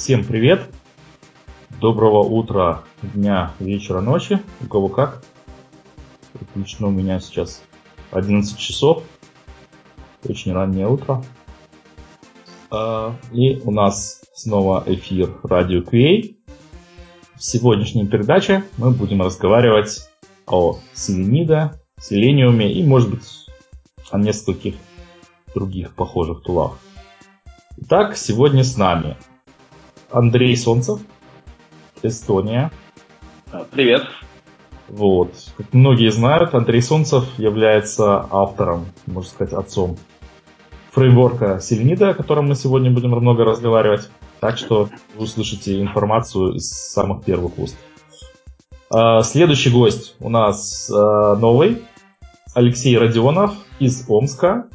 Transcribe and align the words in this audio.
Всем 0.00 0.24
привет. 0.24 0.62
Доброго 1.78 2.20
утра, 2.20 2.84
дня, 3.02 3.52
вечера, 3.60 4.00
ночи. 4.00 4.40
У 4.62 4.66
кого 4.66 4.88
как. 4.88 5.22
Лично 6.54 6.86
у 6.86 6.90
меня 6.90 7.20
сейчас 7.20 7.62
11 8.10 8.56
часов. 8.56 9.04
Очень 10.26 10.54
раннее 10.54 10.88
утро. 10.88 11.22
А, 12.70 13.14
и 13.30 13.60
у 13.62 13.70
нас 13.72 14.22
снова 14.32 14.82
эфир 14.86 15.38
Радио 15.42 15.82
QA. 15.82 16.34
В 17.36 17.44
сегодняшней 17.44 18.06
передаче 18.06 18.64
мы 18.78 18.92
будем 18.92 19.20
разговаривать 19.20 20.08
о 20.46 20.78
селенида, 20.94 21.78
селениуме 22.00 22.72
и, 22.72 22.82
может 22.82 23.10
быть, 23.10 23.46
о 24.10 24.18
нескольких 24.18 24.76
других 25.54 25.94
похожих 25.94 26.42
тулах. 26.42 26.78
Итак, 27.76 28.16
сегодня 28.16 28.64
с 28.64 28.78
нами 28.78 29.18
Андрей 30.10 30.56
Солнцев, 30.56 31.00
Эстония. 32.02 32.70
Привет. 33.70 34.02
Вот. 34.88 35.32
Как 35.56 35.72
многие 35.72 36.10
знают, 36.10 36.54
Андрей 36.54 36.82
Солнцев 36.82 37.24
является 37.38 38.26
автором, 38.30 38.86
можно 39.06 39.30
сказать, 39.30 39.52
отцом 39.54 39.96
фреймворка 40.92 41.60
Селенида, 41.60 42.10
о 42.10 42.14
котором 42.14 42.48
мы 42.48 42.56
сегодня 42.56 42.90
будем 42.90 43.10
много 43.10 43.44
разговаривать. 43.44 44.10
Так 44.40 44.58
что 44.58 44.88
вы 45.14 45.24
услышите 45.24 45.80
информацию 45.80 46.54
из 46.54 46.68
самых 46.70 47.24
первых 47.24 47.58
уст. 47.58 47.76
А, 48.92 49.22
следующий 49.22 49.70
гость 49.70 50.16
у 50.18 50.28
нас 50.28 50.90
а, 50.92 51.36
новый, 51.36 51.82
Алексей 52.54 52.96
Родионов 52.98 53.54
из 53.78 54.08
Омска. 54.08 54.66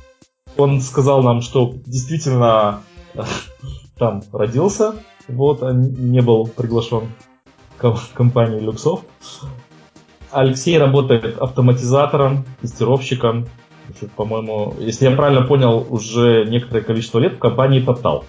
Он 0.55 0.79
сказал 0.79 1.21
нам, 1.23 1.41
что 1.41 1.75
действительно 1.85 2.83
там 3.97 4.23
родился, 4.31 4.95
вот, 5.27 5.63
а 5.63 5.73
не 5.73 6.21
был 6.21 6.47
приглашен 6.47 7.09
к 7.77 7.93
компании 8.13 8.59
Люксов. 8.59 9.01
Алексей 10.31 10.77
работает 10.77 11.37
автоматизатором, 11.37 12.45
тестировщиком, 12.61 13.47
по-моему, 14.15 14.73
если 14.79 15.05
я 15.05 15.15
правильно 15.15 15.45
понял, 15.45 15.85
уже 15.89 16.45
некоторое 16.45 16.81
количество 16.81 17.19
лет 17.19 17.33
в 17.33 17.39
компании 17.39 17.85
Total. 17.85 18.23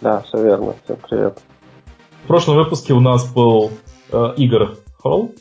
Да, 0.00 0.20
все 0.22 0.42
верно, 0.42 0.74
все 0.84 0.96
привет. 0.96 1.40
В 2.24 2.26
прошлом 2.26 2.56
выпуске 2.56 2.92
у 2.92 3.00
нас 3.00 3.32
был 3.32 3.70
э, 4.10 4.34
Игорь 4.36 4.68
Холл, 4.98 5.32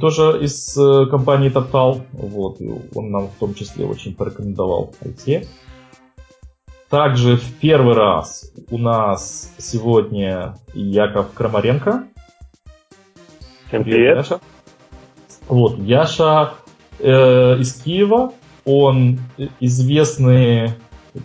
тоже 0.00 0.42
из 0.42 0.76
э, 0.78 1.06
компании 1.06 1.50
Total, 1.50 2.00
вот, 2.12 2.60
и 2.60 2.72
он 2.94 3.10
нам 3.10 3.28
в 3.28 3.38
том 3.38 3.54
числе 3.54 3.84
очень 3.84 4.14
порекомендовал 4.14 4.94
Алексея. 5.00 5.44
Также 6.92 7.38
в 7.38 7.54
первый 7.54 7.94
раз 7.94 8.52
у 8.70 8.76
нас 8.76 9.50
сегодня 9.56 10.58
Яков 10.74 11.32
Крамаренко. 11.32 12.04
Всем 13.66 13.82
привет. 13.82 14.18
Яша. 14.18 14.40
Вот, 15.48 15.78
Яша 15.78 16.52
э, 16.98 17.56
из 17.60 17.80
Киева. 17.80 18.34
Он 18.66 19.20
известный 19.58 20.74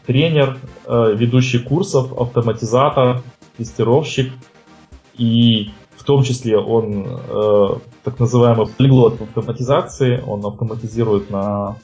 тренер, 0.05 0.57
э, 0.85 1.13
ведущий 1.17 1.59
курсов, 1.59 2.17
автоматизатор, 2.17 3.21
тестировщик. 3.57 4.31
И 5.15 5.71
в 5.97 6.05
том 6.05 6.23
числе 6.23 6.57
он 6.57 7.05
э, 7.05 7.67
так 8.05 8.21
называемый 8.21 8.67
полиглот 8.67 9.21
автоматизации. 9.21 10.23
Он 10.25 10.45
автоматизирует 10.45 11.29
на 11.29 11.75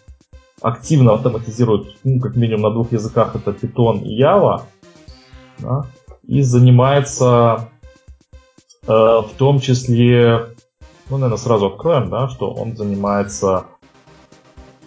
активно 0.64 1.14
автоматизирует, 1.14 1.98
ну, 2.04 2.20
как 2.20 2.36
минимум 2.36 2.62
на 2.62 2.72
двух 2.72 2.92
языках, 2.94 3.36
это 3.36 3.52
Python 3.52 4.02
и 4.04 4.20
Java, 4.20 4.62
да, 5.60 5.86
и 6.26 6.42
занимается 6.42 7.70
э, 8.88 8.88
в 8.88 9.30
том 9.38 9.60
числе, 9.60 10.48
ну, 11.10 11.18
наверное, 11.18 11.38
сразу 11.38 11.68
откроем, 11.68 12.10
да, 12.10 12.30
что 12.30 12.50
он 12.50 12.78
занимается 12.78 13.66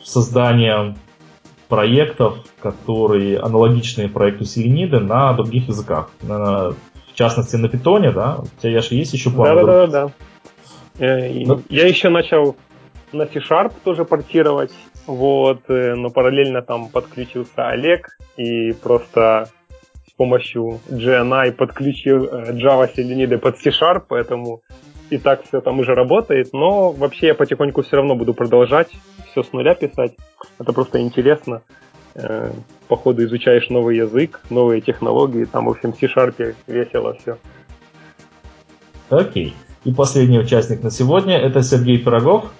созданием 0.03 0.97
проектов, 1.69 2.39
которые 2.63 3.39
аналогичные 3.39 4.09
проекту 4.09 4.47
Селениды 4.47 5.01
на 5.01 5.35
других 5.35 5.69
языках. 5.69 6.09
На, 6.23 6.71
в 6.71 7.15
частности, 7.15 7.57
на 7.57 7.69
Питоне, 7.69 8.13
да? 8.13 8.39
У 8.39 8.61
тебя, 8.61 8.73
Яша, 8.73 8.95
есть 8.95 9.13
еще 9.13 9.31
план? 9.31 9.57
Да, 9.57 9.65
да, 9.65 9.87
да, 9.87 10.11
да. 10.99 11.61
Я 11.69 11.87
еще 11.87 12.09
начал 12.09 12.57
на 13.13 13.27
C-Sharp 13.27 13.73
тоже 13.85 14.05
портировать, 14.05 14.73
вот, 15.07 15.63
э, 15.69 15.95
но 15.95 16.11
параллельно 16.11 16.63
там 16.63 16.89
подключился 16.89 17.69
Олег 17.69 18.17
и 18.37 18.73
просто 18.73 19.49
с 20.09 20.13
помощью 20.13 20.81
GNI 20.89 21.53
подключил 21.53 22.25
э, 22.25 22.53
Java 22.53 22.91
Selenidy 22.93 23.39
под 23.39 23.59
C-Sharp, 23.59 24.05
поэтому 24.09 24.63
и 25.11 25.19
так 25.19 25.45
все 25.45 25.61
там 25.61 25.79
уже 25.79 25.95
работает, 25.95 26.53
но 26.53 26.91
вообще 26.91 27.29
я 27.29 27.35
потихоньку 27.35 27.83
все 27.83 27.97
равно 27.97 28.17
буду 28.17 28.35
продолжать 28.35 28.89
все 29.31 29.43
с 29.43 29.53
нуля 29.53 29.75
писать. 29.75 30.17
Это 30.59 30.73
просто 30.73 31.01
интересно. 31.01 31.63
Э, 32.15 32.51
по 32.89 32.97
ходу 32.97 33.25
изучаешь 33.25 33.69
новый 33.69 33.97
язык, 33.99 34.41
новые 34.51 34.81
технологии, 34.81 35.45
там, 35.45 35.67
в 35.67 35.71
общем, 35.71 35.93
в 35.93 35.99
C-Sharp 35.99 36.55
весело 36.67 37.15
все. 37.15 37.39
Окей. 39.11 39.55
И 39.85 39.93
последний 39.93 40.41
участник 40.41 40.83
на 40.83 40.91
сегодня 40.91 41.39
это 41.39 41.63
Сергей 41.63 41.99
Пирогов, 41.99 42.51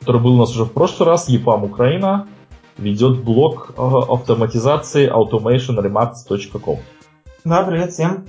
который 0.00 0.20
был 0.20 0.34
у 0.34 0.38
нас 0.38 0.50
уже 0.50 0.64
в 0.64 0.72
прошлый 0.72 1.08
раз, 1.08 1.28
EPAM 1.28 1.64
Украина, 1.64 2.28
ведет 2.76 3.22
блог 3.22 3.72
автоматизации 3.76 5.10
automationremarks.com. 5.10 6.78
Да, 7.44 7.62
привет 7.64 7.92
всем. 7.92 8.26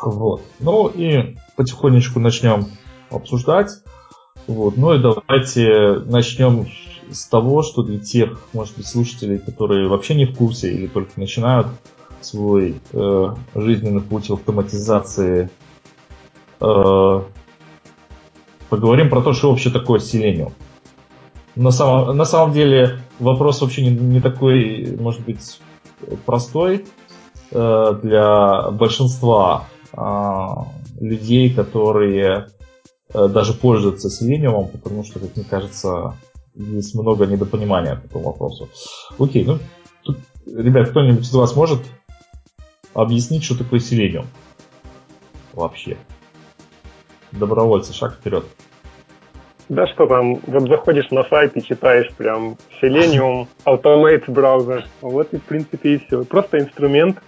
Вот. 0.00 0.42
Ну 0.60 0.88
и 0.88 1.36
потихонечку 1.56 2.20
начнем 2.20 2.66
обсуждать. 3.10 3.82
Вот. 4.46 4.76
Ну 4.76 4.94
и 4.94 4.98
давайте 4.98 6.00
начнем 6.06 6.68
с 7.10 7.26
того, 7.26 7.62
что 7.62 7.82
для 7.82 7.98
тех, 7.98 8.38
может 8.52 8.76
быть, 8.76 8.86
слушателей, 8.86 9.38
которые 9.38 9.88
вообще 9.88 10.14
не 10.14 10.26
в 10.26 10.36
курсе 10.36 10.72
или 10.72 10.86
только 10.86 11.18
начинают 11.18 11.68
свой 12.20 12.80
э, 12.92 13.26
жизненный 13.54 14.02
путь 14.02 14.30
автоматизации 14.30 15.50
э, 16.60 17.22
поговорим 18.68 19.10
про 19.10 19.22
то, 19.22 19.32
что 19.32 19.50
вообще 19.50 19.70
такое 19.70 20.00
селениум. 20.00 20.52
На 21.56 21.70
самом, 21.70 22.16
на 22.16 22.24
самом 22.24 22.52
деле 22.52 23.00
вопрос 23.18 23.60
вообще 23.60 23.82
не, 23.82 23.90
не 23.90 24.20
такой, 24.20 24.96
может 24.98 25.22
быть, 25.22 25.60
простой 26.24 26.86
э, 27.50 27.98
для 28.02 28.70
большинства 28.70 29.64
э, 29.92 30.46
людей, 31.00 31.52
которые 31.52 32.48
э, 33.12 33.28
даже 33.28 33.54
пользуются 33.54 34.10
селениумом, 34.10 34.68
потому 34.68 35.04
что, 35.04 35.18
как 35.18 35.36
мне 35.36 35.44
кажется, 35.44 36.14
есть 36.54 36.94
много 36.94 37.26
недопонимания 37.26 37.96
по 37.96 38.06
этому 38.06 38.24
вопросу. 38.24 38.68
Окей, 39.18 39.44
ну, 39.44 39.58
тут, 40.02 40.18
ребят, 40.46 40.90
кто-нибудь 40.90 41.24
из 41.24 41.34
вас 41.34 41.56
может 41.56 41.80
объяснить, 42.94 43.44
что 43.44 43.58
такое 43.58 43.80
селениум 43.80 44.26
вообще? 45.54 45.96
Добровольцы, 47.32 47.92
шаг 47.92 48.14
вперед. 48.14 48.44
Да 49.68 49.86
что 49.86 50.06
там, 50.06 50.36
вот 50.46 50.62
заходишь 50.62 51.10
на 51.10 51.24
сайт 51.24 51.56
и 51.56 51.62
читаешь 51.62 52.10
прям 52.14 52.56
Selenium, 52.80 53.46
Automate 53.66 54.30
браузер. 54.30 54.86
Вот 55.02 55.32
и 55.34 55.38
в 55.38 55.44
принципе 55.44 55.94
и 55.94 55.98
все. 55.98 56.24
Просто 56.24 56.58
инструмент, 56.58 57.22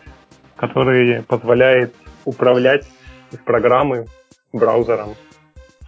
который 0.57 1.23
позволяет 1.25 1.95
управлять 2.25 2.87
из 3.31 3.39
программы 3.39 4.07
браузером. 4.53 5.15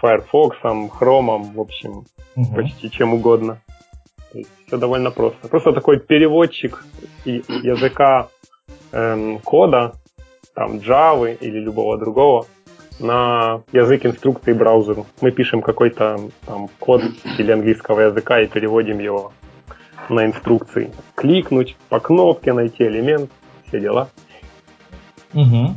Firefox, 0.00 0.58
Chrome, 0.62 1.54
в 1.54 1.60
общем, 1.60 2.04
угу. 2.36 2.54
почти 2.54 2.90
чем 2.90 3.14
угодно. 3.14 3.62
То 4.32 4.38
есть 4.38 4.50
все 4.66 4.76
довольно 4.76 5.10
просто. 5.10 5.48
Просто 5.48 5.72
такой 5.72 6.00
переводчик 6.00 6.84
языка 7.24 8.28
эм, 8.92 9.38
кода, 9.38 9.94
там 10.54 10.78
Java 10.78 11.34
или 11.34 11.58
любого 11.58 11.98
другого, 11.98 12.46
на 13.00 13.62
язык 13.72 14.06
инструкции 14.06 14.52
браузеру. 14.52 15.06
Мы 15.20 15.30
пишем 15.30 15.62
какой-то 15.62 16.20
там 16.46 16.68
код 16.78 17.02
или 17.38 17.50
английского 17.50 18.00
языка 18.00 18.40
и 18.40 18.46
переводим 18.46 18.98
его 18.98 19.32
на 20.08 20.26
инструкции. 20.26 20.92
Кликнуть 21.14 21.76
по 21.88 22.00
кнопке, 22.00 22.52
найти 22.52 22.84
элемент, 22.84 23.30
все 23.66 23.80
дела. 23.80 24.08
Угу. 25.34 25.74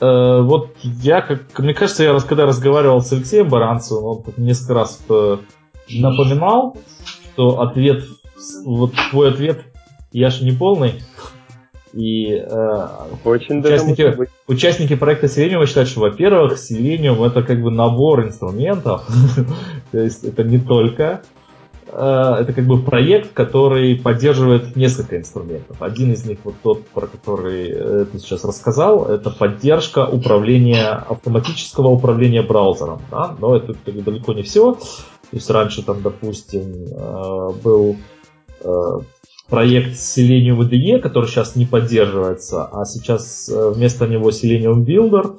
Э, 0.00 0.40
вот 0.42 0.76
я, 0.82 1.20
как 1.22 1.58
мне 1.58 1.74
кажется, 1.74 2.04
я 2.04 2.18
когда 2.20 2.46
разговаривал 2.46 3.00
с 3.00 3.12
Алексеем 3.12 3.48
Баранцевым, 3.48 4.04
он 4.04 4.24
несколько 4.36 4.74
раз 4.74 5.04
э, 5.08 5.38
напоминал, 5.90 6.76
что 7.32 7.60
ответ, 7.60 8.04
вот 8.64 8.92
твой 9.10 9.30
ответ, 9.30 9.62
я 10.12 10.30
же 10.30 10.44
не 10.44 10.52
полный, 10.52 11.02
и 11.92 12.34
э, 12.34 12.88
Очень 13.24 13.60
участники, 13.60 14.16
участники 14.46 14.96
проекта 14.96 15.26
Selenium 15.26 15.66
считают, 15.66 15.88
что, 15.88 16.00
во-первых, 16.00 16.54
Selenium 16.54 17.26
это 17.26 17.42
как 17.42 17.62
бы 17.62 17.70
набор 17.70 18.24
инструментов, 18.24 19.06
то 19.92 19.98
есть 19.98 20.24
это 20.24 20.44
не 20.44 20.58
только 20.58 21.22
э, 21.86 22.36
это 22.40 22.52
как 22.52 22.66
бы 22.66 22.82
проект, 22.82 23.32
который 23.32 23.96
поддерживает 23.96 24.76
несколько 24.76 25.16
инструментов. 25.16 25.80
Один 25.80 26.12
из 26.12 26.24
них, 26.24 26.38
вот 26.44 26.54
тот, 26.62 26.86
про 26.88 27.06
который 27.06 27.70
э, 27.70 28.06
ты 28.10 28.18
сейчас 28.18 28.44
рассказал, 28.44 29.06
это 29.06 29.30
поддержка 29.30 30.06
управления, 30.06 30.90
автоматического 31.08 31.88
управления 31.88 32.42
браузером. 32.42 33.00
Да? 33.10 33.36
Но 33.38 33.56
это 33.56 33.74
как 33.84 33.94
бы, 33.94 34.02
далеко 34.02 34.32
не 34.34 34.42
все. 34.42 34.74
То 34.74 35.36
есть 35.36 35.50
раньше 35.50 35.82
там, 35.82 36.02
допустим, 36.02 36.86
э, 36.90 37.50
был 37.62 37.96
проект 39.48 39.94
Selenium 39.94 40.60
IDE, 40.60 41.00
который 41.00 41.26
сейчас 41.26 41.56
не 41.56 41.66
поддерживается, 41.66 42.64
а 42.64 42.84
сейчас 42.84 43.50
вместо 43.52 44.06
него 44.06 44.30
Selenium 44.30 44.84
Builder. 44.84 45.38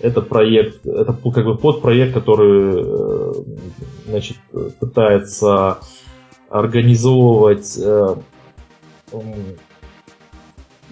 Это 0.00 0.20
проект, 0.20 0.84
это 0.86 1.12
как 1.12 1.44
бы 1.44 1.56
подпроект, 1.56 2.12
который 2.12 3.44
значит, 4.06 4.36
пытается 4.78 5.78
организовывать 6.50 7.78
э, 7.82 8.16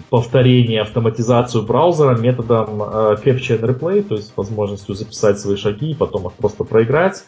повторение, 0.09 0.81
автоматизацию 0.81 1.63
браузера 1.63 2.17
методом 2.17 2.83
э, 2.83 3.15
Capture 3.23 3.59
and 3.59 3.61
Replay, 3.61 4.03
то 4.03 4.15
есть 4.15 4.33
возможностью 4.35 4.93
записать 4.95 5.39
свои 5.39 5.55
шаги 5.55 5.91
и 5.91 5.95
потом 5.95 6.27
их 6.27 6.33
просто 6.33 6.63
проиграть. 6.63 7.23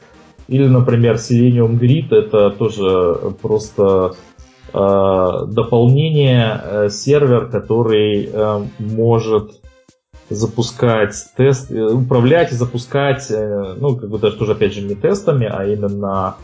Или, 0.48 0.68
например, 0.68 1.16
Selenium 1.16 1.80
Grid 1.80 2.14
это 2.14 2.52
тоже 2.52 3.34
просто 3.42 4.16
э, 4.35 4.35
дополнение, 4.76 6.62
э, 6.62 6.90
сервер, 6.90 7.48
который 7.48 8.30
э, 8.32 8.66
может 8.80 9.52
запускать 10.30 11.16
тест, 11.38 11.72
э, 11.72 11.82
управлять 11.82 12.52
и 12.52 12.56
запускать, 12.56 13.30
э, 13.30 13.76
ну, 13.78 13.96
как 13.96 14.10
бы 14.10 14.20
даже 14.20 14.38
тоже, 14.38 14.54
опять 14.54 14.74
же, 14.74 14.82
не 14.82 14.96
тестами, 14.96 15.48
а 15.48 15.66
именно 15.66 16.36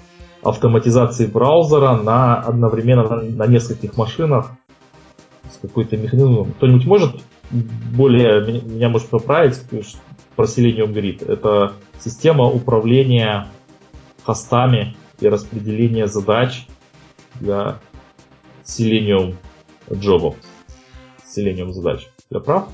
автоматизации 0.43 1.25
браузера 1.25 1.97
на 1.97 2.35
одновременно 2.35 3.03
на, 3.03 3.21
на 3.21 3.47
нескольких 3.47 3.97
машинах 3.97 4.51
с 5.51 5.57
какой-то 5.61 5.97
механизмом. 5.97 6.53
Кто-нибудь 6.53 6.85
может 6.85 7.15
более 7.51 8.61
меня 8.61 8.89
может 8.89 9.09
поправить 9.09 9.59
про 10.35 10.45
Selenium 10.45 10.93
Grid? 10.93 11.29
Это 11.29 11.73
система 11.99 12.45
управления 12.45 13.47
хостами 14.23 14.95
и 15.19 15.27
распределения 15.27 16.07
задач 16.07 16.67
для 17.39 17.79
Selenium 18.71 19.35
джобов. 19.91 20.35
Selenium 21.25 21.71
задач. 21.71 22.07
Я 22.29 22.39
прав? 22.39 22.69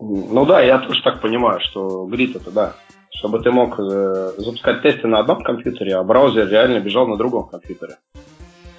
Ну 0.00 0.44
да, 0.46 0.60
я 0.60 0.78
тоже 0.78 1.00
так 1.02 1.20
понимаю, 1.20 1.60
что 1.60 2.08
Grid 2.10 2.36
это 2.36 2.50
да. 2.50 2.74
Чтобы 3.14 3.38
ты 3.38 3.52
мог 3.52 3.78
э, 3.78 4.32
запускать 4.38 4.82
тесты 4.82 5.06
на 5.06 5.20
одном 5.20 5.44
компьютере, 5.44 5.94
а 5.94 6.02
браузер 6.02 6.48
реально 6.48 6.80
бежал 6.80 7.06
на 7.06 7.16
другом 7.16 7.46
компьютере. 7.46 7.98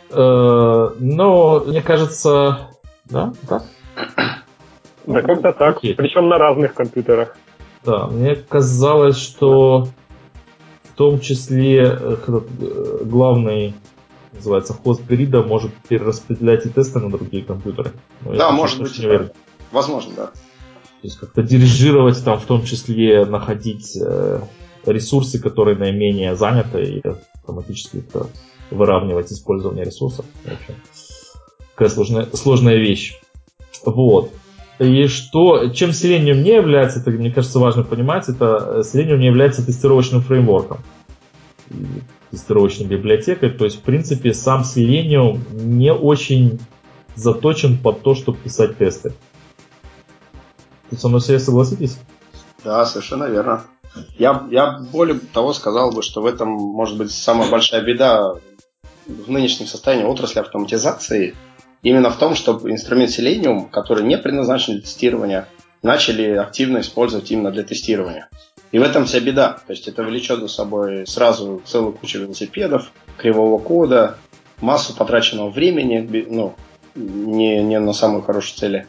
Э, 0.10 0.90
ну, 1.00 1.64
мне 1.66 1.82
кажется, 1.82 2.70
да, 3.06 3.34
так? 3.48 3.64
Да, 5.06 5.22
как-то 5.22 5.52
так. 5.52 5.78
Окей. 5.78 5.96
Причем 5.96 6.30
на 6.30 6.38
разных 6.38 6.74
компьютерах. 6.74 7.36
Да, 7.86 8.08
мне 8.08 8.36
казалось, 8.36 9.18
что 9.18 9.90
в 10.84 10.96
том 10.96 11.20
числе 11.20 11.84
э, 11.84 12.16
э, 12.28 13.04
главный 13.04 13.74
называется 14.34 14.74
хост 14.74 15.04
грида 15.06 15.44
может 15.44 15.74
перераспределять 15.88 16.66
и 16.66 16.70
тесты 16.70 17.00
на 17.00 17.10
другие 17.10 17.44
компьютеры. 17.44 17.92
Но 18.22 18.36
да, 18.36 18.52
может 18.52 18.82
быть. 18.82 19.00
Возможно, 19.72 20.14
да. 20.16 20.26
То 20.28 21.08
есть 21.08 21.18
как-то 21.18 21.44
дирижировать 21.44 22.24
там, 22.24 22.40
в 22.40 22.46
том 22.46 22.64
числе 22.64 23.26
находить 23.26 23.98
э, 24.00 24.42
ресурсы, 24.86 25.40
которые 25.40 25.78
наименее 25.78 26.36
заняты, 26.36 26.84
и 26.84 27.02
автоматически 27.34 27.98
это 27.98 28.28
выравнивать 28.72 29.32
использование 29.32 29.84
ресурсов. 29.84 30.26
В 30.44 30.48
общем, 30.48 30.76
такая 31.72 31.90
сложная, 31.90 32.28
сложная 32.34 32.78
вещь. 32.78 33.20
Вот. 33.86 34.32
И 34.80 35.08
что, 35.08 35.70
чем 35.70 35.92
Selenium 35.92 36.42
не 36.42 36.56
является, 36.56 37.00
это, 37.00 37.12
мне 37.12 37.32
кажется, 37.32 37.60
важно 37.60 37.84
понимать, 37.84 38.30
это 38.30 38.82
Selenium 38.82 39.18
не 39.18 39.28
является 39.28 39.66
тестировочным 39.66 40.22
фреймворком, 40.22 40.80
тестировочной 42.34 42.88
библиотекой. 42.88 43.52
То 43.52 43.66
есть, 43.66 43.78
в 43.78 43.82
принципе, 43.82 44.34
сам 44.34 44.64
Selenium 44.64 45.40
не 45.54 45.94
очень 45.94 46.60
заточен 47.16 47.78
под 47.78 48.02
то, 48.02 48.16
чтобы 48.16 48.40
писать 48.40 48.78
тесты. 48.80 49.14
Вы 50.90 50.98
со 50.98 51.10
мной 51.10 51.22
все 51.22 51.38
согласитесь? 51.38 52.00
Да, 52.64 52.86
совершенно 52.88 53.26
верно. 53.26 53.64
Я, 54.18 54.48
я 54.50 54.80
более 54.92 55.20
того 55.20 55.54
сказал 55.54 55.92
бы, 55.92 56.02
что 56.02 56.22
в 56.22 56.26
этом 56.26 56.50
может 56.50 56.98
быть 56.98 57.12
самая 57.12 57.52
большая 57.52 57.84
беда 57.84 58.34
в 59.06 59.30
нынешнем 59.30 59.68
состоянии 59.68 60.06
отрасли 60.06 60.40
автоматизации 60.40 61.36
именно 61.84 62.10
в 62.10 62.18
том, 62.18 62.34
чтобы 62.34 62.72
инструмент 62.72 63.12
Selenium, 63.12 63.70
который 63.70 64.04
не 64.04 64.18
предназначен 64.18 64.74
для 64.74 64.82
тестирования, 64.82 65.48
начали 65.84 66.32
активно 66.32 66.80
использовать 66.80 67.30
именно 67.30 67.52
для 67.52 67.62
тестирования. 67.62 68.28
И 68.74 68.80
в 68.80 68.82
этом 68.82 69.06
вся 69.06 69.20
беда. 69.20 69.60
То 69.68 69.72
есть 69.72 69.88
это 69.88 70.02
влечет 70.02 70.40
за 70.40 70.48
собой 70.48 71.06
сразу 71.06 71.62
целую 71.64 71.94
кучу 71.94 72.20
велосипедов, 72.20 72.92
кривого 73.18 73.60
кода, 73.60 74.18
массу 74.62 74.96
потраченного 74.96 75.52
времени, 75.52 76.26
ну, 76.28 76.56
не, 76.96 77.62
не 77.62 77.80
на 77.80 77.94
самые 77.94 78.24
хорошие 78.24 78.58
цели. 78.58 78.88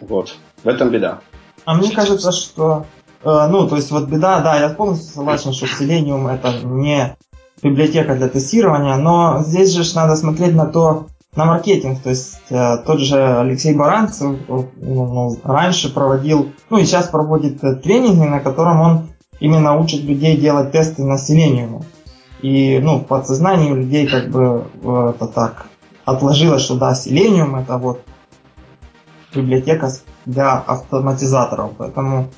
Вот. 0.00 0.34
В 0.64 0.68
этом 0.68 0.90
беда. 0.90 1.20
А 1.64 1.74
мне 1.74 1.92
кажется, 1.92 2.32
что 2.32 2.86
э, 3.22 3.46
ну, 3.48 3.68
то 3.68 3.76
есть 3.76 3.92
вот 3.92 4.08
беда, 4.08 4.40
да, 4.40 4.58
я 4.58 4.68
полностью 4.70 5.14
согласен, 5.14 5.52
что 5.52 5.66
Selenium 5.66 6.28
это 6.28 6.66
не 6.66 7.16
библиотека 7.62 8.16
для 8.16 8.28
тестирования, 8.28 8.96
но 8.96 9.44
здесь 9.46 9.70
же 9.70 9.94
надо 9.94 10.16
смотреть 10.16 10.56
на 10.56 10.66
то, 10.66 11.06
на 11.38 11.44
маркетинг, 11.44 12.02
то 12.02 12.10
есть 12.10 12.40
э, 12.50 12.78
тот 12.84 12.98
же 12.98 13.16
Алексей 13.16 13.72
Баранцев 13.72 14.36
э, 14.48 14.62
ну, 14.80 15.38
раньше 15.44 15.94
проводил, 15.94 16.50
ну 16.68 16.78
и 16.78 16.84
сейчас 16.84 17.06
проводит 17.06 17.62
э, 17.62 17.76
тренинги, 17.76 18.26
на 18.26 18.40
котором 18.40 18.80
он 18.80 19.08
именно 19.38 19.76
учит 19.76 20.02
людей 20.02 20.36
делать 20.36 20.72
тесты 20.72 21.04
на 21.04 21.14
Selenium. 21.14 21.84
И 22.42 22.80
ну, 22.82 22.98
в 22.98 23.04
подсознании 23.04 23.70
у 23.70 23.76
людей 23.76 24.08
как 24.08 24.30
бы 24.30 24.64
э, 24.82 25.12
это 25.14 25.28
так 25.28 25.66
отложилось, 26.04 26.62
что 26.62 26.74
да, 26.74 26.92
Selenium 26.92 27.62
это 27.62 27.78
вот 27.78 28.00
библиотека 29.32 29.92
для 30.26 30.58
автоматизаторов, 30.58 31.70
поэтому 31.78 32.30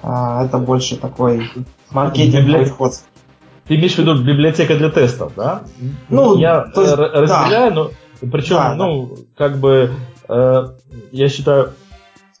а, 0.00 0.44
это 0.44 0.58
больше 0.58 0.96
такой 0.96 1.50
маркетинговый 1.90 2.68
ход. 2.68 2.92
Ты 3.66 3.76
имеешь 3.76 3.94
в 3.94 3.98
виду 3.98 4.22
библиотека 4.22 4.76
для 4.76 4.90
тестов, 4.90 5.32
да? 5.36 5.62
Ну, 6.08 6.36
я 6.36 6.70
есть, 6.76 6.92
разделяю, 6.94 7.70
да. 7.70 7.74
но 7.74 7.90
причем, 8.30 8.56
да, 8.56 8.74
ну, 8.74 9.16
да. 9.16 9.22
как 9.36 9.58
бы 9.58 9.90
э, 10.28 10.62
я 11.12 11.28
считаю, 11.28 11.72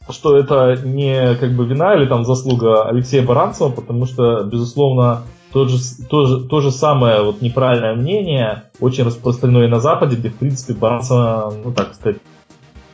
что 0.08 0.36
это 0.36 0.76
не 0.84 1.34
как 1.36 1.52
бы 1.52 1.66
вина 1.66 1.94
или 1.94 2.06
там 2.06 2.24
заслуга 2.24 2.88
Алексея 2.88 3.24
Баранцева, 3.24 3.70
потому 3.70 4.06
что, 4.06 4.42
безусловно, 4.44 5.22
то 5.52 5.66
же, 5.66 5.78
то, 6.08 6.24
же, 6.26 6.44
то 6.44 6.60
же 6.60 6.70
самое 6.70 7.22
вот 7.22 7.42
неправильное 7.42 7.94
мнение 7.94 8.64
очень 8.80 9.04
распространено 9.04 9.64
и 9.64 9.68
на 9.68 9.80
Западе, 9.80 10.16
где, 10.16 10.30
в 10.30 10.36
принципе, 10.36 10.72
Баранцева, 10.72 11.54
ну, 11.62 11.72
так 11.72 11.94
сказать, 11.94 12.18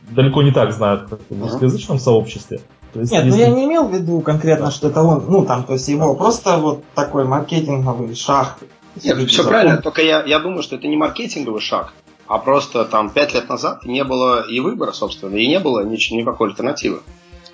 далеко 0.09 0.41
не 0.41 0.51
так 0.51 0.71
знают, 0.73 1.09
как 1.09 1.19
в 1.29 1.41
русскоязычном 1.41 1.99
сообществе. 1.99 2.61
То 2.93 3.01
есть, 3.01 3.11
Нет, 3.11 3.25
ну, 3.25 3.27
если... 3.27 3.39
ну 3.41 3.47
я 3.47 3.55
не 3.55 3.65
имел 3.65 3.87
в 3.87 3.93
виду 3.93 4.19
конкретно, 4.21 4.65
да. 4.65 4.71
что 4.71 4.87
это 4.87 5.01
он, 5.01 5.25
ну 5.27 5.45
там, 5.45 5.63
то 5.63 5.73
есть 5.73 5.87
его 5.87 6.15
просто 6.15 6.57
вот 6.57 6.83
такой 6.95 7.23
маркетинговый 7.23 8.15
шаг. 8.15 8.57
Нет, 9.03 9.17
все 9.27 9.43
закон. 9.43 9.51
правильно, 9.51 9.77
только 9.77 10.01
я, 10.01 10.23
я 10.23 10.39
думаю, 10.39 10.63
что 10.63 10.75
это 10.75 10.87
не 10.87 10.97
маркетинговый 10.97 11.61
шаг, 11.61 11.93
а 12.29 12.37
просто 12.37 12.85
там 12.85 13.09
пять 13.09 13.33
лет 13.33 13.49
назад 13.49 13.85
не 13.85 14.03
было 14.03 14.47
и 14.47 14.59
выбора, 14.59 14.91
собственно, 14.91 15.35
и 15.35 15.47
не 15.47 15.59
было 15.59 15.83
ничего, 15.83 16.19
никакой 16.19 16.49
альтернативы. 16.49 17.01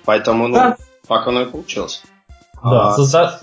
Поэтому, 0.04 0.48
ну, 0.48 0.54
да. 0.54 0.76
так 1.08 1.26
оно 1.26 1.40
и 1.40 1.46
получилось. 1.46 2.02
Да, 2.62 2.90
а, 2.90 2.92
созда... 2.92 3.40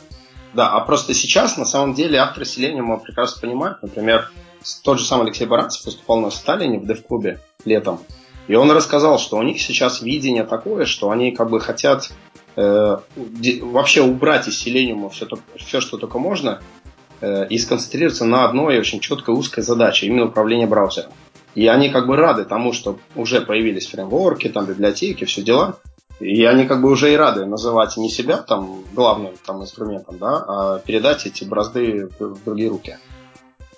да, 0.53 0.69
а 0.69 0.79
просто 0.81 1.15
сейчас, 1.15 1.57
на 1.57 1.65
самом 1.65 1.95
деле, 1.95 2.19
авторы 2.19 2.45
Selenium 2.45 2.99
прекрасно 3.01 3.41
понимают, 3.41 3.81
например, 3.81 4.31
тот 4.83 4.99
же 4.99 5.05
самый 5.05 5.23
Алексей 5.23 5.45
Баранцев 5.45 5.83
выступал 5.85 6.19
на 6.19 6.29
Сталине 6.29 6.79
в 6.79 6.85
Дев-клубе 6.85 7.39
летом, 7.65 7.99
и 8.47 8.53
он 8.53 8.69
рассказал, 8.71 9.17
что 9.17 9.37
у 9.37 9.41
них 9.41 9.59
сейчас 9.59 10.03
видение 10.03 10.43
такое, 10.43 10.85
что 10.85 11.09
они 11.09 11.31
как 11.31 11.49
бы 11.49 11.59
хотят 11.59 12.11
э, 12.55 12.97
вообще 13.61 14.01
убрать 14.03 14.47
из 14.47 14.59
селениума 14.59 15.09
все, 15.09 15.27
все 15.57 15.81
что 15.81 15.97
только 15.97 16.19
можно, 16.19 16.61
э, 17.21 17.47
и 17.47 17.57
сконцентрироваться 17.57 18.25
на 18.25 18.45
одной 18.45 18.77
очень 18.77 18.99
четкой 18.99 19.33
узкой 19.33 19.63
задаче, 19.63 20.05
именно 20.05 20.25
управление 20.25 20.67
браузером. 20.67 21.11
И 21.55 21.67
они 21.67 21.89
как 21.89 22.07
бы 22.07 22.15
рады 22.15 22.45
тому, 22.45 22.73
что 22.73 22.97
уже 23.15 23.41
появились 23.41 23.87
фреймворки, 23.87 24.49
там 24.49 24.65
библиотеки, 24.65 25.25
все 25.25 25.43
дела. 25.43 25.77
И 26.19 26.43
они 26.45 26.65
как 26.65 26.81
бы 26.81 26.89
уже 26.89 27.13
и 27.13 27.17
рады 27.17 27.45
называть 27.45 27.97
не 27.97 28.09
себя 28.09 28.37
там 28.37 28.83
главным 28.93 29.33
там, 29.45 29.61
инструментом, 29.61 30.17
да, 30.17 30.43
а 30.47 30.79
передать 30.79 31.25
эти 31.25 31.43
бразды 31.43 32.09
в 32.19 32.43
другие 32.43 32.69
руки. 32.69 32.97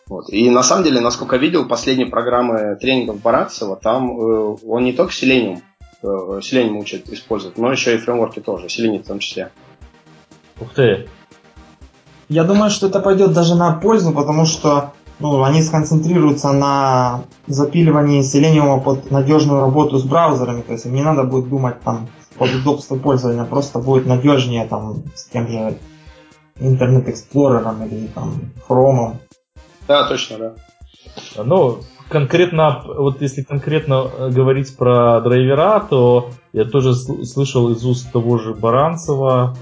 Вот. 0.08 0.30
И 0.30 0.50
на 0.50 0.62
самом 0.62 0.84
деле, 0.84 1.00
насколько 1.00 1.38
видел, 1.38 1.68
последние 1.68 2.08
программы 2.08 2.78
тренингов 2.80 3.22
Барацева, 3.22 3.76
там 3.76 4.12
э, 4.12 4.58
он 4.68 4.84
не 4.84 4.94
только 4.94 5.12
Selenium, 5.12 5.62
э, 6.04 6.06
Selenium 6.06 6.78
учит 6.78 7.10
использовать, 7.10 7.58
но 7.58 7.72
еще 7.72 7.96
и 7.96 7.98
фреймворки 7.98 8.40
тоже, 8.40 8.68
Selenium 8.68 9.04
в 9.04 9.08
том 9.08 9.20
числе. 9.20 9.52
Ух 10.62 10.74
ты! 10.74 11.08
Я 12.30 12.44
думаю, 12.44 12.70
что 12.70 12.88
это 12.88 13.00
пойдет 13.00 13.34
даже 13.34 13.56
на 13.56 13.74
пользу, 13.74 14.12
потому 14.12 14.46
что 14.46 14.94
ну, 15.20 15.44
они 15.44 15.62
сконцентрируются 15.62 16.52
на 16.52 17.24
запиливании 17.48 18.22
Selenium 18.22 18.84
под 18.84 19.12
надежную 19.12 19.62
работу 19.62 19.98
с 19.98 20.04
браузерами, 20.04 20.62
то 20.62 20.74
есть 20.74 20.86
им 20.86 20.94
не 20.94 21.04
надо 21.04 21.24
будет 21.24 21.50
думать 21.50 21.82
там 21.82 22.08
под 22.38 22.54
удобство 22.54 22.98
пользования, 22.98 23.46
просто 23.46 23.80
будет 23.80 24.06
надежнее 24.06 24.66
там 24.66 25.04
с 25.16 25.26
тем 25.26 25.48
же 25.48 25.78
Internet 26.60 27.06
Explorer 27.06 27.88
или 27.88 28.08
там 28.08 28.52
Chrome. 28.68 29.16
Да, 29.88 30.08
точно, 30.08 30.38
да. 30.38 30.54
Ну, 31.44 31.80
конкретно, 32.10 32.84
вот 32.86 33.22
если 33.22 33.42
конкретно 33.42 34.06
э, 34.06 34.30
говорить 34.30 34.76
про 34.76 35.22
драйвера, 35.22 35.80
то 35.80 36.32
я 36.54 36.66
тоже 36.66 36.94
слышал 36.94 37.72
из 37.72 37.86
уст 37.86 38.12
того 38.12 38.38
же 38.38 38.54
Баранцева, 38.54 39.56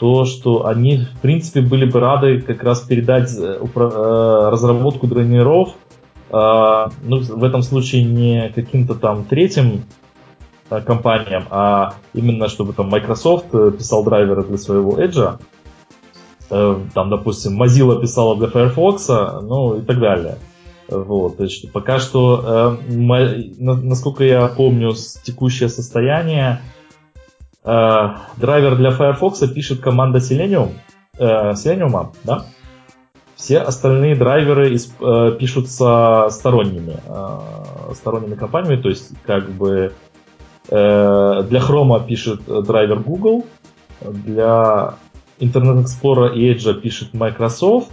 то, 0.00 0.24
что 0.24 0.66
они, 0.66 1.04
в 1.14 1.20
принципе, 1.20 1.60
были 1.60 1.84
бы 1.84 2.00
рады 2.00 2.40
как 2.40 2.62
раз 2.64 2.80
передать 2.80 3.30
э, 3.38 3.60
э, 3.62 4.48
разработку 4.50 5.06
драйверов, 5.06 5.74
ну, 6.32 7.18
в 7.18 7.42
этом 7.42 7.60
случае 7.62 8.04
не 8.04 8.52
каким-то 8.54 8.94
там 8.94 9.24
третьим 9.24 9.82
компаниям, 10.68 11.42
а 11.50 11.94
именно 12.14 12.48
чтобы 12.48 12.72
там 12.72 12.88
Microsoft 12.88 13.50
писал 13.50 14.04
драйверы 14.04 14.44
для 14.44 14.56
своего 14.56 14.96
Edge, 14.96 15.40
там, 16.48 17.10
допустим, 17.10 17.60
Mozilla 17.60 18.00
писала 18.00 18.36
для 18.36 18.46
Firefox, 18.46 19.08
ну 19.08 19.78
и 19.78 19.82
так 19.82 19.98
далее. 19.98 20.38
Вот, 20.90 21.36
то 21.36 21.44
есть 21.44 21.70
пока 21.72 21.98
что, 21.98 22.78
э, 22.88 22.92
насколько 23.58 24.24
я 24.24 24.46
помню, 24.48 24.92
текущее 25.22 25.68
состояние, 25.68 26.60
э, 26.62 26.79
драйвер 27.62 28.76
для 28.76 28.90
Firefox 28.90 29.46
пишет 29.52 29.80
команда 29.80 30.18
Selenium, 30.18 30.70
э, 31.18 31.52
Selenium, 31.52 32.14
да? 32.24 32.44
Все 33.36 33.58
остальные 33.58 34.16
драйверы 34.16 34.74
э, 34.74 35.36
пишутся 35.38 36.28
сторонними, 36.30 36.96
э, 37.06 37.94
сторонними 37.94 38.34
компаниями, 38.34 38.80
то 38.80 38.88
есть 38.88 39.12
как 39.26 39.50
бы 39.50 39.92
э, 40.68 41.42
для 41.48 41.60
Chrome 41.60 42.06
пишет 42.06 42.42
драйвер 42.44 43.00
Google, 43.00 43.46
для 44.00 44.94
Internet 45.38 45.84
Explorer 45.84 46.34
и 46.34 46.52
Edge 46.52 46.72
пишет 46.80 47.14
Microsoft, 47.14 47.90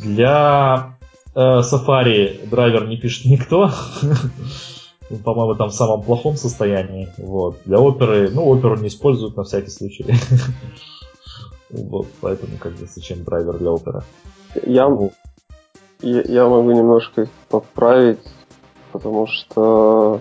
для 0.00 0.92
Э, 1.34 1.62
Safari 1.62 2.46
драйвер 2.48 2.86
не 2.86 2.96
пишет 2.96 3.24
никто. 3.26 3.70
По-моему, 5.18 5.54
там 5.54 5.68
в 5.68 5.74
самом 5.74 6.02
плохом 6.02 6.36
состоянии. 6.36 7.08
Вот. 7.18 7.58
Для 7.64 7.78
оперы, 7.78 8.30
ну, 8.30 8.48
оперу 8.48 8.76
не 8.76 8.88
используют 8.88 9.36
на 9.36 9.44
всякий 9.44 9.70
случай. 9.70 10.06
Вот, 11.72 12.06
поэтому 12.20 12.58
как 12.58 12.72
бы 12.72 12.86
зачем 12.86 13.24
драйвер 13.24 13.56
для 13.56 13.70
оперы? 13.70 14.02
Я, 14.66 14.94
я, 16.02 16.20
я 16.20 16.46
могу 16.46 16.70
немножко 16.70 17.28
поправить, 17.48 18.20
потому 18.92 19.26
что 19.26 20.20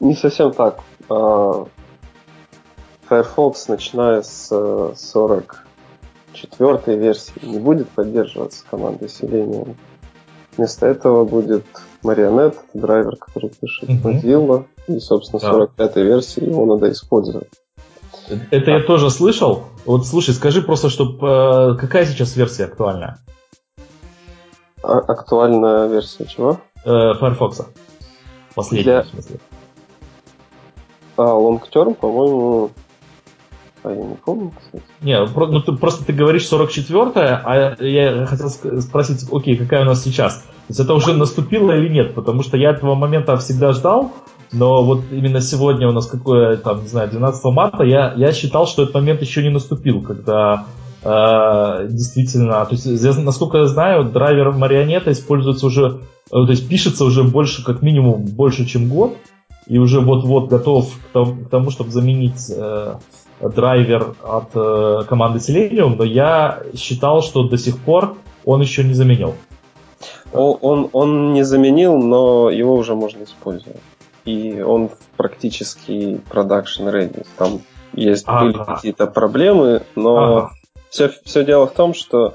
не 0.00 0.16
совсем 0.16 0.52
так. 0.52 0.80
А, 1.08 1.66
Firefox, 3.08 3.68
начиная 3.68 4.22
с 4.22 4.48
44 4.96 6.98
версии, 6.98 7.46
не 7.46 7.58
будет 7.58 7.88
поддерживаться 7.90 8.64
командой 8.68 9.06
Selenium. 9.06 9.76
Вместо 10.56 10.86
этого 10.86 11.24
будет 11.24 11.64
Marionette, 12.04 12.56
драйвер, 12.74 13.16
который 13.16 13.50
пишет. 13.50 13.88
Mozilla, 13.88 14.66
и, 14.86 14.98
собственно, 15.00 15.40
45-й 15.40 16.02
версии 16.02 16.44
его 16.44 16.66
надо 16.66 16.92
использовать. 16.92 17.50
Это 18.50 18.70
я 18.70 18.80
тоже 18.80 19.10
слышал. 19.10 19.64
Вот 19.84 20.06
слушай, 20.06 20.32
скажи 20.34 20.62
просто, 20.62 20.88
что 20.88 21.74
э, 21.74 21.78
какая 21.78 22.06
сейчас 22.06 22.36
версия 22.36 22.64
актуальная? 22.64 23.18
А, 24.82 24.98
актуальная 24.98 25.86
версия 25.88 26.26
чего? 26.26 26.58
Э, 26.84 27.14
Firefox. 27.14 27.62
Последняя, 28.54 28.84
Для... 28.84 29.02
в 29.02 29.06
смысле. 29.08 29.40
А, 31.16 31.22
long 31.22 31.62
term, 31.72 31.94
по-моему, 31.94 32.70
а 33.84 33.90
я 33.90 34.02
не 34.02 34.14
помню, 34.16 34.52
кстати. 34.58 34.82
Не, 35.02 35.24
ну, 35.24 35.60
ты, 35.60 35.72
просто 35.72 36.04
ты 36.04 36.12
говоришь 36.12 36.50
44-я, 36.50 37.42
а 37.44 37.84
я 37.84 38.26
хотел 38.26 38.48
спросить, 38.48 39.26
окей, 39.30 39.56
какая 39.56 39.82
у 39.82 39.84
нас 39.84 40.02
сейчас? 40.02 40.36
То 40.36 40.70
есть 40.70 40.80
это 40.80 40.94
уже 40.94 41.12
наступило 41.12 41.72
или 41.72 41.88
нет? 41.88 42.14
Потому 42.14 42.42
что 42.42 42.56
я 42.56 42.70
этого 42.70 42.94
момента 42.94 43.36
всегда 43.36 43.72
ждал, 43.72 44.12
но 44.52 44.82
вот 44.82 45.02
именно 45.10 45.40
сегодня 45.40 45.86
у 45.86 45.92
нас 45.92 46.06
какое, 46.06 46.56
там, 46.56 46.82
не 46.82 46.88
знаю, 46.88 47.10
12 47.10 47.44
марта, 47.44 47.84
я, 47.84 48.14
я 48.16 48.32
считал, 48.32 48.66
что 48.66 48.82
этот 48.82 48.94
момент 48.94 49.20
еще 49.20 49.42
не 49.42 49.50
наступил, 49.50 50.00
когда 50.00 50.64
э, 51.02 51.86
действительно, 51.90 52.64
то 52.64 52.72
есть, 52.72 53.18
насколько 53.18 53.58
я 53.58 53.66
знаю, 53.66 54.04
драйвер 54.04 54.52
марионета 54.52 55.12
используется 55.12 55.66
уже, 55.66 56.00
э, 56.28 56.30
то 56.30 56.50
есть 56.50 56.66
пишется 56.68 57.04
уже 57.04 57.22
больше, 57.22 57.62
как 57.62 57.82
минимум, 57.82 58.24
больше, 58.24 58.64
чем 58.64 58.88
год, 58.88 59.16
и 59.66 59.78
уже 59.78 60.00
вот-вот 60.00 60.48
готов 60.48 60.90
к 61.12 61.48
тому 61.50 61.70
чтобы 61.70 61.90
заменить 61.90 62.50
э, 62.54 62.94
драйвер 63.48 64.14
от 64.22 64.50
э, 64.54 65.04
команды 65.08 65.38
Selenium, 65.38 65.96
но 65.96 66.04
я 66.04 66.62
считал, 66.76 67.22
что 67.22 67.44
до 67.44 67.58
сих 67.58 67.78
пор 67.78 68.16
он 68.44 68.60
еще 68.60 68.84
не 68.84 68.94
заменил. 68.94 69.34
Он, 70.32 70.58
он, 70.60 70.90
он 70.92 71.32
не 71.32 71.44
заменил, 71.44 71.96
но 71.98 72.50
его 72.50 72.74
уже 72.74 72.94
можно 72.94 73.22
использовать. 73.24 73.80
И 74.24 74.60
он 74.60 74.90
практически 75.16 76.20
production 76.30 76.90
ready. 76.92 77.26
Там 77.38 77.60
есть 77.92 78.24
ага. 78.26 78.44
были 78.44 78.64
какие-то 78.64 79.06
проблемы, 79.06 79.82
но 79.94 80.16
ага. 80.16 80.50
все, 80.90 81.10
все 81.24 81.44
дело 81.44 81.66
в 81.66 81.72
том, 81.72 81.94
что 81.94 82.34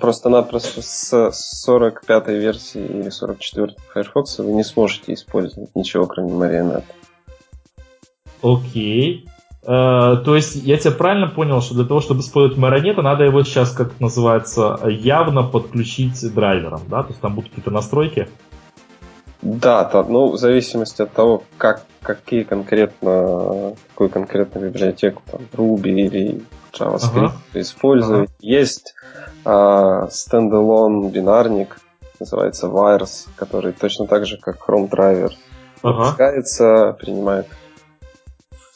просто-напросто 0.00 0.82
с 0.82 1.68
45-й 1.68 2.38
версии 2.38 2.84
или 2.84 3.08
44-й 3.08 3.76
Firefox 3.92 4.38
вы 4.38 4.52
не 4.52 4.64
сможете 4.64 5.14
использовать 5.14 5.74
ничего, 5.74 6.06
кроме 6.06 6.32
Marionette. 6.32 6.84
Окей. 8.42 9.26
Э, 9.26 9.35
то 9.66 10.36
есть 10.36 10.54
я 10.54 10.76
тебя 10.76 10.92
правильно 10.92 11.26
понял, 11.26 11.60
что 11.60 11.74
для 11.74 11.84
того, 11.84 12.00
чтобы 12.00 12.20
использовать 12.20 12.56
Марионета, 12.56 13.02
надо 13.02 13.24
его 13.24 13.42
сейчас, 13.42 13.72
как 13.72 13.98
называется, 13.98 14.78
явно 14.86 15.42
подключить 15.42 16.32
драйвером, 16.32 16.82
да? 16.88 17.02
То 17.02 17.08
есть 17.08 17.20
там 17.20 17.34
будут 17.34 17.50
какие-то 17.50 17.72
настройки? 17.72 18.28
Да, 19.42 19.84
то, 19.84 20.02
ну, 20.04 20.30
в 20.30 20.36
зависимости 20.38 21.02
от 21.02 21.12
того, 21.12 21.42
как, 21.58 21.82
какие 22.02 22.44
конкретно, 22.44 23.74
какую 23.90 24.10
конкретную 24.10 24.70
библиотеку, 24.70 25.22
там, 25.30 25.40
Ruby 25.52 25.90
или 25.90 26.42
JavaScript 26.72 27.16
ага. 27.16 27.34
использовать. 27.54 28.30
Ага. 28.30 28.38
Есть 28.40 28.94
э, 29.44 30.06
стендалон 30.10 31.10
бинарник, 31.10 31.78
называется 32.18 32.68
Wires, 32.68 33.28
который 33.36 33.72
точно 33.72 34.06
так 34.06 34.26
же, 34.26 34.38
как 34.38 34.56
Chrome 34.66 34.88
Driver, 34.88 35.32
ага. 35.82 36.92
принимает 36.94 37.46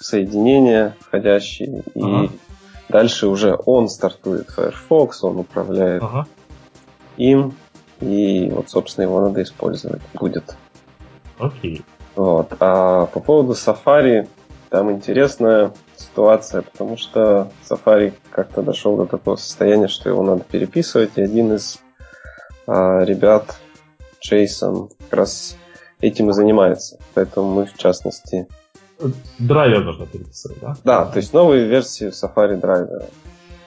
соединения 0.00 0.96
входящие, 1.00 1.82
ага. 1.94 2.24
и 2.24 2.30
дальше 2.88 3.28
уже 3.28 3.58
он 3.66 3.88
стартует 3.88 4.50
Firefox, 4.50 5.22
он 5.22 5.38
управляет 5.38 6.02
ага. 6.02 6.26
им, 7.16 7.54
и 8.00 8.50
вот, 8.50 8.70
собственно, 8.70 9.04
его 9.04 9.20
надо 9.20 9.42
использовать 9.42 10.02
будет. 10.14 10.56
Окей. 11.38 11.82
Вот. 12.16 12.54
А 12.60 13.06
по 13.06 13.20
поводу 13.20 13.52
Safari, 13.52 14.28
там 14.70 14.90
интересная 14.90 15.72
ситуация, 15.96 16.62
потому 16.62 16.96
что 16.96 17.50
Safari 17.68 18.14
как-то 18.30 18.62
дошел 18.62 18.96
до 18.96 19.06
такого 19.06 19.36
состояния, 19.36 19.88
что 19.88 20.08
его 20.08 20.22
надо 20.22 20.44
переписывать, 20.44 21.12
и 21.16 21.22
один 21.22 21.54
из 21.54 21.78
а, 22.66 23.04
ребят, 23.04 23.56
Джейсон, 24.20 24.88
как 24.98 25.12
раз 25.12 25.56
этим 26.00 26.30
и 26.30 26.32
занимается. 26.32 26.98
Поэтому 27.14 27.50
мы, 27.50 27.66
в 27.66 27.76
частности, 27.76 28.46
драйвер 29.38 29.84
нужно 29.84 30.06
переписать, 30.06 30.58
да? 30.60 30.76
Да, 30.84 31.04
то 31.06 31.18
есть 31.18 31.32
новые 31.32 31.66
версии 31.66 32.08
Safari 32.08 32.56
драйвера. 32.56 33.06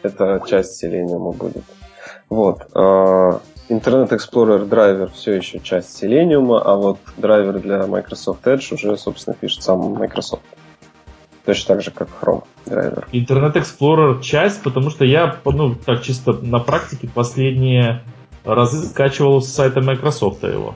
Это 0.02 0.42
часть 0.48 0.84
Selenium 0.84 1.36
будет. 1.36 1.64
Вот. 2.30 2.68
А, 2.74 3.40
Internet 3.70 4.10
Explorer 4.10 4.66
драйвер 4.66 5.10
все 5.12 5.34
еще 5.34 5.60
часть 5.60 6.02
Selenium, 6.02 6.60
а 6.60 6.76
вот 6.76 7.00
драйвер 7.18 7.60
для 7.60 7.88
Microsoft 7.88 8.46
Edge 8.46 8.74
уже, 8.74 8.98
собственно, 8.98 9.36
пишет 9.36 9.64
сам 9.64 9.80
Microsoft. 9.94 10.44
Точно 11.46 11.76
так 11.76 11.84
же, 11.84 11.92
как 11.92 12.10
Chrome 12.22 12.44
драйвер. 12.66 13.08
Internet 13.12 13.54
Explorer 13.54 14.22
часть, 14.22 14.64
потому 14.64 14.90
что 14.90 15.06
я, 15.06 15.38
ну, 15.46 15.76
так 15.76 16.02
чисто 16.02 16.34
на 16.34 16.60
практике 16.60 17.10
последние 17.14 18.02
разы 18.46 18.86
скачивал 18.86 19.42
с 19.42 19.50
сайта 19.50 19.82
Microsoft 19.82 20.44
его. 20.44 20.76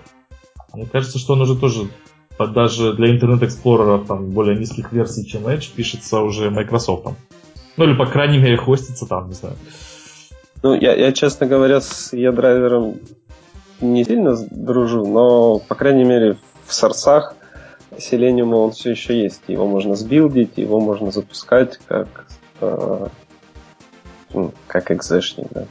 Мне 0.74 0.86
кажется, 0.86 1.20
что 1.20 1.34
он 1.34 1.42
уже 1.42 1.58
тоже 1.58 1.88
даже 2.46 2.94
для 2.94 3.16
Internet 3.16 3.40
Explorer 3.40 4.06
там 4.06 4.30
более 4.32 4.58
низких 4.58 4.92
версий, 4.92 5.26
чем 5.26 5.48
Edge, 5.48 5.70
пишется 5.76 6.20
уже 6.20 6.52
Microsoft. 6.52 7.08
Ну 7.78 7.84
или, 7.84 7.94
по 7.96 8.06
крайней 8.06 8.38
мере, 8.38 8.58
хостится 8.58 9.08
там, 9.08 9.30
не 9.30 9.34
знаю. 9.34 9.56
Ну, 10.64 10.74
я, 10.74 10.94
я 10.94 11.12
честно 11.12 11.46
говоря, 11.48 11.82
с 11.82 12.14
e-драйвером 12.14 13.00
не 13.82 14.04
сильно 14.04 14.36
дружу, 14.50 15.06
но, 15.06 15.60
по 15.60 15.76
крайней 15.76 16.04
мере, 16.04 16.38
в 16.66 16.74
сорсах 16.74 17.36
Selenium 17.92 18.54
он 18.54 18.72
все 18.72 18.92
еще 18.92 19.22
есть. 19.22 19.42
Его 19.48 19.68
можно 19.68 19.96
сбилдить, 19.96 20.58
его 20.58 20.80
можно 20.80 21.12
запускать 21.12 21.80
как, 21.88 22.28
э, 22.62 23.08
ну, 24.34 24.52
как 24.68 24.92
экзешник, 24.92 25.48
да. 25.52 25.66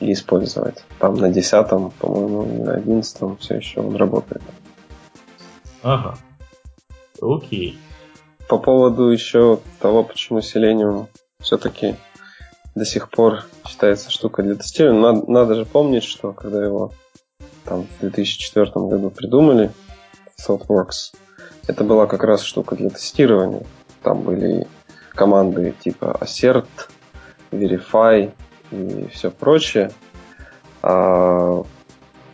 и 0.00 0.12
использовать. 0.12 0.84
Там 0.98 1.14
на 1.16 1.30
десятом, 1.30 1.90
по-моему, 1.98 2.64
на 2.64 2.74
одиннадцатом 2.74 3.36
все 3.36 3.56
еще 3.56 3.80
он 3.80 3.96
работает. 3.96 4.42
Ага. 5.82 6.16
Окей. 7.20 7.78
По 8.48 8.58
поводу 8.58 9.08
еще 9.08 9.60
того, 9.80 10.04
почему 10.04 10.40
Selenium 10.40 11.06
все-таки 11.40 11.96
до 12.74 12.84
сих 12.84 13.10
пор 13.10 13.44
считается 13.66 14.10
штукой 14.10 14.44
для 14.44 14.54
тестирования, 14.56 15.00
надо, 15.00 15.30
надо 15.30 15.54
же 15.54 15.64
помнить, 15.64 16.04
что 16.04 16.32
когда 16.32 16.62
его 16.62 16.92
там 17.64 17.86
в 17.86 18.00
2004 18.00 18.70
году 18.74 19.10
придумали, 19.10 19.70
ThoughtWorks, 20.40 21.14
это 21.66 21.84
была 21.84 22.06
как 22.06 22.24
раз 22.24 22.42
штука 22.42 22.74
для 22.76 22.90
тестирования. 22.90 23.64
Там 24.02 24.22
были 24.22 24.66
команды 25.10 25.74
типа 25.80 26.18
assert, 26.20 26.66
verify 27.50 28.32
и 28.70 29.08
все 29.08 29.30
прочее. 29.30 29.92
А 30.82 31.62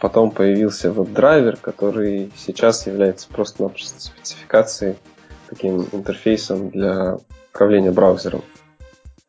потом 0.01 0.31
появился 0.31 0.93
веб-драйвер, 0.93 1.57
который 1.57 2.31
сейчас 2.37 2.87
является 2.87 3.29
просто-напросто 3.29 4.01
спецификацией, 4.01 4.97
таким 5.49 5.87
интерфейсом 5.93 6.71
для 6.71 7.19
управления 7.53 7.91
браузером. 7.91 8.43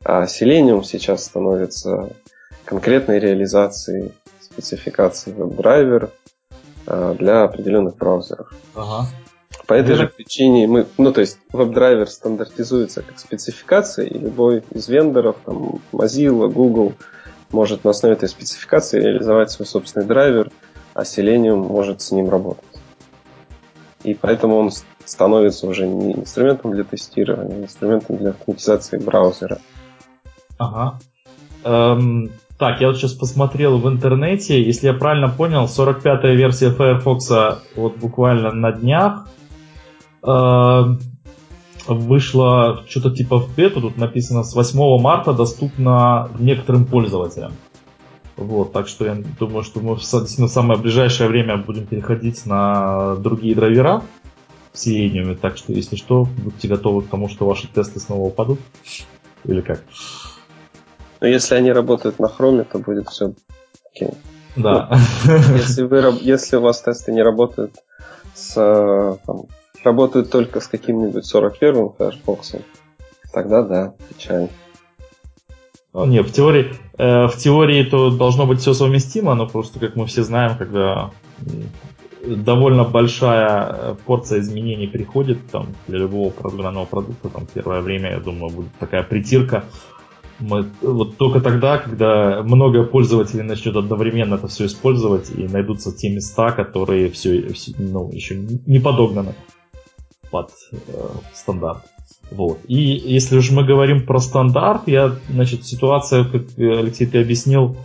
А 0.04 0.26
Selenium 0.26 0.84
сейчас 0.84 1.26
становится 1.26 2.10
конкретной 2.66 3.20
реализацией 3.20 4.14
спецификации 4.40 5.32
WebDriver 5.32 6.12
а, 6.86 7.14
для 7.14 7.44
определенных 7.44 7.98
браузеров. 7.98 8.54
Ага. 8.76 9.08
По 9.66 9.74
этой 9.74 9.96
же 9.96 10.08
причине 10.08 10.68
мы, 10.68 10.88
ну 10.98 11.12
то 11.12 11.22
есть 11.22 11.38
WebDriver 11.52 12.10
стандартизуется 12.10 13.02
как 13.02 13.20
спецификация, 13.20 14.06
и 14.06 14.18
любой 14.18 14.64
из 14.72 14.88
вендоров, 14.88 15.38
там, 15.46 15.82
Mozilla, 15.92 16.50
Google, 16.50 16.94
может 17.52 17.84
на 17.84 17.92
основе 17.92 18.16
этой 18.16 18.30
спецификации 18.30 19.02
реализовать 19.02 19.52
свой 19.52 19.66
собственный 19.66 20.06
драйвер, 20.06 20.52
а 20.94 21.04
Selenium 21.04 21.68
может 21.68 22.02
с 22.02 22.12
ним 22.12 22.30
работать. 22.30 22.64
И 24.04 24.14
поэтому 24.14 24.58
он 24.58 24.72
становится 25.04 25.68
уже 25.68 25.88
не 25.88 26.14
инструментом 26.14 26.72
для 26.72 26.84
тестирования, 26.84 27.56
а 27.56 27.64
инструментом 27.64 28.18
для 28.18 28.30
автоматизации 28.32 28.98
браузера. 28.98 29.60
Ага. 30.58 31.00
Эм, 31.64 32.32
так, 32.58 32.82
я 32.82 32.88
вот 32.88 32.98
сейчас 32.98 33.14
посмотрел 33.14 33.78
в 33.78 33.88
интернете, 33.88 34.62
если 34.62 34.88
я 34.88 34.94
правильно 34.94 35.30
понял, 35.30 35.66
45-я 35.66 36.36
версия 36.36 36.72
Firefox 36.72 37.62
вот 37.76 37.98
буквально 37.98 38.52
на 38.52 38.72
днях 38.72 39.28
э, 40.24 40.84
вышла 41.94 42.84
что-то 42.88 43.12
типа 43.12 43.40
в 43.40 43.56
бету, 43.56 43.82
тут 43.82 43.98
написано 43.98 44.44
с 44.44 44.56
8 44.56 45.02
марта 45.02 45.34
доступно 45.34 46.30
некоторым 46.40 46.86
пользователям. 46.86 47.54
Вот, 48.38 48.72
так 48.72 48.88
что 48.88 49.06
я 49.06 49.18
думаю, 49.38 49.64
что 49.64 49.82
мы 49.82 49.96
в, 49.96 50.04
самое 50.04 50.80
ближайшее 50.80 51.28
время 51.28 51.58
будем 51.58 51.86
переходить 51.86 52.46
на 52.46 53.16
другие 53.18 53.54
драйвера 53.54 54.02
в 54.72 54.78
Selenium, 54.78 55.36
так 55.36 55.58
что, 55.58 55.74
если 55.74 55.98
что, 55.98 56.26
будьте 56.38 56.70
готовы 56.70 57.02
к 57.02 57.10
тому, 57.10 57.28
что 57.28 57.46
ваши 57.46 57.68
тесты 57.68 58.00
снова 58.00 58.28
упадут. 58.28 58.60
Или 59.44 59.62
как? 59.62 59.84
Но 61.20 61.28
если 61.28 61.56
они 61.56 61.72
работают 61.72 62.20
на 62.20 62.28
Chrome, 62.28 62.64
то 62.64 62.80
будет 62.80 63.10
все 63.10 63.34
окей. 63.94 64.12
Да. 64.56 64.90
Ну, 65.26 65.56
если, 65.56 65.84
вы, 65.84 66.18
если 66.22 66.56
у 66.56 66.62
вас 66.62 66.82
тесты 66.82 67.12
не 67.12 67.22
работают 67.22 67.76
с 68.34 68.54
там, 69.26 69.44
работают 69.84 70.30
только 70.30 70.60
с 70.60 70.68
каким-нибудь 70.68 71.24
41-м 71.34 71.94
Firefox, 71.98 72.56
тогда 73.34 73.64
да, 73.64 73.94
печально. 74.10 74.50
Ну, 75.94 76.06
нет, 76.06 76.28
в 76.28 76.32
теории, 76.32 76.74
э, 76.98 77.28
в 77.28 77.36
теории 77.38 77.84
то 77.84 78.12
должно 78.12 78.46
быть 78.46 78.60
все 78.60 78.74
совместимо, 78.74 79.34
но 79.34 79.48
просто, 79.48 79.80
как 79.80 79.96
мы 79.96 80.06
все 80.06 80.24
знаем, 80.24 80.56
когда 80.58 81.12
довольно 82.24 82.84
большая 82.84 83.48
э, 83.50 83.96
порция 84.06 84.40
изменений 84.40 84.88
приходит 84.88 85.40
там, 85.52 85.68
для 85.88 86.00
любого 86.00 86.30
программного 86.30 86.86
продукта, 86.86 87.30
там 87.30 87.48
первое 87.52 87.82
время, 87.82 88.12
я 88.12 88.20
думаю, 88.20 88.54
будет 88.54 88.74
такая 88.80 89.04
притирка. 89.04 89.64
Мы, 90.40 90.68
вот 90.82 91.18
только 91.18 91.42
тогда, 91.42 91.80
когда 91.80 92.44
много 92.44 92.84
пользователей 92.84 93.44
начнет 93.44 93.76
одновременно 93.76 94.36
это 94.36 94.48
все 94.48 94.68
использовать 94.68 95.30
и 95.32 95.48
найдутся 95.48 95.92
те 95.92 96.10
места, 96.10 96.52
которые 96.52 97.10
все, 97.10 97.52
все 97.54 97.74
ну, 97.78 98.10
еще 98.12 98.36
не 98.38 98.80
подогнаны 98.80 99.34
под 100.32 100.52
э, 100.72 100.78
стандарт. 101.34 101.84
Вот. 102.32 102.60
И 102.68 102.76
если 102.76 103.38
уж 103.38 103.52
мы 103.52 103.64
говорим 103.64 104.06
про 104.06 104.20
стандарт, 104.20 104.84
я, 104.88 105.16
значит, 105.30 105.66
ситуация, 105.66 106.24
как 106.26 106.44
Алексей 106.58 107.08
ты 107.08 107.22
объяснил, 107.22 107.76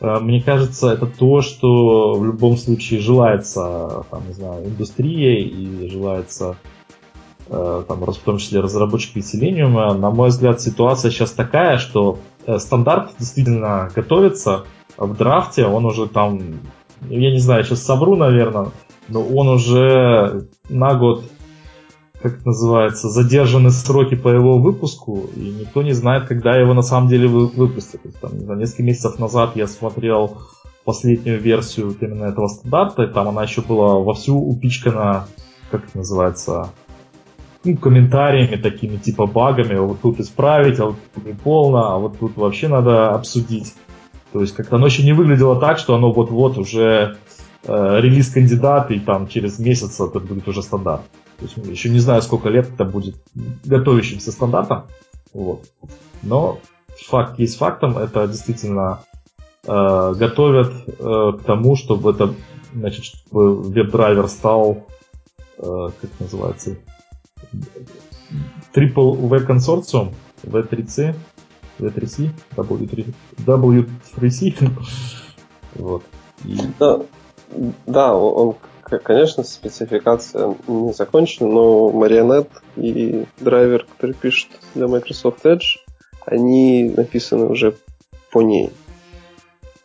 э, 0.00 0.18
мне 0.20 0.42
кажется, 0.42 0.92
это 0.92 1.06
то, 1.06 1.40
что 1.40 2.14
в 2.14 2.24
любом 2.24 2.56
случае 2.56 3.00
желается, 3.00 4.04
там, 4.10 4.26
не 4.26 4.34
знаю, 4.34 4.66
индустрия 4.66 5.40
и 5.40 5.88
желается 5.88 6.56
э, 7.48 7.84
там, 7.88 8.00
в 8.00 8.18
том 8.18 8.38
числе 8.38 8.60
разработчики 8.60 9.18
Selenium. 9.18 9.94
На 9.94 10.10
мой 10.10 10.28
взгляд, 10.28 10.60
ситуация 10.60 11.10
сейчас 11.10 11.30
такая, 11.30 11.78
что 11.78 12.18
э, 12.46 12.58
стандарт 12.58 13.12
действительно 13.18 13.90
готовится 13.94 14.64
в 14.98 15.16
драфте, 15.16 15.64
он 15.64 15.86
уже 15.86 16.06
там, 16.06 16.60
я 17.08 17.30
не 17.30 17.38
знаю, 17.38 17.64
сейчас 17.64 17.82
собру, 17.82 18.16
наверное, 18.16 18.72
но 19.08 19.22
он 19.22 19.48
уже 19.48 20.48
на 20.68 20.94
год 20.94 21.24
как 22.22 22.38
это 22.38 22.46
называется, 22.46 23.08
задержаны 23.08 23.70
сроки 23.70 24.14
по 24.14 24.28
его 24.28 24.58
выпуску, 24.58 25.28
и 25.36 25.50
никто 25.60 25.82
не 25.82 25.92
знает, 25.92 26.26
когда 26.26 26.56
его 26.56 26.74
на 26.74 26.82
самом 26.82 27.08
деле 27.08 27.28
выпустят. 27.28 28.02
То 28.02 28.08
есть, 28.08 28.20
там, 28.20 28.40
за 28.40 28.54
несколько 28.54 28.82
месяцев 28.82 29.18
назад 29.18 29.52
я 29.54 29.66
смотрел 29.66 30.38
последнюю 30.84 31.40
версию 31.40 31.94
именно 32.00 32.24
этого 32.24 32.48
стандарта, 32.48 33.02
и 33.02 33.12
там 33.12 33.28
она 33.28 33.42
еще 33.42 33.60
была 33.60 33.98
вовсю 33.98 34.38
упичкана, 34.38 35.26
как 35.70 35.84
это 35.88 35.98
называется, 35.98 36.70
ну, 37.64 37.76
комментариями 37.76 38.56
такими, 38.56 38.96
типа 38.96 39.26
багами, 39.26 39.74
а 39.74 39.82
вот 39.82 40.00
тут 40.00 40.20
исправить, 40.20 40.78
а 40.78 40.86
вот 40.86 40.96
тут 41.14 41.26
не 41.26 41.32
полно, 41.32 41.94
а 41.94 41.98
вот 41.98 42.18
тут 42.18 42.36
вообще 42.36 42.68
надо 42.68 43.10
обсудить. 43.10 43.74
То 44.32 44.40
есть 44.40 44.54
как-то 44.54 44.76
оно 44.76 44.86
еще 44.86 45.02
не 45.02 45.12
выглядело 45.12 45.60
так, 45.60 45.78
что 45.78 45.96
оно 45.96 46.12
вот-вот 46.12 46.56
уже 46.56 47.16
э, 47.64 48.00
релиз 48.00 48.30
кандидат, 48.30 48.90
и 48.90 49.00
там 49.00 49.26
через 49.26 49.58
месяц 49.58 50.00
это 50.00 50.20
будет 50.20 50.46
уже 50.46 50.62
стандарт. 50.62 51.02
То 51.38 51.44
есть 51.44 51.56
еще 51.56 51.90
не 51.90 51.98
знаю, 51.98 52.22
сколько 52.22 52.48
лет 52.48 52.70
это 52.72 52.84
будет 52.84 53.16
готовящимся 53.64 54.32
стандартом. 54.32 54.84
Вот. 55.32 55.66
Но 56.22 56.60
факт 57.06 57.38
есть 57.38 57.58
фактом, 57.58 57.98
это 57.98 58.26
действительно 58.26 59.00
э, 59.66 60.14
готовят 60.16 60.72
э, 60.88 61.32
к 61.38 61.42
тому, 61.44 61.76
чтобы 61.76 62.12
это, 62.12 62.34
значит, 62.72 63.04
чтобы 63.04 63.62
веб-драйвер 63.62 64.28
стал, 64.28 64.86
э, 65.58 65.88
как 66.00 66.10
называется, 66.20 66.76
Triple 68.74 69.28
V 69.28 69.40
консорциум, 69.40 70.14
V3C, 70.42 71.14
V3C, 71.78 72.30
W3, 72.56 73.14
W3C. 73.38 74.70
вот. 75.74 76.02
И... 76.44 76.58
Да, 76.78 77.00
да, 77.86 78.14
конечно, 78.88 79.42
спецификация 79.42 80.56
не 80.68 80.92
закончена, 80.92 81.48
но 81.48 81.90
Marionette 81.90 82.50
и 82.76 83.26
драйвер, 83.40 83.84
который 83.84 84.14
пишет 84.14 84.50
для 84.74 84.86
Microsoft 84.86 85.44
Edge, 85.44 85.78
они 86.24 86.90
написаны 86.96 87.46
уже 87.46 87.76
по 88.32 88.42
ней. 88.42 88.70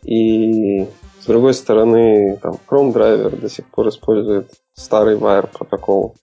И 0.03 0.87
с 1.21 1.25
другой 1.25 1.53
стороны, 1.53 2.37
там, 2.41 2.57
Chrome 2.67 2.93
драйвер 2.93 3.35
до 3.35 3.49
сих 3.49 3.67
пор 3.67 3.89
использует 3.89 4.51
старый 4.73 5.17
Wire 5.17 5.47
протокол 5.51 6.15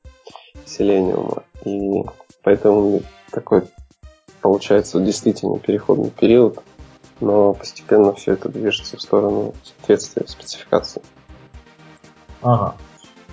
Selenium. 0.66 1.42
И 1.64 2.04
поэтому 2.42 3.02
такой 3.30 3.62
получается 4.40 5.00
действительно 5.00 5.58
переходный 5.58 6.10
период, 6.10 6.58
но 7.20 7.54
постепенно 7.54 8.12
все 8.14 8.32
это 8.32 8.48
движется 8.48 8.96
в 8.96 9.02
сторону 9.02 9.54
соответствия 9.62 10.26
спецификации. 10.26 11.02
Ага. 12.42 12.76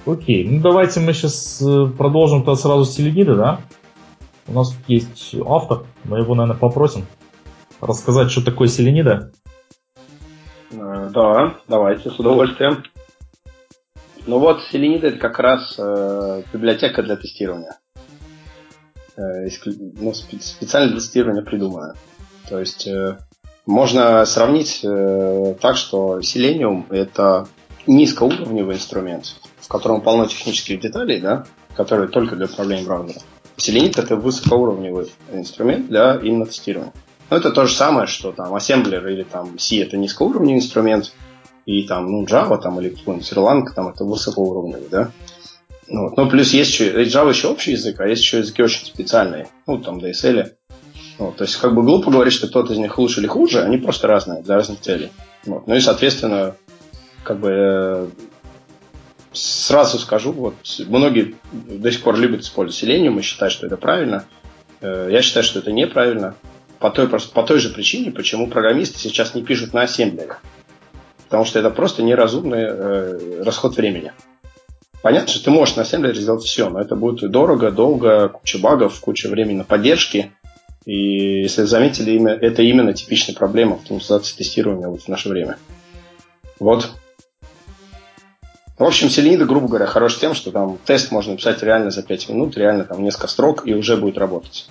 Окей, 0.06 0.48
ну 0.48 0.62
давайте 0.62 1.00
мы 1.00 1.14
сейчас 1.14 1.62
э, 1.62 1.88
продолжим 1.98 2.44
то 2.44 2.56
сразу 2.56 2.86
с 2.86 2.94
Селенида, 2.94 3.36
да? 3.36 3.60
У 4.48 4.54
нас 4.54 4.76
есть 4.88 5.36
автор, 5.46 5.86
мы 6.04 6.20
его, 6.20 6.36
наверное, 6.36 6.60
попросим 6.60 7.06
рассказать, 7.82 8.30
что 8.30 8.44
такое 8.44 8.68
Селенида. 8.68 9.32
Э, 10.72 11.10
да, 11.12 11.56
давайте, 11.68 12.12
с 12.12 12.20
удовольствием. 12.20 12.84
Ну 14.28 14.40
вот, 14.40 14.62
Селенида 14.72 15.08
это 15.08 15.18
как 15.18 15.40
раз 15.40 15.76
э, 15.78 16.44
библиотека 16.54 17.02
для 17.02 17.16
тестирования. 17.16 17.80
Э, 19.18 19.48
ну, 19.66 20.14
специально 20.14 20.90
для 20.90 21.00
тестирования 21.00 21.44
придумана. 21.44 21.96
То 22.50 22.60
есть 22.60 22.88
э, 22.88 23.18
можно 23.66 24.26
сравнить 24.26 24.82
э, 24.84 25.56
так, 25.60 25.78
что 25.78 26.20
Selenium 26.20 26.86
это 26.90 27.48
низкоуровневый 27.88 28.76
инструмент, 28.76 29.36
в 29.60 29.68
котором 29.68 30.02
полно 30.02 30.26
технических 30.26 30.80
деталей, 30.80 31.20
да, 31.20 31.46
которые 31.76 32.10
только 32.10 32.36
для 32.36 32.46
управления 32.46 32.86
браузером. 32.86 33.22
Selenium 33.58 33.94
это 33.98 34.16
высокоуровневый 34.16 35.12
инструмент 35.32 35.88
для 35.88 36.16
именно 36.16 36.46
тестирования. 36.46 36.94
Ну, 37.30 37.38
это 37.38 37.52
то 37.52 37.66
же 37.66 37.74
самое, 37.74 38.08
что 38.08 38.32
там 38.32 38.54
ассемблер 38.54 39.08
или 39.08 39.24
там 39.24 39.58
C 39.58 39.82
это 39.82 39.98
низкоуровневый 39.98 40.58
инструмент, 40.58 41.14
и 41.66 41.84
там, 41.84 42.12
ну, 42.12 42.26
Java 42.26 42.62
там, 42.62 42.80
или 42.80 42.90
какой-нибудь 42.90 43.32
Erlang 43.32 43.66
там 43.74 43.88
это 43.88 44.04
высокоуровневый, 44.04 44.88
да. 44.90 45.12
Ну, 45.88 46.04
вот. 46.04 46.18
Ну, 46.18 46.30
плюс 46.30 46.54
есть 46.54 46.72
еще, 46.72 47.04
Java 47.04 47.30
еще 47.30 47.48
общий 47.48 47.72
язык, 47.72 48.00
а 48.00 48.08
есть 48.08 48.22
еще 48.22 48.40
языки 48.40 48.62
очень 48.62 48.86
специальные, 48.86 49.48
ну, 49.66 49.80
там, 49.80 50.00
DSL. 50.00 50.52
Вот. 51.18 51.38
То 51.38 51.44
есть, 51.44 51.56
как 51.58 51.74
бы 51.74 51.84
глупо 51.84 52.12
говорить, 52.12 52.34
что 52.34 52.48
кто-то 52.48 52.74
из 52.74 52.78
них 52.78 52.98
лучше 52.98 53.22
или 53.22 53.28
хуже, 53.28 53.62
они 53.62 53.78
просто 53.78 54.08
разные 54.08 54.44
для 54.44 54.56
разных 54.56 54.82
целей. 54.82 55.12
Вот. 55.46 55.68
Ну 55.68 55.76
и, 55.76 55.80
соответственно, 55.80 56.56
как 57.26 57.40
бы 57.40 57.50
э, 57.52 58.08
сразу 59.34 60.00
скажу, 60.00 60.32
вот 60.32 60.56
многие 60.88 61.36
до 61.52 61.92
сих 61.92 62.02
пор 62.02 62.18
любят 62.18 62.42
использовать 62.42 62.82
Selenium 62.82 63.20
и 63.20 63.24
считают, 63.24 63.52
что 63.52 63.66
это 63.66 63.76
правильно. 63.76 64.26
Э, 64.80 65.10
я 65.12 65.22
считаю, 65.22 65.44
что 65.44 65.60
это 65.60 65.72
неправильно. 65.72 66.36
По 66.80 66.92
той, 66.92 67.08
по 67.08 67.44
той 67.44 67.60
же 67.60 67.70
причине, 67.70 68.12
почему 68.12 68.48
программисты 68.48 69.00
сейчас 69.00 69.34
не 69.34 69.44
пишут 69.44 69.74
на 69.74 69.82
ассемблерах. 69.82 70.42
Потому 71.26 71.46
что 71.46 71.60
это 71.60 71.72
просто 71.72 72.04
неразумный 72.04 72.64
э, 72.64 73.44
расход 73.44 73.76
времени. 73.76 74.14
Понятно, 75.02 75.30
что 75.30 75.44
ты 75.44 75.52
можешь 75.52 75.76
на 75.76 75.82
ассемблере 75.82 76.20
сделать 76.20 76.44
все, 76.44 76.70
но 76.70 76.80
это 76.80 76.96
будет 76.96 77.30
дорого, 77.30 77.72
долго, 77.72 78.30
куча 78.30 78.60
багов, 78.60 79.00
куча 79.00 79.30
времени 79.30 79.58
на 79.58 79.64
поддержки. 79.64 80.32
И 80.86 81.42
если 81.42 81.64
заметили, 81.64 82.20
это 82.42 82.62
именно 82.62 82.94
типичная 82.94 83.36
проблема 83.36 83.76
автоматизации 83.76 84.38
тестирования 84.38 84.88
вот 84.88 85.02
в 85.02 85.08
наше 85.08 85.30
время. 85.30 85.58
Вот. 86.60 86.92
В 88.78 88.84
общем, 88.84 89.10
Селенида, 89.10 89.46
грубо 89.46 89.68
говоря, 89.68 89.86
хорош 89.86 90.18
тем, 90.18 90.34
что 90.34 90.52
там 90.52 90.78
тест 90.84 91.12
можно 91.12 91.32
написать 91.32 91.64
реально 91.64 91.92
за 91.92 92.04
5 92.04 92.30
минут, 92.30 92.58
реально 92.58 92.84
там 92.84 93.04
несколько 93.04 93.28
строк, 93.28 93.66
и 93.66 93.74
уже 93.74 93.96
будет 93.96 94.18
работать. 94.18 94.70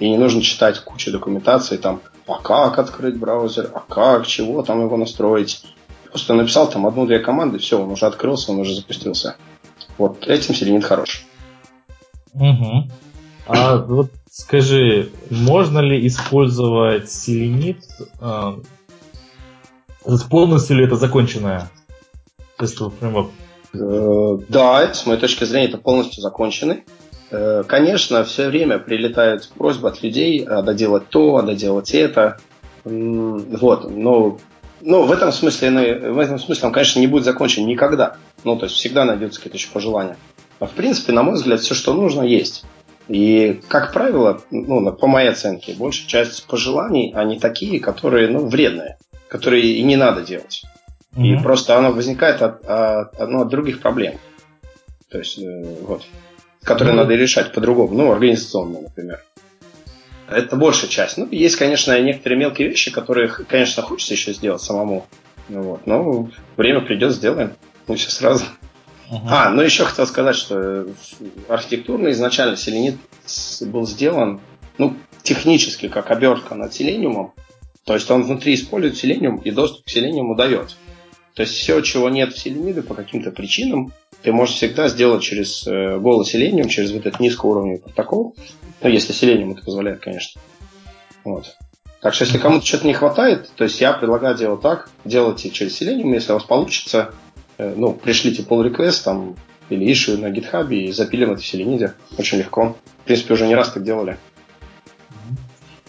И 0.00 0.10
не 0.10 0.18
нужно 0.18 0.42
читать 0.42 0.80
кучу 0.80 1.12
документации, 1.12 1.76
там, 1.76 2.00
а 2.26 2.38
как 2.42 2.78
открыть 2.78 3.16
браузер, 3.16 3.70
а 3.72 3.80
как, 3.80 4.26
чего 4.26 4.62
там 4.62 4.82
его 4.82 4.96
настроить. 4.96 5.62
Просто 6.10 6.34
написал 6.34 6.68
там 6.68 6.86
одну-две 6.86 7.20
команды, 7.20 7.58
все, 7.58 7.80
он 7.80 7.90
уже 7.92 8.06
открылся, 8.06 8.50
он 8.50 8.58
уже 8.58 8.74
запустился. 8.74 9.36
Вот 9.96 10.26
этим 10.26 10.54
Селенид 10.54 10.84
хорош. 10.84 11.24
Угу. 12.34 12.90
А 13.46 13.76
вот 13.76 14.10
скажи, 14.28 15.10
можно 15.30 15.78
ли 15.78 16.04
использовать 16.08 17.10
селенит? 17.10 17.78
Э, 18.20 18.56
полностью 20.28 20.78
ли 20.78 20.84
это 20.84 20.96
законченная 20.96 21.70
тестовый 22.58 22.92
фреймворк? 22.98 23.30
Э, 23.74 24.38
да, 24.48 24.94
с 24.94 25.06
моей 25.06 25.20
точки 25.20 25.44
зрения, 25.44 25.68
это 25.68 25.78
полностью 25.78 26.22
законченный. 26.22 26.84
Э, 27.30 27.64
конечно, 27.66 28.24
все 28.24 28.48
время 28.48 28.78
прилетают 28.78 29.50
просьбы 29.56 29.88
от 29.88 30.02
людей 30.02 30.44
а 30.44 30.62
доделать 30.62 31.08
то, 31.08 31.36
а 31.36 31.42
доделать 31.42 31.92
это. 31.94 32.38
Вот, 32.84 33.90
но 33.90 34.38
ну, 34.80 35.02
в 35.02 35.10
этом 35.10 35.32
смысле, 35.32 36.12
в 36.12 36.18
этом 36.18 36.38
смысле 36.38 36.68
он, 36.68 36.72
конечно, 36.72 37.00
не 37.00 37.08
будет 37.08 37.24
закончен 37.24 37.66
никогда. 37.66 38.16
Ну, 38.44 38.56
то 38.56 38.66
есть 38.66 38.76
всегда 38.76 39.04
найдется 39.04 39.40
какие-то 39.40 39.58
еще 39.58 39.70
пожелания. 39.72 40.16
А 40.60 40.66
в 40.66 40.70
принципе, 40.70 41.12
на 41.12 41.22
мой 41.22 41.34
взгляд, 41.34 41.60
все, 41.60 41.74
что 41.74 41.92
нужно, 41.94 42.22
есть. 42.22 42.64
И, 43.08 43.60
как 43.68 43.92
правило, 43.92 44.40
ну, 44.50 44.92
по 44.92 45.06
моей 45.06 45.30
оценке, 45.30 45.74
большая 45.74 46.06
часть 46.06 46.46
пожеланий, 46.46 47.12
они 47.14 47.38
такие, 47.38 47.80
которые, 47.80 48.28
ну, 48.28 48.46
вредные, 48.46 48.98
которые 49.28 49.64
и 49.64 49.82
не 49.82 49.96
надо 49.96 50.22
делать. 50.22 50.62
И 51.16 51.36
просто 51.36 51.76
оно 51.76 51.92
возникает 51.92 52.42
от, 52.42 52.64
от, 52.64 53.28
ну, 53.28 53.42
от 53.42 53.48
других 53.48 53.80
проблем. 53.80 54.18
То 55.08 55.18
есть, 55.18 55.38
э, 55.38 55.76
вот. 55.82 56.04
Которые 56.62 56.94
mm 56.94 56.98
надо 56.98 57.14
решать 57.14 57.52
по-другому. 57.52 57.94
Ну, 57.94 58.12
организационно, 58.12 58.80
например. 58.82 59.24
Это 60.28 60.56
большая 60.56 60.90
часть. 60.90 61.16
Ну, 61.16 61.28
есть, 61.30 61.56
конечно, 61.56 61.98
некоторые 62.00 62.38
мелкие 62.38 62.68
вещи, 62.68 62.90
которые, 62.90 63.28
конечно, 63.28 63.82
хочется 63.82 64.14
еще 64.14 64.32
сделать 64.32 64.60
самому. 64.60 65.06
Ну, 65.48 65.62
вот. 65.62 65.86
Но 65.86 66.28
время 66.56 66.80
придет, 66.80 67.12
сделаем. 67.12 67.52
Ну, 67.86 67.94
все 67.94 68.10
сразу. 68.10 68.44
Uh-huh. 69.10 69.20
А, 69.28 69.50
ну 69.50 69.62
еще 69.62 69.84
хотел 69.84 70.06
сказать, 70.06 70.34
что 70.34 70.88
архитектурно 71.48 72.10
изначально 72.10 72.56
селенит 72.56 72.96
был 73.60 73.86
сделан, 73.86 74.40
ну, 74.78 74.96
технически, 75.22 75.88
как 75.88 76.10
обертка 76.10 76.56
над 76.56 76.74
селениумом. 76.74 77.32
То 77.84 77.94
есть 77.94 78.10
он 78.10 78.24
внутри 78.24 78.54
использует 78.54 78.96
селениум 78.96 79.36
и 79.36 79.52
доступ 79.52 79.86
к 79.86 79.88
селениуму 79.88 80.34
дает. 80.34 80.76
То 81.36 81.42
есть 81.42 81.54
все, 81.54 81.82
чего 81.82 82.08
нет 82.08 82.32
в 82.32 82.38
селениде 82.38 82.80
по 82.80 82.94
каким-то 82.94 83.30
причинам, 83.30 83.92
ты 84.22 84.32
можешь 84.32 84.54
всегда 84.54 84.88
сделать 84.88 85.22
через 85.22 85.66
э, 85.66 85.98
голый 85.98 86.24
селениум, 86.24 86.70
через 86.70 86.92
вот 86.92 87.04
этот 87.04 87.20
низкоуровневый 87.20 87.78
протокол. 87.78 88.34
Ну, 88.82 88.88
если 88.88 89.12
селениум 89.12 89.52
это 89.52 89.62
позволяет, 89.62 90.00
конечно. 90.00 90.40
Вот. 91.24 91.54
Так 92.00 92.14
что, 92.14 92.24
если 92.24 92.38
кому-то 92.38 92.64
что-то 92.64 92.86
не 92.86 92.94
хватает, 92.94 93.50
то 93.54 93.64
есть 93.64 93.78
я 93.82 93.92
предлагаю 93.92 94.34
делать 94.34 94.62
так, 94.62 94.88
делайте 95.04 95.50
через 95.50 95.76
селениум, 95.76 96.14
если 96.14 96.32
у 96.32 96.36
вас 96.36 96.44
получится, 96.44 97.12
э, 97.58 97.74
ну, 97.76 97.92
пришлите 97.92 98.40
pull 98.40 98.66
request 98.66 99.04
там, 99.04 99.36
или 99.68 99.86
issue 99.86 100.16
на 100.16 100.32
GitHub 100.32 100.74
и 100.74 100.90
запилим 100.90 101.32
это 101.32 101.42
в 101.42 101.46
селениде. 101.46 101.92
Очень 102.16 102.38
легко. 102.38 102.78
В 103.02 103.04
принципе, 103.04 103.34
уже 103.34 103.46
не 103.46 103.54
раз 103.54 103.72
так 103.72 103.82
делали. 103.82 104.16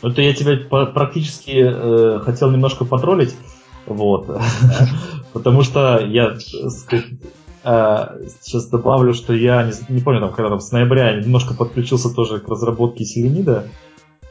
Это 0.03 0.21
я 0.21 0.33
тебя 0.33 0.57
практически 0.87 1.51
э, 1.55 2.19
хотел 2.19 2.51
немножко 2.51 2.83
потроллить. 2.83 3.33
Вот. 3.87 4.39
Потому 5.33 5.63
что 5.63 5.99
я 5.99 6.37
сейчас 6.39 8.69
добавлю, 8.69 9.13
что 9.13 9.33
я 9.33 9.69
не, 9.89 9.99
помню, 9.99 10.21
там, 10.21 10.31
когда 10.31 10.49
там 10.49 10.59
с 10.59 10.71
ноября 10.71 11.19
немножко 11.19 11.53
подключился 11.53 12.13
тоже 12.13 12.39
к 12.39 12.47
разработке 12.47 13.03
Селенида 13.03 13.65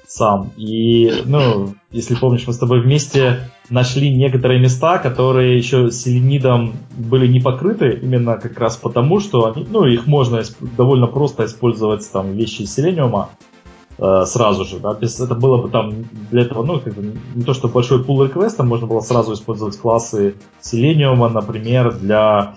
сам. 0.06 0.52
И, 0.56 1.22
ну, 1.24 1.74
если 1.90 2.14
помнишь, 2.14 2.46
мы 2.46 2.52
с 2.52 2.58
тобой 2.58 2.80
вместе 2.80 3.50
нашли 3.68 4.14
некоторые 4.14 4.60
места, 4.60 4.98
которые 4.98 5.58
еще 5.58 5.90
селенидом 5.90 6.74
были 6.96 7.26
не 7.26 7.40
покрыты, 7.40 7.98
именно 8.00 8.38
как 8.38 8.58
раз 8.58 8.76
потому, 8.76 9.20
что 9.20 9.52
они, 9.52 9.66
ну, 9.68 9.84
их 9.84 10.06
можно 10.06 10.42
довольно 10.76 11.08
просто 11.08 11.44
использовать 11.44 12.10
там 12.10 12.34
вещи 12.34 12.62
из 12.62 12.74
селениума, 12.74 13.30
Э, 13.38 13.55
сразу 13.98 14.64
же, 14.64 14.78
да, 14.78 14.96
это 15.00 15.34
было 15.34 15.62
бы 15.62 15.70
там 15.70 16.04
для 16.30 16.42
этого, 16.42 16.62
ну, 16.62 16.80
как 16.80 16.94
бы 16.94 17.14
не 17.34 17.44
то, 17.44 17.54
что 17.54 17.68
большой 17.68 18.04
пул 18.04 18.22
реквеста, 18.22 18.62
можно 18.62 18.86
было 18.86 19.00
сразу 19.00 19.32
использовать 19.32 19.78
классы 19.78 20.34
Selenium, 20.60 21.26
например, 21.28 21.94
для 21.94 22.56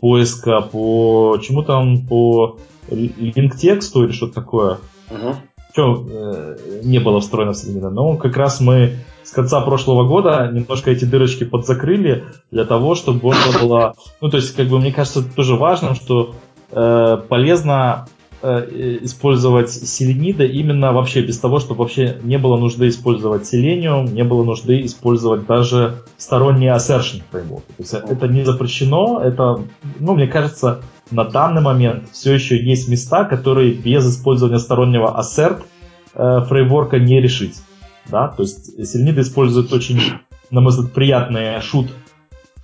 поиска 0.00 0.60
по 0.60 1.38
чему 1.42 1.62
там, 1.62 2.06
по 2.06 2.58
линк 2.90 3.56
тексту 3.56 4.04
или 4.04 4.12
что-то 4.12 4.34
такое. 4.34 4.78
Uh-huh. 5.10 5.34
Что 5.72 6.06
э, 6.08 6.80
не 6.84 6.98
было 6.98 7.20
встроено 7.20 7.52
в 7.52 7.56
Selenium. 7.56 7.90
Но 7.90 8.16
как 8.16 8.36
раз 8.36 8.60
мы 8.60 8.96
с 9.24 9.30
конца 9.30 9.60
прошлого 9.60 10.04
года 10.04 10.50
немножко 10.52 10.90
эти 10.90 11.04
дырочки 11.04 11.44
подзакрыли 11.44 12.24
для 12.50 12.64
того, 12.64 12.94
чтобы 12.94 13.20
можно 13.22 13.58
было... 13.60 13.94
Ну, 14.20 14.30
то 14.30 14.38
есть, 14.38 14.54
как 14.56 14.68
бы, 14.68 14.78
мне 14.78 14.92
кажется, 14.92 15.22
тоже 15.22 15.56
важно, 15.56 15.94
что 15.94 16.34
э, 16.70 17.18
полезно 17.28 18.06
Э, 18.06 18.17
использовать 18.42 19.70
селенида 19.70 20.44
именно 20.44 20.92
вообще 20.92 21.22
без 21.22 21.38
того, 21.38 21.58
чтобы 21.58 21.80
вообще 21.80 22.18
не 22.22 22.38
было 22.38 22.56
нужды 22.56 22.88
использовать 22.88 23.52
Selenium, 23.52 24.12
не 24.12 24.22
было 24.22 24.44
нужды 24.44 24.84
использовать 24.84 25.46
даже 25.46 26.02
сторонние 26.16 26.72
assertion 26.72 27.22
фреймворки. 27.30 27.66
То 27.76 27.82
есть 27.82 27.94
это 27.94 28.28
не 28.28 28.44
запрещено, 28.44 29.20
это, 29.22 29.60
ну, 29.98 30.14
мне 30.14 30.28
кажется, 30.28 30.82
на 31.10 31.24
данный 31.24 31.62
момент 31.62 32.10
все 32.12 32.34
еще 32.34 32.62
есть 32.62 32.88
места, 32.88 33.24
которые 33.24 33.72
без 33.72 34.08
использования 34.08 34.58
стороннего 34.58 35.18
assert 35.18 35.62
э, 36.14 36.44
фреймворка 36.48 36.98
не 36.98 37.20
решить. 37.20 37.56
Да? 38.06 38.28
То 38.28 38.42
есть 38.42 38.78
Selenid 38.78 39.20
использует 39.20 39.72
очень, 39.72 40.00
на 40.50 40.60
мой 40.60 40.70
взгляд, 40.70 40.92
приятные 40.92 41.58
shoot 41.58 41.88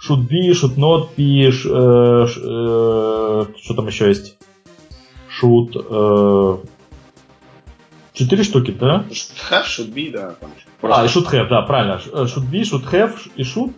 should 0.07 0.29
be, 0.29 0.53
should 0.53 0.77
not 0.77 1.09
be, 1.17 1.49
э, 1.49 2.27
э, 2.27 3.45
что 3.63 3.75
там 3.75 3.87
еще 3.87 4.09
есть? 4.09 4.34
Should... 5.41 5.77
Э, 5.91 6.59
четыре 8.13 8.45
штуки, 8.45 8.71
да? 8.71 9.05
Have, 9.51 9.65
should 9.67 9.93
be, 9.93 10.11
да. 10.11 10.37
А, 10.83 11.05
и 11.05 11.09
should 11.09 11.31
have, 11.33 11.49
да, 11.49 11.63
правильно. 11.63 12.01
Э, 12.13 12.25
should 12.25 12.51
be, 12.51 12.63
should 12.63 12.91
have 12.91 13.17
и 13.37 13.43
should, 13.43 13.73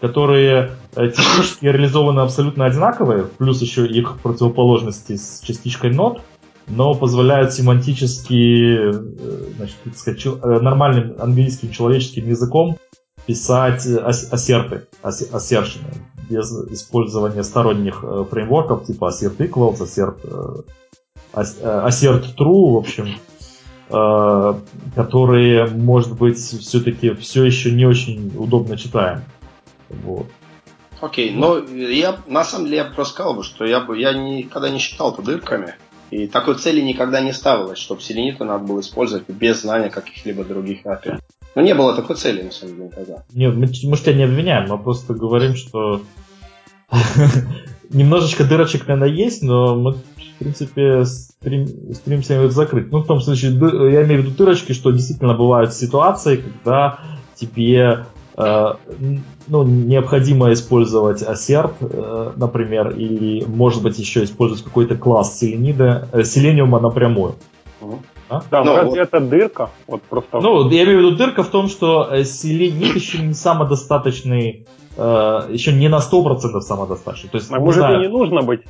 которые 0.00 0.72
э, 0.94 1.08
технически 1.08 1.66
реализованы 1.66 2.20
абсолютно 2.20 2.66
одинаковые, 2.66 3.24
плюс 3.24 3.60
еще 3.60 3.86
их 3.86 4.18
противоположности 4.22 5.16
с 5.16 5.40
частичкой 5.40 5.92
not, 5.92 6.20
но 6.68 6.94
позволяют 6.94 7.52
семантически, 7.52 8.92
значит, 9.56 9.76
так 9.82 9.96
сказать, 9.96 10.24
нормальным 10.62 11.16
английским 11.18 11.72
человеческим 11.72 12.28
языком 12.28 12.78
писать 13.26 13.84
ассерты, 13.86 14.86
ассершины, 15.02 15.88
без 16.28 16.52
использования 16.70 17.42
сторонних 17.42 18.04
фреймворков 18.30 18.86
типа 18.86 19.10
assert 19.10 19.36
equals, 19.38 19.80
assert 19.80 20.64
assert 21.32 22.24
э, 22.24 22.34
true, 22.36 22.72
в 22.72 22.76
общем, 22.76 23.16
э, 23.88 24.54
которые, 24.94 25.66
может 25.66 26.16
быть, 26.16 26.38
все-таки 26.38 27.14
все 27.14 27.44
еще 27.44 27.70
не 27.70 27.86
очень 27.86 28.32
удобно 28.36 28.76
читаем. 28.76 29.22
Вот. 29.88 30.26
Окей, 31.00 31.32
но 31.32 31.58
я 31.58 32.18
на 32.26 32.44
самом 32.44 32.66
деле 32.66 32.78
я 32.78 32.84
просто 32.84 33.14
сказал 33.14 33.34
бы, 33.34 33.42
что 33.42 33.64
я 33.64 33.80
бы 33.80 33.98
я 33.98 34.12
никогда 34.12 34.68
не 34.68 34.78
считал 34.78 35.12
это 35.12 35.22
дырками. 35.22 35.74
И 36.10 36.26
такой 36.26 36.56
цели 36.56 36.80
никогда 36.80 37.20
не 37.20 37.32
ставилось, 37.32 37.78
чтобы 37.78 38.02
селениты 38.02 38.44
надо 38.44 38.64
было 38.64 38.80
использовать 38.80 39.28
без 39.28 39.62
знания 39.62 39.90
каких-либо 39.90 40.44
других 40.44 40.84
API. 40.84 41.20
Ну, 41.54 41.62
не 41.62 41.74
было 41.74 41.94
такой 41.94 42.16
цели, 42.16 42.42
на 42.42 42.50
самом 42.50 42.74
деле, 42.74 42.88
никогда. 42.88 43.24
Не, 43.32 43.48
мы, 43.48 43.66
мы 43.66 43.96
же 43.96 44.02
тебя 44.02 44.14
не 44.14 44.24
обвиняем, 44.24 44.68
мы 44.68 44.78
просто 44.78 45.14
говорим, 45.14 45.56
что 45.56 46.02
немножечко 47.90 48.44
дырочек, 48.44 48.86
наверное, 48.86 49.08
есть, 49.08 49.42
но 49.42 49.76
мы, 49.76 49.96
принципе, 50.40 51.04
стрем, 51.04 51.68
стремимся 51.94 52.42
их 52.42 52.52
закрыть. 52.52 52.90
Ну, 52.90 53.00
в 53.00 53.06
том 53.06 53.20
случае, 53.20 53.52
я 53.92 54.04
имею 54.04 54.22
в 54.22 54.24
виду 54.24 54.36
дырочки, 54.36 54.72
что 54.72 54.90
действительно 54.90 55.34
бывают 55.34 55.72
ситуации, 55.72 56.36
когда 56.36 56.98
тебе 57.34 58.06
э, 58.36 58.66
ну, 59.46 59.62
необходимо 59.64 60.52
использовать 60.52 61.22
ассерт, 61.22 61.74
э, 61.80 62.32
например, 62.36 62.90
или, 62.90 63.44
может 63.44 63.82
быть, 63.82 63.98
еще 63.98 64.24
использовать 64.24 64.64
какой-то 64.64 64.96
класс 64.96 65.38
селенида, 65.38 66.08
э, 66.12 66.24
селениума 66.24 66.80
напрямую. 66.80 67.34
А? 68.30 68.42
Да, 68.50 68.64
ну, 68.64 68.76
разве 68.76 68.90
вот. 68.90 68.98
это 68.98 69.20
дырка? 69.20 69.70
Вот 69.86 70.02
просто... 70.02 70.40
Ну, 70.40 70.70
я 70.70 70.84
имею 70.84 70.98
в 70.98 71.00
виду 71.02 71.16
дырка 71.16 71.42
в 71.42 71.48
том, 71.48 71.68
что 71.68 72.22
селенит 72.24 72.94
еще 72.94 73.18
не 73.18 73.34
самодостаточный, 73.34 74.66
э, 74.96 75.48
еще 75.50 75.72
не 75.72 75.88
на 75.88 75.98
100% 75.98 76.60
самодостаточный. 76.60 77.28
То 77.28 77.36
есть, 77.36 77.50
а 77.52 77.58
может 77.58 77.80
знаю... 77.80 77.98
и 77.98 78.06
не 78.06 78.08
нужно 78.08 78.42
быть? 78.42 78.62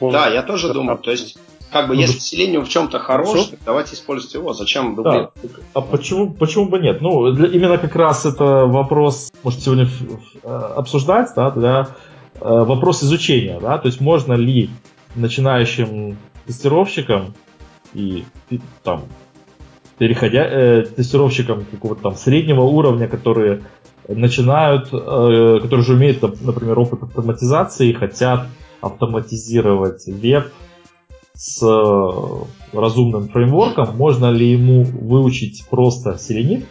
Да, 0.00 0.28
я 0.28 0.42
тоже 0.42 0.72
думаю. 0.72 0.98
То 0.98 1.10
есть, 1.10 1.38
как 1.70 1.88
бы, 1.88 1.94
ну, 1.94 2.00
если 2.00 2.18
селениум 2.18 2.64
в 2.64 2.68
чем-то 2.68 2.98
хорош, 2.98 3.46
так 3.46 3.60
давайте 3.64 3.94
использовать 3.94 4.34
его. 4.34 4.52
Зачем 4.52 4.94
дублировать? 4.94 5.30
Да. 5.42 5.48
А 5.74 5.80
почему, 5.80 6.32
почему 6.32 6.66
бы 6.66 6.78
нет? 6.78 7.00
Ну, 7.00 7.32
для, 7.32 7.48
именно 7.48 7.78
как 7.78 7.94
раз 7.94 8.26
это 8.26 8.66
вопрос, 8.66 9.30
может, 9.42 9.60
сегодня 9.60 9.88
э, 10.42 10.48
обсуждать, 10.48 11.30
да, 11.36 11.50
для 11.50 11.88
э, 12.34 12.38
вопрос 12.40 13.02
изучения, 13.02 13.60
да, 13.60 13.78
то 13.78 13.86
есть 13.86 14.00
можно 14.00 14.34
ли 14.34 14.70
начинающим 15.14 16.16
тестировщикам 16.46 17.34
и, 17.94 18.24
и 18.50 18.60
там 18.82 19.04
переходя 20.00 20.46
э, 20.46 20.82
тестировщикам 20.84 21.66
какого-то 21.70 22.02
там 22.02 22.14
среднего 22.16 22.62
уровня, 22.62 23.06
которые 23.06 23.64
начинают, 24.08 24.86
э, 24.86 25.58
которые 25.60 25.80
уже 25.80 25.94
имеют, 25.94 26.22
например, 26.22 26.78
опыт 26.78 27.02
автоматизации 27.02 27.90
и 27.90 27.92
хотят 27.92 28.46
автоматизировать 28.80 30.06
веб 30.06 30.52
с 31.34 31.62
э, 31.62 32.76
разумным 32.76 33.28
фреймворком, 33.28 33.96
можно 33.96 34.30
ли 34.30 34.50
ему 34.50 34.82
выучить 34.84 35.64
просто 35.70 36.10
Selenium 36.10 36.64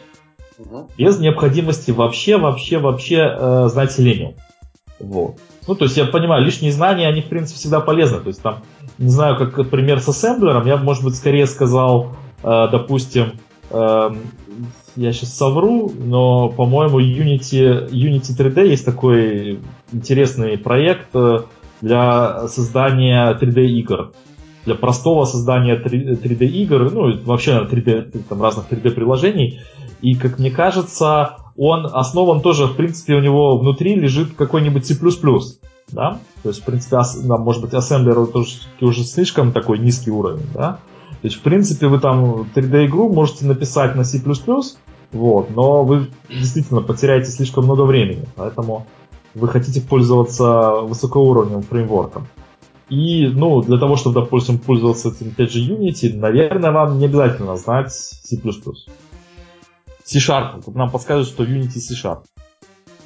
угу. 0.60 0.90
без 0.98 1.20
необходимости 1.20 1.92
вообще, 1.92 2.38
вообще, 2.38 2.78
вообще 2.78 3.36
э, 3.38 3.68
знать 3.70 3.98
Selenium. 3.98 4.36
Вот. 5.00 5.38
Ну, 5.68 5.76
то 5.76 5.86
есть 5.86 5.98
я 5.98 6.06
понимаю, 6.06 6.44
лишние 6.44 6.72
знания, 6.72 7.08
они, 7.08 7.22
в 7.22 7.30
принципе, 7.30 7.58
всегда 7.58 7.80
полезны. 7.80 8.20
То 8.20 8.28
есть 8.28 8.42
там 8.42 8.64
не 9.00 9.10
знаю, 9.10 9.38
как 9.38 9.70
пример 9.70 10.02
с 10.02 10.10
ассемблером, 10.10 10.68
я, 10.68 10.78
может 10.78 11.04
быть, 11.04 11.16
скорее 11.16 11.48
сказал, 11.48 12.16
э, 12.44 12.68
допустим, 12.72 13.34
э, 13.72 14.10
я 14.96 15.14
сейчас 15.14 15.36
совру, 15.36 15.90
но, 15.98 16.50
по-моему, 16.50 17.00
Unity, 17.00 17.90
Unity 17.90 18.38
3D 18.38 18.68
есть 18.68 18.86
такой 18.86 19.60
интересный 19.94 20.58
проект 20.58 21.16
э, 21.16 21.40
для 21.82 22.48
создания 22.48 23.38
3D 23.40 23.66
игр. 23.66 24.12
Для 24.66 24.76
простого 24.76 25.26
создания 25.26 25.76
3D 25.76 26.46
игр, 26.46 26.92
ну, 26.92 27.18
вообще 27.24 27.52
3D, 27.52 28.24
там, 28.28 28.42
разных 28.42 28.70
3D 28.70 28.92
приложений. 28.92 29.60
И, 30.02 30.16
как 30.16 30.40
мне 30.40 30.52
кажется, 30.52 31.38
он 31.58 31.86
основан 31.86 32.42
тоже, 32.42 32.68
в 32.68 32.76
принципе, 32.76 33.16
у 33.16 33.22
него 33.22 33.58
внутри 33.58 33.96
лежит 33.96 34.34
какой-нибудь 34.36 34.86
C++ 34.86 34.96
да, 35.92 36.20
то 36.44 36.50
есть, 36.50 36.62
в 36.62 36.66
принципе, 36.66 36.98
да, 37.24 37.38
может 37.38 37.62
быть, 37.62 37.74
ассемблер 37.74 38.20
это 38.20 38.44
уже 38.82 39.04
слишком 39.04 39.52
такой 39.52 39.80
низкий 39.80 40.12
уровень, 40.12 40.48
да, 40.54 40.80
то 41.10 41.26
есть, 41.26 41.38
в 41.38 41.42
принципе, 41.42 41.88
вы 41.88 42.00
там 42.00 42.48
3D-игру 42.56 43.12
можете 43.12 43.46
написать 43.46 43.96
на 43.96 44.04
C++, 44.04 44.22
вот, 45.12 45.50
но 45.56 45.84
вы 45.84 46.08
действительно 46.30 46.82
потеряете 46.82 47.32
слишком 47.32 47.66
много 47.66 47.82
времени, 47.82 48.26
поэтому 48.36 48.86
вы 49.36 49.48
хотите 49.48 49.82
пользоваться 49.82 50.82
высокоуровневым 50.82 51.64
фреймворком. 51.64 52.28
И, 52.90 53.28
ну, 53.28 53.62
для 53.62 53.78
того, 53.78 53.96
чтобы, 53.98 54.22
допустим, 54.22 54.58
пользоваться 54.58 55.10
этим, 55.10 55.30
опять 55.30 55.52
же, 55.52 55.60
Unity, 55.60 56.16
наверное, 56.16 56.72
вам 56.72 56.98
не 56.98 57.06
обязательно 57.06 57.56
знать 57.56 57.92
C++. 57.94 58.36
C-Sharp. 60.04 60.64
Нам 60.74 60.90
подсказывают, 60.90 61.30
что 61.30 61.44
Unity 61.44 61.78
C-Sharp. 61.78 62.24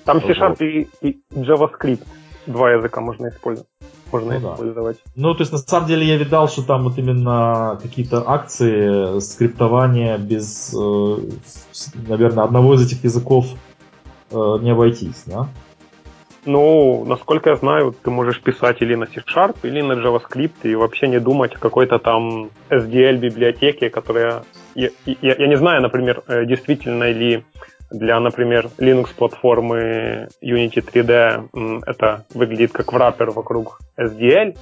Там 0.05 0.21
C-Sharp 0.21 0.63
и, 0.65 0.88
и 1.01 1.21
JavaScript 1.31 2.05
два 2.47 2.71
языка 2.71 3.01
можно 3.01 3.27
использовать. 3.27 3.69
Можно 4.12 4.39
ну, 4.39 4.53
использовать. 4.53 4.97
Да. 4.97 5.12
Ну, 5.15 5.33
то 5.33 5.41
есть, 5.41 5.51
на 5.51 5.57
самом 5.57 5.88
деле, 5.88 6.07
я 6.07 6.17
видал, 6.17 6.47
что 6.47 6.63
там 6.63 6.83
вот 6.83 6.97
именно 6.97 7.77
какие-то 7.81 8.23
акции 8.29 9.19
скриптования 9.19 10.17
без, 10.17 10.73
э, 10.73 11.17
наверное, 12.07 12.45
одного 12.45 12.75
из 12.75 12.86
этих 12.86 13.03
языков 13.03 13.47
э, 14.31 14.57
не 14.62 14.71
обойтись, 14.71 15.23
да? 15.25 15.49
Ну, 16.45 17.06
насколько 17.06 17.51
я 17.51 17.56
знаю, 17.56 17.93
ты 18.03 18.10
можешь 18.10 18.41
писать 18.41 18.82
или 18.82 18.95
на 18.95 19.06
C-Sharp, 19.06 19.58
или 19.63 19.82
на 19.82 19.93
JavaScript, 19.93 20.63
и 20.63 20.75
вообще 20.75 21.08
не 21.08 21.19
думать 21.19 21.56
о 21.56 21.60
какой-то 21.60 21.99
там 21.99 22.49
SDL-библиотеке, 22.69 23.89
которая... 23.89 24.43
Я, 24.75 24.89
я, 25.06 25.36
я 25.38 25.47
не 25.47 25.56
знаю, 25.56 25.82
например, 25.82 26.23
э, 26.27 26.45
действительно 26.45 27.10
ли 27.12 27.45
для, 27.91 28.19
например, 28.19 28.69
Linux-платформы 28.77 30.27
Unity 30.43 30.84
3D 30.84 31.82
это 31.86 32.25
выглядит 32.34 32.73
как 32.73 32.91
враппер 32.91 33.32
вокруг 33.32 33.79
SDL, 33.97 34.58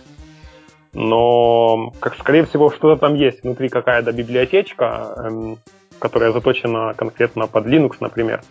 но, 0.93 1.93
как 1.99 2.15
скорее 2.15 2.45
всего, 2.45 2.69
что-то 2.69 2.99
там 2.99 3.15
есть 3.15 3.41
внутри 3.43 3.69
какая-то 3.69 4.11
библиотечка, 4.11 5.13
эм, 5.17 5.57
которая 5.97 6.31
заточена 6.31 6.93
конкретно 6.93 7.47
под 7.47 7.65
Linux, 7.65 7.95
например. 8.01 8.41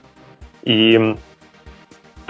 И 0.63 1.15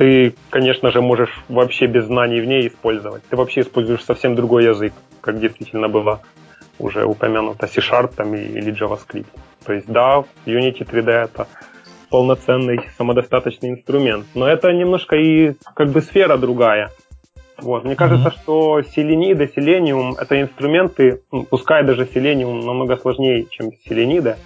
ты, 0.00 0.34
конечно 0.48 0.90
же, 0.90 1.02
можешь 1.02 1.44
вообще 1.50 1.84
без 1.86 2.06
знаний 2.06 2.40
в 2.40 2.46
ней 2.46 2.66
использовать. 2.68 3.22
Ты 3.28 3.36
вообще 3.36 3.60
используешь 3.60 4.02
совсем 4.02 4.34
другой 4.34 4.64
язык, 4.64 4.94
как 5.20 5.38
действительно 5.38 5.90
было 5.90 6.22
уже 6.78 7.04
упомянуто, 7.04 7.66
C-Sharp 7.66 8.14
там, 8.16 8.34
или 8.34 8.72
JavaScript. 8.72 9.26
То 9.62 9.74
есть, 9.74 9.86
да, 9.88 10.24
Unity 10.46 10.90
3D 10.90 11.10
это 11.10 11.48
полноценный 12.08 12.80
самодостаточный 12.96 13.68
инструмент. 13.68 14.24
Но 14.34 14.48
это 14.48 14.72
немножко 14.72 15.16
и 15.16 15.52
как 15.74 15.90
бы 15.90 16.00
сфера 16.00 16.38
другая. 16.38 16.88
Вот. 17.58 17.84
Мне 17.84 17.94
кажется, 17.94 18.30
mm-hmm. 18.30 18.42
что 18.42 18.80
селениды, 18.80 19.52
селениум— 19.54 20.14
это 20.18 20.40
инструменты, 20.40 21.20
ну, 21.30 21.44
пускай 21.44 21.84
даже 21.84 22.06
селениум 22.06 22.60
намного 22.60 22.96
сложнее, 22.96 23.48
чем 23.50 23.72
селениды, 23.86 24.36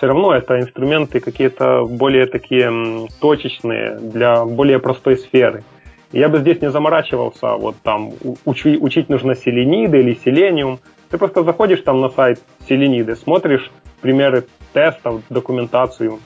все 0.00 0.06
равно 0.06 0.32
это 0.32 0.58
инструменты 0.58 1.20
какие-то 1.20 1.84
более 1.84 2.24
такие 2.24 3.06
точечные 3.20 3.98
для 3.98 4.46
более 4.46 4.78
простой 4.78 5.18
сферы. 5.18 5.62
Я 6.10 6.30
бы 6.30 6.38
здесь 6.38 6.62
не 6.62 6.70
заморачивался, 6.70 7.56
вот 7.56 7.76
там 7.82 8.12
учи, 8.46 8.78
учить 8.78 9.10
нужно 9.10 9.34
селениды 9.34 10.00
или 10.00 10.14
селениум. 10.14 10.78
Ты 11.10 11.18
просто 11.18 11.42
заходишь 11.42 11.82
там 11.82 12.00
на 12.00 12.08
сайт 12.08 12.40
селениды, 12.66 13.14
смотришь 13.14 13.70
примеры 14.00 14.46
тестов, 14.72 15.20
документацию, 15.28 16.18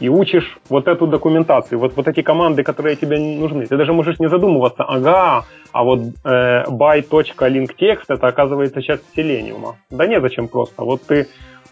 и 0.00 0.08
учишь 0.08 0.58
вот 0.68 0.88
эту 0.88 1.06
документацию, 1.06 1.78
вот, 1.78 1.94
вот 1.94 2.08
эти 2.08 2.22
команды, 2.22 2.64
которые 2.64 2.96
тебе 2.96 3.16
нужны. 3.18 3.66
Ты 3.66 3.76
даже 3.76 3.92
можешь 3.92 4.18
не 4.18 4.28
задумываться, 4.28 4.82
ага, 4.82 5.44
а 5.70 5.84
вот 5.84 6.00
э, 6.24 6.64
by.linktext 6.64 8.06
это 8.08 8.26
оказывается 8.26 8.82
часть 8.82 9.04
селениума. 9.14 9.76
Да 9.88 10.08
не 10.08 10.20
зачем 10.20 10.48
просто. 10.48 10.82
Вот 10.82 11.02
ты 11.02 11.28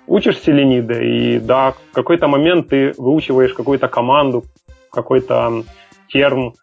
учишь 0.08 0.38
селениды, 0.38 1.04
и 1.04 1.38
да, 1.38 1.72
в 1.72 1.92
какой-то 1.92 2.26
момент 2.28 2.68
ты 2.68 2.92
выучиваешь 2.96 3.52
какую-то 3.54 3.88
команду, 3.88 4.44
какой-то 4.90 5.62
терм 6.08 6.54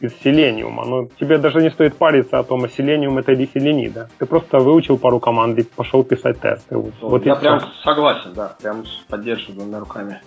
из 0.00 0.12
селениума. 0.22 0.84
Но 0.84 1.06
тебе 1.18 1.38
даже 1.38 1.60
не 1.60 1.70
стоит 1.70 1.96
париться 1.96 2.38
о 2.38 2.42
том, 2.42 2.64
а 2.64 2.68
селениум 2.68 3.18
это 3.18 3.32
или 3.32 3.48
селенида. 3.52 4.08
Ты 4.18 4.26
просто 4.26 4.58
выучил 4.58 4.98
пару 4.98 5.20
команд 5.20 5.58
и 5.58 5.62
пошел 5.62 6.04
писать 6.04 6.40
тесты. 6.40 6.76
Вот, 6.76 6.94
вот 7.00 7.26
я 7.26 7.36
прям 7.36 7.60
согласен, 7.82 8.32
да, 8.34 8.56
прям 8.60 8.84
поддерживаю 9.08 9.60
двумя 9.60 9.80
руками. 9.80 10.20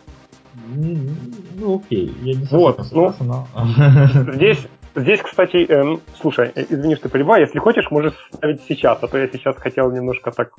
Ну, 1.55 1.77
окей, 1.77 2.13
я 2.21 2.35
не 2.35 2.45
вот, 2.51 2.79
ну, 2.91 3.11
но... 3.21 3.47
Здесь, 4.33 4.67
здесь, 4.95 5.21
кстати, 5.21 5.65
э, 5.67 5.97
слушай, 6.19 6.51
э, 6.55 6.65
извини, 6.69 6.95
что 6.95 7.09
перебиваю, 7.09 7.41
если 7.41 7.59
хочешь, 7.59 7.89
можешь 7.91 8.13
ставить 8.33 8.61
сейчас, 8.67 8.99
а 9.01 9.07
то 9.07 9.17
я 9.17 9.27
сейчас 9.27 9.55
хотел 9.57 9.91
немножко 9.91 10.31
так 10.31 10.51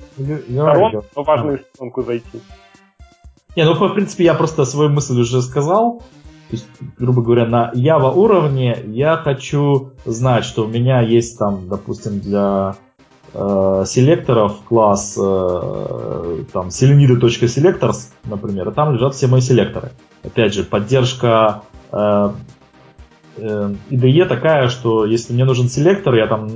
сторон, 0.49 1.03
но 1.15 1.23
важную 1.23 1.59
струнку 1.73 2.03
зайти. 2.03 2.41
Не, 3.55 3.63
ну, 3.63 3.73
в 3.73 3.93
принципе, 3.93 4.25
я 4.25 4.33
просто 4.33 4.65
свою 4.65 4.89
мысль 4.89 5.19
уже 5.19 5.41
сказал. 5.41 5.99
То 6.49 6.51
есть, 6.51 6.67
грубо 6.99 7.21
говоря, 7.21 7.47
на 7.47 7.71
Java 7.73 8.13
уровне 8.13 8.77
я 8.87 9.17
хочу 9.17 9.93
знать, 10.05 10.45
что 10.45 10.65
у 10.65 10.67
меня 10.67 11.01
есть 11.01 11.39
там, 11.39 11.67
допустим, 11.67 12.19
для 12.19 12.75
э, 13.33 13.83
селекторов 13.87 14.61
класс 14.67 15.17
э, 15.17 16.43
там 16.53 16.67
selenido.selectors, 16.67 18.11
например, 18.25 18.69
и 18.69 18.73
там 18.73 18.93
лежат 18.93 19.15
все 19.15 19.27
мои 19.27 19.41
селекторы. 19.41 19.91
Опять 20.23 20.53
же, 20.53 20.63
поддержка 20.63 21.63
э, 21.91 22.29
IDE 23.37 24.25
такая, 24.25 24.69
что 24.69 25.05
если 25.05 25.33
мне 25.33 25.45
нужен 25.45 25.67
селектор, 25.67 26.13
я 26.15 26.27
там 26.27 26.47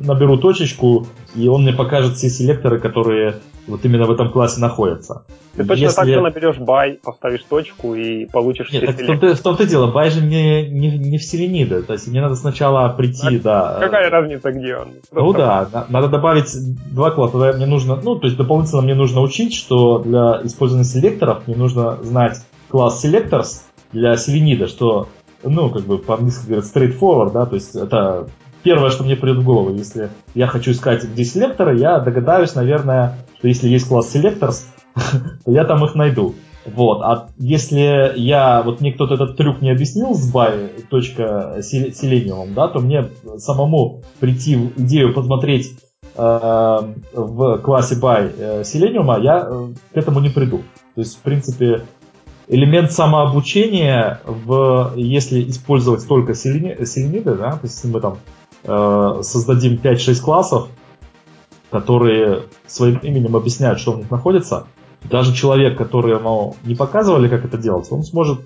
наберу 0.00 0.38
точечку, 0.38 1.06
и 1.34 1.48
он 1.48 1.62
мне 1.62 1.72
покажет 1.72 2.16
все 2.16 2.30
селекторы, 2.30 2.78
которые 2.78 3.36
вот 3.66 3.84
именно 3.84 4.06
в 4.06 4.10
этом 4.10 4.30
классе 4.30 4.60
находятся. 4.60 5.24
Ты 5.56 5.64
точно 5.64 5.84
Если... 5.84 5.96
так 5.96 6.06
же 6.06 6.20
наберешь 6.20 6.58
бай, 6.58 6.98
поставишь 7.02 7.42
точку 7.48 7.94
и 7.94 8.26
получишь 8.26 8.70
Нет, 8.72 8.82
все 8.82 8.86
так 8.92 9.00
селекторы. 9.00 9.34
в 9.34 9.42
том-то, 9.42 9.66
дело, 9.66 9.90
бай 9.90 10.10
же 10.10 10.20
не, 10.20 10.68
не, 10.68 10.98
не 10.98 11.18
в 11.18 11.22
селениды, 11.22 11.82
то 11.82 11.92
есть 11.92 12.08
мне 12.08 12.20
надо 12.20 12.34
сначала 12.36 12.88
прийти, 12.88 13.36
а 13.36 13.40
да. 13.40 13.76
Какая 13.80 14.10
разница, 14.10 14.52
где 14.52 14.76
он? 14.76 14.88
Просто 15.10 15.14
ну 15.14 15.32
да, 15.32 15.86
надо 15.88 16.08
добавить 16.08 16.50
два 16.92 17.10
класса, 17.10 17.52
мне 17.56 17.66
нужно, 17.66 17.96
ну, 17.96 18.16
то 18.16 18.26
есть 18.26 18.36
дополнительно 18.36 18.82
мне 18.82 18.94
нужно 18.94 19.20
учить, 19.20 19.54
что 19.54 19.98
для 19.98 20.40
использования 20.44 20.84
селекторов 20.84 21.46
мне 21.46 21.56
нужно 21.56 21.98
знать 22.02 22.38
класс 22.68 23.04
selectors 23.04 23.62
для 23.92 24.16
селенида, 24.16 24.68
что 24.68 25.08
ну, 25.42 25.70
как 25.70 25.84
бы 25.84 25.98
по-английски 25.98 26.46
говорят 26.46 26.64
straightforward, 26.64 27.32
да, 27.32 27.46
то 27.46 27.54
есть 27.54 27.74
это 27.74 28.28
первое, 28.62 28.90
что 28.90 29.04
мне 29.04 29.16
придет 29.16 29.38
в 29.38 29.44
голову. 29.44 29.74
Если 29.74 30.10
я 30.34 30.46
хочу 30.46 30.72
искать 30.72 31.04
где 31.04 31.24
селекторы, 31.24 31.78
я 31.78 31.98
догадаюсь, 31.98 32.54
наверное, 32.54 33.18
что 33.38 33.48
если 33.48 33.68
есть 33.68 33.88
класс 33.88 34.14
selectors, 34.14 34.64
то 35.44 35.50
я 35.50 35.64
там 35.64 35.84
их 35.84 35.94
найду. 35.94 36.34
Вот. 36.66 37.00
А 37.02 37.28
если 37.38 38.12
я, 38.16 38.62
вот 38.62 38.80
мне 38.80 38.92
кто-то 38.92 39.14
этот 39.14 39.36
трюк 39.36 39.62
не 39.62 39.70
объяснил 39.70 40.14
с 40.14 40.32
by 40.32 40.86
точка 40.88 41.56
selenium, 41.60 42.52
да, 42.54 42.68
то 42.68 42.80
мне 42.80 43.08
самому 43.38 44.02
прийти 44.20 44.56
в 44.56 44.78
идею 44.80 45.14
посмотреть 45.14 45.78
э, 46.16 46.78
в 47.14 47.58
классе 47.58 47.96
by 48.00 48.34
э, 48.36 48.60
selenium, 48.62 49.22
я 49.22 49.46
э, 49.48 49.68
к 49.94 49.96
этому 49.96 50.20
не 50.20 50.28
приду. 50.28 50.58
То 50.94 51.00
есть, 51.00 51.16
в 51.16 51.20
принципе, 51.20 51.82
элемент 52.50 52.92
самообучения, 52.92 54.20
в, 54.24 54.92
если 54.96 55.48
использовать 55.48 56.06
только 56.06 56.34
селениды, 56.34 57.34
да, 57.36 57.52
то 57.52 57.60
есть 57.62 57.84
мы 57.84 58.00
там 58.00 58.18
э, 58.64 59.22
создадим 59.22 59.80
5-6 59.82 60.20
классов, 60.20 60.68
которые 61.70 62.42
своим 62.66 62.98
именем 62.98 63.36
объясняют, 63.36 63.78
что 63.78 63.92
в 63.92 63.98
них 63.98 64.10
находится, 64.10 64.66
даже 65.04 65.32
человек, 65.32 65.78
который 65.78 66.16
ему 66.16 66.56
не 66.64 66.74
показывали, 66.74 67.28
как 67.28 67.44
это 67.44 67.56
делать, 67.56 67.86
он 67.90 68.02
сможет 68.02 68.40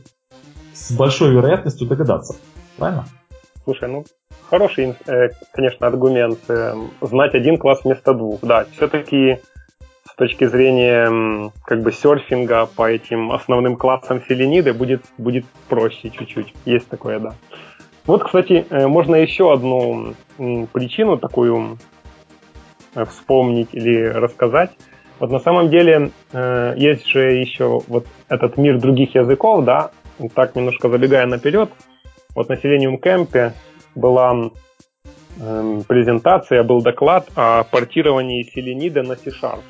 с 0.75 0.93
большой 0.93 1.31
вероятностью 1.31 1.89
догадаться. 1.89 2.37
Правильно? 2.77 3.07
Слушай, 3.65 3.89
ну, 3.89 4.05
хороший, 4.51 4.95
э, 5.07 5.31
конечно, 5.53 5.87
аргумент. 5.87 6.39
Э, 6.49 6.75
знать 7.01 7.35
один 7.35 7.57
класс 7.57 7.81
вместо 7.83 8.13
двух. 8.13 8.41
Да, 8.43 8.67
все-таки 8.77 9.39
с 10.15 10.17
точки 10.17 10.47
зрения 10.47 11.51
как 11.65 11.83
бы 11.83 11.91
серфинга 11.91 12.67
по 12.67 12.89
этим 12.89 13.33
основным 13.33 13.75
классам 13.75 14.23
селениды 14.29 14.73
будет, 14.73 15.03
будет 15.19 15.45
проще 15.69 16.11
чуть-чуть. 16.11 16.55
Есть 16.65 16.89
такое, 16.89 17.19
да. 17.19 17.35
Вот, 18.07 18.23
кстати, 18.23 18.65
э, 18.71 18.87
можно 18.87 19.17
еще 19.17 19.53
одну 19.53 20.15
причину 20.37 21.19
такую 21.19 21.79
э, 22.95 23.05
вспомнить 23.07 23.71
или 23.73 24.05
рассказать. 24.05 24.71
Вот 25.19 25.31
на 25.31 25.41
самом 25.41 25.69
деле 25.69 26.13
э, 26.33 26.75
есть 26.77 27.07
же 27.09 27.33
еще 27.33 27.81
вот 27.89 28.07
этот 28.29 28.57
мир 28.57 28.79
других 28.79 29.17
языков, 29.17 29.65
да, 29.65 29.91
так 30.35 30.55
немножко 30.55 30.89
забегая 30.89 31.27
наперед. 31.27 31.71
Вот 32.37 32.49
на 32.49 32.55
Selenium 32.55 33.01
Camp 33.03 33.53
была 33.97 34.51
эм, 35.41 35.83
презентация, 35.83 36.63
был 36.63 36.83
доклад 36.83 37.29
о 37.35 37.65
портировании 37.65 38.45
селенида 38.45 39.03
на 39.03 39.17
C-Sharp. 39.17 39.63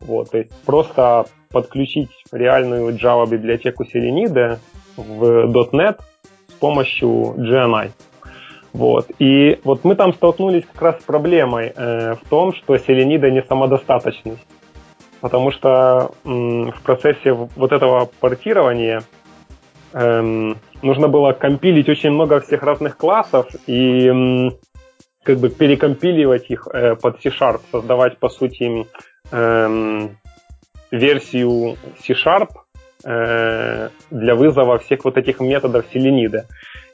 Вот, 0.00 0.30
то 0.30 0.38
есть 0.38 0.50
просто 0.64 1.26
подключить 1.50 2.10
реальную 2.32 2.94
Java 2.96 3.28
библиотеку 3.28 3.84
Selenide 3.84 4.58
в 4.96 5.50
.NET 5.72 6.00
с 6.48 6.52
помощью 6.54 7.34
GNI. 7.36 7.90
Вот. 8.72 9.06
И 9.18 9.58
вот 9.64 9.84
мы 9.84 9.96
там 9.96 10.14
столкнулись 10.14 10.64
как 10.72 10.82
раз 10.82 11.00
с 11.00 11.04
проблемой 11.04 11.72
э, 11.74 12.14
в 12.14 12.28
том, 12.28 12.54
что 12.54 12.76
Selenide 12.76 13.30
не 13.30 13.42
самодостаточный. 13.42 14.38
Потому 15.20 15.50
что 15.50 16.12
м, 16.24 16.72
в 16.72 16.80
процессе 16.82 17.32
вот 17.32 17.72
этого 17.72 18.08
портирования 18.20 19.02
эм, 19.92 20.56
нужно 20.82 21.08
было 21.08 21.32
компилить 21.32 21.88
очень 21.88 22.10
много 22.10 22.40
всех 22.40 22.62
разных 22.62 22.96
классов 22.96 23.46
и 23.66 24.06
м, 24.06 24.52
как 25.22 25.38
бы 25.38 25.50
перекомпиливать 25.50 26.50
их 26.50 26.66
э, 26.72 26.94
под 26.94 27.20
C-Sharp, 27.20 27.60
создавать, 27.70 28.18
по 28.18 28.30
сути, 28.30 28.86
эм, 29.30 30.16
версию 30.90 31.76
C-Sharp 32.02 32.50
э, 33.04 33.88
для 34.10 34.34
вызова 34.34 34.78
всех 34.78 35.04
вот 35.04 35.16
этих 35.16 35.40
методов 35.40 35.86
селенида. 35.92 36.46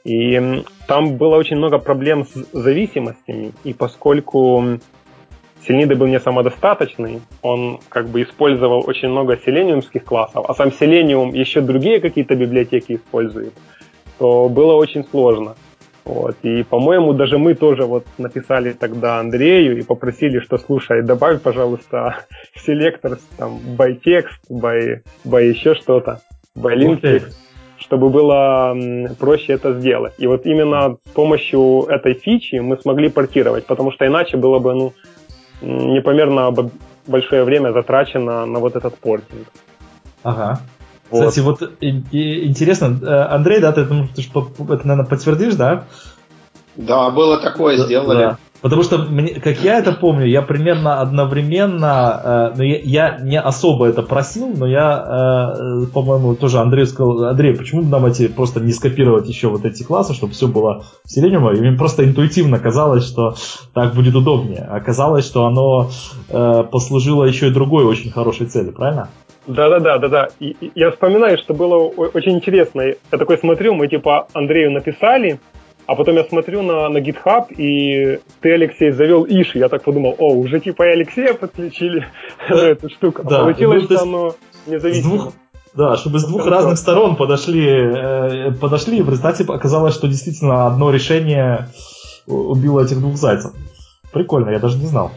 И 0.03 0.63
там 0.87 1.17
было 1.17 1.35
очень 1.35 1.57
много 1.57 1.79
проблем 1.79 2.25
с 2.25 2.33
зависимостями, 2.53 3.51
и 3.63 3.73
поскольку 3.73 4.79
Селенида 5.67 5.95
был 5.95 6.07
не 6.07 6.19
самодостаточный, 6.19 7.21
он 7.41 7.79
как 7.89 8.07
бы 8.07 8.21
использовал 8.21 8.83
очень 8.87 9.09
много 9.09 9.37
селениумских 9.37 10.05
классов, 10.05 10.45
а 10.47 10.53
сам 10.53 10.71
селениум 10.71 11.33
еще 11.33 11.59
другие 11.59 11.99
какие-то 11.99 12.35
библиотеки 12.35 12.95
использует, 12.95 13.53
то 14.17 14.47
было 14.47 14.75
очень 14.75 15.03
сложно. 15.03 15.55
Вот. 16.07 16.37
И, 16.43 16.63
по-моему, 16.63 17.13
даже 17.13 17.37
мы 17.37 17.53
тоже 17.53 17.83
вот 17.83 18.05
написали 18.17 18.71
тогда 18.71 19.19
Андрею 19.19 19.77
и 19.77 19.83
попросили, 19.83 20.39
что, 20.39 20.57
слушай, 20.57 21.03
добавь, 21.03 21.41
пожалуйста, 21.41 22.19
селектор 22.55 23.17
там 23.37 23.59
by 23.77 23.99
text, 24.01 24.39
by, 24.49 25.01
by 25.25 25.43
еще 25.43 25.75
что-то, 25.75 26.21
by 26.55 26.75
link 26.77 27.01
text, 27.01 27.33
чтобы 27.77 28.09
было 28.09 28.73
проще 29.19 29.53
это 29.53 29.73
сделать. 29.73 30.13
И 30.17 30.27
вот 30.27 30.45
именно 30.45 30.95
с 31.05 31.09
помощью 31.09 31.83
этой 31.89 32.13
фичи 32.13 32.55
мы 32.55 32.77
смогли 32.77 33.09
портировать, 33.09 33.65
потому 33.65 33.91
что 33.91 34.07
иначе 34.07 34.37
было 34.37 34.59
бы, 34.59 34.73
ну, 34.73 34.93
непомерно 35.61 36.53
большое 37.05 37.43
время 37.43 37.73
затрачено 37.73 38.45
на 38.45 38.59
вот 38.59 38.77
этот 38.77 38.97
портинг. 38.97 39.47
Ага. 40.23 40.61
Вот. 41.09 41.27
Кстати, 41.27 41.43
вот 41.43 41.61
и, 41.79 42.03
и, 42.11 42.47
интересно, 42.47 42.99
э, 43.01 43.05
Андрей, 43.05 43.59
да, 43.59 43.71
ты, 43.71 43.85
ты 43.85 44.21
ж, 44.21 44.27
это, 44.27 44.87
наверное, 44.87 45.05
подтвердишь, 45.05 45.55
да? 45.55 45.85
Да, 46.75 47.09
было 47.09 47.39
такое, 47.39 47.77
сделали. 47.77 48.19
Да. 48.19 48.37
Потому 48.61 48.81
что, 48.81 48.97
мне, 48.97 49.39
как 49.39 49.59
я 49.61 49.77
это 49.77 49.91
помню, 49.91 50.25
я 50.25 50.41
примерно 50.41 50.99
одновременно, 50.99 52.21
э, 52.23 52.53
ну, 52.57 52.63
я, 52.63 52.79
я 52.79 53.19
не 53.19 53.39
особо 53.39 53.85
это 53.85 54.01
просил, 54.01 54.51
но 54.55 54.65
я, 54.65 55.55
э, 55.55 55.85
по-моему, 55.93 56.35
тоже 56.35 56.57
Андрей 56.57 56.87
сказал, 56.87 57.25
Андрей, 57.25 57.55
почему 57.55 57.83
бы 57.83 57.89
нам 57.89 58.07
эти 58.07 58.27
просто 58.27 58.59
не 58.59 58.71
скопировать 58.73 59.27
еще 59.27 59.49
вот 59.49 59.63
эти 59.63 59.83
классы, 59.83 60.15
чтобы 60.15 60.33
все 60.33 60.47
было 60.47 60.85
в 61.05 61.15
Selenium, 61.15 61.55
и 61.55 61.61
мне 61.61 61.77
просто 61.77 62.03
интуитивно 62.03 62.57
казалось, 62.57 63.05
что 63.05 63.35
так 63.73 63.93
будет 63.93 64.15
удобнее. 64.15 64.67
Оказалось, 64.69 65.25
что 65.25 65.45
оно 65.45 65.91
э, 66.29 66.63
послужило 66.71 67.25
еще 67.25 67.49
и 67.49 67.51
другой 67.51 67.85
очень 67.85 68.11
хорошей 68.11 68.47
цели, 68.47 68.71
правильно? 68.71 69.09
Да, 69.47 69.69
да, 69.69 69.79
да, 69.79 69.97
да, 69.97 70.07
да. 70.09 70.27
И, 70.39 70.55
и 70.59 70.71
я 70.75 70.91
вспоминаю, 70.91 71.37
что 71.37 71.53
было 71.53 71.75
очень 71.77 72.33
интересно. 72.33 72.81
Я 72.81 73.17
такой 73.17 73.37
смотрю, 73.37 73.73
мы 73.73 73.87
типа 73.87 74.27
Андрею 74.33 74.71
написали, 74.71 75.39
а 75.85 75.95
потом 75.95 76.15
я 76.15 76.25
смотрю 76.25 76.61
на, 76.63 76.89
на 76.89 76.97
GitHub, 76.97 77.53
и 77.53 78.19
ты, 78.41 78.51
Алексей, 78.51 78.91
завел 78.91 79.25
Иш. 79.25 79.55
Я 79.55 79.69
так 79.69 79.83
подумал, 79.83 80.15
о, 80.17 80.33
уже 80.35 80.59
типа 80.59 80.83
и 80.83 80.91
Алексея 80.91 81.33
подключили 81.33 82.05
на 82.49 82.55
эту 82.55 82.89
штуку. 82.89 83.21
А 83.25 83.43
получилось, 83.43 83.85
ну, 83.89 83.95
что 83.95 84.03
оно 84.03 84.35
независимо. 84.67 85.31
Да, 85.73 85.95
чтобы 85.95 86.19
с 86.19 86.25
двух 86.25 86.45
разных 86.47 86.77
сторон 86.77 87.15
подошли, 87.15 87.67
э, 87.69 88.51
подошли, 88.51 88.97
и 88.97 89.01
в 89.01 89.09
результате 89.09 89.43
оказалось, 89.43 89.93
что 89.93 90.07
действительно 90.07 90.65
одно 90.65 90.89
решение 90.89 91.69
убило 92.25 92.81
этих 92.81 92.99
двух 92.99 93.15
зайцев. 93.15 93.53
Прикольно, 94.11 94.49
я 94.49 94.59
даже 94.59 94.77
не 94.79 94.87
знал. 94.87 95.11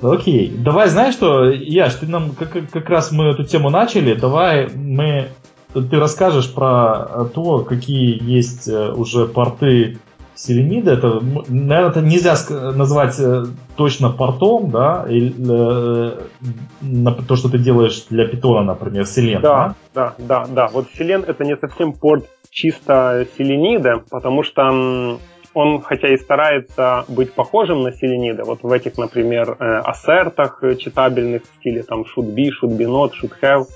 Окей, 0.00 0.48
давай, 0.48 0.88
знаешь 0.88 1.14
что, 1.14 1.50
Яш, 1.50 1.94
ты 1.94 2.06
нам 2.06 2.32
как, 2.32 2.70
как 2.70 2.88
раз 2.88 3.10
мы 3.10 3.26
эту 3.26 3.44
тему 3.44 3.70
начали, 3.70 4.14
давай 4.14 4.68
мы 4.68 5.28
ты 5.74 5.98
расскажешь 5.98 6.52
про 6.52 7.26
то, 7.34 7.60
какие 7.60 8.22
есть 8.22 8.68
э, 8.68 8.90
уже 8.90 9.26
порты 9.26 9.98
Селенида. 10.34 10.92
Это, 10.92 11.20
наверное, 11.48 11.90
это 11.90 12.00
нельзя 12.00 12.36
назвать 12.48 13.18
э, 13.18 13.44
точно 13.76 14.10
портом, 14.10 14.70
да, 14.70 15.04
или, 15.08 15.34
э, 15.36 17.22
то, 17.26 17.36
что 17.36 17.48
ты 17.48 17.58
делаешь 17.58 18.06
для 18.08 18.26
питона, 18.26 18.62
например, 18.62 19.04
Селен. 19.04 19.42
Да, 19.42 19.74
да, 19.94 20.14
да, 20.18 20.46
да. 20.48 20.68
Вот 20.68 20.86
Селен 20.94 21.24
это 21.26 21.44
не 21.44 21.56
совсем 21.56 21.92
порт 21.92 22.24
чисто 22.50 23.26
Селенида, 23.36 24.04
потому 24.10 24.42
что 24.42 25.18
он, 25.54 25.80
хотя 25.80 26.08
и 26.08 26.16
старается 26.16 27.04
быть 27.08 27.32
похожим 27.32 27.82
на 27.82 27.92
Селенида, 27.92 28.44
вот 28.44 28.62
в 28.62 28.70
этих, 28.70 28.98
например, 28.98 29.56
э, 29.58 29.64
ассертах 29.78 30.62
читабельных 30.78 31.42
в 31.42 31.46
стиле 31.58 31.82
там 31.82 32.02
should 32.02 32.34
be, 32.34 32.48
should 32.50 32.76
be 32.76 32.86
not, 32.86 33.12
should 33.20 33.32
have, 33.42 33.66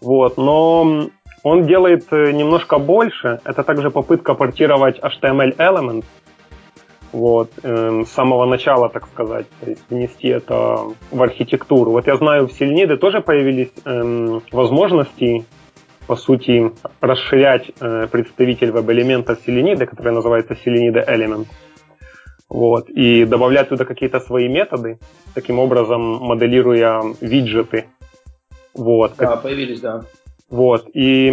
вот, 0.00 0.36
но 0.36 1.08
он 1.42 1.66
делает 1.66 2.06
э, 2.12 2.32
немножко 2.32 2.78
больше. 2.78 3.40
Это 3.44 3.62
также 3.62 3.90
попытка 3.90 4.34
портировать 4.34 4.98
HTML 4.98 5.56
element, 5.56 6.04
вот, 7.12 7.50
э, 7.62 8.02
с 8.04 8.10
самого 8.10 8.46
начала, 8.46 8.88
так 8.88 9.06
сказать, 9.06 9.46
то 9.60 9.70
есть 9.70 9.82
внести 9.90 10.28
это 10.28 10.78
в 11.10 11.22
архитектуру. 11.22 11.92
Вот 11.92 12.06
я 12.06 12.16
знаю, 12.16 12.48
в 12.48 12.50
Selenium 12.50 12.96
тоже 12.96 13.20
появились 13.20 13.72
э, 13.84 14.40
возможности 14.52 15.44
по 16.06 16.16
сути, 16.16 16.72
расширять 17.00 17.70
э, 17.80 18.06
представитель 18.10 18.70
веб-элемента 18.70 19.32
Selenide, 19.46 19.86
который 19.86 20.12
называется 20.12 20.54
Selenide 20.54 21.04
Element. 21.06 21.46
вот, 22.48 22.88
и 22.88 23.24
добавлять 23.24 23.68
туда 23.68 23.84
какие-то 23.84 24.20
свои 24.20 24.48
методы, 24.48 24.98
таким 25.34 25.58
образом 25.58 26.00
моделируя 26.00 27.02
виджеты. 27.20 27.86
Вот. 28.74 29.14
Да, 29.18 29.36
появились, 29.36 29.80
да. 29.80 30.02
Вот. 30.48 30.86
И, 30.94 31.28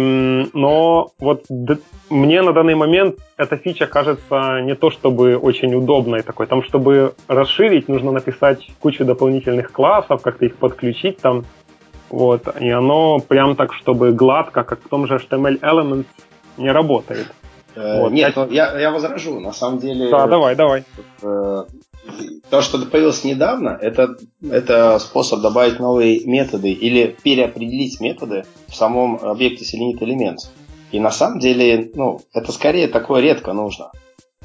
но 0.54 1.12
вот 1.20 1.44
д- 1.48 1.78
мне 2.10 2.42
на 2.42 2.52
данный 2.52 2.74
момент 2.74 3.18
эта 3.36 3.56
фича 3.56 3.86
кажется 3.86 4.60
не 4.62 4.74
то 4.74 4.90
чтобы 4.90 5.36
очень 5.36 5.72
удобной 5.74 6.22
такой. 6.22 6.46
Там, 6.48 6.64
чтобы 6.64 7.14
расширить, 7.28 7.86
нужно 7.88 8.10
написать 8.10 8.66
кучу 8.80 9.04
дополнительных 9.04 9.70
классов, 9.70 10.20
как-то 10.20 10.46
их 10.46 10.56
подключить 10.56 11.18
там. 11.18 11.44
Вот. 12.14 12.42
И 12.60 12.70
оно 12.70 13.18
прям 13.18 13.56
так, 13.56 13.74
чтобы 13.74 14.12
гладко, 14.12 14.62
как 14.62 14.80
в 14.84 14.88
том 14.88 15.08
же 15.08 15.16
HTML 15.16 15.58
Elements, 15.60 16.06
не 16.56 16.70
работает. 16.70 17.26
Э, 17.74 18.02
вот. 18.02 18.12
Нет, 18.12 18.34
ну, 18.36 18.48
я, 18.50 18.78
я 18.78 18.92
возражу. 18.92 19.40
На 19.40 19.52
самом 19.52 19.80
деле... 19.80 20.10
Да, 20.10 20.28
давай, 20.28 20.54
давай. 20.54 20.84
Э, 21.22 21.64
то, 22.50 22.62
что 22.62 22.78
появилось 22.86 23.24
недавно, 23.24 23.76
это, 23.80 24.16
это 24.48 25.00
способ 25.00 25.40
добавить 25.40 25.80
новые 25.80 26.24
методы 26.24 26.70
или 26.70 27.16
переопределить 27.24 28.00
методы 28.00 28.44
в 28.68 28.76
самом 28.76 29.16
объекте 29.16 29.64
Selenit 29.64 29.98
Elements. 29.98 30.50
И 30.92 31.00
на 31.00 31.10
самом 31.10 31.40
деле, 31.40 31.90
ну, 31.94 32.20
это 32.32 32.52
скорее 32.52 32.86
такое 32.86 33.22
редко 33.22 33.52
нужно. 33.52 33.90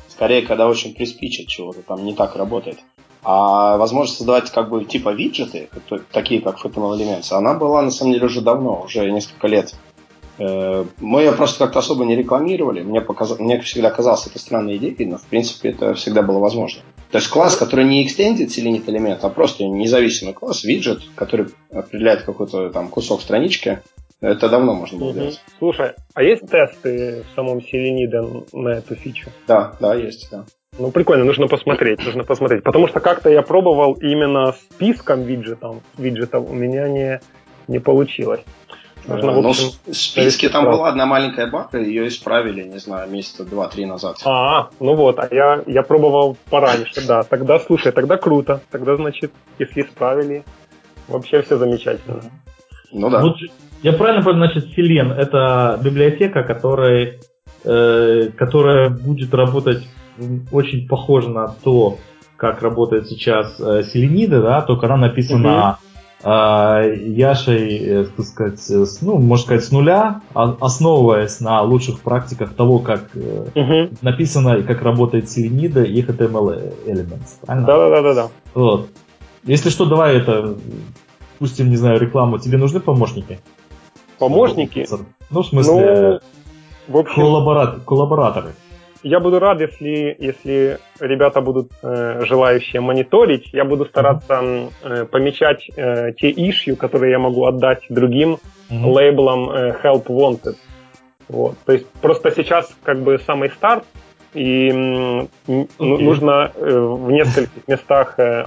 Скорее, 0.07 0.41
когда 0.41 0.67
очень 0.67 0.95
приспичат 0.95 1.45
чего-то, 1.45 1.83
там 1.83 2.03
не 2.03 2.15
так 2.15 2.35
работает. 2.35 2.79
А 3.21 3.77
возможность 3.77 4.17
создавать 4.17 4.49
как 4.49 4.69
бы 4.69 4.85
типа 4.85 5.09
виджеты, 5.09 5.69
такие 6.11 6.41
как 6.41 6.63
FTML 6.63 6.97
Elements, 6.97 7.31
она 7.33 7.53
была 7.53 7.81
на 7.81 7.91
самом 7.91 8.13
деле 8.13 8.25
уже 8.25 8.41
давно, 8.41 8.83
уже 8.85 9.11
несколько 9.11 9.47
лет. 9.47 9.75
Э, 10.37 10.85
мы 10.99 11.21
ее 11.21 11.33
просто 11.33 11.59
как-то 11.59 11.79
особо 11.79 12.05
не 12.05 12.15
рекламировали. 12.15 12.81
Мне, 12.81 13.01
показ... 13.01 13.37
Мне 13.39 13.59
всегда 13.59 13.91
казалось 13.91 14.25
это 14.25 14.39
странной 14.39 14.77
идеей, 14.77 15.05
но 15.05 15.17
в 15.17 15.25
принципе 15.25 15.69
это 15.69 15.93
всегда 15.95 16.21
было 16.21 16.39
возможно. 16.39 16.81
То 17.11 17.17
есть 17.17 17.29
класс, 17.29 17.57
который 17.57 17.85
не 17.85 18.05
extended 18.05 18.47
Selenit 18.47 18.89
элемент, 18.89 19.23
а 19.23 19.29
просто 19.29 19.65
независимый 19.65 20.33
класс, 20.33 20.63
виджет, 20.63 21.01
который 21.15 21.47
определяет 21.71 22.21
какой-то 22.21 22.69
там 22.69 22.87
кусок 22.87 23.21
странички, 23.21 23.81
это 24.21 24.49
давно 24.49 24.75
можно 24.75 24.97
было 24.97 25.09
угу. 25.09 25.19
делать. 25.19 25.41
Слушай, 25.57 25.93
а 26.13 26.23
есть 26.23 26.47
тесты 26.49 27.23
в 27.23 27.35
самом 27.35 27.57
Selenide 27.57 28.47
на 28.53 28.69
эту 28.69 28.95
фичу? 28.95 29.29
Да, 29.47 29.75
да, 29.79 29.95
есть, 29.95 30.29
да. 30.31 30.45
Ну, 30.79 30.91
прикольно, 30.91 31.25
нужно 31.25 31.47
посмотреть, 31.47 32.03
нужно 32.05 32.23
посмотреть. 32.23 32.63
Потому 32.63 32.87
что 32.87 33.01
как-то 33.01 33.29
я 33.29 33.41
пробовал 33.41 33.93
именно 33.93 34.53
списком 34.53 35.23
виджетов, 35.23 35.77
виджетов 35.97 36.49
у 36.49 36.53
меня 36.53 36.87
не, 36.87 37.19
не 37.67 37.79
получилось. 37.79 38.41
Нужно, 39.05 39.31
в 39.31 39.41
ну, 39.41 39.49
общем, 39.49 39.69
в 39.85 39.93
списке 39.93 40.49
там 40.49 40.65
была 40.65 40.89
одна 40.89 41.05
маленькая 41.05 41.47
бака, 41.47 41.79
ее 41.79 42.07
исправили, 42.07 42.63
не 42.63 42.77
знаю, 42.77 43.09
месяца 43.09 43.43
два-три 43.43 43.85
назад. 43.85 44.17
А, 44.25 44.69
ну 44.79 44.95
вот, 44.95 45.19
а 45.19 45.27
я, 45.31 45.63
я 45.65 45.83
пробовал 45.83 46.37
пораньше, 46.49 47.05
да. 47.05 47.23
Тогда, 47.23 47.59
слушай, 47.59 47.91
тогда 47.91 48.17
круто. 48.17 48.61
Тогда, 48.71 48.95
значит, 48.95 49.33
если 49.57 49.81
исправили, 49.81 50.43
вообще 51.07 51.41
все 51.41 51.57
замечательно. 51.57 52.21
Ну 52.91 53.09
да. 53.09 53.21
Вот, 53.21 53.37
я 53.81 53.93
правильно 53.93 54.23
понял, 54.23 54.37
значит, 54.37 54.69
Селен 54.75 55.11
это 55.11 55.79
библиотека, 55.83 56.43
которая, 56.43 57.19
э, 57.63 58.29
которая 58.37 58.89
будет 58.89 59.33
работать 59.33 59.83
очень 60.51 60.87
похоже 60.87 61.29
на 61.29 61.47
то, 61.47 61.97
как 62.37 62.61
работает 62.61 63.07
сейчас 63.07 63.59
э, 63.59 63.83
Селенида, 63.83 64.41
да, 64.41 64.61
только 64.61 64.85
она 64.85 64.97
написана 64.97 65.77
угу 65.79 65.89
а, 66.21 66.81
Яшей, 66.83 67.77
э, 67.77 68.05
так 68.05 68.25
сказать, 68.25 68.99
ну, 69.01 69.17
можно 69.19 69.43
сказать, 69.45 69.63
с 69.63 69.71
нуля, 69.71 70.21
а, 70.33 70.57
основываясь 70.59 71.39
на 71.39 71.61
лучших 71.61 72.01
практиках 72.01 72.53
того, 72.55 72.79
как 72.79 73.09
угу. 73.15 73.89
написано 74.01 74.55
и 74.57 74.63
как 74.63 74.81
работает 74.81 75.25
Selenido 75.25 75.85
и 75.85 76.01
HTML 76.01 76.85
Elements. 76.85 77.39
Правильно? 77.45 77.67
Да, 77.67 77.89
да, 77.89 78.01
да, 78.01 78.13
да. 78.13 78.27
Вот. 78.53 78.89
Если 79.43 79.69
что, 79.69 79.85
давай 79.85 80.17
это, 80.17 80.55
пустим, 81.39 81.69
не 81.69 81.77
знаю, 81.77 81.99
рекламу. 82.01 82.37
Тебе 82.37 82.57
нужны 82.57 82.81
помощники? 82.81 83.39
Помощники? 84.17 84.85
Ну, 85.29 85.41
в 85.41 85.47
смысле, 85.47 86.19
ну, 86.89 86.93
в 86.93 86.97
общем... 86.97 87.15
коллабора... 87.15 87.79
коллабораторы 87.85 88.51
я 89.03 89.19
буду 89.19 89.39
рад, 89.39 89.61
если, 89.61 90.15
если 90.19 90.79
ребята 90.99 91.41
будут 91.41 91.71
э, 91.81 92.25
желающие 92.25 92.81
мониторить. 92.81 93.49
Я 93.53 93.65
буду 93.65 93.85
стараться 93.85 94.69
э, 94.83 95.05
помечать 95.05 95.69
э, 95.75 96.13
те 96.13 96.29
ишью, 96.29 96.75
которые 96.75 97.11
я 97.11 97.19
могу 97.19 97.45
отдать 97.45 97.83
другим 97.89 98.37
mm-hmm. 98.69 98.85
лейблам 98.85 99.49
э, 99.49 99.75
Help 99.83 100.07
Wanted. 100.07 100.55
Вот. 101.27 101.57
То 101.65 101.73
есть 101.73 101.87
просто 102.01 102.31
сейчас 102.31 102.75
как 102.83 103.01
бы 103.01 103.19
самый 103.19 103.49
старт, 103.51 103.85
и 104.33 104.69
okay. 104.69 105.67
нужно 105.77 106.51
э, 106.55 106.79
в 106.79 107.11
нескольких 107.11 107.67
местах 107.67 108.19
э, 108.19 108.45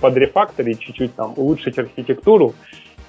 подрефакторить, 0.00 0.80
чуть-чуть 0.80 1.14
там 1.14 1.34
улучшить 1.36 1.78
архитектуру. 1.78 2.54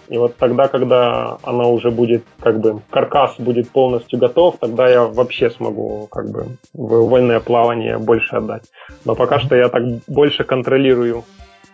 И 0.10 0.18
вот 0.18 0.36
тогда, 0.38 0.68
когда 0.68 1.38
она 1.44 1.68
уже 1.68 1.90
будет, 1.90 2.24
как 2.40 2.60
бы, 2.60 2.82
каркас 2.90 3.36
будет 3.40 3.70
полностью 3.70 4.20
готов, 4.20 4.58
тогда 4.60 4.90
я 4.90 5.04
вообще 5.04 5.50
смогу, 5.50 6.08
как 6.12 6.30
бы, 6.30 6.58
в 6.74 7.08
вольное 7.08 7.40
плавание 7.40 7.98
больше 7.98 8.36
отдать. 8.36 8.64
Но 9.06 9.16
пока 9.16 9.40
что 9.40 9.56
я 9.56 9.70
так 9.70 9.84
больше 10.08 10.44
контролирую, 10.44 11.24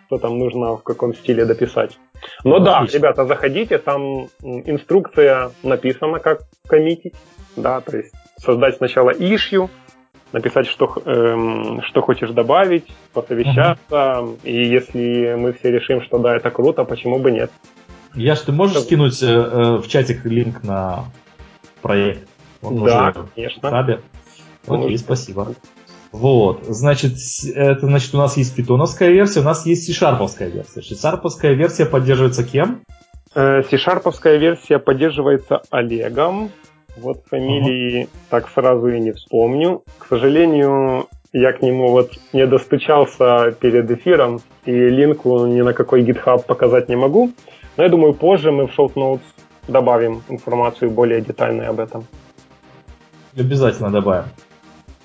что 0.06 0.18
там 0.18 0.40
нужно 0.40 0.78
в 0.78 0.84
каком 0.84 1.14
стиле 1.14 1.46
дописать. 1.46 1.98
Но 2.44 2.60
да, 2.60 2.86
ребята, 2.92 3.26
заходите, 3.26 3.78
там 3.78 4.28
инструкция 4.42 5.52
написана, 5.64 6.20
как 6.20 6.42
коммитить, 6.68 7.14
да, 7.56 7.82
то 7.82 7.98
есть 7.98 8.14
создать 8.38 8.78
сначала 8.78 9.12
ишью, 9.12 9.70
написать, 10.32 10.68
что, 10.68 10.94
эм, 11.06 11.82
что 11.84 12.02
хочешь 12.02 12.32
добавить, 12.32 12.88
посовещаться, 13.14 13.80
uh-huh. 13.90 14.40
и 14.44 14.64
если 14.64 15.36
мы 15.36 15.54
все 15.54 15.72
решим, 15.72 16.02
что 16.02 16.20
да, 16.20 16.36
это 16.36 16.52
круто, 16.52 16.84
почему 16.84 17.20
бы 17.20 17.32
нет. 17.32 17.52
Яш, 18.20 18.42
ты 18.42 18.52
можешь 18.52 18.82
скинуть 18.82 19.24
э, 19.24 19.28
э, 19.28 19.78
в 19.78 19.88
чатик 19.88 20.26
линк 20.26 20.64
на 20.64 21.06
проект? 21.82 22.28
Он 22.62 22.84
да, 22.84 23.14
уже 23.16 23.28
конечно. 23.34 23.70
В 23.70 23.72
хабе. 23.72 24.02
Окей, 24.68 24.98
спасибо. 24.98 25.56
Вот, 26.12 26.66
значит, 26.68 27.14
это 27.56 27.86
значит 27.86 28.14
у 28.14 28.18
нас 28.18 28.36
есть 28.36 28.54
питоновская 28.56 29.10
версия, 29.10 29.40
у 29.40 29.44
нас 29.44 29.66
есть 29.66 29.86
C-шарповская 29.86 30.50
версия. 30.50 30.82
C-шарповская 30.82 31.54
версия 31.54 31.86
поддерживается 31.86 32.44
кем? 32.44 32.82
Э, 33.36 33.64
C-шарповская 33.64 34.36
версия 34.36 34.80
поддерживается 34.80 35.62
Олегом. 35.70 36.52
Вот 36.98 37.24
фамилии 37.30 38.04
uh-huh. 38.04 38.10
так 38.30 38.50
сразу 38.50 38.88
и 38.88 39.00
не 39.00 39.14
вспомню. 39.14 39.84
К 39.98 40.08
сожалению, 40.08 41.08
я 41.32 41.54
к 41.54 41.62
нему 41.62 41.92
вот 41.92 42.12
не 42.34 42.46
достучался 42.48 43.56
перед 43.58 43.90
эфиром, 43.90 44.42
и 44.66 44.72
линку 44.72 45.46
ни 45.46 45.62
на 45.62 45.74
какой 45.74 46.04
GitHub 46.04 46.44
показать 46.46 46.90
не 46.90 46.98
могу. 46.98 47.32
Но 47.80 47.86
я 47.86 47.90
думаю, 47.90 48.14
позже 48.14 48.52
мы 48.52 48.68
в 48.68 48.78
Short 48.78 48.96
Notes 48.96 49.22
добавим 49.70 50.22
информацию 50.28 50.92
более 50.92 51.22
детальную 51.22 51.70
об 51.70 51.80
этом. 51.80 52.06
Обязательно 53.38 53.90
добавим. 53.90 54.26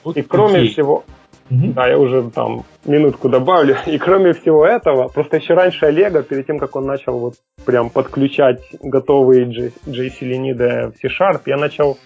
Вот 0.02 0.16
и 0.16 0.22
кроме 0.22 0.56
окей. 0.56 0.70
всего, 0.70 1.04
угу. 1.50 1.72
да, 1.72 1.86
я 1.86 1.96
уже 1.96 2.28
там 2.30 2.64
минутку 2.84 3.28
добавлю, 3.28 3.76
и 3.86 3.96
кроме 3.96 4.32
всего 4.32 4.66
этого, 4.66 5.06
просто 5.06 5.36
еще 5.36 5.54
раньше 5.54 5.86
Олега, 5.86 6.24
перед 6.24 6.48
тем, 6.48 6.58
как 6.58 6.74
он 6.74 6.86
начал 6.86 7.16
вот 7.16 7.34
прям 7.64 7.90
подключать 7.90 8.60
готовые 8.82 9.46
JCLinide 9.86 10.94
в 10.94 10.96
C-Sharp, 10.96 11.42
я 11.46 11.56
начал 11.56 11.96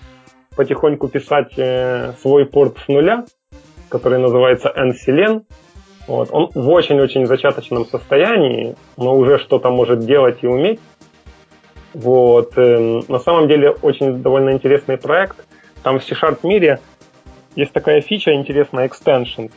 потихоньку 0.54 1.08
писать 1.08 1.54
э, 1.56 2.12
свой 2.20 2.44
порт 2.44 2.76
с 2.84 2.88
нуля, 2.88 3.24
который 3.88 4.18
называется 4.18 4.70
NCLen, 4.76 5.44
вот. 6.08 6.30
Он 6.32 6.50
в 6.54 6.68
очень-очень 6.70 7.26
зачаточном 7.26 7.84
состоянии, 7.84 8.74
но 8.96 9.14
уже 9.14 9.38
что-то 9.38 9.70
может 9.70 10.00
делать 10.00 10.38
и 10.40 10.46
уметь. 10.46 10.80
Вот. 11.92 12.56
Эм, 12.56 13.04
на 13.08 13.18
самом 13.18 13.46
деле 13.46 13.70
очень 13.82 14.22
довольно 14.22 14.52
интересный 14.52 14.96
проект. 14.96 15.36
Там 15.82 16.00
в 16.00 16.04
C-Sharp 16.04 16.38
мире 16.42 16.80
есть 17.54 17.72
такая 17.72 18.00
фича 18.00 18.32
интересная, 18.32 18.88
extension, 18.88 19.50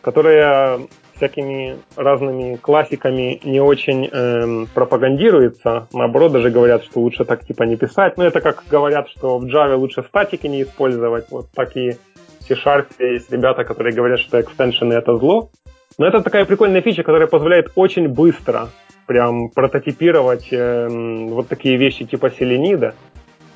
которая 0.00 0.80
всякими 1.16 1.78
разными 1.96 2.54
классиками 2.54 3.40
не 3.42 3.60
очень 3.60 4.06
эм, 4.06 4.68
пропагандируется. 4.72 5.88
Наоборот, 5.92 6.30
даже 6.30 6.50
говорят, 6.50 6.84
что 6.84 7.00
лучше 7.00 7.24
так 7.24 7.44
типа 7.44 7.64
не 7.64 7.76
писать. 7.76 8.16
Ну, 8.16 8.22
это 8.22 8.40
как 8.40 8.62
говорят, 8.70 9.08
что 9.08 9.38
в 9.38 9.46
Java 9.46 9.74
лучше 9.74 10.04
статики 10.04 10.46
не 10.46 10.62
использовать. 10.62 11.28
Вот 11.30 11.50
так 11.52 11.76
и 11.76 11.96
в 12.38 12.44
C-Sharp 12.46 12.86
есть 13.00 13.32
ребята, 13.32 13.64
которые 13.64 13.92
говорят, 13.92 14.20
что 14.20 14.40
экстеншены 14.40 14.94
это 14.94 15.16
зло. 15.16 15.50
Но 15.98 16.06
это 16.06 16.22
такая 16.22 16.44
прикольная 16.44 16.80
фича, 16.80 17.02
которая 17.02 17.26
позволяет 17.26 17.72
очень 17.74 18.08
быстро 18.08 18.70
прям 19.06 19.48
прототипировать 19.48 20.48
э, 20.52 20.86
вот 20.88 21.48
такие 21.48 21.76
вещи 21.76 22.04
типа 22.04 22.30
селенида. 22.30 22.94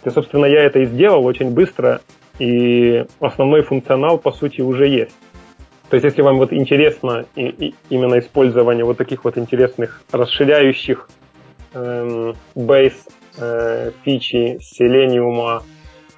И, 0.04 0.10
собственно, 0.10 0.46
я 0.46 0.64
это 0.64 0.80
и 0.80 0.86
сделал 0.86 1.24
очень 1.24 1.52
быстро, 1.52 2.00
и 2.40 3.04
основной 3.20 3.62
функционал, 3.62 4.18
по 4.18 4.32
сути, 4.32 4.60
уже 4.60 4.88
есть. 4.88 5.14
То 5.88 5.96
есть, 5.96 6.04
если 6.04 6.22
вам 6.22 6.38
вот 6.38 6.52
интересно 6.52 7.26
и, 7.36 7.42
и 7.48 7.74
именно 7.90 8.18
использование 8.18 8.84
вот 8.84 8.96
таких 8.96 9.24
вот 9.24 9.38
интересных 9.38 10.02
расширяющих 10.10 11.08
эм, 11.74 12.34
бейс 12.56 13.06
э, 13.38 13.92
фичи 14.02 14.58
Selenium 14.58 15.62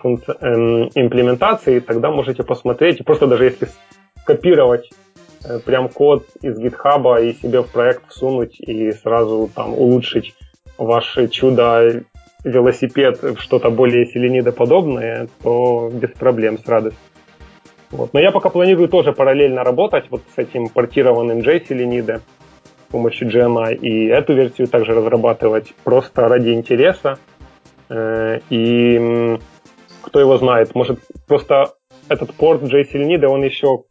функци- 0.03 0.39
эм, 0.41 0.91
имплементации, 0.95 1.81
тогда 1.81 2.11
можете 2.11 2.45
посмотреть, 2.45 3.05
просто 3.05 3.27
даже 3.27 3.45
если 3.45 3.68
копировать 4.25 4.89
э, 4.91 5.04
прям 5.64 5.88
код 5.88 6.26
из 6.42 6.59
GitHub 6.59 7.24
и 7.24 7.34
себе 7.34 7.62
в 7.62 7.70
проект 7.70 8.09
всунуть 8.09 8.61
и 8.61 8.92
сразу 8.92 9.51
там 9.55 9.74
улучшить 9.74 10.34
ваше 10.78 11.28
чудо 11.28 12.05
велосипед 12.45 13.22
в 13.22 13.40
что-то 13.40 13.70
более 13.70 14.07
селенидоподобное, 14.07 15.28
то 15.42 15.90
без 15.92 16.11
проблем, 16.11 16.59
с 16.59 16.68
радостью. 16.68 17.01
Вот. 17.90 18.12
Но 18.12 18.20
я 18.20 18.32
пока 18.32 18.51
планирую 18.51 18.88
тоже 18.88 19.12
параллельно 19.12 19.62
работать 19.62 20.07
вот 20.11 20.22
с 20.34 20.38
этим 20.38 20.68
портированным 20.68 21.38
JSelenide 21.38 22.18
с 22.18 22.92
помощью 22.92 23.28
GNI 23.28 23.76
и 23.76 24.07
эту 24.07 24.34
версию 24.34 24.68
также 24.68 24.92
разрабатывать 24.92 25.74
просто 25.84 26.28
ради 26.28 26.51
интереса. 26.51 27.18
Э, 27.88 28.40
и 28.51 29.38
кто 30.03 30.20
его 30.20 30.36
знает, 30.38 30.74
может 30.74 31.01
просто 31.26 31.74
этот 32.09 32.34
порт 32.34 32.62
JSelenide, 32.62 33.26
он 33.26 33.45
еще 33.45 33.84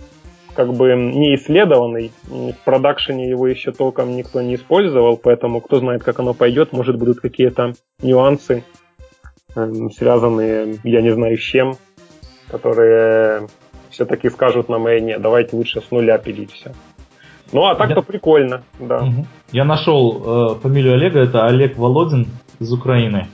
как 0.55 0.73
бы 0.73 0.93
не 0.95 1.35
исследованный, 1.35 2.11
в 2.27 2.55
продакшене 2.63 3.29
его 3.29 3.47
еще 3.47 3.71
толком 3.71 4.15
никто 4.15 4.41
не 4.41 4.55
использовал, 4.55 5.17
поэтому 5.17 5.61
кто 5.61 5.79
знает, 5.79 6.03
как 6.03 6.19
оно 6.19 6.33
пойдет, 6.33 6.73
может 6.73 6.97
будут 6.97 7.19
какие-то 7.19 7.73
нюансы, 8.01 8.63
эм, 9.55 9.91
связанные, 9.91 10.79
я 10.83 11.01
не 11.01 11.11
знаю 11.11 11.37
с 11.37 11.41
чем, 11.41 11.75
которые 12.49 13.47
все-таки 13.89 14.29
скажут 14.29 14.69
нам, 14.69 14.87
эй, 14.87 15.01
нет, 15.01 15.21
давайте 15.21 15.55
лучше 15.55 15.81
с 15.81 15.91
нуля 15.91 16.17
пилить 16.17 16.51
все. 16.51 16.73
Ну, 17.51 17.65
а 17.65 17.75
так-то 17.75 17.97
Я... 17.97 18.01
прикольно, 18.01 18.63
да. 18.79 19.07
Я 19.51 19.63
нашел 19.63 20.55
э, 20.55 20.59
фамилию 20.59 20.95
Олега, 20.95 21.19
это 21.19 21.45
Олег 21.45 21.77
Володин 21.77 22.27
из 22.59 22.73
Украины. 22.73 23.27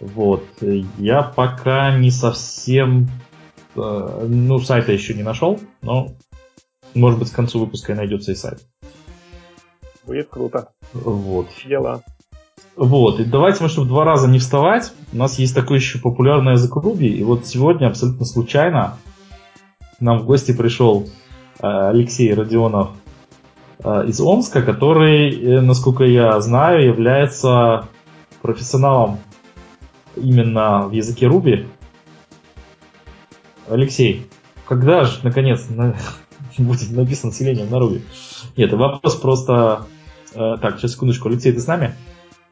Вот. 0.00 0.44
Я 0.60 1.22
пока 1.22 1.96
не 1.96 2.10
совсем... 2.10 3.08
Э, 3.76 4.26
ну, 4.26 4.58
сайта 4.58 4.92
еще 4.92 5.14
не 5.14 5.22
нашел, 5.22 5.60
но, 5.80 6.08
может 6.94 7.18
быть, 7.18 7.30
к 7.30 7.34
концу 7.34 7.60
выпуска 7.60 7.92
и 7.92 7.96
найдется 7.96 8.32
и 8.32 8.34
сайт. 8.34 8.60
Будет 10.04 10.28
круто. 10.28 10.68
Вот. 10.92 11.48
Дела. 11.66 12.02
Вот, 12.74 13.20
и 13.20 13.24
давайте 13.24 13.62
мы, 13.62 13.68
чтобы 13.68 13.88
два 13.88 14.04
раза 14.04 14.28
не 14.28 14.38
вставать, 14.38 14.94
у 15.12 15.16
нас 15.18 15.38
есть 15.38 15.54
такой 15.54 15.76
еще 15.76 15.98
популярный 15.98 16.52
язык 16.52 16.74
Ruby, 16.74 17.06
и 17.06 17.22
вот 17.22 17.46
сегодня 17.46 17.86
абсолютно 17.86 18.24
случайно 18.24 18.96
нам 20.00 20.20
в 20.20 20.24
гости 20.24 20.52
пришел 20.56 21.06
э, 21.60 21.66
Алексей 21.66 22.32
Родионов 22.32 22.90
э, 23.84 24.06
из 24.06 24.20
Омска, 24.20 24.62
который, 24.62 25.30
э, 25.30 25.60
насколько 25.60 26.04
я 26.04 26.40
знаю, 26.40 26.86
является 26.86 27.88
профессионалом 28.40 29.18
именно 30.16 30.88
в 30.88 30.92
языке 30.92 31.26
Ruby. 31.26 31.66
Алексей, 33.68 34.26
когда 34.66 35.04
же, 35.04 35.20
наконец, 35.22 35.68
на, 35.68 35.94
будет 36.58 36.90
написано 36.90 37.30
населением 37.30 37.70
на 37.70 37.76
Ruby? 37.76 38.02
Нет, 38.56 38.72
вопрос 38.72 39.16
просто... 39.16 39.86
Так, 40.34 40.78
сейчас 40.78 40.92
секундочку. 40.92 41.28
Алексей, 41.28 41.52
ты 41.52 41.60
с 41.60 41.66
нами? 41.66 41.94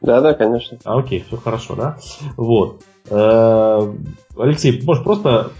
Да, 0.01 0.21
да, 0.21 0.33
конечно. 0.33 0.77
А, 0.83 0.99
окей, 0.99 1.23
все 1.27 1.37
хорошо, 1.37 1.75
да? 1.75 1.97
Вот. 2.37 2.83
Алексей, 3.09 4.81
можешь 4.83 5.03
просто 5.03 5.51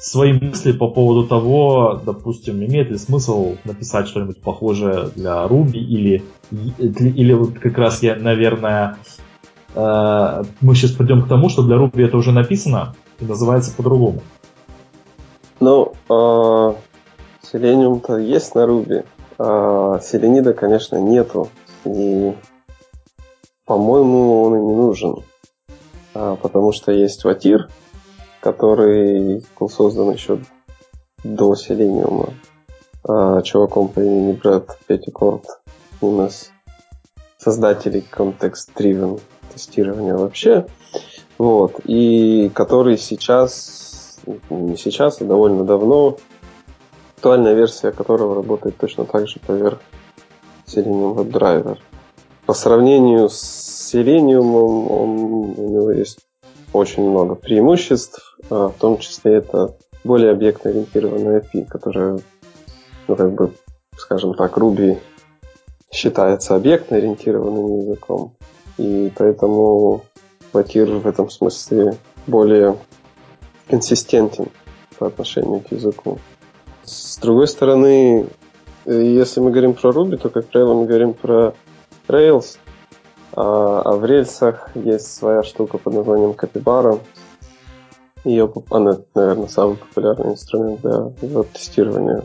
свои 0.00 0.32
мысли 0.32 0.72
по 0.72 0.88
поводу 0.88 1.28
того, 1.28 2.00
допустим, 2.04 2.56
имеет 2.64 2.90
ли 2.90 2.96
смысл 2.96 3.56
написать 3.64 4.08
что-нибудь 4.08 4.40
похожее 4.40 5.10
для 5.14 5.44
Ruby 5.44 5.76
или, 5.76 6.24
или 6.78 7.32
вот 7.34 7.58
как 7.58 7.76
раз 7.76 8.02
я, 8.02 8.16
наверное, 8.16 8.96
э, 9.74 10.42
мы 10.62 10.74
сейчас 10.74 10.92
придем 10.92 11.22
к 11.22 11.28
тому, 11.28 11.50
что 11.50 11.62
для 11.62 11.76
Ruby 11.76 12.02
это 12.02 12.16
уже 12.16 12.32
написано 12.32 12.94
и 13.20 13.26
называется 13.26 13.74
по-другому. 13.76 14.22
Ну, 15.60 15.92
э, 16.08 16.72
Selenium-то 17.52 18.18
есть 18.18 18.54
на 18.54 18.60
Ruby, 18.60 19.04
а 19.38 19.98
Селенида, 20.00 20.52
конечно, 20.52 20.96
нету. 20.96 21.48
И, 21.84 22.34
по-моему, 23.64 24.42
он 24.42 24.56
и 24.56 24.60
не 24.60 24.74
нужен. 24.74 25.24
А, 26.14 26.36
потому 26.36 26.72
что 26.72 26.92
есть 26.92 27.24
Ватир, 27.24 27.68
который 28.40 29.44
был 29.58 29.68
создан 29.68 30.12
еще 30.12 30.40
до 31.24 31.54
Selenium 31.54 32.32
а, 33.04 33.42
чуваком 33.42 33.88
по 33.88 34.00
имени 34.00 34.32
Брэд 34.32 34.78
Петтикорт, 34.86 35.44
один 36.00 36.26
из 36.26 36.52
создателей 37.38 38.02
контекст-driven 38.02 39.20
тестирования 39.52 40.14
вообще. 40.14 40.66
Вот. 41.38 41.80
И 41.84 42.50
который 42.54 42.98
сейчас, 42.98 44.20
не 44.50 44.76
сейчас, 44.76 45.20
а 45.20 45.24
довольно 45.24 45.64
давно, 45.64 46.18
актуальная 47.20 47.52
версия 47.52 47.92
которого 47.92 48.34
работает 48.34 48.78
точно 48.78 49.04
так 49.04 49.28
же 49.28 49.40
поверх 49.46 49.78
Selenium 50.66 51.16
WebDriver. 51.16 51.76
По 52.46 52.54
сравнению 52.54 53.28
с 53.28 53.92
Selenium 53.92 54.54
он, 54.56 55.54
у 55.58 55.68
него 55.68 55.90
есть 55.90 56.20
очень 56.72 57.02
много 57.02 57.34
преимуществ, 57.34 58.38
а 58.48 58.68
в 58.68 58.74
том 58.78 58.96
числе 58.96 59.34
это 59.34 59.74
более 60.02 60.30
объектно-ориентированная 60.30 61.42
API, 61.42 61.66
которая, 61.66 62.20
ну, 63.06 63.16
как 63.16 63.32
бы, 63.34 63.52
скажем 63.98 64.32
так, 64.32 64.56
Ruby 64.56 64.98
считается 65.92 66.54
объектно-ориентированным 66.54 67.80
языком, 67.80 68.32
и 68.78 69.12
поэтому 69.14 70.04
Ватир 70.54 70.90
в 70.90 71.06
этом 71.06 71.28
смысле 71.28 71.98
более 72.26 72.78
консистентен 73.68 74.46
по 74.98 75.08
отношению 75.08 75.60
к 75.60 75.70
языку. 75.70 76.18
С 76.90 77.18
другой 77.18 77.46
стороны, 77.46 78.26
если 78.84 79.38
мы 79.38 79.52
говорим 79.52 79.74
про 79.74 79.90
Ruby, 79.90 80.16
то, 80.16 80.28
как 80.28 80.46
правило, 80.46 80.74
мы 80.74 80.86
говорим 80.86 81.14
про 81.14 81.54
Rails, 82.08 82.58
а, 83.32 83.82
а 83.84 83.92
в 83.92 84.04
рельсах 84.04 84.70
есть 84.74 85.14
своя 85.14 85.44
штука 85.44 85.78
под 85.78 85.94
названием 85.94 86.32
Capybara. 86.32 86.98
Ее, 88.24 88.52
она, 88.70 88.98
наверное, 89.14 89.46
самый 89.46 89.76
популярный 89.76 90.32
инструмент 90.32 90.80
для 90.80 91.28
веб-тестирования 91.28 92.24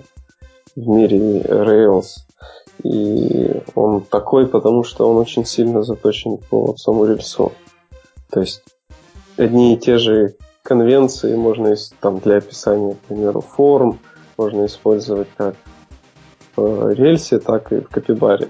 в 0.76 0.88
мире 0.88 1.41
Rails. 1.41 2.26
И 2.84 3.61
он 3.76 4.01
такой, 4.01 4.47
потому 4.47 4.84
что 4.84 5.07
он 5.07 5.18
очень 5.18 5.45
сильно 5.45 5.84
заточен 5.84 6.38
по 6.38 6.76
самому 6.76 7.05
рельсу. 7.05 7.51
То 8.32 8.39
есть 8.39 8.63
одни 9.38 9.76
и 9.76 9.78
те 9.78 9.99
же 9.99 10.36
конвенции 10.63 11.36
можно 11.36 11.76
там, 11.99 12.18
для 12.18 12.38
описания, 12.38 12.95
к 12.95 12.99
примеру, 13.01 13.41
форм 13.41 13.99
можно 14.38 14.66
использовать 14.66 15.28
как 15.38 15.56
в 16.56 16.94
рельсе, 16.94 17.40
так 17.40 17.72
и 17.72 17.82
в 17.82 17.90
капибаре. 17.90 18.50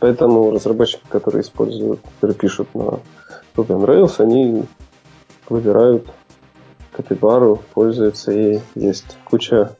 Поэтому 0.00 0.50
разработчики, 0.50 1.02
которые 1.08 1.42
используют, 1.42 2.00
которые 2.16 2.36
пишут 2.36 2.74
на 2.74 3.00
Ruby 3.56 3.68
on 3.68 3.84
Rails, 3.86 4.14
они 4.18 4.64
выбирают 5.48 6.06
капибару, 6.92 7.60
пользуются 7.72 8.32
и 8.32 8.60
есть 8.74 9.16
куча 9.24 9.76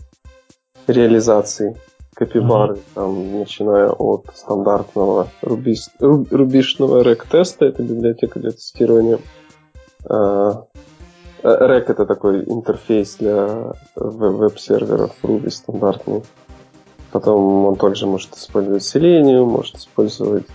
реализаций 0.87 1.77
капибары, 2.15 2.75
mm-hmm. 2.75 2.95
там, 2.95 3.39
начиная 3.41 3.89
от 3.91 4.27
стандартного 4.35 5.29
рубис, 5.43 5.91
рубишного 5.99 7.03
рек-теста, 7.03 7.67
это 7.67 7.83
библиотека 7.83 8.39
для 8.39 8.53
тестирования. 8.53 9.19
А, 11.45 11.67
рек 11.67 11.91
это 11.91 12.07
такой 12.07 12.43
интерфейс 12.45 13.17
для 13.17 13.75
веб-серверов 13.95 15.13
Ruby 15.23 15.51
стандартный. 15.51 16.23
Потом 17.13 17.67
он 17.67 17.77
также 17.77 18.07
может 18.07 18.35
использовать 18.35 18.83
Selenium, 18.83 19.45
может 19.45 19.77
использовать 19.77 20.47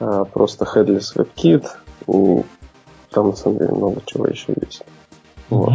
а, 0.00 0.24
просто 0.24 0.64
Headless 0.64 1.14
WebKit. 1.14 1.66
И 2.08 2.42
там 3.10 3.28
на 3.28 3.36
самом 3.36 3.58
деле 3.58 3.72
много 3.72 4.00
чего 4.06 4.26
еще 4.26 4.54
есть. 4.60 4.82
Вот. 5.50 5.74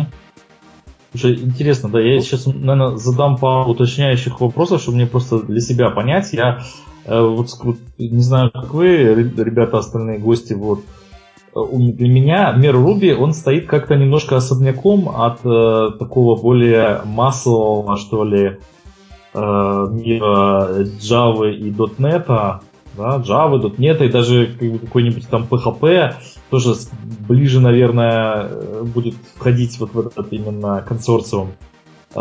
Слушай, 1.12 1.36
интересно, 1.36 1.90
да, 1.90 2.02
я 2.02 2.20
сейчас, 2.20 2.48
наверное, 2.48 2.98
задам 2.98 3.38
пару 3.38 3.70
уточняющих 3.70 4.42
вопросов, 4.42 4.82
чтобы 4.82 4.98
мне 4.98 5.06
просто 5.06 5.40
для 5.40 5.62
себя 5.62 5.92
понять. 5.92 6.34
Я 6.34 6.64
э, 7.06 7.22
вот, 7.22 7.50
не 7.98 8.22
знаю, 8.22 8.52
как 8.52 8.74
вы, 8.74 8.98
ребята, 8.98 9.78
остальные 9.78 10.20
гости, 10.20 10.54
вот, 10.54 10.80
э, 10.80 11.07
для 11.72 12.10
меня 12.10 12.52
мир 12.54 12.76
Ruby, 12.76 13.14
он 13.14 13.34
стоит 13.34 13.68
как-то 13.68 13.96
немножко 13.96 14.38
особняком 14.38 15.10
от 15.10 15.40
э, 15.46 15.92
такого 15.98 16.40
более 16.40 17.02
массового, 17.06 17.98
что 17.98 18.24
ли, 18.24 18.58
Э, 19.38 19.88
мира 19.92 20.84
Java 21.00 21.52
и 21.52 21.70
.NET, 21.70 22.26
да, 22.28 23.18
Java, 23.20 23.62
.NET 23.78 24.04
и 24.04 24.10
даже 24.10 24.48
какой-нибудь 24.48 25.30
там 25.30 25.44
PHP 25.44 26.16
тоже 26.50 26.74
ближе, 27.28 27.60
наверное, 27.60 28.50
будет 28.84 29.14
входить 29.36 29.80
вот 29.80 29.94
в 29.94 30.00
этот 30.00 30.34
именно 30.34 30.82
консорциум 30.82 31.52
э, 32.16 32.18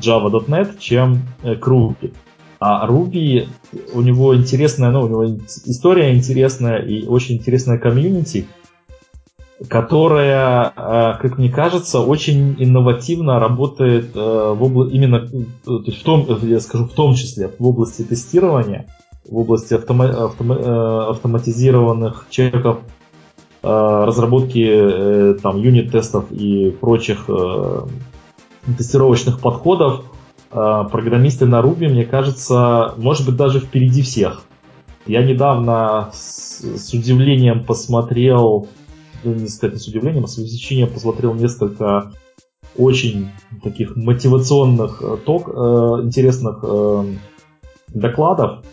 Java.NET, 0.00 0.78
чем 0.78 1.22
э, 1.42 1.56
к 1.56 1.66
Ruby. 1.66 2.14
А 2.60 2.86
Ruby, 2.86 3.48
у 3.94 4.02
него 4.02 4.36
интересная, 4.36 4.90
ну, 4.90 5.02
у 5.02 5.08
него 5.08 5.24
история 5.64 6.14
интересная 6.14 6.78
и 6.78 7.06
очень 7.06 7.36
интересная 7.36 7.78
комьюнити. 7.78 8.46
которая, 9.68 10.72
как 11.20 11.36
мне 11.38 11.50
кажется, 11.50 12.00
очень 12.00 12.56
инновативно 12.58 13.38
работает 13.38 14.14
в 14.14 14.62
обла- 14.62 14.88
именно 14.90 15.28
то 15.64 15.82
есть 15.84 16.00
в 16.00 16.02
том, 16.02 16.26
я 16.42 16.60
скажу, 16.60 16.86
в 16.86 16.92
том 16.92 17.14
числе 17.14 17.50
в 17.58 17.66
области 17.66 18.02
тестирования, 18.02 18.86
в 19.28 19.36
области 19.36 19.74
автома- 19.74 20.30
автома- 20.30 21.10
автоматизированных 21.10 22.26
чеков 22.30 22.78
разработки 23.62 25.34
там 25.42 25.58
юнит-тестов 25.60 26.32
и 26.32 26.70
прочих 26.70 27.28
тестировочных 28.78 29.40
подходов 29.40 30.00
э, 30.00 30.19
программисты 30.50 31.46
на 31.46 31.60
Ruby, 31.60 31.88
мне 31.88 32.04
кажется, 32.04 32.94
может 32.96 33.26
быть 33.26 33.36
даже 33.36 33.60
впереди 33.60 34.02
всех. 34.02 34.42
Я 35.06 35.22
недавно 35.22 36.10
с, 36.12 36.60
с 36.60 36.92
удивлением 36.92 37.64
посмотрел, 37.64 38.68
ну, 39.24 39.34
не 39.34 39.48
сказать 39.48 39.80
с 39.80 39.88
удивлением, 39.88 40.24
а 40.24 40.28
с 40.28 40.36
восхищением 40.38 40.92
посмотрел 40.92 41.34
несколько 41.34 42.12
очень 42.76 43.28
таких 43.62 43.96
мотивационных, 43.96 45.02
э, 45.02 45.16
ток, 45.24 45.48
э, 45.48 45.52
интересных 46.04 46.60
э, 46.62 47.04
докладов 47.88 48.64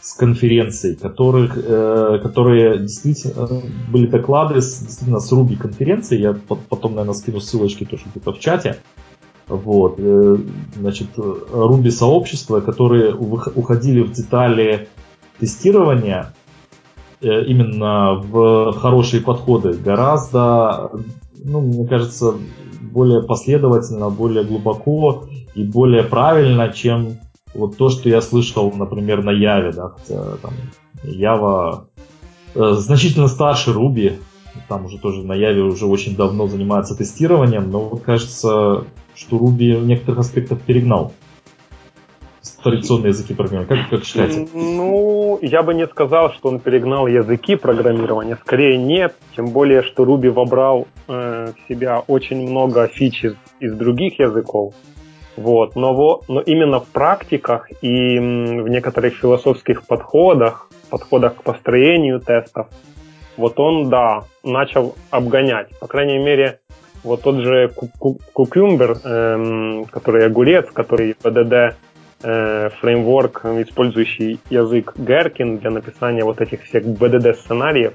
с 0.00 0.14
конференций, 0.14 0.96
которых, 0.96 1.56
э, 1.56 2.18
которые 2.22 2.78
действительно 2.78 3.62
были 3.92 4.06
доклады 4.06 4.60
с, 4.60 4.80
действительно 4.80 5.20
с 5.20 5.32
Ruby 5.32 5.56
конференции. 5.56 6.18
Я 6.18 6.32
потом, 6.32 6.94
наверное, 6.94 7.14
скину 7.14 7.40
ссылочки 7.40 7.84
тоже 7.84 8.04
где-то 8.10 8.32
в 8.32 8.40
чате. 8.40 8.78
Вот, 9.50 9.96
э, 9.98 10.36
значит, 10.76 11.08
Ruby 11.16 11.90
сообщества, 11.90 12.60
которые 12.60 13.12
уходили 13.14 14.00
в 14.00 14.12
детали 14.12 14.88
тестирования 15.40 16.32
э, 17.20 17.44
именно 17.46 18.14
в 18.14 18.72
хорошие 18.74 19.20
подходы, 19.20 19.72
гораздо, 19.72 20.92
ну, 21.44 21.62
мне 21.62 21.84
кажется, 21.88 22.34
более 22.80 23.22
последовательно, 23.22 24.08
более 24.08 24.44
глубоко 24.44 25.24
и 25.56 25.64
более 25.64 26.04
правильно, 26.04 26.72
чем 26.72 27.18
вот 27.52 27.76
то, 27.76 27.88
что 27.88 28.08
я 28.08 28.20
слышал, 28.20 28.70
например, 28.72 29.24
на 29.24 29.30
Яве, 29.30 29.72
да, 29.72 29.88
хотя 29.88 30.36
там 30.36 30.52
Ява 31.02 31.88
э, 32.54 32.72
значительно 32.74 33.26
старше 33.26 33.72
Ruby, 33.72 34.20
там 34.68 34.84
уже 34.84 34.98
тоже 34.98 35.24
на 35.24 35.34
Яве 35.34 35.62
уже 35.62 35.86
очень 35.86 36.14
давно 36.14 36.46
занимается 36.46 36.94
тестированием, 36.94 37.68
но 37.68 37.80
вот 37.80 38.02
кажется, 38.02 38.84
что 39.20 39.36
Ruby 39.36 39.76
в 39.76 39.86
некоторых 39.86 40.20
аспектах 40.20 40.60
перегнал 40.62 41.12
традиционные 42.62 43.08
языки 43.08 43.34
программирования. 43.34 43.82
Как, 43.82 43.90
как 43.90 44.04
считаете? 44.04 44.48
Ну, 44.54 45.38
я 45.42 45.62
бы 45.62 45.74
не 45.74 45.86
сказал, 45.86 46.32
что 46.32 46.48
он 46.48 46.60
перегнал 46.60 47.06
языки 47.06 47.56
программирования. 47.56 48.36
Скорее 48.36 48.76
нет. 48.76 49.14
Тем 49.36 49.46
более, 49.46 49.82
что 49.82 50.04
Ruby 50.04 50.30
вобрал 50.30 50.86
э, 51.08 51.52
в 51.52 51.68
себя 51.68 52.00
очень 52.00 52.48
много 52.48 52.86
фич 52.88 53.24
из, 53.24 53.34
из 53.60 53.74
других 53.74 54.18
языков. 54.18 54.74
Вот. 55.36 55.76
Но, 55.76 56.22
но 56.28 56.40
именно 56.40 56.80
в 56.80 56.88
практиках 56.88 57.70
и 57.82 58.18
в 58.18 58.68
некоторых 58.68 59.16
философских 59.16 59.86
подходах, 59.86 60.70
подходах 60.90 61.36
к 61.36 61.42
построению 61.42 62.20
тестов, 62.20 62.68
вот 63.36 63.58
он, 63.58 63.88
да, 63.88 64.24
начал 64.44 64.96
обгонять. 65.10 65.68
По 65.78 65.86
крайней 65.86 66.18
мере, 66.18 66.60
вот 67.02 67.22
тот 67.22 67.36
же 67.36 67.72
Cucumber, 68.34 68.98
эм, 69.04 69.84
который 69.86 70.26
огурец, 70.26 70.66
который 70.72 71.12
PDD 71.12 71.74
э, 72.22 72.68
фреймворк, 72.80 73.44
использующий 73.44 74.40
язык 74.50 74.94
Gherkin 74.96 75.58
для 75.58 75.70
написания 75.70 76.24
вот 76.24 76.40
этих 76.40 76.64
всех 76.64 76.84
BDD 76.84 77.34
сценариев, 77.34 77.94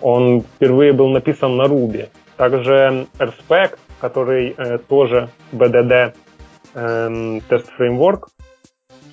он 0.00 0.42
впервые 0.42 0.92
был 0.92 1.08
написан 1.08 1.56
на 1.56 1.62
Ruby. 1.62 2.08
Также 2.36 3.06
RSpec, 3.18 3.78
который 4.00 4.54
э, 4.56 4.78
тоже 4.78 5.28
BDD 5.52 6.14
э, 6.74 7.40
тест 7.48 7.70
фреймворк, 7.70 8.28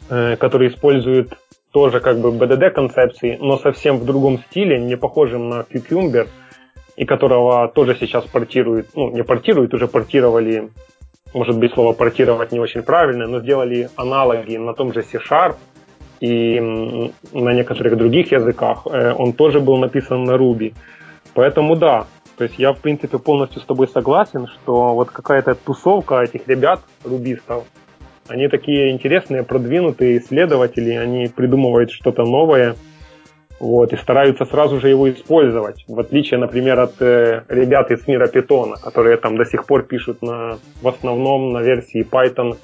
э, 0.10 0.36
который 0.36 0.68
использует 0.70 1.38
тоже 1.72 2.02
как 2.02 2.20
бы 2.20 2.32
BDD 2.32 2.72
концепции, 2.72 3.38
но 3.40 3.58
совсем 3.58 3.98
в 3.98 4.06
другом 4.06 4.40
стиле, 4.40 4.78
не 4.78 4.98
похожим 4.98 5.48
на 5.48 5.62
Cucumber– 5.62 6.28
и 7.02 7.06
которого 7.06 7.68
тоже 7.68 7.98
сейчас 8.00 8.26
портируют, 8.26 8.90
ну, 8.96 9.10
не 9.10 9.24
портируют, 9.24 9.74
уже 9.74 9.88
портировали, 9.88 10.70
может 11.34 11.58
быть, 11.58 11.74
слово 11.74 11.94
портировать 11.94 12.52
не 12.52 12.60
очень 12.60 12.84
правильно, 12.84 13.26
но 13.26 13.40
сделали 13.40 13.90
аналоги 13.96 14.58
на 14.58 14.76
том 14.76 14.94
же 14.94 15.02
C-Sharp 15.02 15.56
и 16.20 16.60
на 17.34 17.54
некоторых 17.54 17.98
других 17.98 18.32
языках. 18.32 18.86
Э, 18.86 19.16
он 19.18 19.34
тоже 19.34 19.60
был 19.60 19.78
написан 19.78 20.26
на 20.26 20.34
Ruby. 20.34 20.76
Поэтому 21.34 21.76
да, 21.76 22.06
то 22.38 22.44
есть 22.44 22.60
я, 22.60 22.72
в 22.72 22.78
принципе, 22.78 23.18
полностью 23.18 23.64
с 23.64 23.66
тобой 23.66 23.88
согласен, 23.88 24.46
что 24.46 24.94
вот 24.94 25.10
какая-то 25.10 25.56
тусовка 25.56 26.22
этих 26.22 26.48
ребят, 26.48 26.82
рубистов, 27.04 27.64
они 28.28 28.48
такие 28.48 28.92
интересные, 28.92 29.42
продвинутые 29.42 30.20
исследователи, 30.20 30.92
они 30.92 31.30
придумывают 31.36 31.90
что-то 31.90 32.26
новое– 32.26 32.76
вот, 33.62 33.94
и 33.94 33.98
стараются 33.98 34.46
сразу 34.46 34.80
же 34.80 34.90
его 34.90 35.08
использовать, 35.12 35.86
в 35.88 36.00
отличие, 36.00 36.40
например, 36.40 36.80
от 36.80 37.00
э, 37.00 37.44
ребят 37.48 37.92
из 37.92 38.08
мира 38.08 38.26
питона, 38.26 38.76
которые 38.76 39.18
там 39.18 39.38
до 39.38 39.46
сих 39.46 39.68
пор 39.68 39.84
пишут 39.84 40.24
на, 40.24 40.58
в 40.82 40.88
основном 40.88 41.54
на 41.54 41.60
версии 41.60 42.04
Python 42.04 42.58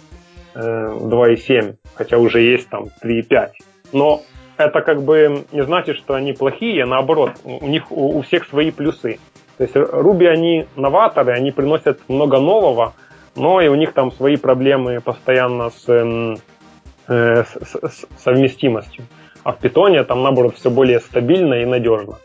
э, 0.55 0.59
2.7, 0.59 1.75
хотя 1.93 2.17
уже 2.17 2.41
есть 2.41 2.67
там 2.69 2.85
3.5. 3.03 3.49
Но 3.93 4.21
это 4.57 4.81
как 4.81 5.03
бы 5.03 5.43
не 5.51 5.63
значит, 5.63 5.97
что 5.97 6.15
они 6.15 6.33
плохие, 6.33 6.83
наоборот, 6.85 7.33
у 7.43 7.67
них 7.67 7.91
у, 7.91 8.17
у 8.17 8.21
всех 8.23 8.47
свои 8.47 8.71
плюсы. 8.71 9.19
То 9.59 9.65
есть 9.65 9.75
Ruby 9.75 10.25
они 10.25 10.65
новаторы, 10.75 11.33
они 11.33 11.51
приносят 11.51 11.99
много 12.07 12.39
нового, 12.39 12.95
но 13.35 13.61
и 13.61 13.67
у 13.67 13.75
них 13.75 13.93
там 13.93 14.11
свои 14.11 14.35
проблемы 14.35 14.99
постоянно 15.01 15.69
с, 15.69 15.87
эм, 15.89 16.37
э, 17.07 17.43
с, 17.43 17.51
с, 17.51 17.75
с 17.87 18.07
совместимостью. 18.17 19.05
А 19.47 19.53
в 19.53 19.59
питоне 19.59 20.03
там, 20.03 20.23
наоборот, 20.23 20.55
все 20.57 20.69
более 20.69 20.99
стабильно 20.99 21.53
и 21.53 21.65
надежно. 21.65 22.17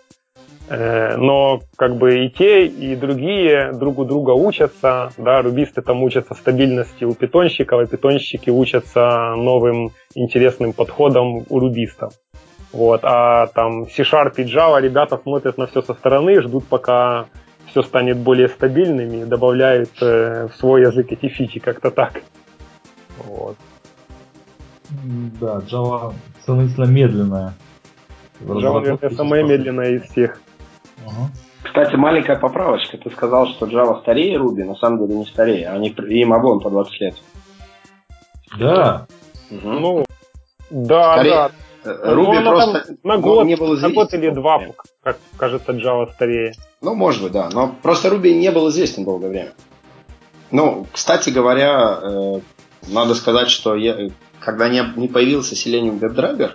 Э, 0.69 1.15
но 1.17 1.61
как 1.77 1.95
бы 1.95 2.25
и 2.27 2.29
те, 2.29 2.67
и 2.67 2.97
другие 2.97 3.71
друг 3.75 4.01
у 4.01 4.05
друга 4.05 4.33
учатся, 4.33 5.13
да, 5.19 5.41
рубисты 5.41 5.83
там 5.83 6.03
учатся 6.03 6.35
стабильности 6.35 7.05
у 7.05 7.15
питонщиков, 7.15 7.81
а 7.81 7.87
питонщики 7.87 8.51
учатся 8.51 9.37
новым 9.37 9.93
интересным 10.17 10.73
подходам 10.73 11.45
у 11.49 11.59
рубистов. 11.61 12.13
Вот, 12.73 13.05
а 13.05 13.47
там 13.55 13.87
C-Sharp 13.87 14.33
и 14.39 14.43
Java 14.43 14.81
ребята 14.81 15.17
смотрят 15.17 15.59
на 15.59 15.69
все 15.69 15.81
со 15.81 15.95
стороны, 15.95 16.43
ждут, 16.43 16.67
пока 16.67 17.27
все 17.67 17.83
станет 17.83 18.17
более 18.17 18.49
стабильным 18.49 19.13
и 19.13 19.25
добавляют 19.27 19.91
э, 20.01 20.49
в 20.49 20.57
свой 20.57 20.81
язык 20.81 21.13
эти 21.13 21.29
фичи, 21.29 21.61
как-то 21.61 21.93
так. 21.93 22.21
Вот. 23.19 23.57
Да, 25.41 25.63
Java 25.71 26.13
сравнительно 26.45 26.85
медленная. 26.85 27.55
Java, 28.41 28.81
наверное, 28.81 29.11
самая 29.11 29.45
медленная 29.45 29.91
из 29.93 30.03
всех. 30.11 30.41
Ага. 31.07 31.31
Кстати, 31.63 31.95
маленькая 31.97 32.37
поправочка. 32.37 32.99
Ты 32.99 33.11
сказал, 33.11 33.47
что 33.49 33.67
Java 33.67 34.01
старее 34.01 34.39
Ruby, 34.39 34.65
на 34.65 34.75
самом 34.75 35.07
деле 35.07 35.19
не 35.19 35.27
старее. 35.27 35.69
Они, 35.69 35.89
им 35.89 36.33
обоим 36.33 36.61
по 36.61 36.71
20 36.71 37.01
лет. 37.01 37.15
Да. 38.59 39.07
Угу. 39.51 39.69
Ну, 39.69 40.05
да, 40.71 41.15
Скорее, 41.15 41.31
да. 41.31 41.51
Э, 41.85 42.15
Ruby 42.15 42.41
ну, 42.41 42.51
просто 42.51 42.97
на 43.03 43.19
год, 43.19 43.47
не 43.47 43.57
был 43.57 43.75
известен. 43.75 43.89
На 43.89 43.95
год 43.95 44.15
или 44.15 44.31
два, 44.31 44.61
как 45.03 45.19
кажется, 45.37 45.73
Java 45.73 46.13
старее. 46.13 46.53
Ну, 46.81 46.95
может 46.95 47.23
быть, 47.23 47.33
да. 47.33 47.49
Но 47.53 47.75
просто 47.83 48.09
Ruby 48.09 48.35
не 48.35 48.51
был 48.51 48.69
известен 48.71 49.05
долгое 49.05 49.31
время. 49.31 49.53
Ну, 50.51 50.87
кстати 50.93 51.31
говоря, 51.31 51.99
э, 52.03 52.41
надо 52.89 53.15
сказать, 53.15 53.49
что 53.49 53.75
я, 53.75 54.11
когда 54.45 54.69
не, 54.69 54.83
не 54.97 55.09
появился 55.09 55.55
Selenium 55.55 55.99
WebDriver, 56.01 56.53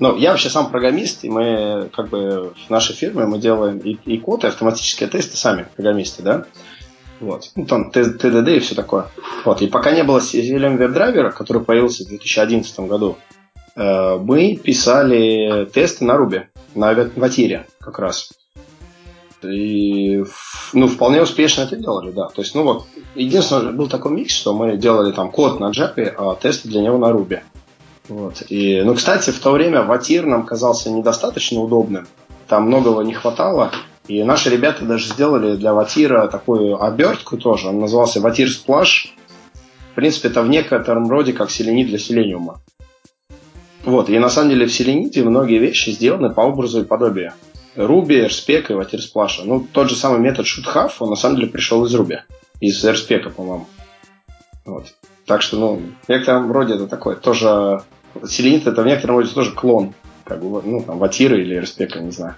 ну, 0.00 0.16
я 0.16 0.30
вообще 0.30 0.50
сам 0.50 0.70
программист, 0.70 1.24
и 1.24 1.30
мы, 1.30 1.88
как 1.92 2.08
бы, 2.08 2.52
в 2.66 2.70
нашей 2.70 2.94
фирме 2.94 3.26
мы 3.26 3.38
делаем 3.38 3.78
и, 3.78 3.92
и 4.04 4.18
код, 4.18 4.44
и 4.44 4.48
автоматические 4.48 5.08
тесты 5.08 5.36
сами, 5.36 5.68
программисты, 5.76 6.22
да? 6.22 6.46
Вот. 7.20 7.52
Ну, 7.54 7.64
там 7.64 7.90
TDD 7.90 8.56
и 8.56 8.60
все 8.60 8.74
такое. 8.74 9.06
Вот. 9.44 9.62
И 9.62 9.68
пока 9.68 9.92
не 9.92 10.02
было 10.02 10.18
Selenium 10.18 10.78
WebDriver, 10.78 11.30
который 11.30 11.62
появился 11.62 12.04
в 12.04 12.08
2011 12.08 12.80
году, 12.80 13.16
э, 13.76 14.18
мы 14.18 14.56
писали 14.56 15.66
тесты 15.66 16.04
на 16.04 16.16
Ruby, 16.16 16.46
на 16.74 16.92
Ватире 17.14 17.66
как 17.78 18.00
раз. 18.00 18.32
И 19.42 20.24
ну, 20.72 20.88
вполне 20.88 21.22
успешно 21.22 21.62
это 21.62 21.76
делали, 21.76 22.10
да. 22.10 22.28
То 22.28 22.42
есть, 22.42 22.54
ну 22.54 22.64
вот, 22.64 22.86
единственное, 23.14 23.72
был 23.72 23.88
такой 23.88 24.12
микс, 24.12 24.34
что 24.34 24.54
мы 24.54 24.76
делали 24.76 25.12
там 25.12 25.30
код 25.30 25.60
на 25.60 25.70
Java, 25.70 26.14
а 26.16 26.34
тесты 26.36 26.68
для 26.68 26.82
него 26.82 26.98
на 26.98 27.10
Ruby. 27.10 27.40
Вот. 28.08 28.42
И, 28.48 28.82
ну, 28.82 28.94
кстати, 28.94 29.30
в 29.30 29.38
то 29.38 29.52
время 29.52 29.82
Ватир 29.82 30.26
нам 30.26 30.44
казался 30.44 30.90
недостаточно 30.90 31.60
удобным. 31.60 32.06
Там 32.48 32.64
многого 32.64 33.02
не 33.02 33.14
хватало. 33.14 33.70
И 34.06 34.22
наши 34.22 34.50
ребята 34.50 34.84
даже 34.84 35.06
сделали 35.06 35.56
для 35.56 35.72
Ватира 35.72 36.26
такую 36.28 36.82
обертку 36.82 37.38
тоже. 37.38 37.68
Он 37.68 37.80
назывался 37.80 38.20
Ватир 38.20 38.48
Splash. 38.48 39.08
В 39.92 39.94
принципе, 39.94 40.28
это 40.28 40.42
в 40.42 40.48
некотором 40.48 41.08
роде 41.08 41.32
как 41.32 41.50
селенит 41.50 41.86
для 41.86 41.98
селениума. 41.98 42.60
Вот. 43.84 44.10
И 44.10 44.18
на 44.18 44.28
самом 44.28 44.50
деле 44.50 44.66
в 44.66 44.72
селените 44.72 45.22
многие 45.22 45.58
вещи 45.58 45.90
сделаны 45.90 46.30
по 46.30 46.42
образу 46.42 46.82
и 46.82 46.84
подобию. 46.84 47.32
Ruby, 47.76 48.26
RSpec 48.26 48.66
и 48.68 48.74
Vatir 48.74 49.00
Splash. 49.00 49.42
Ну, 49.44 49.66
тот 49.72 49.88
же 49.88 49.96
самый 49.96 50.20
метод 50.20 50.46
should 50.46 50.90
он 50.98 51.10
на 51.10 51.16
самом 51.16 51.36
деле 51.36 51.48
пришел 51.48 51.84
из 51.86 51.94
Ruby. 51.94 52.18
Из 52.64 52.82
RSpec, 52.82 53.30
по-моему. 53.30 53.66
Вот. 54.64 54.86
Так 55.26 55.42
что, 55.42 55.58
ну, 55.58 55.82
в 56.06 56.08
некотором 56.08 56.50
роде 56.50 56.74
это 56.74 56.86
такое 56.86 57.16
тоже... 57.16 57.82
Селенит 58.24 58.66
это 58.66 58.82
в 58.82 58.86
некотором 58.86 59.16
роде 59.16 59.28
тоже 59.28 59.52
клон. 59.52 59.92
Как 60.24 60.42
бы, 60.42 60.62
ну, 60.62 60.82
там, 60.82 60.98
Ватира 60.98 61.38
или 61.38 61.60
RSpec, 61.60 62.00
не 62.00 62.10
знаю. 62.10 62.36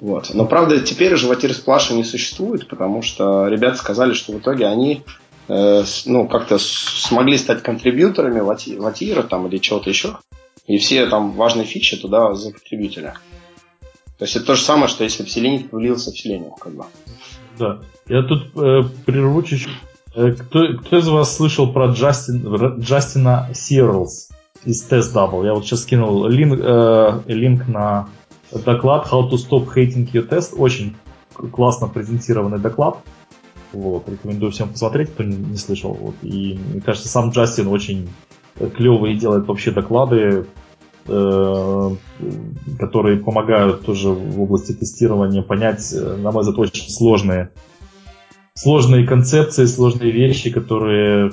Вот. 0.00 0.30
Но, 0.32 0.46
правда, 0.46 0.78
теперь 0.78 1.14
уже 1.14 1.26
Ватир 1.26 1.52
Сплаша 1.54 1.94
не 1.94 2.04
существует, 2.04 2.68
потому 2.68 3.02
что 3.02 3.48
ребята 3.48 3.78
сказали, 3.78 4.12
что 4.12 4.32
в 4.32 4.38
итоге 4.38 4.66
они 4.66 5.02
э, 5.48 5.82
ну, 6.06 6.28
как-то 6.28 6.58
смогли 6.58 7.36
стать 7.36 7.62
контрибьюторами 7.62 8.40
Ватира 8.40 9.22
там, 9.24 9.48
или 9.48 9.58
чего-то 9.58 9.90
еще. 9.90 10.18
И 10.66 10.78
все 10.78 11.06
там 11.06 11.32
важные 11.32 11.66
фичи 11.66 11.96
туда 11.96 12.34
законтрибьютили. 12.34 13.14
То 14.18 14.24
есть 14.24 14.36
это 14.36 14.46
то 14.46 14.54
же 14.54 14.62
самое, 14.62 14.86
что 14.86 15.02
если 15.02 15.24
бы 15.24 15.28
Селенит 15.28 15.72
влился 15.72 16.12
в 16.12 16.18
Селениум, 16.18 16.54
как 16.54 16.74
бы. 16.74 16.84
Да. 17.62 17.78
Я 18.08 18.22
тут 18.22 18.48
э, 18.56 18.82
прерву 19.06 19.40
чуть-чуть. 19.42 19.72
Э, 20.16 20.32
кто, 20.32 20.76
кто 20.78 20.98
из 20.98 21.08
вас 21.08 21.36
слышал 21.36 21.72
про 21.72 21.92
Джастин, 21.92 22.80
Джастина 22.80 23.50
Сирлс 23.54 24.30
из 24.64 24.84
Test 24.90 25.14
Double? 25.14 25.44
Я 25.44 25.54
вот 25.54 25.64
сейчас 25.64 25.82
скинул 25.82 26.26
линк, 26.26 26.58
э, 26.60 27.20
линк 27.26 27.68
на 27.68 28.08
доклад 28.50 29.06
How 29.06 29.30
to 29.30 29.34
Stop 29.34 29.72
Hating 29.72 30.10
Your 30.10 30.28
Test. 30.28 30.56
Очень 30.56 30.96
классно 31.52 31.86
презентированный 31.86 32.58
доклад. 32.58 32.98
Вот, 33.72 34.08
рекомендую 34.08 34.50
всем 34.50 34.70
посмотреть, 34.70 35.12
кто 35.12 35.22
не, 35.22 35.36
не 35.36 35.56
слышал. 35.56 35.92
Вот. 35.94 36.16
И 36.22 36.58
мне 36.72 36.80
кажется, 36.80 37.08
сам 37.08 37.30
Джастин 37.30 37.68
очень 37.68 38.08
клевые 38.76 39.16
делает 39.16 39.46
вообще 39.46 39.70
доклады 39.70 40.46
которые 42.78 43.16
помогают 43.18 43.84
тоже 43.84 44.10
в 44.10 44.40
области 44.40 44.72
тестирования 44.72 45.42
понять, 45.42 45.92
э, 45.92 46.16
на 46.16 46.30
мой 46.30 46.42
взгляд, 46.42 46.58
очень 46.58 46.88
сложные, 46.90 47.50
сложные 48.54 49.06
концепции, 49.06 49.66
сложные 49.66 50.12
вещи, 50.12 50.50
которые 50.50 51.32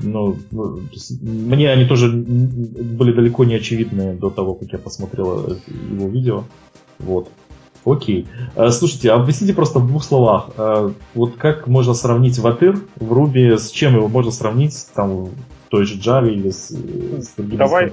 ну, 0.00 0.36
мне 0.50 1.70
они 1.70 1.84
тоже 1.84 2.10
были 2.10 3.12
далеко 3.12 3.44
не 3.44 3.54
очевидны 3.56 4.14
до 4.14 4.30
того, 4.30 4.54
как 4.54 4.72
я 4.72 4.78
посмотрел 4.78 5.58
его 5.90 6.08
видео. 6.08 6.44
Вот. 6.98 7.28
Окей. 7.84 8.26
Э, 8.56 8.70
слушайте, 8.70 9.10
объясните 9.10 9.52
просто 9.52 9.80
в 9.80 9.86
двух 9.86 10.02
словах, 10.02 10.50
вот 11.14 11.36
как 11.36 11.66
можно 11.66 11.94
сравнить 11.94 12.38
ватыр 12.38 12.78
в 12.96 13.12
Ruby, 13.12 13.58
с 13.58 13.70
чем 13.70 13.96
его 13.96 14.08
можно 14.08 14.30
сравнить 14.30 14.86
там 14.94 15.28
той 15.72 15.86
же 15.86 15.94
Java 15.94 16.28
или 16.28 16.50
с, 16.50 16.68
с 16.68 17.34
давай, 17.38 17.90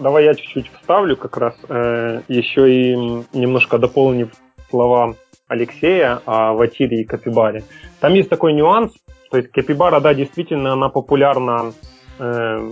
давай 0.00 0.24
я 0.24 0.34
чуть-чуть 0.34 0.68
вставлю 0.74 1.16
как 1.16 1.36
раз, 1.36 1.54
э, 1.68 2.22
еще 2.26 2.68
и 2.68 2.96
немножко 3.32 3.78
дополнив 3.78 4.30
слова 4.68 5.14
Алексея 5.46 6.20
о 6.26 6.54
Ватире 6.54 7.02
и 7.02 7.04
Капибаре. 7.04 7.62
Там 8.00 8.14
есть 8.14 8.28
такой 8.28 8.52
нюанс, 8.52 8.92
то 9.30 9.36
есть 9.36 9.52
Капибара, 9.52 10.00
да, 10.00 10.12
действительно, 10.12 10.72
она 10.72 10.88
популярна 10.88 11.72
э, 12.18 12.70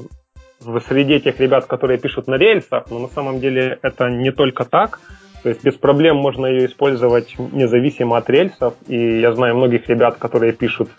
в 0.61 0.81
среде 0.81 1.21
тех 1.21 1.39
ребят, 1.39 1.67
которые 1.67 2.01
пишут 2.01 2.27
на 2.27 2.35
рельсах, 2.35 2.91
но 2.91 2.99
на 2.99 3.09
самом 3.09 3.39
деле 3.39 3.79
это 3.83 4.11
не 4.11 4.33
только 4.33 4.65
так. 4.65 4.99
То 5.45 5.51
есть 5.51 5.63
без 5.63 5.75
проблем 5.75 6.17
можно 6.17 6.47
ее 6.47 6.67
использовать 6.67 7.39
независимо 7.39 8.17
от 8.17 8.29
рельсов. 8.29 8.75
И 8.89 9.21
я 9.21 9.33
знаю 9.35 9.57
многих 9.57 9.89
ребят, 9.89 10.17
которые 10.17 10.53
пишут 10.53 10.91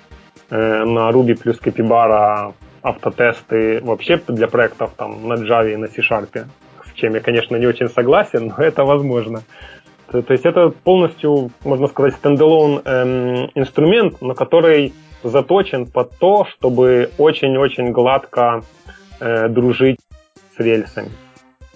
э, 0.50 0.86
на 0.86 1.10
Ruby 1.10 1.36
плюс 1.36 1.58
Capybara 1.60 2.54
автотесты 2.82 3.82
вообще 3.82 4.22
для 4.28 4.48
проектов 4.48 4.92
там 4.96 5.28
на 5.28 5.34
Java 5.34 5.74
и 5.74 5.76
на 5.76 5.88
C-Sharp, 5.88 6.46
с 6.86 6.94
чем 6.94 7.14
я, 7.14 7.20
конечно, 7.20 7.56
не 7.56 7.68
очень 7.68 7.90
согласен, 7.90 8.54
но 8.58 8.64
это 8.64 8.84
возможно. 8.84 9.44
То, 10.12 10.24
есть 10.30 10.46
это 10.46 10.70
полностью, 10.70 11.52
можно 11.64 11.88
сказать, 11.88 12.16
стендалон 12.16 12.82
эм, 12.84 13.52
инструмент, 13.54 14.22
на 14.22 14.34
который 14.34 14.94
заточен 15.24 15.86
под 15.86 16.18
то, 16.18 16.46
чтобы 16.46 17.12
очень-очень 17.18 17.92
гладко 17.92 18.64
э, 19.20 19.50
дружить 19.50 20.00
с 20.56 20.60
рельсами. 20.60 21.12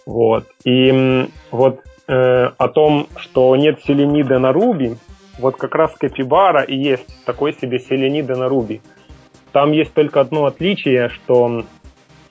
Вот. 0.05 0.45
И 0.63 1.27
вот 1.51 1.81
э, 2.07 2.45
о 2.57 2.67
том, 2.69 3.07
что 3.17 3.55
нет 3.55 3.81
селенида 3.85 4.39
на 4.39 4.51
Ruby, 4.51 4.97
вот 5.39 5.57
как 5.57 5.75
раз 5.75 5.91
Капибара 5.95 6.63
и 6.63 6.75
есть 6.75 7.25
такой 7.25 7.53
себе 7.53 7.79
селенида 7.79 8.35
на 8.35 8.45
Ruby. 8.45 8.81
Там 9.53 9.71
есть 9.71 9.93
только 9.93 10.19
одно 10.19 10.45
отличие, 10.45 11.09
что 11.09 11.63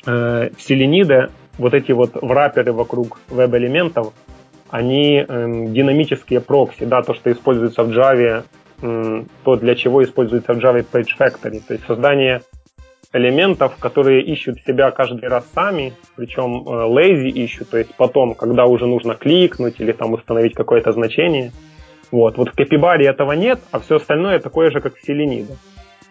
э, 0.05 0.51
в 0.57 0.61
Селениде 0.61 1.31
вот 1.57 1.73
эти 1.73 1.93
вот 1.93 2.21
враперы 2.21 2.73
вокруг 2.73 3.21
веб-элементов, 3.29 4.13
они 4.69 5.25
э, 5.27 5.67
динамические 5.69 6.41
прокси, 6.41 6.85
да, 6.85 7.03
то, 7.03 7.15
что 7.15 7.31
используется 7.31 7.85
в 7.85 7.91
Java, 7.91 8.45
э, 8.83 9.25
то, 9.45 9.57
для 9.57 9.75
чего 9.77 10.03
используется 10.03 10.53
в 10.53 10.59
Java 10.59 10.85
Page 10.91 11.11
Factory, 11.19 11.63
то 11.67 11.75
есть 11.75 11.87
создание 11.87 12.43
элементов, 13.13 13.77
которые 13.77 14.23
ищут 14.23 14.59
себя 14.67 14.91
каждый 14.91 15.29
раз 15.29 15.45
сами, 15.55 15.93
причем 16.17 16.65
э, 16.67 16.71
lazy 16.89 17.29
ищут, 17.29 17.71
то 17.71 17.79
есть 17.79 17.95
потом, 17.95 18.35
когда 18.35 18.67
уже 18.67 18.87
нужно 18.87 19.15
кликнуть 19.15 19.77
или 19.79 19.93
там 19.93 20.15
установить 20.15 20.55
какое-то 20.55 20.93
значение. 20.93 21.53
Вот, 22.11 22.37
вот 22.37 22.49
в 22.51 22.57
Капибаре 22.57 23.07
этого 23.07 23.33
нет, 23.33 23.61
а 23.71 23.79
все 23.79 23.97
остальное 23.97 24.39
такое 24.39 24.71
же, 24.71 24.81
как 24.81 24.97
в 24.97 25.05
Селениде. 25.05 25.57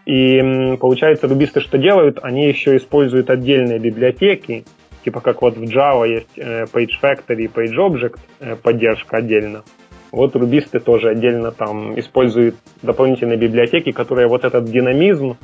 И 0.05 0.77
получается, 0.79 1.27
рубисты 1.27 1.61
что 1.61 1.77
делают? 1.77 2.19
Они 2.21 2.47
еще 2.47 2.75
используют 2.77 3.29
отдельные 3.29 3.79
библиотеки, 3.79 4.65
типа 5.03 5.21
как 5.21 5.41
вот 5.41 5.57
в 5.57 5.63
Java 5.63 6.07
есть 6.07 6.37
э, 6.37 6.65
Page 6.65 6.91
Factory 7.01 7.51
Page 7.53 7.75
Object 7.75 8.19
э, 8.39 8.55
поддержка 8.55 9.17
отдельно. 9.17 9.63
Вот 10.11 10.35
рубисты 10.35 10.79
тоже 10.79 11.09
отдельно 11.09 11.51
там 11.51 11.97
используют 11.99 12.55
дополнительные 12.81 13.37
библиотеки, 13.37 13.91
которые 13.91 14.27
вот 14.27 14.43
этот 14.43 14.65
динамизм 14.65 15.37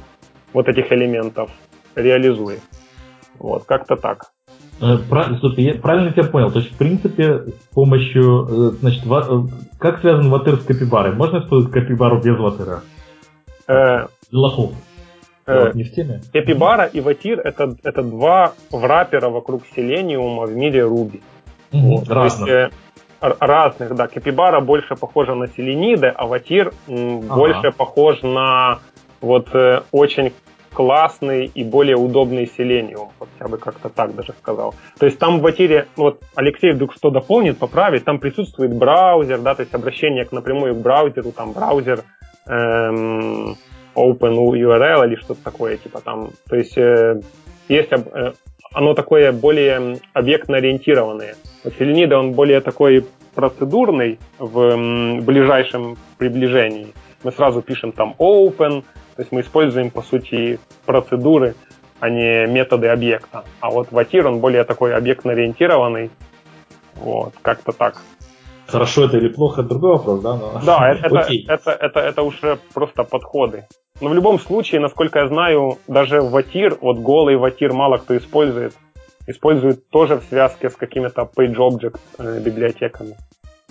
вот 0.54 0.68
этих 0.68 0.92
элементов 0.92 1.52
реализует. 1.96 2.62
Вот, 3.40 3.66
как-то 3.66 3.96
так. 3.96 4.32
Э, 4.82 4.98
правильно, 5.08 5.40
я 5.58 5.76
правильно 5.76 6.12
тебя 6.12 6.26
понял. 6.26 6.52
То 6.52 6.60
есть, 6.60 6.74
в 6.74 6.78
принципе, 6.78 7.44
с 7.46 7.74
помощью, 7.76 8.72
значит, 8.80 9.04
как 9.80 10.00
связан 10.00 10.30
ватер 10.32 10.56
с 10.58 10.64
капибарой? 10.64 11.14
Можно 11.14 11.40
использовать 11.40 11.74
капибару 11.74 12.20
без 12.22 12.38
ватера? 12.38 12.82
Лохов. 14.32 14.72
Э, 15.46 15.72
не 15.74 15.84
в 15.84 15.92
теме. 15.94 16.22
Эпибара 16.34 16.86
и 16.86 17.00
Ватир 17.00 17.40
это, 17.40 17.76
это 17.84 18.04
два 18.04 18.54
враппера 18.70 19.30
вокруг 19.30 19.64
Селениума 19.76 20.46
в 20.46 20.56
мире 20.56 20.84
Руби. 20.84 21.22
Угу, 21.72 21.98
вот. 22.00 22.10
Разных. 22.10 22.50
Есть, 22.50 22.74
э, 23.22 23.34
разных, 23.40 23.96
да. 23.96 24.08
Капибара 24.08 24.60
больше 24.60 24.96
похожа 24.96 25.36
на 25.36 25.48
Селениды, 25.48 26.08
а 26.08 26.28
Ватир 26.28 26.74
м, 26.88 27.20
ага. 27.20 27.36
больше 27.36 27.72
похож 27.72 28.22
на 28.24 28.80
вот 29.22 29.48
э, 29.56 29.82
очень 29.92 30.34
классный 30.74 31.46
и 31.46 31.64
более 31.64 31.96
удобный 31.96 32.44
Selenium, 32.44 33.08
вот 33.18 33.30
я 33.40 33.48
бы 33.48 33.58
как-то 33.58 33.90
так 33.90 34.14
даже 34.14 34.34
сказал. 34.40 34.76
То 35.00 35.08
есть 35.08 35.18
там 35.18 35.40
в 35.40 35.42
Ватире, 35.42 35.88
ну 35.98 36.04
вот 36.04 36.22
Алексей 36.36 36.72
вдруг 36.72 36.94
что 36.94 37.10
дополнит, 37.10 37.58
поправит, 37.58 38.06
там 38.06 38.20
присутствует 38.20 38.78
браузер, 38.78 39.40
да, 39.40 39.56
то 39.56 39.64
есть 39.64 39.74
обращение 39.74 40.26
к 40.26 40.32
напрямую 40.32 40.76
к 40.76 40.78
браузеру, 40.78 41.32
там 41.32 41.54
браузер 41.54 42.04
эм, 42.48 43.58
open 43.96 44.38
URL 44.54 45.08
или 45.08 45.16
что-то 45.16 45.44
такое, 45.44 45.78
типа 45.78 46.02
там. 46.02 46.30
То 46.50 46.56
есть 46.56 46.78
э, 46.78 47.22
есть 47.68 47.92
э, 47.92 48.34
оно 48.74 48.94
такое 48.94 49.32
более 49.32 50.00
объектно-ориентированное. 50.14 51.36
Вот 51.64 51.74
Селенида, 51.78 52.20
он 52.20 52.34
более 52.34 52.62
такой 52.62 53.06
процедурный 53.34 54.20
в 54.40 54.60
м, 54.60 55.22
ближайшем 55.22 55.98
приближении. 56.18 56.94
Мы 57.24 57.32
сразу 57.32 57.62
пишем 57.62 57.92
там 57.92 58.16
open, 58.20 58.84
то 59.16 59.22
есть 59.22 59.32
мы 59.32 59.42
используем, 59.42 59.90
по 59.90 60.02
сути, 60.02 60.60
процедуры, 60.86 61.56
а 62.00 62.10
не 62.10 62.46
методы 62.46 62.88
объекта. 62.88 63.46
А 63.60 63.70
вот 63.70 63.92
Ватир, 63.92 64.28
он 64.28 64.40
более 64.40 64.64
такой 64.64 64.94
объектно-ориентированный. 64.96 66.12
Вот, 66.96 67.34
как-то 67.42 67.72
так. 67.72 68.02
Хорошо 68.68 69.06
это 69.06 69.18
или 69.18 69.30
плохо, 69.30 69.62
это 69.62 69.70
другой 69.70 69.92
вопрос, 69.92 70.22
да? 70.22 70.36
Но... 70.36 70.62
Да, 70.66 70.92
это, 70.92 71.08
это, 71.08 71.54
это, 71.54 71.72
это, 71.72 72.00
это 72.00 72.22
уже 72.24 72.60
просто 72.74 73.04
подходы. 73.04 73.66
Но 74.02 74.10
в 74.10 74.14
любом 74.14 74.40
случае, 74.40 74.82
насколько 74.82 75.20
я 75.20 75.28
знаю, 75.28 75.78
даже 75.88 76.22
ватир, 76.22 76.78
вот 76.82 77.00
голый 77.00 77.38
ватир 77.38 77.74
мало 77.74 77.98
кто 77.98 78.16
использует. 78.16 78.74
Используют 79.26 79.90
тоже 79.90 80.16
в 80.18 80.24
связке 80.30 80.70
с 80.70 80.76
какими-то 80.76 81.30
PageObject 81.36 82.00
э, 82.20 82.40
библиотеками. 82.40 83.16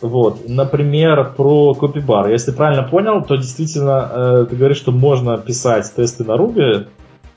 Вот, 0.03 0.47
например, 0.49 1.33
про 1.37 1.75
CopyBar. 1.75 2.31
Если 2.31 2.53
правильно 2.53 2.83
понял, 2.83 3.23
то 3.23 3.37
действительно 3.37 4.11
э, 4.13 4.47
ты 4.51 4.57
говоришь, 4.57 4.77
что 4.77 4.93
можно 4.93 5.39
писать 5.39 5.91
тесты 5.95 6.25
на 6.25 6.37
Ruby 6.37 6.89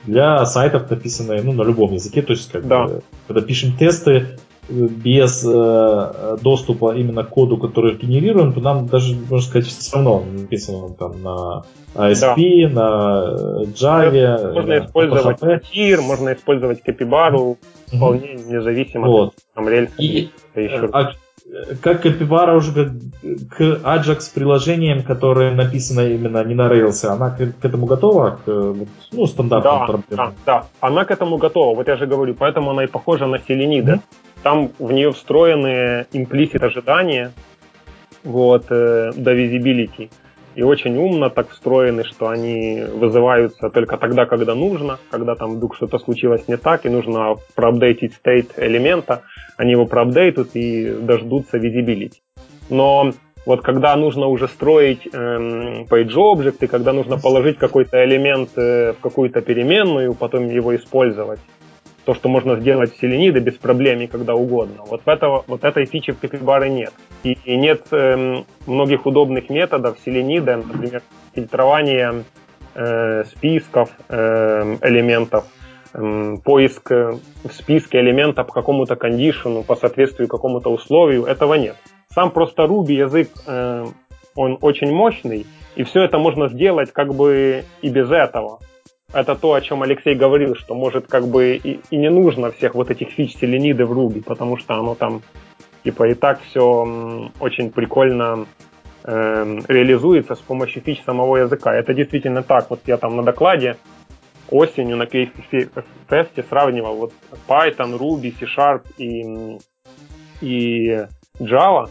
для 0.04 0.44
сайтов, 0.44 0.90
написанные 0.90 1.42
ну, 1.42 1.52
на 1.52 1.62
любом 1.62 1.92
языке. 1.92 2.20
То 2.20 2.32
есть, 2.32 2.52
как 2.52 2.66
да. 2.66 2.84
бы, 2.84 3.02
когда 3.26 3.40
пишем 3.40 3.76
тесты, 3.78 4.38
без 4.70 5.44
э, 5.44 6.36
доступа 6.42 6.94
именно 6.96 7.24
к 7.24 7.30
коду, 7.30 7.56
который 7.56 7.96
генерируем, 7.96 8.52
то 8.52 8.60
нам 8.60 8.86
даже, 8.86 9.16
можно 9.16 9.40
сказать, 9.40 9.66
все 9.66 9.96
равно 9.96 10.22
написано 10.32 10.94
там 10.94 11.22
на 11.22 11.64
ASP, 11.94 12.68
да. 12.68 12.74
на 12.74 13.64
Java. 13.64 14.52
Можно 14.54 14.62
на 14.62 14.84
использовать 14.84 15.40
Tier, 15.40 16.00
можно 16.00 16.32
использовать 16.32 16.82
Capybara, 16.86 17.56
вполне 17.88 18.34
независимо 18.34 19.08
вот. 19.08 19.28
от 19.28 19.34
там, 19.54 19.68
рельса. 19.68 19.94
И, 19.98 20.28
еще... 20.54 20.88
а, 20.92 21.12
как 21.82 22.04
Capybara 22.04 22.56
уже 22.56 22.92
к 23.50 23.60
Ajax 23.60 24.32
приложениям, 24.34 25.02
которые 25.02 25.52
написаны 25.52 26.14
именно 26.14 26.44
не 26.44 26.54
на 26.54 26.68
Rails, 26.68 27.04
она 27.06 27.30
к, 27.30 27.38
к 27.38 27.64
этому 27.64 27.86
готова? 27.86 28.38
К, 28.44 28.74
ну, 29.12 29.26
стандартным 29.26 29.78
да, 29.78 29.86
проблемам? 29.86 30.34
Да, 30.46 30.60
да, 30.60 30.66
она 30.80 31.04
к 31.04 31.10
этому 31.10 31.38
готова. 31.38 31.74
Вот 31.74 31.88
я 31.88 31.96
же 31.96 32.06
говорю, 32.06 32.34
поэтому 32.34 32.70
она 32.70 32.84
и 32.84 32.86
похожа 32.86 33.26
на 33.26 33.38
Селенида. 33.38 33.94
Mm-hmm. 33.94 34.00
Там 34.42 34.70
в 34.78 34.92
нее 34.92 35.12
встроены 35.12 36.06
имплисит 36.12 36.62
ожидания 36.62 37.32
вот, 38.24 38.66
э, 38.70 39.12
до 39.14 39.34
visibility 39.34 40.10
и 40.54 40.62
очень 40.62 40.96
умно 40.96 41.30
так 41.30 41.50
встроены, 41.50 42.04
что 42.04 42.28
они 42.28 42.82
вызываются 42.94 43.70
только 43.70 43.96
тогда, 43.96 44.26
когда 44.26 44.54
нужно, 44.54 44.98
когда 45.10 45.34
там 45.34 45.54
вдруг 45.54 45.76
что-то 45.76 45.98
случилось 45.98 46.48
не 46.48 46.56
так, 46.56 46.86
и 46.86 46.88
нужно 46.88 47.36
проапдейтить 47.54 48.14
стейт 48.14 48.52
элемента, 48.56 49.22
они 49.56 49.72
его 49.72 49.86
проапдейтут 49.86 50.50
и 50.54 50.90
дождутся 50.90 51.58
visibility. 51.58 52.18
Но 52.68 53.12
вот 53.46 53.62
когда 53.62 53.96
нужно 53.96 54.26
уже 54.26 54.48
строить 54.48 55.08
эм, 55.12 55.84
page 55.84 56.14
object, 56.14 56.56
и 56.60 56.66
когда 56.66 56.92
нужно 56.92 57.16
положить 57.18 57.58
какой-то 57.58 58.04
элемент 58.04 58.50
э, 58.56 58.92
в 58.92 59.00
какую-то 59.00 59.40
переменную, 59.40 60.14
потом 60.14 60.48
его 60.48 60.74
использовать, 60.74 61.40
то, 62.10 62.14
что 62.14 62.28
можно 62.28 62.56
сделать 62.56 62.92
в 62.92 63.00
Selenium 63.00 63.38
без 63.38 63.54
проблем 63.54 64.00
и 64.00 64.08
когда 64.08 64.34
угодно. 64.34 64.82
Вот, 64.84 65.02
этого, 65.06 65.44
вот 65.46 65.62
этой 65.62 65.86
фичи 65.86 66.10
в 66.10 66.20
Capybara 66.20 66.68
нет. 66.68 66.92
И, 67.22 67.38
и 67.44 67.56
нет 67.56 67.86
э, 67.92 68.42
многих 68.66 69.06
удобных 69.06 69.48
методов 69.48 69.96
Selenium, 70.04 70.66
например, 70.66 71.02
фильтрование 71.36 72.24
э, 72.74 73.22
списков 73.26 73.90
э, 74.08 74.76
элементов, 74.82 75.44
э, 75.94 76.36
поиск 76.44 76.90
в 76.90 77.52
списке 77.52 78.00
элементов 78.00 78.48
по 78.48 78.54
какому-то 78.54 78.96
кондишену, 78.96 79.62
по 79.62 79.76
соответствию 79.76 80.26
какому-то 80.26 80.68
условию. 80.72 81.26
Этого 81.26 81.54
нет. 81.54 81.76
Сам 82.12 82.32
просто 82.32 82.64
Ruby 82.64 82.94
язык, 82.94 83.28
э, 83.46 83.86
он 84.34 84.58
очень 84.60 84.92
мощный, 84.92 85.46
и 85.76 85.84
все 85.84 86.02
это 86.02 86.18
можно 86.18 86.48
сделать 86.48 86.90
как 86.92 87.14
бы 87.14 87.62
и 87.82 87.88
без 87.88 88.10
этого 88.10 88.58
это 89.12 89.34
то, 89.34 89.54
о 89.54 89.60
чем 89.60 89.82
Алексей 89.82 90.14
говорил, 90.14 90.54
что 90.54 90.74
может 90.74 91.06
как 91.06 91.26
бы 91.26 91.56
и, 91.56 91.80
и 91.90 91.96
не 91.96 92.10
нужно 92.10 92.50
всех 92.52 92.74
вот 92.74 92.90
этих 92.90 93.08
фич 93.08 93.36
селениды 93.36 93.84
в 93.84 93.92
Ruby, 93.92 94.22
потому 94.22 94.56
что 94.56 94.74
оно 94.74 94.94
там 94.94 95.22
типа 95.84 96.08
и 96.08 96.14
так 96.14 96.40
все 96.42 97.30
очень 97.40 97.70
прикольно 97.70 98.46
э, 99.04 99.58
реализуется 99.68 100.34
с 100.34 100.40
помощью 100.40 100.82
фич 100.82 101.02
самого 101.04 101.38
языка. 101.38 101.74
Это 101.74 101.94
действительно 101.94 102.42
так. 102.42 102.70
Вот 102.70 102.80
я 102.86 102.96
там 102.96 103.16
на 103.16 103.22
докладе 103.22 103.76
осенью 104.48 104.96
на 104.96 105.06
кейс-фесте 105.06 106.42
сравнивал 106.48 106.96
вот 106.96 107.12
Python, 107.48 107.98
Ruby, 107.98 108.34
C-Sharp 108.38 108.82
и, 108.98 109.58
и 110.40 111.06
Java, 111.38 111.88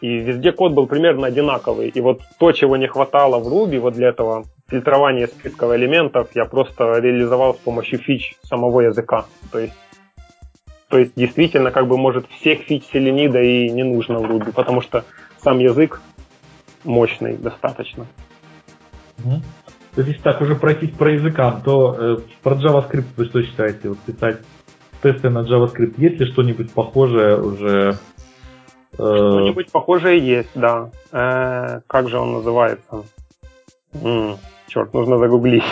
и 0.00 0.08
везде 0.18 0.52
код 0.52 0.72
был 0.72 0.86
примерно 0.86 1.26
одинаковый. 1.26 1.88
И 1.88 2.00
вот 2.00 2.20
то, 2.38 2.52
чего 2.52 2.76
не 2.76 2.86
хватало 2.86 3.38
в 3.38 3.48
Ruby, 3.48 3.78
вот 3.78 3.94
для 3.94 4.08
этого 4.08 4.44
фильтрование 4.74 5.28
списков 5.28 5.72
элементов 5.72 6.30
я 6.34 6.46
просто 6.46 6.98
реализовал 6.98 7.54
с 7.54 7.58
помощью 7.58 8.00
фич 8.00 8.34
самого 8.42 8.80
языка. 8.80 9.26
То 9.52 9.60
есть, 9.60 9.74
то 10.88 10.98
есть 10.98 11.12
действительно 11.14 11.70
как 11.70 11.86
бы 11.86 11.96
может 11.96 12.26
всех 12.26 12.62
фич 12.62 12.84
селенида 12.92 13.40
и 13.40 13.68
не 13.70 13.84
нужно 13.84 14.18
в 14.18 14.24
Ruby, 14.24 14.52
потому 14.52 14.80
что 14.80 15.04
сам 15.38 15.60
язык 15.60 16.00
мощный 16.82 17.36
достаточно. 17.36 18.06
Угу. 19.24 19.42
То 19.94 20.00
есть, 20.00 20.08
если 20.08 20.22
так 20.22 20.40
уже 20.40 20.56
пройтись 20.56 20.90
про 20.90 21.12
языкам, 21.12 21.62
то 21.62 21.96
э, 21.96 22.16
про 22.42 22.56
JavaScript 22.56 23.06
вы 23.16 23.26
что 23.26 23.42
считаете? 23.44 23.90
Вот 23.90 23.98
писать 24.00 24.38
тесты 25.02 25.30
на 25.30 25.44
JavaScript, 25.44 25.94
есть 25.98 26.18
ли 26.18 26.26
что-нибудь 26.32 26.72
похожее 26.72 27.40
уже? 27.40 27.96
Э... 28.94 28.96
Что-нибудь 28.96 29.70
похожее 29.70 30.18
есть, 30.18 30.50
да. 30.56 30.90
Э, 31.12 31.80
как 31.86 32.08
же 32.08 32.18
он 32.18 32.32
называется? 32.32 33.04
Черт, 34.66 34.94
нужно 34.94 35.18
загуглить. 35.18 35.64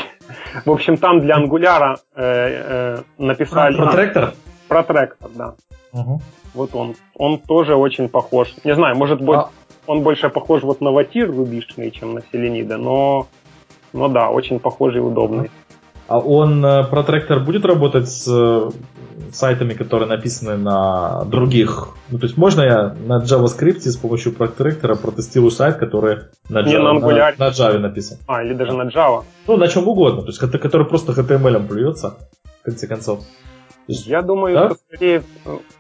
В 0.65 0.71
общем, 0.71 0.97
там 0.97 1.21
для 1.21 1.37
ангуляра 1.37 1.99
э, 2.15 2.23
э, 2.23 3.03
написали... 3.19 3.77
Протректор? 3.77 4.35
Протректор, 4.69 5.31
да. 5.35 5.55
Угу. 5.93 6.21
Вот 6.55 6.75
он. 6.75 6.95
Он 7.17 7.39
тоже 7.39 7.75
очень 7.75 8.09
похож. 8.09 8.55
Не 8.65 8.75
знаю, 8.75 8.97
может 8.97 9.21
быть, 9.21 9.39
а... 9.39 9.51
он 9.87 10.03
больше 10.03 10.29
похож 10.29 10.63
вот 10.63 10.81
на 10.81 10.91
ватир 10.91 11.31
рубишный, 11.31 11.91
чем 11.91 12.15
на 12.15 12.23
селенида, 12.31 12.77
но, 12.77 13.27
но 13.93 14.09
да, 14.09 14.31
очень 14.31 14.59
похожий 14.59 15.01
и 15.01 15.05
удобный. 15.05 15.51
А 16.13 16.19
он, 16.19 16.63
э, 16.63 16.85
протректор, 16.85 17.41
будет 17.41 17.65
работать 17.65 18.07
с 18.07 18.29
э, 18.29 18.71
сайтами, 19.33 19.73
которые 19.73 20.07
написаны 20.07 20.59
на 20.59 21.25
других? 21.25 21.89
Ну, 22.11 22.19
то 22.19 22.27
есть 22.27 22.37
можно 22.37 22.61
я 22.61 22.95
на 23.07 23.23
JavaScript 23.23 23.81
с 23.81 23.97
помощью 23.97 24.35
протректора 24.35 24.95
протестирую 24.95 25.51
сайт, 25.51 25.79
который 25.79 26.19
на, 26.51 26.59
Java, 26.59 26.67
Не, 26.67 26.79
на, 26.79 26.93
на, 26.93 27.33
на 27.39 27.49
Java 27.49 27.79
написан? 27.79 28.19
А, 28.27 28.45
или 28.45 28.53
даже 28.53 28.75
на 28.75 28.91
Java? 28.91 29.25
Ну, 29.47 29.57
на 29.57 29.69
чем 29.69 29.89
угодно, 29.89 30.21
то 30.21 30.29
есть 30.29 30.39
который 30.39 30.87
просто 30.87 31.13
HTML 31.13 31.67
плюется, 31.67 32.19
в 32.61 32.65
конце 32.65 32.87
концов. 32.87 33.21
Есть, 33.89 34.07
я 34.07 34.21
думаю, 34.21 34.55
да? 34.55 34.67
что 34.67 34.79
скорее, 34.87 35.23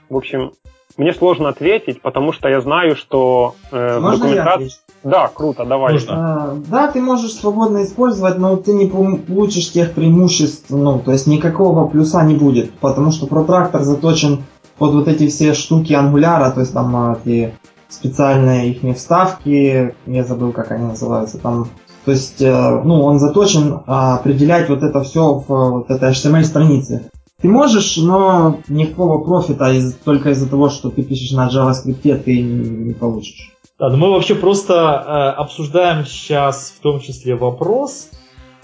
в 0.09 0.17
общем, 0.17 0.53
мне 0.97 1.13
сложно 1.13 1.51
ответить, 1.51 2.01
потому 2.01 2.33
что 2.33 2.49
я 2.49 2.63
знаю, 2.63 2.97
что 2.97 3.55
э, 3.71 3.99
Можно 4.01 4.19
документации... 4.19 4.81
Да, 5.05 5.29
круто, 5.29 5.65
давай. 5.65 5.99
А, 6.09 6.57
да, 6.69 6.89
ты 6.89 7.01
можешь 7.01 7.33
свободно 7.33 7.83
использовать, 7.83 8.39
но 8.39 8.57
ты 8.57 8.73
не 8.73 8.87
получишь 8.87 9.73
тех 9.73 9.93
преимуществ, 9.93 10.71
ну, 10.71 11.01
то 11.01 11.13
есть 11.13 11.27
никакого 11.27 11.89
плюса 11.89 12.23
не 12.23 12.37
будет, 12.37 12.73
потому 12.79 13.11
что 13.11 13.27
протрактор 13.27 13.83
заточен 13.83 14.45
под 14.79 14.95
вот 14.95 15.09
эти 15.09 15.29
все 15.29 15.55
штуки 15.55 15.93
ангуляра, 15.93 16.51
то 16.51 16.61
есть 16.61 16.73
там 16.73 16.95
а, 16.95 17.19
эти 17.25 17.55
специальные 17.89 18.71
их 18.71 18.97
вставки, 18.97 19.95
я 20.07 20.25
забыл, 20.25 20.53
как 20.53 20.71
они 20.71 20.87
называются, 20.87 21.39
там, 21.39 21.69
то 22.05 22.11
есть, 22.11 22.41
э, 22.41 22.83
ну, 22.85 23.03
он 23.03 23.19
заточен 23.19 23.83
а, 23.87 24.17
определять 24.17 24.69
вот 24.69 24.83
это 24.83 25.03
все 25.03 25.35
в 25.35 25.47
вот 25.47 25.91
этой 25.91 26.11
HTML 26.11 26.43
странице. 26.43 27.11
Ты 27.41 27.49
можешь, 27.49 27.97
но 27.97 28.59
никакого 28.69 29.23
профита 29.23 29.73
из, 29.73 29.95
только 29.95 30.31
из-за 30.31 30.49
того, 30.49 30.69
что 30.69 30.91
ты 30.91 31.03
пишешь 31.03 31.33
на 31.33 31.49
JavaScript, 31.49 32.23
ты 32.23 32.43
не, 32.43 32.69
не 32.87 32.93
получишь. 32.93 33.53
Да, 33.83 33.89
но 33.89 33.97
мы 33.97 34.11
вообще 34.11 34.37
просто 34.37 34.75
э, 34.75 35.41
обсуждаем 35.41 36.07
сейчас 36.07 36.73
в 36.79 36.81
том 36.83 37.01
числе 37.01 37.35
вопрос. 37.35 38.11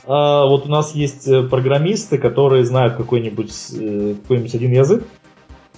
Э, 0.04 0.06
вот 0.06 0.66
у 0.66 0.68
нас 0.68 0.94
есть 0.94 1.26
э, 1.26 1.42
программисты, 1.42 2.18
которые 2.18 2.64
знают 2.64 2.94
какой-нибудь 2.94 3.52
э, 3.72 4.14
какой-нибудь 4.22 4.54
один 4.54 4.70
язык, 4.70 5.04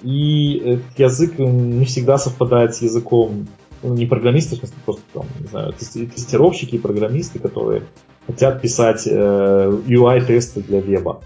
и 0.03 0.59
этот 0.59 0.99
язык 0.99 1.39
не 1.39 1.87
всегда 1.87 2.19
совпадает 2.19 2.75
с 2.75 2.83
языком 2.83 3.47
ну, 3.83 3.95
не 3.95 4.05
программисты, 4.05 4.57
в 4.57 4.85
просто 4.85 5.05
там, 5.15 5.25
не 5.39 5.47
знаю, 5.47 5.73
тестировщики 5.73 6.75
и 6.75 6.79
программисты, 6.79 7.39
которые 7.39 7.85
хотят 8.27 8.61
писать 8.61 9.07
э, 9.07 9.11
UI-тесты 9.11 10.61
для 10.61 10.83
веба. 10.83 11.23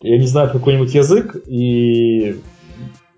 И 0.00 0.12
они 0.12 0.26
знают 0.26 0.50
какой-нибудь 0.50 0.92
язык, 0.92 1.36
и 1.46 2.40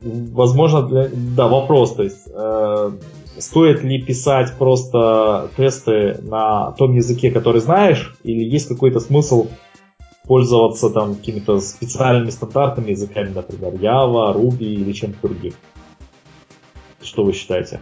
возможно, 0.03 0.83
для... 0.83 1.09
да, 1.09 1.49
вопрос, 1.49 1.95
то 1.95 2.03
есть 2.03 2.29
э, 2.31 2.91
стоит 3.39 3.83
ли 3.83 4.03
писать 4.03 4.55
просто 4.59 5.51
тесты 5.57 6.19
на 6.23 6.73
том 6.73 6.95
языке, 6.95 7.31
который 7.31 7.61
знаешь, 7.61 8.15
или 8.23 8.45
есть 8.45 8.69
какой-то 8.69 9.01
смысл 9.01 9.49
пользоваться 10.25 10.91
там 10.91 11.17
какими-то 11.17 11.61
специальными 11.61 12.31
стандартными 12.31 12.91
языками, 12.91 13.33
например, 13.35 13.75
Java, 13.75 14.35
Ruby 14.35 14.65
или 14.65 14.93
чем-то 14.93 15.29
другим? 15.29 15.53
Что 17.03 17.25
вы 17.25 17.33
считаете? 17.33 17.81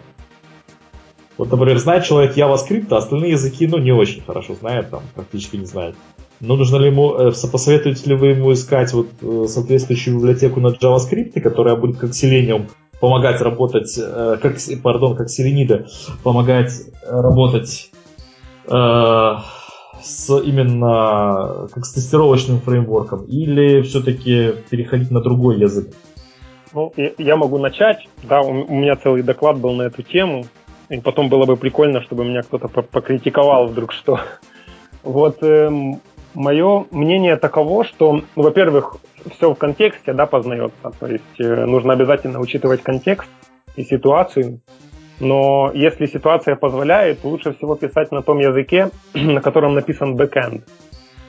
Вот, 1.37 1.51
например, 1.51 1.79
знает 1.79 2.05
человек 2.05 2.37
JavaScript, 2.37 2.89
а 2.91 2.97
остальные 2.97 3.33
языки, 3.33 3.67
ну, 3.67 3.79
не 3.79 3.93
очень 3.93 4.23
хорошо 4.23 4.55
знает, 4.55 4.91
там, 4.91 5.03
практически 5.15 5.57
не 5.57 5.67
знает. 5.67 5.95
Но 6.41 6.57
нужно 6.57 6.77
ли 6.77 6.87
ему, 6.87 7.15
э, 7.15 7.33
посоветуете 7.51 8.11
ли 8.11 8.17
вы 8.17 8.29
ему 8.29 8.53
искать 8.53 8.93
вот 8.93 9.09
э, 9.23 9.47
соответствующую 9.49 10.17
библиотеку 10.17 10.61
на 10.61 10.69
JavaScript, 10.69 11.41
которая 11.41 11.77
будет 11.77 11.99
как 11.99 12.11
Selenium 12.11 12.69
помогать 13.01 13.41
работать, 13.41 13.99
э, 13.99 14.39
как, 14.41 14.57
пардон, 14.83 15.17
как 15.17 15.31
Селенида, 15.31 15.87
помогать 16.23 16.73
работать 17.07 17.91
э, 18.67 19.35
с 20.03 20.41
именно 20.41 21.69
как 21.73 21.85
с 21.85 21.93
тестировочным 21.93 22.61
фреймворком, 22.61 23.25
или 23.25 23.83
все-таки 23.83 24.55
переходить 24.71 25.11
на 25.11 25.21
другой 25.21 25.59
язык? 25.59 25.95
Ну, 26.73 26.93
я 27.19 27.37
могу 27.37 27.59
начать. 27.59 28.09
Да, 28.23 28.43
у 28.43 28.53
меня 28.53 28.97
целый 28.97 29.23
доклад 29.23 29.59
был 29.59 29.73
на 29.73 29.83
эту 29.83 30.03
тему. 30.03 30.45
И 30.89 31.01
потом 31.01 31.29
было 31.29 31.45
бы 31.45 31.57
прикольно, 31.57 32.03
чтобы 32.03 32.25
меня 32.25 32.43
кто-то 32.43 32.69
покритиковал 32.69 33.69
вдруг 33.69 33.93
что. 33.93 34.21
Вот 35.05 35.43
эм, 35.43 36.01
мое 36.35 36.87
мнение 36.91 37.37
таково, 37.37 37.85
что, 37.85 38.21
ну, 38.35 38.43
во-первых, 38.43 38.97
все 39.31 39.53
в 39.53 39.55
контексте 39.57 40.13
да, 40.13 40.27
познается. 40.27 40.93
То 40.99 41.07
есть 41.07 41.41
э, 41.41 41.65
нужно 41.67 41.93
обязательно 41.93 42.41
учитывать 42.41 42.83
контекст 42.83 43.29
и 43.77 43.85
ситуацию. 43.85 44.61
Но 45.21 45.71
если 45.75 46.07
ситуация 46.07 46.55
позволяет, 46.57 47.25
лучше 47.25 47.53
всего 47.55 47.75
писать 47.75 48.13
на 48.13 48.23
том 48.23 48.39
языке, 48.39 48.91
на 49.15 49.41
котором 49.41 49.75
написан 49.75 50.15
бэкэнд. 50.17 50.65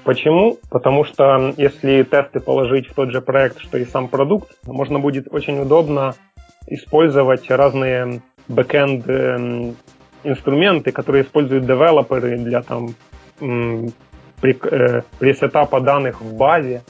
Почему? 0.04 0.58
Потому 0.70 1.04
что 1.04 1.54
если 1.58 2.04
тесты 2.04 2.40
положить 2.40 2.88
в 2.88 2.94
тот 2.94 3.12
же 3.12 3.22
проект, 3.22 3.60
что 3.60 3.78
и 3.78 3.86
сам 3.86 4.08
продукт, 4.08 4.52
можно 4.66 5.00
будет 5.00 5.28
очень 5.32 5.60
удобно 5.60 6.16
использовать 6.68 7.50
разные 7.50 8.22
бэкенд 8.48 9.08
эм, 9.10 9.76
инструменты, 10.24 10.92
которые 10.92 11.24
используют 11.24 11.66
девелоперы 11.66 12.38
для 12.38 12.62
там 12.62 12.96
при, 13.40 14.58
э, 14.62 15.02
пресетапа 15.20 15.80
данных 15.80 16.22
в 16.22 16.36
базе. 16.36 16.84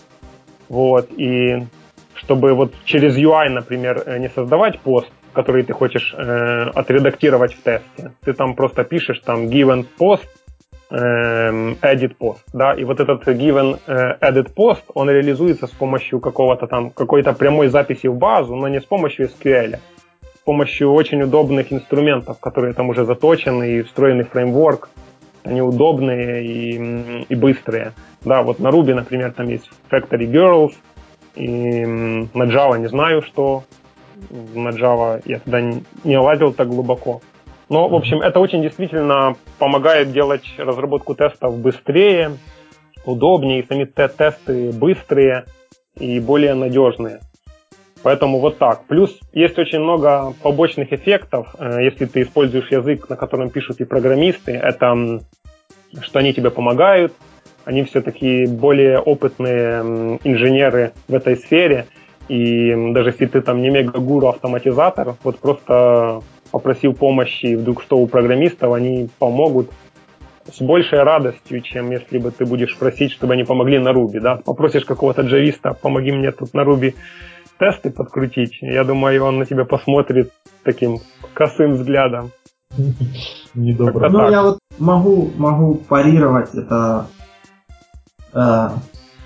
Вот, 0.70 1.10
и 1.18 1.66
чтобы 2.14 2.54
вот 2.54 2.74
через 2.86 3.18
UI, 3.18 3.50
например, 3.50 4.04
э, 4.06 4.20
не 4.20 4.30
создавать 4.30 4.80
пост, 4.80 5.10
который 5.34 5.64
ты 5.64 5.74
хочешь 5.74 6.14
э, 6.18 6.70
отредактировать 6.76 7.54
в 7.54 7.64
тесте. 7.64 8.12
Ты 8.24 8.34
там 8.34 8.56
просто 8.56 8.84
пишешь 8.84 9.20
там 9.20 9.48
given 9.48 9.86
post, 10.00 10.28
э, 10.92 11.50
edit 11.82 12.16
post, 12.20 12.42
да, 12.54 12.74
и 12.74 12.84
вот 12.84 13.00
этот 13.00 13.28
given 13.28 13.80
э, 13.88 14.18
edit 14.22 14.54
post, 14.56 14.84
он 14.94 15.10
реализуется 15.10 15.68
с 15.68 15.72
помощью 15.72 16.20
какого-то 16.20 16.68
там, 16.68 16.90
какой-то 16.90 17.34
прямой 17.34 17.68
записи 17.68 18.08
в 18.08 18.16
базу, 18.16 18.56
но 18.56 18.68
не 18.68 18.80
с 18.80 18.86
помощью 18.86 19.28
SQL, 19.28 19.78
с 20.36 20.44
помощью 20.44 20.92
очень 20.94 21.22
удобных 21.22 21.72
инструментов, 21.72 22.40
которые 22.40 22.74
там 22.74 22.90
уже 22.90 23.06
заточены 23.06 23.72
и 23.72 23.82
встроенный 23.82 24.24
фреймворк, 24.24 24.90
они 25.44 25.62
удобные 25.62 26.46
и, 26.46 27.26
и 27.30 27.36
быстрые. 27.36 27.94
Да, 28.22 28.44
вот 28.44 28.60
на 28.60 28.70
Ruby, 28.70 28.94
например, 28.94 29.32
там 29.32 29.48
есть 29.48 29.70
Factory 29.90 30.30
Girls, 30.30 30.74
и 31.36 31.86
на 31.86 32.44
Java 32.44 32.78
не 32.78 32.88
знаю, 32.88 33.22
что 33.22 33.64
на 34.54 34.70
Java 34.70 35.22
я 35.26 35.40
туда 35.40 35.62
не 36.04 36.18
лазил 36.18 36.54
так 36.54 36.68
глубоко. 36.68 37.22
Но, 37.70 37.88
в 37.88 37.96
общем, 37.96 38.22
это 38.22 38.40
очень 38.40 38.62
действительно 38.62 39.36
помогает 39.60 40.12
делать 40.12 40.44
разработку 40.58 41.16
тестов 41.16 41.58
быстрее, 41.58 42.32
удобнее, 43.06 43.60
и 43.60 43.68
сами 43.68 43.86
тесты 43.86 44.72
быстрые 44.72 45.46
и 45.96 46.20
более 46.20 46.56
надежные. 46.56 47.20
Поэтому 48.04 48.40
вот 48.40 48.58
так. 48.58 48.86
Плюс 48.86 49.18
есть 49.34 49.58
очень 49.58 49.80
много 49.80 50.34
побочных 50.42 50.94
эффектов, 50.94 51.56
э, 51.60 51.84
если 51.84 52.06
ты 52.06 52.22
используешь 52.22 52.72
язык, 52.72 53.10
на 53.10 53.16
котором 53.16 53.50
пишут 53.50 53.82
и 53.82 53.86
программисты. 53.86 54.54
Это 54.54 55.22
что 56.02 56.20
они 56.20 56.34
тебе 56.34 56.52
помогают, 56.52 57.14
они 57.66 57.84
все 57.84 58.02
таки 58.02 58.46
более 58.46 59.00
опытные 59.00 60.20
инженеры 60.24 60.94
в 61.08 61.14
этой 61.14 61.36
сфере. 61.36 61.88
И 62.28 62.74
даже 62.94 63.10
если 63.10 63.26
ты 63.26 63.42
там 63.42 63.62
не 63.62 63.70
мега-гуру 63.70 64.28
автоматизатор, 64.28 65.16
вот 65.24 65.40
просто 65.40 66.22
попросил 66.52 66.94
помощи, 66.94 67.56
вдруг 67.56 67.82
что 67.82 67.98
у 67.98 68.08
программистов, 68.08 68.74
они 68.74 69.10
помогут 69.20 69.70
с 70.52 70.62
большей 70.62 71.04
радостью, 71.04 71.62
чем 71.62 71.92
если 71.92 72.18
бы 72.18 72.32
ты 72.32 72.46
будешь 72.46 72.78
просить, 72.78 73.12
чтобы 73.12 73.34
они 73.34 73.44
помогли 73.44 73.78
на 73.78 73.94
Руби, 73.94 74.20
да, 74.20 74.38
попросишь 74.38 74.86
какого-то 74.86 75.24
джависта, 75.24 75.74
помоги 75.74 76.12
мне 76.12 76.32
тут 76.32 76.54
на 76.54 76.64
Руби 76.64 76.96
тесты 77.60 77.92
подкрутить, 77.92 78.58
я 78.62 78.84
думаю, 78.84 79.24
он 79.24 79.40
на 79.40 79.46
тебя 79.46 79.66
посмотрит 79.66 80.32
таким 80.64 81.00
косым 81.34 81.74
взглядом. 81.74 82.32
Недобро. 83.54 84.10
Ну, 84.10 84.30
я 84.30 84.44
вот 84.44 84.60
могу, 84.78 85.32
могу 85.38 85.76
парировать 85.76 86.54
это 86.54 87.08
э, 88.34 88.70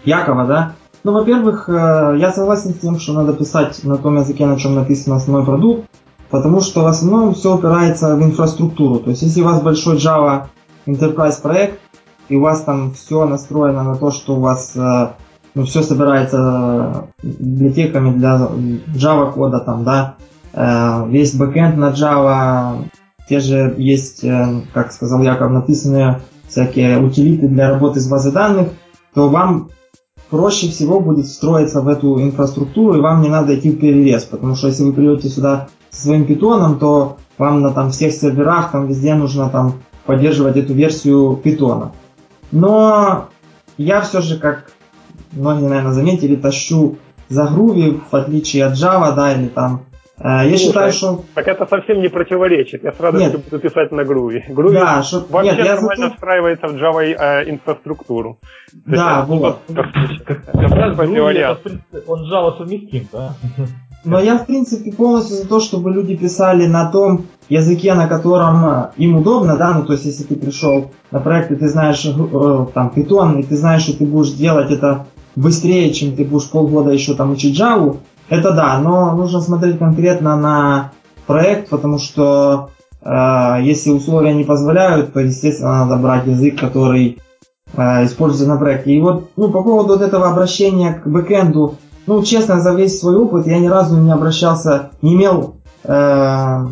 Якова, 0.06 0.46
да? 0.46 0.74
Ну, 1.04 1.12
во-первых, 1.12 1.68
э, 1.68 2.16
я 2.18 2.32
согласен 2.32 2.74
с 2.74 2.80
тем, 2.80 3.00
что 3.00 3.14
надо 3.14 3.34
писать 3.34 3.84
на 3.84 3.98
том 3.98 4.18
языке, 4.18 4.46
на 4.46 4.58
чем 4.58 4.76
написан 4.76 5.14
основной 5.14 5.46
продукт, 5.46 5.90
потому 6.30 6.62
что 6.62 6.84
в 6.84 6.88
основном 6.88 7.34
все 7.36 7.56
упирается 7.56 8.16
в 8.16 8.24
инфраструктуру. 8.24 9.00
То 9.00 9.10
есть, 9.10 9.22
если 9.22 9.42
у 9.42 9.46
вас 9.46 9.62
большой 9.62 9.98
Java 9.98 10.46
Enterprise 10.88 11.42
проект, 11.42 11.80
и 12.30 12.38
у 12.38 12.42
вас 12.42 12.62
там 12.62 12.94
все 12.94 13.26
настроено 13.26 13.84
на 13.84 13.96
то, 13.96 14.12
что 14.12 14.36
у 14.36 14.40
вас 14.40 14.72
э, 14.76 15.10
все 15.56 15.84
собирается 15.84 17.08
библиотеками 17.22 18.18
для 18.18 18.50
Java 18.96 19.32
кода, 19.32 19.60
там, 19.60 19.84
да, 19.84 20.16
э, 20.54 21.10
весь 21.10 21.36
бэкэнд 21.36 21.78
на 21.78 21.92
Java, 21.92 22.86
те 23.30 23.40
же 23.40 23.76
есть, 23.78 24.24
э, 24.24 24.62
как 24.74 24.92
сказал 24.92 25.22
Яков, 25.22 25.52
написанные 25.52 26.22
всякие 26.48 27.00
утилиты 27.00 27.48
для 27.48 27.70
работы 27.70 28.00
с 28.00 28.08
базой 28.08 28.32
данных, 28.32 28.70
то 29.14 29.30
вам 29.30 29.70
проще 30.30 30.70
всего 30.70 31.00
будет 31.00 31.28
встроиться 31.28 31.82
в 31.82 31.88
эту 31.88 32.20
инфраструктуру, 32.22 32.98
и 32.98 33.02
вам 33.02 33.22
не 33.22 33.30
надо 33.30 33.58
идти 33.58 33.72
в 33.72 33.80
перерез, 33.80 34.24
потому 34.24 34.56
что 34.56 34.68
если 34.68 34.84
вы 34.84 34.94
придете 34.94 35.30
сюда 35.30 35.68
со 35.92 36.04
своим 36.04 36.26
питоном, 36.26 36.80
то 36.80 37.18
вам 37.38 37.62
на 37.62 37.72
там 37.72 37.92
всех 37.92 38.14
серверах, 38.14 38.72
там 38.72 38.88
везде 38.88 39.14
нужно 39.14 39.50
там 39.50 39.76
поддерживать 40.06 40.58
эту 40.58 40.74
версию 40.74 41.40
питона. 41.44 41.92
Но 42.52 43.30
я 43.78 44.02
все 44.02 44.22
же, 44.22 44.38
как 44.38 44.72
многие, 45.36 45.68
наверное, 45.68 45.92
заметили, 45.92 46.36
тащу 46.36 46.98
за 47.30 47.44
Groovy, 47.46 48.02
в 48.12 48.16
отличие 48.16 48.66
от 48.66 48.74
Java, 48.74 49.16
да, 49.16 49.34
или 49.34 49.48
там 49.48 49.86
э, 50.18 50.24
я 50.24 50.44
Слушай, 50.44 50.58
считаю, 50.58 50.92
что... 50.92 51.24
Так 51.34 51.48
это 51.48 51.66
совсем 51.66 52.02
не 52.02 52.10
противоречит. 52.10 52.84
Я 52.84 52.92
с 52.92 53.00
радостью 53.00 53.34
нет. 53.34 53.44
буду 53.50 53.60
писать 53.62 53.92
на 53.92 54.02
Groovy. 54.02 54.42
Groovy 54.50 54.74
да, 54.74 55.04
что... 55.04 55.26
вообще 55.30 55.56
нет, 55.56 55.68
нормально 55.68 56.06
зато... 56.06 56.16
встраивается 56.16 56.68
в 56.68 56.76
Java 56.76 57.04
э, 57.04 57.50
инфраструктуру. 57.50 58.38
Да, 58.86 59.26
вот. 59.28 59.60
Как, 59.74 59.94
как, 60.26 60.46
как 60.46 60.72
раз 60.72 60.98
Groovy, 60.98 61.32
это, 61.32 61.56
в 61.56 61.64
принципе, 61.64 62.02
он 62.08 62.32
Java 62.32 62.58
совместим, 62.58 63.08
да? 63.12 63.36
Но 64.06 64.20
я, 64.20 64.38
в 64.38 64.46
принципе, 64.46 64.92
полностью 64.92 65.38
за 65.38 65.48
то, 65.48 65.62
чтобы 65.62 65.92
люди 65.92 66.16
писали 66.18 66.68
на 66.68 66.92
том 66.92 67.26
языке, 67.48 67.94
на 67.94 68.08
котором 68.08 68.66
э, 68.66 68.90
им 68.98 69.16
удобно, 69.16 69.56
да, 69.56 69.74
ну, 69.74 69.86
то 69.86 69.94
есть, 69.94 70.06
если 70.06 70.24
ты 70.24 70.36
пришел 70.36 70.92
на 71.12 71.22
проект, 71.22 71.52
и 71.52 71.56
ты 71.56 71.70
знаешь, 71.70 72.06
э, 72.06 72.66
там, 72.74 72.92
Python, 72.94 73.40
и 73.40 73.44
ты 73.44 73.56
знаешь, 73.56 73.84
что 73.84 73.98
ты 73.98 74.06
будешь 74.06 74.32
делать 74.32 74.72
это 74.72 75.06
быстрее, 75.36 75.94
чем 75.94 76.16
ты 76.16 76.24
будешь 76.24 76.50
полгода 76.50 76.92
еще 76.92 77.14
там 77.14 77.32
учить 77.32 77.60
Java, 77.60 77.98
это 78.30 78.52
да, 78.52 78.80
но 78.80 79.16
нужно 79.16 79.42
смотреть 79.42 79.80
конкретно 79.80 80.36
на 80.36 80.92
проект, 81.28 81.70
потому 81.70 82.00
что 82.00 82.70
э, 83.02 83.58
если 83.62 83.92
условия 83.92 84.34
не 84.34 84.44
позволяют, 84.44 85.14
то, 85.14 85.20
естественно, 85.20 85.86
надо 85.86 86.02
брать 86.02 86.28
язык, 86.28 86.60
который 86.60 87.20
э, 87.74 88.06
используется 88.06 88.48
на 88.48 88.58
проекте. 88.58 88.94
И 88.94 89.02
вот 89.02 89.30
ну, 89.36 89.50
по 89.50 89.64
поводу 89.64 89.94
вот 89.94 90.02
этого 90.02 90.30
обращения 90.30 90.94
к 90.94 91.08
бэкэнду, 91.08 91.76
ну, 92.06 92.24
честно, 92.24 92.60
за 92.60 92.74
весь 92.74 93.00
свой 93.00 93.16
опыт 93.16 93.48
я 93.48 93.60
ни 93.60 93.68
разу 93.68 93.98
не 93.98 94.12
обращался, 94.12 94.92
не 95.02 95.16
имел 95.16 95.56
э, 95.84 96.68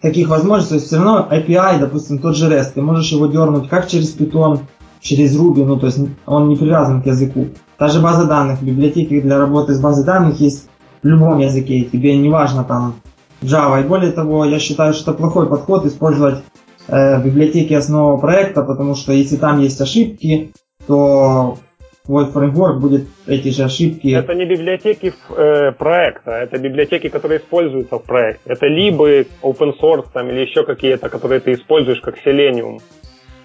таких 0.00 0.28
возможностей. 0.28 0.70
То 0.70 0.74
есть 0.76 0.86
все 0.86 0.96
равно 0.96 1.28
API, 1.30 1.78
допустим, 1.78 2.18
тот 2.18 2.36
же 2.36 2.50
REST, 2.50 2.72
ты 2.74 2.82
можешь 2.82 3.12
его 3.12 3.26
дернуть 3.26 3.68
как 3.68 3.88
через 3.88 4.14
Python, 4.16 4.60
через 5.02 5.38
Ruby, 5.38 5.64
ну 5.64 5.78
то 5.78 5.86
есть 5.86 5.98
он 6.24 6.48
не 6.48 6.56
привязан 6.56 7.02
к 7.02 7.06
языку. 7.06 7.48
Та 7.76 7.88
же 7.88 8.00
база 8.00 8.26
данных, 8.26 8.62
библиотеки 8.62 9.20
для 9.20 9.38
работы 9.38 9.74
с 9.74 9.80
базой 9.80 10.04
данных 10.04 10.40
есть 10.40 10.68
в 11.02 11.06
любом 11.06 11.38
языке, 11.38 11.82
тебе 11.82 12.16
не 12.16 12.28
важно 12.28 12.64
там 12.64 12.94
Java. 13.42 13.80
И 13.82 13.86
более 13.86 14.12
того, 14.12 14.44
я 14.44 14.58
считаю, 14.58 14.94
что 14.94 15.10
это 15.10 15.20
плохой 15.20 15.48
подход 15.48 15.84
использовать 15.84 16.44
э, 16.86 17.22
библиотеки 17.22 17.74
основного 17.74 18.18
проекта, 18.18 18.62
потому 18.62 18.94
что 18.94 19.12
если 19.12 19.36
там 19.36 19.60
есть 19.60 19.80
ошибки, 19.80 20.52
то 20.86 21.58
твой 22.04 22.26
фреймворк 22.26 22.80
будет 22.80 23.08
эти 23.26 23.48
же 23.48 23.64
ошибки. 23.64 24.08
Это 24.08 24.34
не 24.34 24.44
библиотеки 24.44 25.12
э, 25.36 25.72
проекта, 25.72 26.30
это 26.32 26.58
библиотеки, 26.58 27.08
которые 27.08 27.40
используются 27.40 27.98
в 27.98 28.04
проекте. 28.04 28.42
Это 28.46 28.66
либо 28.66 29.22
open 29.42 29.72
source 29.80 30.06
там, 30.12 30.28
или 30.28 30.40
еще 30.40 30.64
какие-то, 30.64 31.08
которые 31.08 31.40
ты 31.40 31.52
используешь 31.52 32.00
как 32.00 32.16
Selenium. 32.24 32.78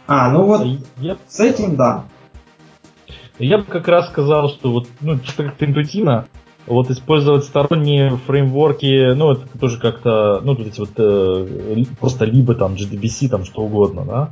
А, 0.07 0.31
ну 0.31 0.43
вот 0.43 0.65
я... 0.97 1.17
с 1.27 1.39
этим 1.39 1.75
да. 1.75 2.05
Я 3.39 3.59
бы 3.59 3.65
как 3.65 3.87
раз 3.87 4.07
сказал, 4.07 4.49
что 4.49 4.71
вот, 4.71 4.87
ну, 5.01 5.19
чисто 5.19 5.43
как-то 5.43 5.65
интуитивно, 5.65 6.25
вот 6.65 6.89
использовать 6.89 7.43
сторонние 7.43 8.17
фреймворки, 8.25 9.13
ну, 9.13 9.33
это 9.33 9.45
тоже 9.59 9.79
как-то, 9.79 10.41
ну, 10.43 10.55
вот 10.55 10.65
эти 10.65 10.79
вот 10.79 10.89
э, 10.97 11.83
просто 11.99 12.25
либо 12.25 12.55
там 12.55 12.73
JDBC, 12.73 13.29
там 13.29 13.45
что 13.45 13.61
угодно, 13.61 14.05
да, 14.05 14.29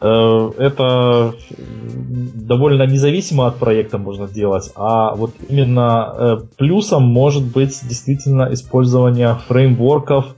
э, 0.00 0.50
это 0.58 1.34
довольно 1.50 2.82
независимо 2.82 3.46
от 3.46 3.56
проекта 3.56 3.98
можно 3.98 4.26
делать, 4.26 4.72
а 4.74 5.14
вот 5.14 5.32
именно 5.48 6.14
э, 6.18 6.36
плюсом 6.56 7.04
может 7.04 7.44
быть 7.44 7.78
действительно 7.88 8.52
использование 8.52 9.36
фреймворков, 9.46 10.34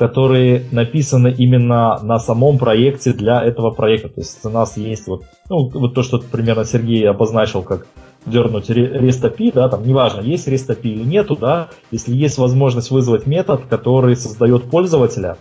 которые 0.00 0.64
написаны 0.70 1.28
именно 1.28 1.98
на 2.02 2.18
самом 2.18 2.56
проекте 2.56 3.12
для 3.12 3.44
этого 3.44 3.70
проекта. 3.70 4.08
То 4.08 4.20
есть 4.22 4.42
у 4.46 4.48
нас 4.48 4.78
есть 4.78 5.06
вот, 5.06 5.24
ну, 5.50 5.68
вот 5.68 5.92
то, 5.92 6.02
что 6.02 6.18
примерно 6.18 6.64
Сергей 6.64 7.06
обозначил 7.06 7.62
как 7.62 7.86
дернуть 8.24 8.70
API, 8.70 9.52
да, 9.52 9.68
там 9.68 9.86
неважно, 9.86 10.22
есть 10.22 10.48
API 10.48 10.78
или 10.84 11.04
нету, 11.04 11.36
да, 11.36 11.68
если 11.90 12.14
есть 12.14 12.38
возможность 12.38 12.90
вызвать 12.90 13.26
метод, 13.26 13.66
который 13.68 14.16
создает 14.16 14.70
пользователя 14.70 15.36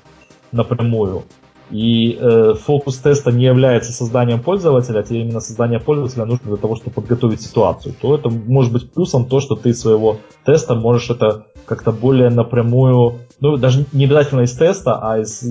напрямую, 0.51 1.23
и 1.71 2.17
э, 2.19 2.53
фокус 2.55 2.97
теста 2.97 3.31
не 3.31 3.45
является 3.45 3.93
созданием 3.93 4.41
пользователя, 4.41 4.99
а 4.99 5.03
тебе 5.03 5.21
именно 5.21 5.39
создание 5.39 5.79
пользователя 5.79 6.25
нужно 6.25 6.47
для 6.47 6.57
того, 6.57 6.75
чтобы 6.75 6.91
подготовить 6.91 7.41
ситуацию, 7.41 7.95
то 8.01 8.13
это 8.13 8.29
может 8.29 8.73
быть 8.73 8.91
плюсом 8.91 9.23
то, 9.23 9.39
что 9.39 9.55
ты 9.55 9.73
своего 9.73 10.17
теста 10.45 10.75
можешь 10.75 11.09
это 11.11 11.45
как-то 11.65 11.93
более 11.93 12.29
напрямую, 12.29 13.19
ну 13.41 13.57
даже 13.57 13.85
не 13.93 14.05
обязательно 14.05 14.41
из 14.41 14.53
теста, 14.53 14.99
а 15.01 15.19
из 15.19 15.43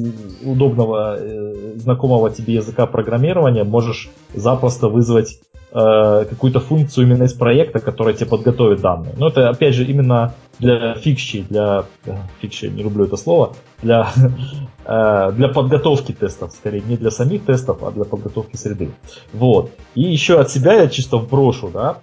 удобного, 0.44 1.16
э, 1.18 1.74
знакомого 1.76 2.30
тебе 2.30 2.54
языка 2.54 2.86
программирования 2.86 3.64
можешь 3.64 4.10
запросто 4.34 4.88
вызвать 4.88 5.40
э, 5.72 6.24
какую-то 6.28 6.60
функцию 6.60 7.06
именно 7.06 7.24
из 7.24 7.32
проекта, 7.32 7.80
которая 7.80 8.14
тебе 8.14 8.26
подготовит 8.26 8.80
данные. 8.80 9.14
Но 9.16 9.28
это, 9.28 9.48
опять 9.48 9.74
же, 9.74 9.84
именно 9.84 10.34
для 10.58 10.94
фикши, 10.94 11.44
для 11.48 11.84
э, 12.04 12.16
фикши, 12.40 12.68
не 12.68 12.82
люблю 12.82 13.04
это 13.04 13.16
слово, 13.16 13.54
для, 13.82 14.08
э, 14.84 15.32
для 15.32 15.48
подготовки 15.48 16.12
тестов, 16.12 16.52
скорее, 16.52 16.82
не 16.82 16.96
для 16.96 17.10
самих 17.10 17.44
тестов, 17.44 17.82
а 17.82 17.90
для 17.90 18.04
подготовки 18.04 18.56
среды. 18.56 18.90
Вот. 19.32 19.70
И 19.94 20.02
еще 20.02 20.40
от 20.40 20.50
себя 20.50 20.74
я 20.74 20.88
чисто 20.88 21.18
вброшу, 21.18 21.70
да, 21.72 21.98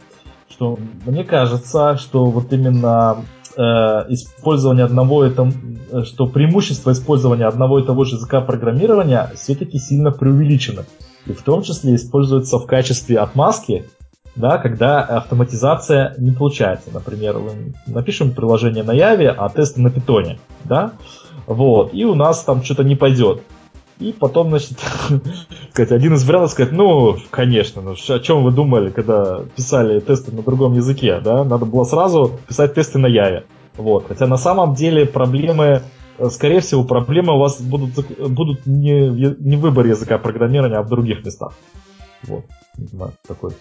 что 0.50 0.78
мне 1.06 1.24
кажется, 1.24 1.98
что 1.98 2.26
вот 2.26 2.54
именно 2.54 3.18
э, 3.56 3.62
использование 4.10 4.86
одного 4.86 5.26
и 5.26 5.32
того, 5.32 5.52
что 6.04 6.28
преимущество 6.28 6.92
использования 6.92 7.46
одного 7.46 7.80
и 7.80 7.86
того 7.86 8.04
же 8.04 8.16
языка 8.16 8.42
программирования 8.42 9.32
все-таки 9.36 9.80
сильно 9.80 10.12
преувеличено. 10.12 10.86
И 11.26 11.34
в 11.34 11.42
том 11.42 11.64
числе 11.64 11.96
используется 11.96 12.60
в 12.60 12.68
качестве 12.68 13.20
отмазки, 13.20 13.86
да, 14.36 14.58
когда 14.58 15.02
автоматизация 15.02 16.16
не 16.18 16.32
получается. 16.32 16.90
Например, 16.94 17.38
мы 17.40 17.74
напишем 17.88 18.32
приложение 18.32 18.84
на 18.84 18.94
Яве, 18.94 19.30
а 19.30 19.50
тесты 19.50 19.82
на 19.82 19.90
питоне, 19.90 20.40
да, 20.66 20.94
вот, 21.48 21.94
и 21.94 22.06
у 22.06 22.16
нас 22.16 22.44
там 22.44 22.64
что-то 22.64 22.84
не 22.84 22.96
пойдет. 22.96 23.42
И 24.00 24.12
потом, 24.12 24.50
значит, 24.50 24.78
сказать, 25.72 25.92
один 25.92 26.16
из 26.16 26.26
вариантов 26.26 26.52
сказать, 26.52 26.74
ну, 26.74 27.16
конечно, 27.30 27.82
ну, 27.82 27.94
о 27.94 28.20
чем 28.20 28.44
вы 28.44 28.52
думали, 28.52 28.90
когда 28.90 29.42
писали 29.56 30.00
тесты 30.02 30.34
на 30.34 30.42
другом 30.42 30.74
языке, 30.74 31.22
да, 31.24 31.44
надо 31.46 31.66
было 31.66 31.86
сразу 31.86 32.40
писать 32.48 32.74
тесты 32.74 33.00
на 33.00 33.08
Яве. 33.08 33.46
Вот. 33.78 34.06
Хотя 34.08 34.28
на 34.28 34.38
самом 34.38 34.74
деле 34.76 35.06
проблемы, 35.06 35.82
э, 36.18 36.30
скорее 36.30 36.60
всего, 36.60 36.84
проблемы 36.84 37.36
у 37.36 37.40
вас 37.40 37.62
будут, 37.62 37.92
будут 38.20 38.66
не, 38.66 39.10
не 39.10 39.56
в 39.56 39.62
выборе 39.62 39.92
языка 39.92 40.18
программирования, 40.18 40.78
а 40.78 40.84
в 40.84 40.90
других 40.90 41.26
местах. 41.26 41.54
Вот. 42.24 42.44
Знаю, 42.78 43.14
такой. 43.28 43.52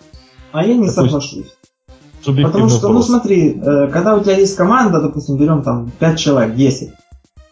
А 0.53 0.65
я 0.65 0.75
не 0.75 0.89
такой 0.89 1.09
соглашусь. 1.09 1.57
Потому 2.25 2.69
что, 2.69 2.89
ну, 2.89 2.95
вопрос. 2.95 2.95
ну 2.95 3.03
смотри, 3.03 3.61
э, 3.61 3.89
когда 3.89 4.17
у 4.17 4.23
тебя 4.23 4.37
есть 4.37 4.57
команда, 4.57 5.01
допустим, 5.01 5.37
берем 5.37 5.63
там 5.63 5.91
5 5.99 6.19
человек, 6.19 6.55
10, 6.55 6.89
э, 6.89 6.93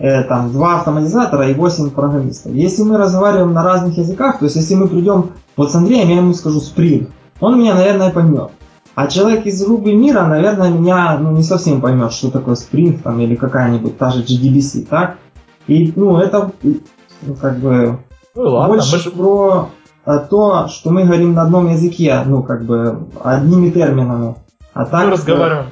там 0.03 0.53
два 0.53 0.79
автоматизатора 0.79 1.49
и 1.49 1.55
8 1.55 1.91
программистов. 1.91 2.53
Если 2.53 2.83
мы 2.83 2.99
разговариваем 2.99 3.53
на 3.53 3.63
разных 3.63 3.97
языках, 3.97 4.41
то 4.41 4.47
есть 4.47 4.57
если 4.57 4.75
мы 4.75 4.89
придем 4.89 5.31
вот 5.57 5.71
с 5.71 5.75
Андреем, 5.75 6.09
я 6.09 6.17
ему 6.17 6.35
скажу 6.35 6.59
Spring, 6.59 7.09
он 7.41 7.59
меня, 7.59 7.75
наверное, 7.75 8.11
поймет. 8.11 8.51
А 8.95 9.07
человек 9.07 9.47
из 9.47 9.65
Ruby 9.67 9.95
мира, 9.95 10.25
наверное, 10.27 10.71
меня 10.71 11.17
ну, 11.19 11.31
не 11.31 11.43
совсем 11.43 11.81
поймет, 11.81 12.13
что 12.13 12.31
такое 12.31 12.57
Spring 12.57 13.01
там, 13.03 13.21
или 13.21 13.37
какая-нибудь 13.37 13.97
та 13.97 14.11
же 14.11 14.23
GDBC, 14.23 14.87
так? 14.87 15.19
И, 15.67 15.93
ну, 15.97 16.19
это, 16.19 16.53
ну, 16.63 17.35
как 17.41 17.59
бы, 17.59 18.01
ну, 18.35 18.43
ладно, 18.43 18.77
больше 18.77 18.99
же... 18.99 19.11
про 19.11 19.71
э, 20.05 20.19
то, 20.29 20.69
что 20.69 20.91
мы 20.91 21.05
говорим 21.05 21.35
на 21.35 21.43
одном 21.43 21.71
языке, 21.71 22.23
ну, 22.27 22.43
как 22.43 22.65
бы, 22.65 23.09
одними 23.23 23.71
терминами. 23.71 24.35
А 24.75 24.85
так... 24.85 25.07
Мы 25.07 25.13
разговариваем. 25.13 25.67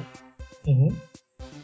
Угу. 0.65 0.93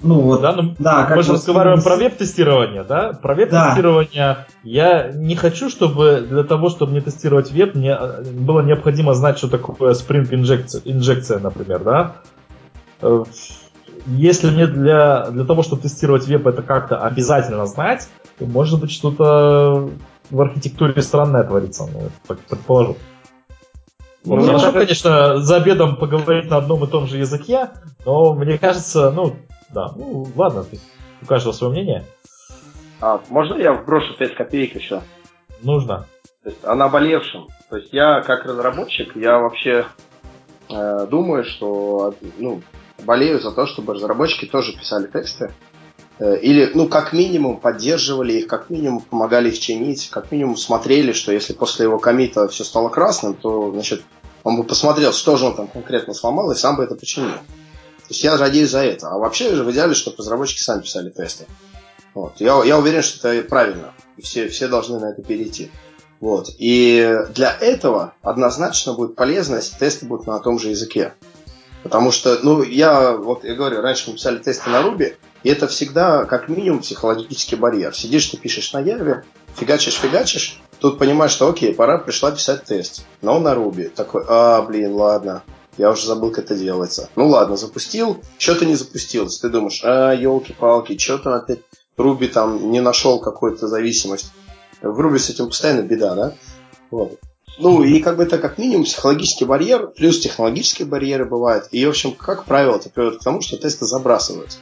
Ну 0.02 0.22
вот, 0.22 0.42
да, 0.42 0.54
ну, 0.54 0.76
да 0.78 1.12
мы 1.16 1.24
же 1.24 1.34
разговариваем 1.34 1.82
про 1.82 1.96
веб-тестирование, 1.96 2.84
да? 2.84 3.14
Про 3.14 3.34
веб-тестирование 3.34 4.12
да. 4.14 4.48
я 4.64 5.12
не 5.12 5.36
хочу, 5.36 5.70
чтобы 5.70 6.26
для 6.28 6.44
того, 6.44 6.70
чтобы 6.70 6.92
мне 6.92 7.02
тестировать 7.02 7.52
веб, 7.52 7.74
мне 7.74 7.98
э, 8.00 8.24
было 8.24 8.62
необходимо 8.62 9.14
знать, 9.14 9.38
что 9.40 9.48
такое 9.48 9.94
Spring 9.94 10.28
инжекция, 10.32 10.82
инжекция 10.86 11.40
например, 11.40 11.84
да? 11.84 12.16
Э, 13.02 13.24
если 14.06 14.52
мне 14.52 14.68
для, 14.68 15.30
для 15.32 15.46
того, 15.46 15.64
чтобы 15.64 15.82
тестировать 15.82 16.28
веб, 16.28 16.46
это 16.46 16.62
как-то 16.62 17.00
обязательно 17.00 17.66
знать, 17.66 18.08
то 18.38 18.46
может 18.46 18.80
быть 18.80 18.92
что-то 18.92 19.90
в 20.30 20.42
архитектуре 20.42 21.02
странное 21.02 21.44
творится, 21.44 21.88
ну, 21.92 22.10
предположу. 22.48 22.98
Ну, 24.26 24.46
Хорошо, 24.46 24.74
конечно, 24.74 25.40
за 25.40 25.56
обедом 25.56 25.96
поговорить 25.96 26.50
на 26.50 26.58
одном 26.58 26.84
и 26.84 26.88
том 26.88 27.08
же 27.08 27.18
языке, 27.18 27.70
но 28.06 28.34
мне 28.34 28.58
кажется, 28.58 29.10
ну, 29.12 29.36
да, 29.70 29.92
ну 29.96 30.28
ладно, 30.36 30.66
у 31.22 31.26
каждого 31.26 31.54
свое 31.54 31.74
мнение. 31.74 32.06
А, 33.02 33.22
можно 33.30 33.56
я 33.56 33.74
вброшу 33.74 34.16
5 34.18 34.36
копеек 34.36 34.76
еще? 34.76 35.02
Нужно. 35.62 36.06
То 36.44 36.50
есть 36.50 36.64
о 36.64 36.76
наболевшем. 36.76 37.48
То 37.70 37.78
есть 37.78 37.92
я 37.92 38.22
как 38.22 38.46
разработчик, 38.46 39.16
я 39.16 39.38
вообще 39.40 39.86
э, 40.70 41.08
думаю, 41.08 41.44
что 41.44 42.16
ну, 42.38 42.62
болею 43.04 43.40
за 43.40 43.52
то, 43.52 43.66
чтобы 43.66 43.94
разработчики 43.94 44.46
тоже 44.46 44.74
писали 44.74 45.08
тесты. 45.08 45.54
Э, 46.20 46.38
или, 46.40 46.72
ну, 46.74 46.88
как 46.88 47.14
минимум, 47.14 47.58
поддерживали 47.60 48.34
их, 48.34 48.48
как 48.48 48.70
минимум, 48.70 49.02
помогали 49.02 49.50
их 49.50 49.60
чинить, 49.60 50.10
как 50.10 50.32
минимум 50.32 50.58
смотрели, 50.58 51.12
что 51.12 51.32
если 51.32 51.54
после 51.54 51.86
его 51.86 52.00
комита 52.00 52.48
все 52.48 52.64
стало 52.64 52.90
красным, 52.90 53.36
то, 53.36 53.72
значит, 53.72 54.04
он 54.44 54.58
бы 54.58 54.64
посмотрел, 54.64 55.12
что 55.12 55.36
же 55.36 55.46
он 55.46 55.56
там 55.56 55.68
конкретно 55.68 56.14
сломал, 56.14 56.52
и 56.52 56.56
сам 56.56 56.78
бы 56.78 56.84
это 56.84 56.96
починил. 56.96 57.32
То 58.08 58.14
есть 58.14 58.24
я 58.24 58.38
надеюсь 58.38 58.72
за 58.72 58.86
это. 58.86 59.10
А 59.10 59.18
вообще 59.18 59.54
же 59.54 59.64
в 59.64 59.72
идеале, 59.72 59.94
чтобы 59.94 60.18
разработчики 60.18 60.62
сами 60.62 60.82
писали 60.82 61.10
тесты. 61.10 61.46
Вот. 62.14 62.36
Я, 62.40 62.64
я 62.64 62.80
уверен, 62.80 63.02
что 63.02 63.28
это 63.28 63.48
правильно. 63.48 63.94
И 64.16 64.22
все, 64.22 64.48
все 64.48 64.68
должны 64.68 65.00
на 65.00 65.12
это 65.12 65.22
перейти. 65.22 65.70
Вот. 66.20 66.50
И 66.58 67.20
для 67.36 67.56
этого 67.60 68.14
однозначно 68.22 68.94
будет 68.94 69.16
полезно, 69.16 69.58
если 69.58 69.78
тесты 69.78 70.06
будут 70.06 70.26
на 70.26 70.40
том 70.40 70.58
же 70.58 70.70
языке. 70.70 71.14
Потому 71.84 72.12
что, 72.12 72.40
ну, 72.42 72.64
я, 72.64 73.12
вот 73.12 73.44
я 73.44 73.56
говорю, 73.56 73.82
раньше 73.82 74.10
мы 74.10 74.16
писали 74.16 74.38
тесты 74.40 74.70
на 74.70 74.82
Ruby, 74.82 75.16
и 75.44 75.50
это 75.50 75.68
всегда, 75.68 76.26
как 76.26 76.50
минимум, 76.50 76.80
психологический 76.80 77.56
барьер. 77.56 77.96
Сидишь, 77.96 78.28
ты 78.28 78.38
пишешь 78.38 78.74
на 78.74 78.80
Яве, 78.80 79.24
фигачишь, 79.56 79.96
фигачишь, 79.96 80.60
тут 80.80 80.98
понимаешь, 80.98 81.32
что 81.32 81.48
окей, 81.48 81.74
пора 81.74 82.00
пришла 82.00 82.32
писать 82.32 82.64
тест, 82.64 83.06
но 83.22 83.40
на 83.40 83.54
Ruby. 83.54 83.90
Такой, 83.90 84.24
а, 84.28 84.62
блин, 84.64 84.94
ладно, 84.96 85.44
я 85.78 85.92
уже 85.92 86.08
забыл, 86.08 86.32
как 86.32 86.46
это 86.46 86.56
делается. 86.56 87.10
Ну 87.16 87.28
ладно, 87.28 87.58
запустил, 87.58 88.22
что-то 88.38 88.66
не 88.66 88.76
запустилось. 88.76 89.40
Ты 89.40 89.50
думаешь, 89.50 89.82
а, 89.84 90.14
елки-палки, 90.14 90.98
что-то 90.98 91.36
опять 91.36 91.60
Руби 91.98 92.28
там 92.28 92.72
не 92.72 92.80
нашел 92.80 93.20
какую-то 93.20 93.68
зависимость. 93.68 94.32
В 94.82 95.00
Руби 95.00 95.18
с 95.18 95.30
этим 95.30 95.48
постоянно 95.48 95.82
беда, 95.82 96.16
да? 96.16 96.34
Вот. 96.92 97.20
Ну, 97.60 97.84
и 97.84 98.00
как 98.02 98.18
бы 98.18 98.24
это 98.24 98.38
как 98.38 98.60
минимум 98.60 98.86
психологический 98.86 99.46
барьер, 99.46 99.88
плюс 99.88 100.20
технологические 100.20 100.88
барьеры 100.88 101.26
бывают. 101.26 101.68
И, 101.72 101.84
в 101.86 101.90
общем, 101.90 102.12
как 102.12 102.46
правило, 102.46 102.76
это 102.76 102.90
приводит 102.90 103.20
к 103.20 103.24
тому, 103.24 103.42
что 103.42 103.58
тесты 103.58 103.86
забрасываются. 103.86 104.60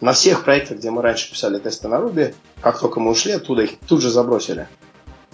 На 0.00 0.12
всех 0.12 0.44
проектах, 0.44 0.78
где 0.78 0.90
мы 0.90 1.02
раньше 1.02 1.30
писали 1.30 1.60
тесты 1.60 1.86
на 1.86 1.98
Руби, 1.98 2.34
как 2.60 2.80
только 2.80 2.98
мы 2.98 3.12
ушли 3.12 3.32
оттуда, 3.32 3.62
их 3.62 3.78
тут 3.86 4.02
же 4.02 4.10
забросили. 4.10 4.66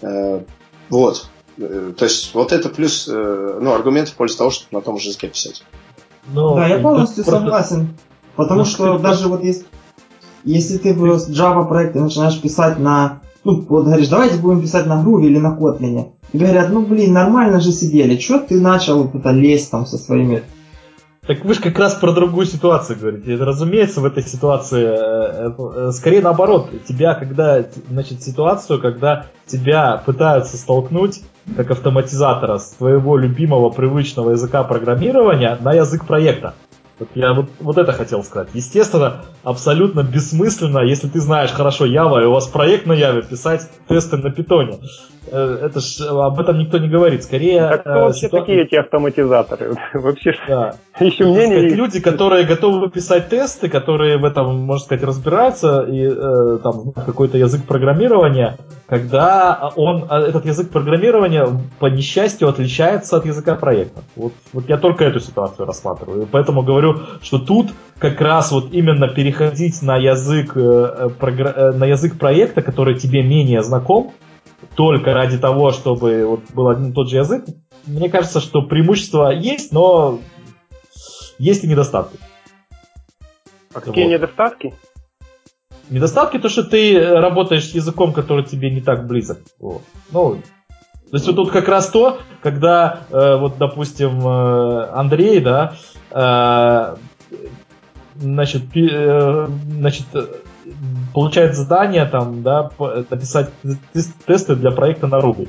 Э, 0.02 0.42
вот. 0.90 1.30
Э, 1.58 1.92
то 1.96 2.04
есть 2.04 2.34
вот 2.34 2.52
это 2.52 2.68
плюс, 2.68 3.08
э, 3.08 3.58
ну, 3.60 3.74
аргумент 3.74 4.08
в 4.08 4.14
пользу 4.14 4.38
того, 4.38 4.50
чтобы 4.50 4.68
на 4.72 4.80
том 4.80 4.98
же 4.98 5.08
языке 5.08 5.28
писать. 5.28 5.62
Но 6.32 6.54
да, 6.54 6.66
я 6.68 6.78
полностью 6.78 7.24
согласен. 7.24 7.96
Потому 8.36 8.60
ну, 8.60 8.66
что 8.66 8.98
даже 8.98 9.28
вот 9.28 9.42
если, 9.42 9.66
если 10.44 10.78
ты 10.78 10.94
в 10.94 11.04
Java 11.04 11.68
проекте 11.68 11.98
начинаешь 12.00 12.40
писать 12.40 12.78
на, 12.78 13.20
ну, 13.42 13.64
вот 13.68 13.84
говоришь, 13.84 14.08
давайте 14.08 14.36
будем 14.36 14.62
писать 14.62 14.86
на 14.86 15.02
Groovy 15.02 15.26
или 15.26 15.38
на 15.38 15.56
Kotlin. 15.58 16.12
И 16.32 16.38
говорят, 16.38 16.70
ну 16.70 16.82
блин, 16.82 17.12
нормально 17.14 17.60
же 17.60 17.72
сидели, 17.72 18.18
что 18.18 18.38
ты 18.38 18.60
начал 18.60 19.02
вот 19.02 19.14
это 19.14 19.30
лезть 19.30 19.70
там 19.70 19.86
со 19.86 19.96
своими 19.98 20.44
так 21.28 21.44
вы 21.44 21.52
же 21.52 21.60
как 21.60 21.78
раз 21.78 21.94
про 21.94 22.12
другую 22.12 22.46
ситуацию 22.46 22.98
говорите. 22.98 23.36
Разумеется, 23.36 24.00
в 24.00 24.06
этой 24.06 24.22
ситуации 24.22 24.82
э, 24.82 25.52
э, 25.58 25.90
скорее 25.92 26.22
наоборот. 26.22 26.70
Тебя, 26.88 27.14
когда, 27.14 27.62
значит, 27.90 28.22
ситуацию, 28.22 28.80
когда 28.80 29.26
тебя 29.44 30.02
пытаются 30.06 30.56
столкнуть 30.56 31.20
как 31.54 31.70
автоматизатора 31.70 32.56
с 32.56 32.70
твоего 32.70 33.18
любимого 33.18 33.68
привычного 33.68 34.30
языка 34.30 34.64
программирования 34.64 35.58
на 35.60 35.74
язык 35.74 36.06
проекта. 36.06 36.54
Вот 36.98 37.10
я 37.14 37.34
вот, 37.34 37.50
вот 37.60 37.76
это 37.76 37.92
хотел 37.92 38.24
сказать. 38.24 38.48
Естественно, 38.54 39.26
абсолютно 39.44 40.02
бессмысленно, 40.02 40.78
если 40.78 41.08
ты 41.08 41.20
знаешь 41.20 41.50
хорошо 41.50 41.84
Java, 41.84 42.22
и 42.22 42.26
у 42.26 42.32
вас 42.32 42.46
проект 42.46 42.86
на 42.86 42.92
Java, 42.92 43.20
писать 43.20 43.68
тесты 43.86 44.16
на 44.16 44.30
питоне. 44.30 44.78
Э, 45.30 45.58
это 45.66 45.80
ж 45.80 46.00
об 46.08 46.38
этом 46.40 46.58
никто 46.58 46.78
не 46.78 46.88
говорит. 46.88 47.22
Скорее. 47.22 47.64
А 47.64 47.78
кто 47.78 47.90
вообще 47.90 48.26
ситуация... 48.26 48.40
такие 48.40 48.62
эти 48.64 48.74
автоматизаторы? 48.74 49.74
Вообще 49.94 50.32
да. 50.48 50.74
еще 51.00 51.24
мнение. 51.24 51.60
Сказать, 51.60 51.76
люди, 51.76 52.00
которые 52.00 52.44
готовы 52.44 52.90
писать 52.90 53.28
тесты, 53.28 53.68
которые 53.68 54.18
в 54.18 54.24
этом, 54.24 54.56
можно 54.58 54.84
сказать, 54.84 55.04
разбираются 55.04 55.82
и 55.82 56.04
э, 56.04 56.58
там 56.62 56.92
какой-то 56.92 57.38
язык 57.38 57.64
программирования, 57.64 58.56
когда 58.86 59.70
он 59.76 60.04
этот 60.04 60.46
язык 60.46 60.70
программирования 60.70 61.46
по 61.78 61.86
несчастью 61.86 62.48
отличается 62.48 63.16
от 63.16 63.26
языка 63.26 63.54
проекта. 63.54 64.02
Вот, 64.16 64.32
вот 64.52 64.68
я 64.68 64.76
только 64.76 65.04
эту 65.04 65.20
ситуацию 65.20 65.66
рассматриваю. 65.66 66.28
Поэтому 66.30 66.62
говорю, 66.62 66.96
что 67.22 67.38
тут 67.38 67.68
как 67.98 68.20
раз 68.20 68.52
вот 68.52 68.72
именно 68.72 69.08
переходить 69.08 69.82
на 69.82 69.96
язык, 69.96 70.56
э, 70.56 71.10
програ... 71.18 71.72
на 71.72 71.84
язык 71.84 72.18
проекта, 72.18 72.62
который 72.62 72.98
тебе 72.98 73.22
менее 73.22 73.62
знаком, 73.62 74.12
только 74.74 75.14
ради 75.14 75.38
того, 75.38 75.70
чтобы 75.70 76.24
вот 76.26 76.40
был 76.52 76.68
один 76.68 76.90
и 76.90 76.92
тот 76.92 77.08
же 77.08 77.16
язык, 77.16 77.44
мне 77.86 78.08
кажется, 78.08 78.40
что 78.40 78.62
преимущества 78.62 79.30
есть, 79.30 79.72
но 79.72 80.20
есть 81.38 81.64
и 81.64 81.68
недостатки. 81.68 82.18
А 83.72 83.80
какие 83.80 84.04
вот. 84.04 84.10
недостатки? 84.10 84.74
Недостатки 85.90 86.38
то, 86.38 86.48
что 86.48 86.64
ты 86.64 86.98
работаешь 87.00 87.70
с 87.70 87.74
языком, 87.74 88.12
который 88.12 88.44
тебе 88.44 88.70
не 88.70 88.80
так 88.80 89.06
близок. 89.06 89.38
Вот. 89.58 89.82
Ну, 90.10 90.42
То 91.10 91.16
есть 91.16 91.26
вот 91.26 91.36
тут 91.36 91.50
как 91.50 91.68
раз 91.68 91.88
то, 91.88 92.18
когда, 92.42 93.00
э, 93.10 93.36
вот, 93.36 93.56
допустим, 93.56 94.26
э, 94.26 94.90
Андрей, 94.90 95.40
да, 95.40 95.76
э, 96.10 96.96
значит, 98.16 98.76
э, 98.76 99.48
значит, 99.48 100.06
получает 101.14 101.56
задание 101.56 102.04
там, 102.04 102.42
да, 102.42 102.70
написать 103.10 103.50
тесты 104.26 104.56
для 104.56 104.70
проекта 104.70 105.06
на 105.06 105.16
Ruby. 105.16 105.48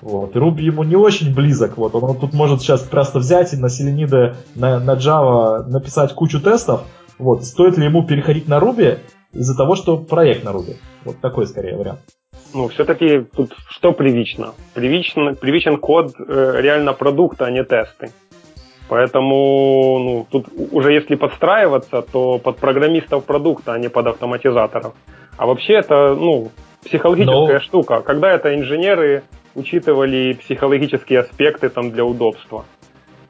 Вот. 0.00 0.36
И 0.36 0.38
Ruby 0.38 0.62
ему 0.62 0.84
не 0.84 0.96
очень 0.96 1.34
близок. 1.34 1.76
Вот. 1.76 1.94
Он 1.94 2.18
тут 2.18 2.32
может 2.32 2.60
сейчас 2.60 2.82
просто 2.82 3.18
взять 3.18 3.52
и 3.52 3.56
на 3.56 3.66
Selenium, 3.66 4.36
на, 4.54 4.78
на 4.78 4.94
Java 4.94 5.66
написать 5.66 6.14
кучу 6.14 6.40
тестов. 6.40 6.82
Вот. 7.18 7.44
Стоит 7.44 7.78
ли 7.78 7.86
ему 7.86 8.06
переходить 8.06 8.46
на 8.48 8.58
Ruby 8.58 8.98
из-за 9.32 9.56
того, 9.56 9.74
что 9.74 9.96
проект 9.96 10.44
на 10.44 10.50
Ruby? 10.50 10.76
Вот 11.04 11.20
такой 11.20 11.46
скорее 11.46 11.76
вариант. 11.76 12.00
Ну, 12.54 12.68
все-таки 12.68 13.20
тут 13.34 13.54
что 13.68 13.92
привично? 13.92 14.54
Привичен, 14.74 15.36
привичен 15.36 15.78
код 15.78 16.14
э, 16.18 16.60
реально 16.60 16.92
продукта, 16.92 17.46
а 17.46 17.50
не 17.50 17.64
тесты. 17.64 18.10
Поэтому 18.88 19.98
ну, 19.98 20.26
тут 20.30 20.46
уже 20.70 20.92
если 20.92 21.16
подстраиваться, 21.16 22.02
то 22.02 22.38
под 22.38 22.58
программистов 22.58 23.24
продукта, 23.24 23.72
а 23.72 23.78
не 23.78 23.88
под 23.88 24.06
автоматизаторов. 24.06 24.94
А 25.36 25.46
вообще 25.46 25.74
это 25.74 26.14
ну, 26.14 26.50
психологическая 26.84 27.58
Но... 27.58 27.60
штука. 27.60 28.00
Когда 28.00 28.30
это 28.32 28.54
инженеры 28.54 29.24
учитывали 29.54 30.34
психологические 30.34 31.20
аспекты 31.20 31.68
там, 31.68 31.90
для 31.90 32.04
удобства. 32.04 32.64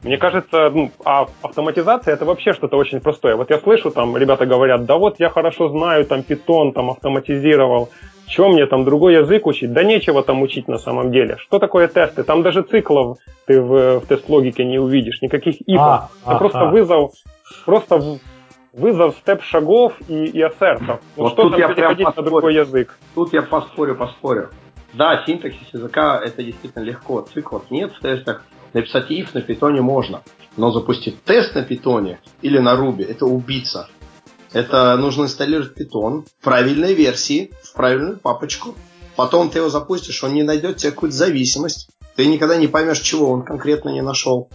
Мне 0.02 0.18
кажется, 0.18 0.70
ну, 0.70 0.90
а 1.04 1.26
автоматизация 1.42 2.14
это 2.14 2.24
вообще 2.24 2.52
что-то 2.52 2.76
очень 2.76 3.00
простое. 3.00 3.36
Вот 3.36 3.50
я 3.50 3.58
слышу, 3.58 3.90
там 3.90 4.16
ребята 4.16 4.46
говорят, 4.46 4.84
да 4.84 4.96
вот 4.96 5.18
я 5.18 5.30
хорошо 5.30 5.68
знаю, 5.68 6.04
там 6.04 6.22
питон 6.22 6.72
там 6.72 6.90
автоматизировал, 6.90 7.90
чем 8.26 8.52
мне 8.52 8.66
там 8.66 8.84
другой 8.84 9.14
язык 9.14 9.46
учить? 9.46 9.72
Да 9.72 9.82
нечего 9.82 10.22
там 10.22 10.42
учить 10.42 10.68
на 10.68 10.78
самом 10.78 11.12
деле. 11.12 11.36
Что 11.38 11.58
такое 11.58 11.88
тесты? 11.88 12.24
Там 12.24 12.42
даже 12.42 12.62
циклов 12.62 13.18
ты 13.46 13.60
в, 13.60 14.00
в 14.00 14.06
тест-логике 14.06 14.64
не 14.64 14.78
увидишь, 14.78 15.22
никаких 15.22 15.60
ифов. 15.62 15.80
А, 15.80 16.08
это 16.24 16.36
а, 16.36 16.38
просто 16.38 16.60
а. 16.60 16.70
вызов, 16.70 17.12
просто 17.64 18.18
вызов 18.72 19.16
степ-шагов 19.18 19.94
и, 20.08 20.24
и 20.24 20.42
ассертов. 20.42 21.00
Ну, 21.16 21.22
вот 21.22 21.32
что 21.32 21.42
тут 21.44 21.52
там 21.52 21.60
я 21.60 21.68
переходить 21.68 22.16
на 22.16 22.22
другой 22.22 22.54
язык? 22.54 22.98
Тут 23.14 23.32
я 23.32 23.42
поспорю, 23.42 23.94
поспорю. 23.94 24.50
Да, 24.92 25.22
синтаксис 25.26 25.68
языка 25.72 26.20
это 26.22 26.42
действительно 26.42 26.82
легко. 26.82 27.22
Циклов 27.22 27.70
нет 27.70 27.92
в 27.92 28.00
тестах. 28.00 28.44
Написать 28.76 29.10
if 29.10 29.28
на 29.32 29.40
питоне 29.40 29.80
можно. 29.80 30.22
Но 30.58 30.70
запустить 30.70 31.24
тест 31.24 31.54
на 31.54 31.62
питоне 31.62 32.20
или 32.42 32.58
на 32.58 32.74
Ruby 32.74 33.10
это 33.10 33.24
убийца. 33.24 33.88
Это 34.52 34.98
нужно 34.98 35.22
инсталлировать 35.22 35.72
питон 35.72 36.26
в 36.38 36.44
правильной 36.44 36.92
версии, 36.92 37.52
в 37.62 37.72
правильную 37.72 38.18
папочку. 38.18 38.74
Потом 39.16 39.48
ты 39.48 39.60
его 39.60 39.70
запустишь, 39.70 40.22
он 40.22 40.34
не 40.34 40.42
найдет 40.42 40.76
тебе 40.76 40.92
какую-то 40.92 41.16
зависимость. 41.16 41.88
Ты 42.16 42.26
никогда 42.26 42.56
не 42.56 42.66
поймешь, 42.66 43.00
чего 43.00 43.30
он 43.30 43.44
конкретно 43.44 43.88
не 43.88 44.02
нашел. 44.02 44.50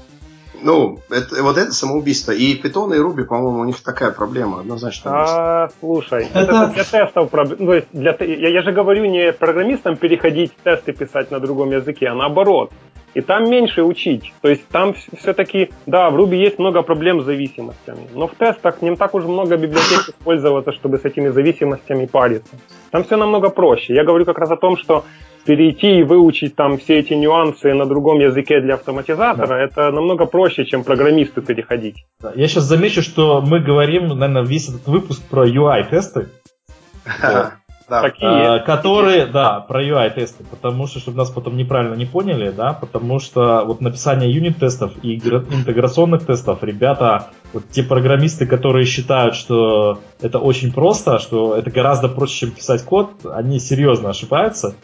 Ну, 0.62 1.00
это, 1.10 1.42
вот 1.42 1.58
это 1.58 1.72
самоубийство. 1.72 2.32
И 2.32 2.62
Python 2.62 2.96
и 2.96 3.00
Ruby, 3.00 3.24
по-моему, 3.24 3.62
у 3.62 3.66
них 3.66 3.82
такая 3.82 4.12
проблема 4.12 4.60
однозначно. 4.60 5.12
А, 5.14 5.70
слушай, 5.80 6.28
это... 6.32 6.68
для 6.68 6.84
тестов 6.84 7.32
проблема. 7.32 7.84
Ну, 7.92 8.04
я 8.04 8.62
же 8.62 8.72
говорю 8.72 9.06
не 9.06 9.34
программистам 9.34 9.98
переходить 9.98 10.52
тесты 10.64 10.94
писать 10.94 11.32
на 11.32 11.40
другом 11.40 11.72
языке, 11.72 12.10
а 12.10 12.14
наоборот. 12.14 12.72
И 13.14 13.22
там 13.22 13.50
меньше 13.50 13.84
учить. 13.84 14.34
То 14.42 14.50
есть 14.50 14.68
там 14.70 14.94
все-таки, 14.94 15.70
да, 15.86 16.10
в 16.10 16.16
Ruby 16.16 16.36
есть 16.36 16.60
много 16.60 16.82
проблем 16.82 17.22
с 17.22 17.26
зависимостями, 17.26 18.08
но 18.14 18.28
в 18.28 18.36
тестах 18.36 18.82
не 18.82 18.96
так 18.96 19.14
уж 19.14 19.26
много 19.26 19.58
библиотек 19.58 20.10
использоваться, 20.10 20.72
чтобы 20.72 20.98
с 20.98 21.06
этими 21.06 21.30
зависимостями 21.30 22.06
париться. 22.06 22.56
Там 22.92 23.04
все 23.04 23.18
намного 23.18 23.50
проще. 23.50 23.94
Я 23.94 24.04
говорю 24.04 24.26
как 24.26 24.38
раз 24.38 24.52
о 24.52 24.58
том, 24.58 24.78
что 24.78 25.04
перейти 25.46 26.00
и 26.00 26.04
выучить 26.04 26.56
там 26.56 26.78
все 26.78 27.00
эти 27.00 27.14
нюансы 27.14 27.74
на 27.74 27.86
другом 27.86 28.20
языке 28.20 28.62
для 28.62 28.76
автоматизатора, 28.76 29.48
да. 29.48 29.60
это 29.60 29.92
намного 29.92 30.26
проще, 30.26 30.66
чем 30.66 30.84
программисту 30.84 31.42
переходить. 31.42 32.06
Я 32.36 32.48
сейчас 32.48 32.66
замечу, 32.66 33.02
что 33.02 33.42
мы 33.42 33.60
говорим, 33.60 34.08
наверное, 34.10 34.44
весь 34.44 34.70
этот 34.70 34.88
выпуск 34.88 35.22
про 35.30 35.48
UI-тесты. 35.48 36.30
Да. 37.22 37.54
Какие? 38.00 38.64
Которые, 38.64 39.26
да, 39.26 39.60
про 39.60 39.84
UI-тесты, 39.84 40.46
потому 40.50 40.88
что, 40.88 41.00
чтобы 41.00 41.18
нас 41.18 41.30
потом 41.30 41.58
неправильно 41.58 41.96
не 41.96 42.06
поняли, 42.06 42.52
да, 42.52 42.72
потому 42.72 43.20
что 43.20 43.66
вот 43.66 43.82
написание 43.82 44.32
юнит-тестов 44.32 44.94
и 45.04 45.16
интеграционных 45.16 46.26
тестов, 46.26 46.64
ребята, 46.64 47.28
вот 47.52 47.64
те 47.70 47.84
программисты, 47.84 48.46
которые 48.46 48.86
считают, 48.86 49.36
что 49.36 50.00
это 50.22 50.40
очень 50.40 50.72
просто, 50.72 51.20
что 51.20 51.56
это 51.58 51.70
гораздо 51.70 52.08
проще, 52.08 52.46
чем 52.48 52.52
писать 52.52 52.84
код, 52.84 53.12
они 53.26 53.60
серьезно 53.60 54.12
ошибаются, 54.12 54.76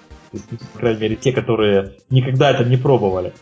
по 0.74 0.80
крайней 0.80 1.00
мере, 1.00 1.16
те, 1.16 1.32
которые 1.32 1.94
никогда 2.10 2.52
это 2.52 2.66
не 2.66 2.76
пробовали. 2.78 3.34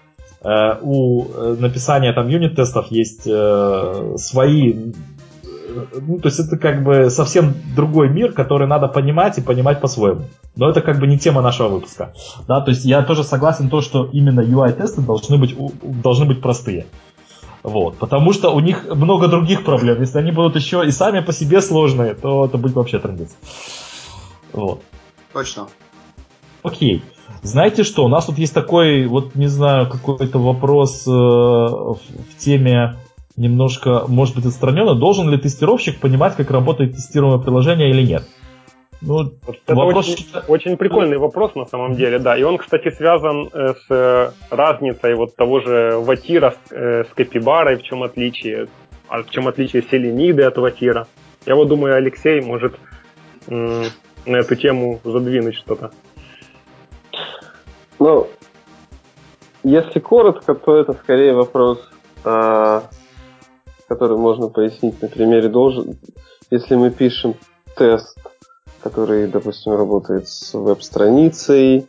Uh, 0.43 0.77
у 0.83 1.25
э, 1.25 1.55
написания 1.57 2.13
там 2.13 2.27
юнит-тестов 2.27 2.91
есть 2.91 3.25
uh, 3.25 4.15
свои 4.17 4.91
ну, 6.01 6.19
то 6.19 6.27
есть 6.27 6.39
это 6.39 6.57
как 6.57 6.83
бы 6.83 7.09
совсем 7.09 7.53
другой 7.75 8.09
мир, 8.09 8.31
который 8.31 8.67
надо 8.67 8.87
понимать 8.87 9.37
и 9.37 9.41
понимать 9.41 9.81
по-своему. 9.81 10.23
Но 10.55 10.69
это 10.69 10.81
как 10.81 10.99
бы 10.99 11.07
не 11.07 11.19
тема 11.19 11.41
нашего 11.41 11.67
выпуска. 11.67 12.13
Да, 12.47 12.61
то 12.61 12.71
есть 12.71 12.85
я 12.85 13.03
тоже 13.03 13.23
согласен 13.23 13.69
то, 13.69 13.81
что 13.81 14.05
именно 14.05 14.41
UI-тесты 14.41 15.01
должны 15.01 15.37
быть, 15.37 15.55
должны 15.81 16.25
быть 16.25 16.41
простые. 16.41 16.85
Вот, 17.63 17.97
потому 17.97 18.31
что 18.31 18.51
у 18.51 18.59
них 18.59 18.85
много 18.93 19.27
других 19.27 19.65
проблем. 19.65 19.99
Если 19.99 20.19
они 20.19 20.31
будут 20.31 20.55
еще 20.55 20.85
и 20.85 20.91
сами 20.91 21.21
по 21.21 21.33
себе 21.33 21.61
сложные, 21.61 22.13
то 22.13 22.45
это 22.45 22.57
будет 22.57 22.75
вообще 22.75 22.99
трендец. 22.99 23.35
Вот. 24.53 24.81
Точно. 25.33 25.67
Окей. 26.61 27.03
Знаете 27.41 27.83
что, 27.83 28.05
у 28.05 28.07
нас 28.07 28.25
тут 28.25 28.37
есть 28.37 28.53
такой, 28.53 29.07
вот 29.07 29.35
не 29.35 29.47
знаю, 29.47 29.89
какой-то 29.89 30.39
вопрос 30.39 31.07
э, 31.07 31.11
в, 31.11 31.97
в 31.97 32.37
теме 32.37 32.97
немножко, 33.37 34.03
может 34.07 34.35
быть, 34.35 34.45
отстраненно, 34.45 34.95
должен 34.95 35.29
ли 35.29 35.37
тестировщик 35.37 35.99
понимать, 35.99 36.35
как 36.35 36.51
работает 36.51 36.95
тестируемое 36.95 37.39
приложение 37.39 37.89
или 37.89 38.03
нет? 38.05 38.23
Ну, 39.01 39.15
вот 39.45 39.57
это 39.65 39.75
вопрос... 39.75 40.09
очень, 40.09 40.25
очень 40.47 40.77
прикольный 40.77 41.17
вопрос 41.17 41.53
на 41.55 41.65
самом 41.65 41.95
деле, 41.95 42.17
да. 42.17 42.37
И 42.37 42.43
он, 42.43 42.57
кстати, 42.57 42.89
связан 42.91 43.49
э, 43.53 43.73
с 43.73 43.85
э, 43.89 44.31
разницей 44.49 45.15
вот 45.15 45.35
того 45.35 45.59
же 45.59 45.97
ватира 45.99 46.51
с, 46.51 46.71
э, 46.71 47.03
капибарой, 47.13 47.75
в 47.75 47.83
чем 47.83 48.03
отличие, 48.03 48.67
а 49.07 49.21
в 49.21 49.29
чем 49.29 49.47
отличие 49.47 49.83
селениды 49.83 50.43
от 50.43 50.57
ватира. 50.57 51.07
Я 51.45 51.55
вот 51.55 51.67
думаю, 51.67 51.95
Алексей 51.95 52.41
может 52.41 52.75
на 53.47 54.37
эту 54.37 54.55
тему 54.55 54.99
задвинуть 55.03 55.55
что-то. 55.55 55.91
Ну, 57.99 58.27
если 59.63 59.99
коротко, 59.99 60.55
то 60.55 60.75
это 60.77 60.93
скорее 60.93 61.33
вопрос 61.33 61.87
а, 62.23 62.83
который 63.87 64.17
можно 64.17 64.47
пояснить 64.47 65.01
на 65.01 65.07
примере 65.07 65.49
должен. 65.49 65.97
Если 66.49 66.75
мы 66.75 66.91
пишем 66.91 67.35
тест, 67.75 68.17
который, 68.81 69.27
допустим, 69.27 69.73
работает 69.73 70.27
с 70.27 70.53
веб-страницей, 70.53 71.87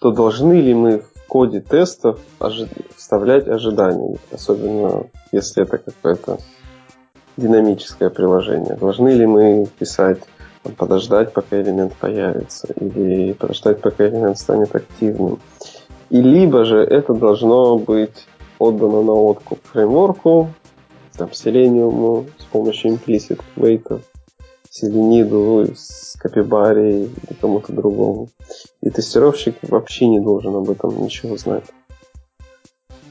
то 0.00 0.10
должны 0.10 0.54
ли 0.54 0.74
мы 0.74 0.98
в 0.98 1.26
коде 1.28 1.60
тестов 1.60 2.18
ожи- 2.40 2.68
вставлять 2.96 3.48
ожидания, 3.48 4.18
особенно 4.32 5.06
если 5.32 5.62
это 5.62 5.78
какое-то 5.78 6.38
динамическое 7.36 8.10
приложение. 8.10 8.76
Должны 8.76 9.10
ли 9.10 9.26
мы 9.26 9.66
писать 9.78 10.18
подождать, 10.72 11.32
пока 11.32 11.60
элемент 11.60 11.94
появится, 11.94 12.68
или 12.80 13.32
подождать, 13.32 13.80
пока 13.80 14.08
элемент 14.08 14.38
станет 14.38 14.74
активным. 14.74 15.38
И 16.10 16.20
либо 16.20 16.64
же 16.64 16.78
это 16.78 17.12
должно 17.12 17.78
быть 17.78 18.26
отдано 18.58 19.02
на 19.02 19.12
откуп 19.12 19.58
фреймворку, 19.64 20.48
там, 21.16 21.28
Selenium 21.28 22.28
с 22.38 22.44
помощью 22.44 22.92
implicit 22.92 23.40
weight, 23.56 24.00
Селениду 24.70 25.72
с 25.74 26.16
Капибари 26.18 27.04
и 27.04 27.34
кому-то 27.34 27.72
другому. 27.72 28.28
И 28.80 28.90
тестировщик 28.90 29.56
вообще 29.62 30.08
не 30.08 30.20
должен 30.20 30.54
об 30.56 30.68
этом 30.70 31.02
ничего 31.02 31.36
знать. 31.36 31.64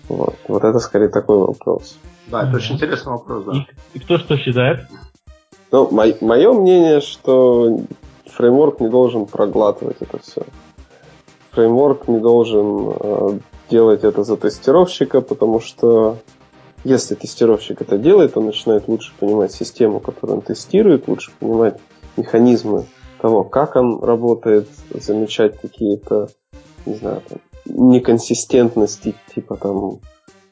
Вот, 0.10 0.36
вот 0.48 0.64
это 0.64 0.80
скорее 0.80 1.10
такой 1.10 1.38
вопрос. 1.38 1.98
Да, 2.28 2.48
это 2.48 2.58
очень 2.58 2.76
интересный 2.76 3.14
вопрос, 3.14 3.46
да. 3.46 3.54
И, 3.54 3.98
и 3.98 4.00
кто 4.00 4.18
что 4.18 4.38
считает? 4.38 4.82
Ну, 5.72 5.90
мо- 5.90 6.18
мое 6.22 6.54
мнение, 6.54 7.02
что 7.02 7.80
фреймворк 8.26 8.80
не 8.80 8.90
должен 8.90 9.26
проглатывать 9.26 9.98
это 10.02 10.20
все. 10.20 10.44
Фреймворк 11.52 12.08
не 12.08 12.20
должен 12.20 12.94
э, 13.00 13.40
делать 13.70 14.04
это 14.04 14.24
за 14.24 14.38
тестировщика, 14.38 15.22
потому 15.22 15.60
что 15.60 16.18
если 16.84 17.16
тестировщик 17.16 17.82
это 17.82 17.98
делает, 17.98 18.38
он 18.38 18.48
начинает 18.48 18.88
лучше 18.88 19.14
понимать 19.20 19.54
систему, 19.54 20.00
которую 20.00 20.38
он 20.38 20.42
тестирует, 20.44 21.08
лучше 21.08 21.32
понимать 21.40 21.80
механизмы 22.18 22.86
того, 23.22 23.44
как 23.44 23.76
он 23.76 24.04
работает, 24.04 24.68
замечать 24.90 25.60
какие-то, 25.60 26.30
не 26.86 26.96
знаю, 26.96 27.22
там, 27.28 27.40
неконсистентности, 27.66 29.16
типа 29.34 29.56
там 29.56 30.00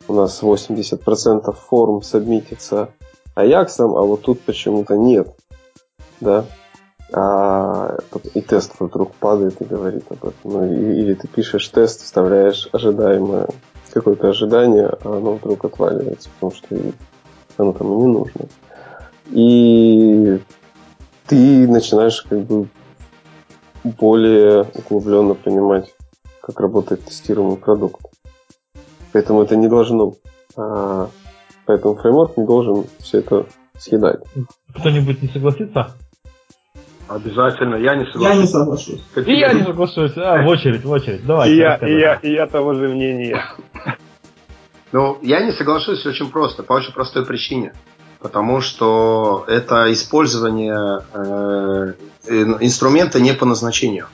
у 0.08 0.14
нас 0.14 0.42
80% 0.42 1.54
форм 1.54 2.02
сабмитится 2.02 2.90
Аяксом, 3.36 3.96
а 3.96 4.02
вот 4.02 4.22
тут 4.22 4.42
почему-то 4.42 4.96
нет. 4.96 5.36
Да? 6.20 6.46
а 7.14 7.98
и 8.34 8.42
тест 8.42 8.74
вдруг 8.80 9.14
падает 9.16 9.62
и 9.62 9.66
говорит 9.66 10.06
об 10.10 10.24
этом. 10.24 10.34
Ну, 10.44 10.66
или 10.66 11.14
ты 11.14 11.28
пишешь 11.28 11.68
тест, 11.68 12.04
вставляешь 12.04 12.70
ожидаемое 12.72 13.50
какое-то 13.92 14.30
ожидание, 14.30 14.88
а 14.88 15.18
оно 15.18 15.36
вдруг 15.36 15.66
отваливается, 15.66 16.30
потому 16.40 16.54
что 16.54 16.76
оно 17.58 17.74
там 17.74 17.94
и 17.94 17.98
не 17.98 18.08
нужно. 18.08 18.46
И 19.30 20.40
ты 21.28 21.68
начинаешь 21.68 22.22
как 22.24 22.42
бы 22.42 22.68
более 23.84 24.64
углубленно 24.76 25.34
понимать, 25.34 25.94
как 26.42 26.60
работает 26.60 27.06
тестируемый 27.06 27.58
продукт. 27.58 28.02
Поэтому 29.12 29.42
это 29.42 29.56
не 29.56 29.68
должно. 29.68 30.16
А, 30.56 31.10
поэтому 31.66 31.96
фреймворк 31.96 32.38
не 32.38 32.46
должен 32.46 32.86
все 33.00 33.20
это 33.20 33.46
съедать. 33.78 34.22
Кто-нибудь 34.76 35.22
не 35.22 35.30
согласится? 35.30 35.96
Обязательно, 37.12 37.76
я 37.76 37.96
не 37.96 38.06
соглашусь. 38.06 38.36
Я 38.36 38.42
не 38.42 38.48
соглашусь. 38.48 39.02
И 39.18 39.34
я 39.34 39.52
не 39.52 39.64
соглашусь. 39.64 40.14
А, 40.16 40.44
в 40.44 40.48
очередь, 40.48 40.86
в 40.86 40.90
очередь. 40.90 41.26
Давай. 41.26 41.52
И 41.52 41.58
я, 41.58 41.76
и, 41.76 42.00
я, 42.00 42.14
и 42.16 42.32
я 42.32 42.48
того 42.48 42.74
же 42.74 42.88
мнения. 42.88 43.44
Ну, 44.94 45.18
я 45.22 45.42
не 45.42 45.54
соглашусь 45.54 46.06
очень 46.06 46.30
просто, 46.30 46.64
по 46.64 46.74
очень 46.74 46.92
простой 46.92 47.26
причине. 47.26 47.74
Потому 48.20 48.60
что 48.60 49.46
это 49.48 49.90
использование 49.94 51.00
э, 51.14 51.94
инструмента 52.60 53.22
не 53.22 53.34
по 53.34 53.46
назначению. 53.46 54.08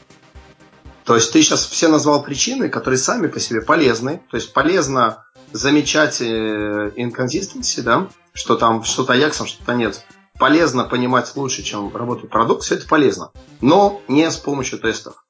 То 1.04 1.16
есть 1.16 1.34
ты 1.34 1.42
сейчас 1.42 1.66
все 1.66 1.88
назвал 1.88 2.22
причины, 2.22 2.70
которые 2.70 3.00
сами 3.00 3.26
по 3.26 3.40
себе 3.40 3.64
полезны. 3.64 4.22
То 4.30 4.38
есть 4.38 4.54
полезно 4.54 5.26
замечать 5.52 6.22
э, 6.22 6.92
инконсистенции, 6.96 7.82
да, 7.82 8.10
что 8.34 8.56
там 8.56 8.84
что-то 8.84 9.14
Аяксом, 9.14 9.48
что-то 9.48 9.74
нет 9.74 10.06
полезно 10.40 10.84
понимать 10.84 11.32
лучше, 11.36 11.64
чем 11.64 11.96
работает 11.96 12.32
продукт, 12.32 12.64
все 12.64 12.76
это 12.76 12.88
полезно. 12.88 13.32
Но 13.62 14.02
не 14.08 14.30
с 14.30 14.38
помощью 14.38 14.80
тестов. 14.80 15.24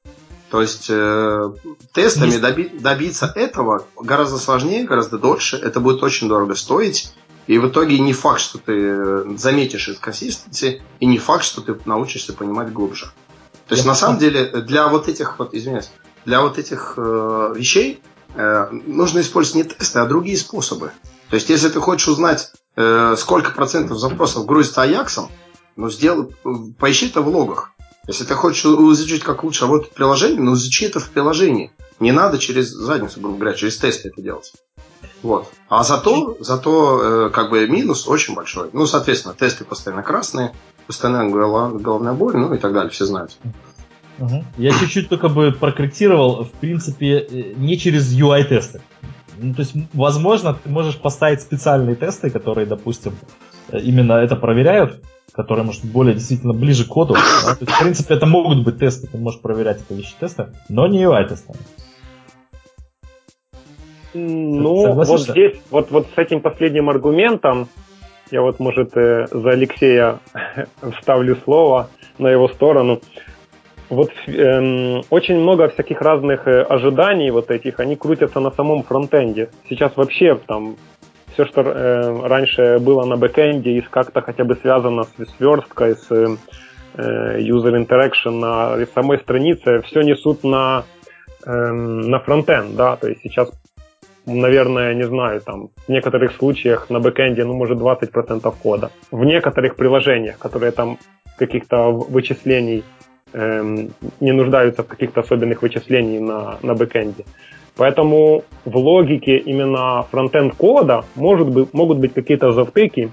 То 0.50 0.62
есть 0.62 0.88
э, 0.90 1.52
тестами 1.94 2.32
доби- 2.32 2.80
добиться 2.80 3.32
этого 3.36 3.86
гораздо 4.00 4.38
сложнее, 4.38 4.86
гораздо 4.86 5.18
дольше. 5.18 5.58
Это 5.58 5.80
будет 5.80 6.04
очень 6.04 6.30
дорого 6.30 6.56
стоить. 6.56 7.12
И 7.48 7.58
в 7.58 7.68
итоге 7.68 8.00
не 8.00 8.14
факт, 8.14 8.42
что 8.42 8.58
ты 8.58 9.38
заметишь 9.38 9.90
инконсистенции, 9.90 10.84
и 11.00 11.06
не 11.06 11.18
факт, 11.18 11.44
что 11.44 11.62
ты 11.62 11.78
научишься 11.86 12.34
понимать 12.34 12.72
глубже. 12.72 13.06
То 13.68 13.76
есть, 13.76 13.86
Я 13.86 13.92
на 13.92 13.96
самом 13.96 14.20
деле, 14.20 14.46
для 14.62 14.88
вот 14.88 15.08
этих, 15.08 15.40
вот, 15.40 15.54
извиняюсь, 15.54 15.92
для 16.26 16.42
вот 16.42 16.58
этих 16.58 16.94
э, 16.98 17.54
вещей 17.56 18.02
э, 18.36 18.68
нужно 18.72 19.22
использовать 19.22 19.56
не 19.56 19.76
тесты, 19.76 20.00
а 20.00 20.06
другие 20.06 20.38
способы. 20.38 20.92
То 21.30 21.36
есть, 21.36 21.50
если 21.50 21.70
ты 21.70 21.80
хочешь 21.80 22.08
узнать, 22.08 22.52
сколько 23.18 23.52
процентов 23.52 23.98
запросов 23.98 24.46
грузится 24.46 24.84
Аяксом, 24.84 25.32
ну, 25.76 25.90
сделай, 25.90 26.28
поищи 26.80 27.08
это 27.08 27.22
в 27.22 27.28
логах. 27.28 27.72
Если 28.08 28.24
ты 28.24 28.34
хочешь 28.36 28.66
изучить, 28.66 29.24
как 29.24 29.44
лучше 29.44 29.66
работает 29.66 29.94
приложение, 29.94 30.40
ну, 30.40 30.54
изучи 30.54 30.86
это 30.86 31.00
в 31.00 31.10
приложении. 31.10 31.72
Не 32.00 32.12
надо 32.12 32.38
через 32.38 32.70
задницу, 32.70 33.20
грубо 33.20 33.38
говоря, 33.38 33.56
через 33.56 33.78
тесты 33.78 34.10
это 34.10 34.22
делать. 34.22 34.54
Вот. 35.24 35.52
А 35.68 35.84
зато, 35.84 36.38
зато 36.40 37.28
э, 37.28 37.30
как 37.32 37.50
бы 37.50 37.68
минус 37.68 38.08
очень 38.08 38.36
большой. 38.36 38.70
Ну, 38.74 38.86
соответственно, 38.86 39.34
тесты 39.34 39.66
постоянно 39.66 40.04
красные, 40.04 40.54
постоянно 40.86 41.30
головная 41.30 42.14
боль, 42.14 42.38
ну 42.38 42.54
и 42.54 42.58
так 42.58 42.74
далее, 42.74 42.92
все 42.92 43.06
знают. 43.06 43.38
Угу. 44.20 44.46
Я 44.58 44.72
чуть-чуть 44.72 45.10
только 45.10 45.28
бы 45.28 45.52
прокорректировал, 45.52 46.44
в 46.44 46.52
принципе, 46.52 47.20
э, 47.20 47.54
не 47.56 47.78
через 47.78 48.14
UI-тесты. 48.14 48.82
Ну, 49.40 49.54
то 49.54 49.62
есть, 49.62 49.74
возможно, 49.94 50.54
ты 50.54 50.70
можешь 50.70 50.98
поставить 50.98 51.42
специальные 51.42 51.96
тесты, 51.96 52.30
которые, 52.30 52.66
допустим, 52.66 53.14
именно 53.72 54.14
это 54.14 54.36
проверяют, 54.36 55.02
которые, 55.32 55.66
может, 55.66 55.86
более 55.86 56.16
действительно 56.16 56.54
ближе 56.54 56.86
к 56.86 56.88
коду. 56.88 57.14
Да? 57.14 57.56
То 57.56 57.58
есть, 57.62 57.72
в 57.72 57.80
принципе, 57.80 58.16
это 58.16 58.26
могут 58.26 58.64
быть 58.64 58.80
тесты, 58.80 59.08
ты 59.08 59.18
можешь 59.18 59.42
проверять 59.42 59.82
это 59.82 59.94
вещи 59.94 60.14
теста, 60.20 60.54
но 60.70 60.88
не 60.88 61.04
UI-тесты. 61.04 61.54
Ну, 64.14 64.94
вот 64.94 65.20
здесь, 65.20 65.58
вот, 65.70 65.92
вот 65.92 66.08
с 66.16 66.18
этим 66.18 66.42
последним 66.42 66.90
аргументом, 66.90 67.68
я 68.32 68.42
вот, 68.42 68.60
может, 68.60 68.98
э, 68.98 69.28
за 69.30 69.52
Алексея 69.52 70.20
вставлю 71.00 71.38
слово 71.44 71.90
на 72.18 72.30
его 72.30 72.48
сторону 72.48 73.02
вот 73.90 74.12
эм, 74.28 75.02
очень 75.10 75.40
много 75.40 75.70
всяких 75.70 76.02
разных 76.02 76.48
э, 76.48 76.62
ожиданий 76.62 77.32
вот 77.32 77.52
этих, 77.52 77.80
они 77.80 77.96
крутятся 77.96 78.40
на 78.40 78.52
самом 78.52 78.84
фронтенде. 78.84 79.50
Сейчас 79.70 79.96
вообще 79.96 80.36
там 80.36 80.76
все, 81.34 81.46
что 81.46 81.62
э, 81.62 82.28
раньше 82.28 82.80
было 82.80 83.06
на 83.06 83.16
бэкенде 83.16 83.72
и 83.72 83.82
как-то 83.82 84.22
хотя 84.22 84.44
бы 84.44 84.56
связано 84.56 85.04
с 85.04 85.38
версткой, 85.38 85.96
с 85.96 86.12
э, 86.12 87.40
user 87.40 87.86
interaction 87.86 88.40
на 88.40 88.86
самой 88.94 89.20
странице, 89.20 89.82
все 89.84 90.02
несут 90.02 90.44
на, 90.44 90.84
э, 91.46 91.52
на 91.52 92.20
фронтенд, 92.20 92.76
да, 92.76 92.96
то 92.96 93.08
есть 93.08 93.22
сейчас 93.22 93.52
наверное, 94.26 94.94
не 94.94 95.04
знаю, 95.04 95.40
там, 95.40 95.70
в 95.88 95.90
некоторых 95.90 96.34
случаях 96.34 96.90
на 96.90 97.00
бэкенде, 97.00 97.46
ну, 97.46 97.54
может, 97.54 97.78
20% 97.78 98.54
кода. 98.62 98.92
В 99.10 99.24
некоторых 99.24 99.78
приложениях, 99.78 100.38
которые 100.38 100.74
там 100.74 100.98
каких-то 101.38 101.92
вычислений 101.92 102.84
эм, 103.34 103.92
не 104.20 104.32
нуждаются 104.32 104.84
в 104.84 104.88
каких-то 104.88 105.22
особенных 105.22 105.62
вычислениях 105.62 106.22
на, 106.22 106.58
на 106.62 106.74
бэкэнде. 106.76 107.26
Поэтому 107.76 108.44
в 108.66 108.76
логике 108.76 109.38
именно 109.38 110.04
фронтенд 110.04 110.56
кода 110.56 111.06
может 111.16 111.50
быть, 111.50 111.74
могут 111.74 112.00
быть 112.00 112.14
какие-то 112.14 112.52
завтыки, 112.52 113.12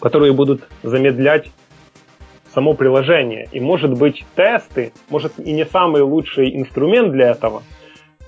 которые 0.00 0.32
будут 0.32 0.68
замедлять 0.82 1.50
само 2.52 2.74
приложение. 2.74 3.48
И 3.52 3.60
может 3.60 3.98
быть 3.98 4.24
тесты, 4.34 4.92
может 5.08 5.38
и 5.38 5.52
не 5.52 5.64
самый 5.64 6.02
лучший 6.02 6.56
инструмент 6.56 7.12
для 7.12 7.30
этого, 7.30 7.62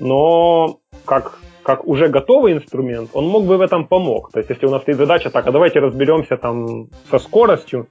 но 0.01 0.78
как, 1.05 1.39
как 1.62 1.86
уже 1.86 2.09
готовый 2.09 2.53
инструмент, 2.53 3.11
он 3.12 3.27
мог 3.27 3.45
бы 3.45 3.57
в 3.57 3.61
этом 3.61 3.86
помог. 3.86 4.31
То 4.32 4.39
есть 4.39 4.51
если 4.51 4.66
у 4.66 4.70
нас 4.70 4.82
стоит 4.82 4.97
задача, 4.97 5.31
так, 5.31 5.47
а 5.47 5.53
давайте 5.53 5.81
разберемся 5.81 6.36
там 6.36 6.89
со 7.11 7.19
скоростью, 7.19 7.89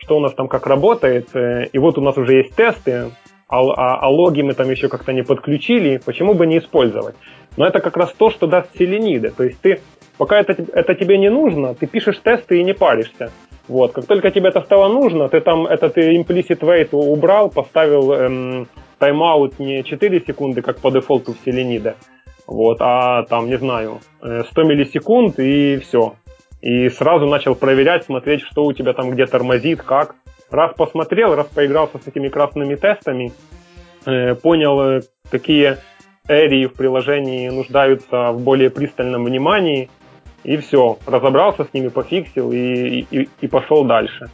что 0.00 0.16
у 0.16 0.20
нас 0.20 0.34
там 0.34 0.48
как 0.48 0.66
работает, 0.66 1.28
э, 1.34 1.66
и 1.72 1.78
вот 1.78 1.98
у 1.98 2.00
нас 2.00 2.16
уже 2.16 2.38
есть 2.38 2.54
тесты, 2.54 3.10
а, 3.48 3.60
а, 3.60 3.96
а 4.00 4.08
логи 4.08 4.42
мы 4.42 4.54
там 4.54 4.70
еще 4.70 4.88
как-то 4.88 5.12
не 5.12 5.22
подключили, 5.22 6.00
почему 6.04 6.34
бы 6.34 6.46
не 6.46 6.58
использовать? 6.58 7.16
Но 7.56 7.66
это 7.66 7.80
как 7.80 7.96
раз 7.96 8.12
то, 8.12 8.30
что 8.30 8.46
даст 8.46 8.76
селениды. 8.76 9.30
То 9.30 9.44
есть 9.44 9.60
ты, 9.60 9.80
пока 10.18 10.38
это, 10.38 10.54
это 10.72 10.94
тебе 10.94 11.18
не 11.18 11.30
нужно, 11.30 11.74
ты 11.74 11.86
пишешь 11.86 12.18
тесты 12.22 12.60
и 12.60 12.64
не 12.64 12.74
паришься. 12.74 13.32
Вот, 13.66 13.92
как 13.92 14.06
только 14.06 14.30
тебе 14.30 14.48
это 14.48 14.62
стало 14.62 14.88
нужно, 14.88 15.28
ты 15.28 15.40
там 15.40 15.66
этот 15.66 15.96
implicit 15.98 16.60
wait 16.60 16.88
убрал, 16.92 17.50
поставил 17.50 18.12
эм, 18.12 18.68
тайм-аут 18.98 19.58
не 19.58 19.84
4 19.84 20.20
секунды, 20.26 20.62
как 20.62 20.78
по 20.78 20.90
дефолту 20.90 21.34
в 21.34 21.44
Селениде, 21.44 21.94
вот, 22.46 22.78
а 22.80 23.24
там, 23.24 23.46
не 23.46 23.58
знаю, 23.58 23.98
100 24.20 24.28
э, 24.30 24.64
миллисекунд 24.64 25.38
и 25.38 25.78
все 25.78 26.14
и 26.60 26.88
сразу 26.88 27.26
начал 27.26 27.54
проверять, 27.54 28.04
смотреть, 28.04 28.42
что 28.42 28.64
у 28.64 28.72
тебя 28.72 28.92
там 28.92 29.10
где 29.10 29.26
тормозит, 29.26 29.82
как. 29.82 30.16
Раз 30.50 30.72
посмотрел, 30.74 31.34
раз 31.34 31.46
поигрался 31.46 31.98
с 31.98 32.06
этими 32.06 32.28
красными 32.28 32.74
тестами, 32.74 33.32
э, 34.06 34.34
понял, 34.34 34.80
э, 34.80 35.00
какие 35.30 35.76
эрии 36.28 36.66
в 36.66 36.74
приложении 36.74 37.48
нуждаются 37.48 38.32
в 38.32 38.40
более 38.40 38.70
пристальном 38.70 39.24
внимании, 39.24 39.90
и 40.44 40.56
все, 40.56 40.98
разобрался 41.06 41.64
с 41.64 41.72
ними, 41.74 41.88
пофиксил 41.88 42.52
и, 42.52 43.06
и, 43.10 43.28
и 43.40 43.46
пошел 43.46 43.84
дальше. 43.84 44.30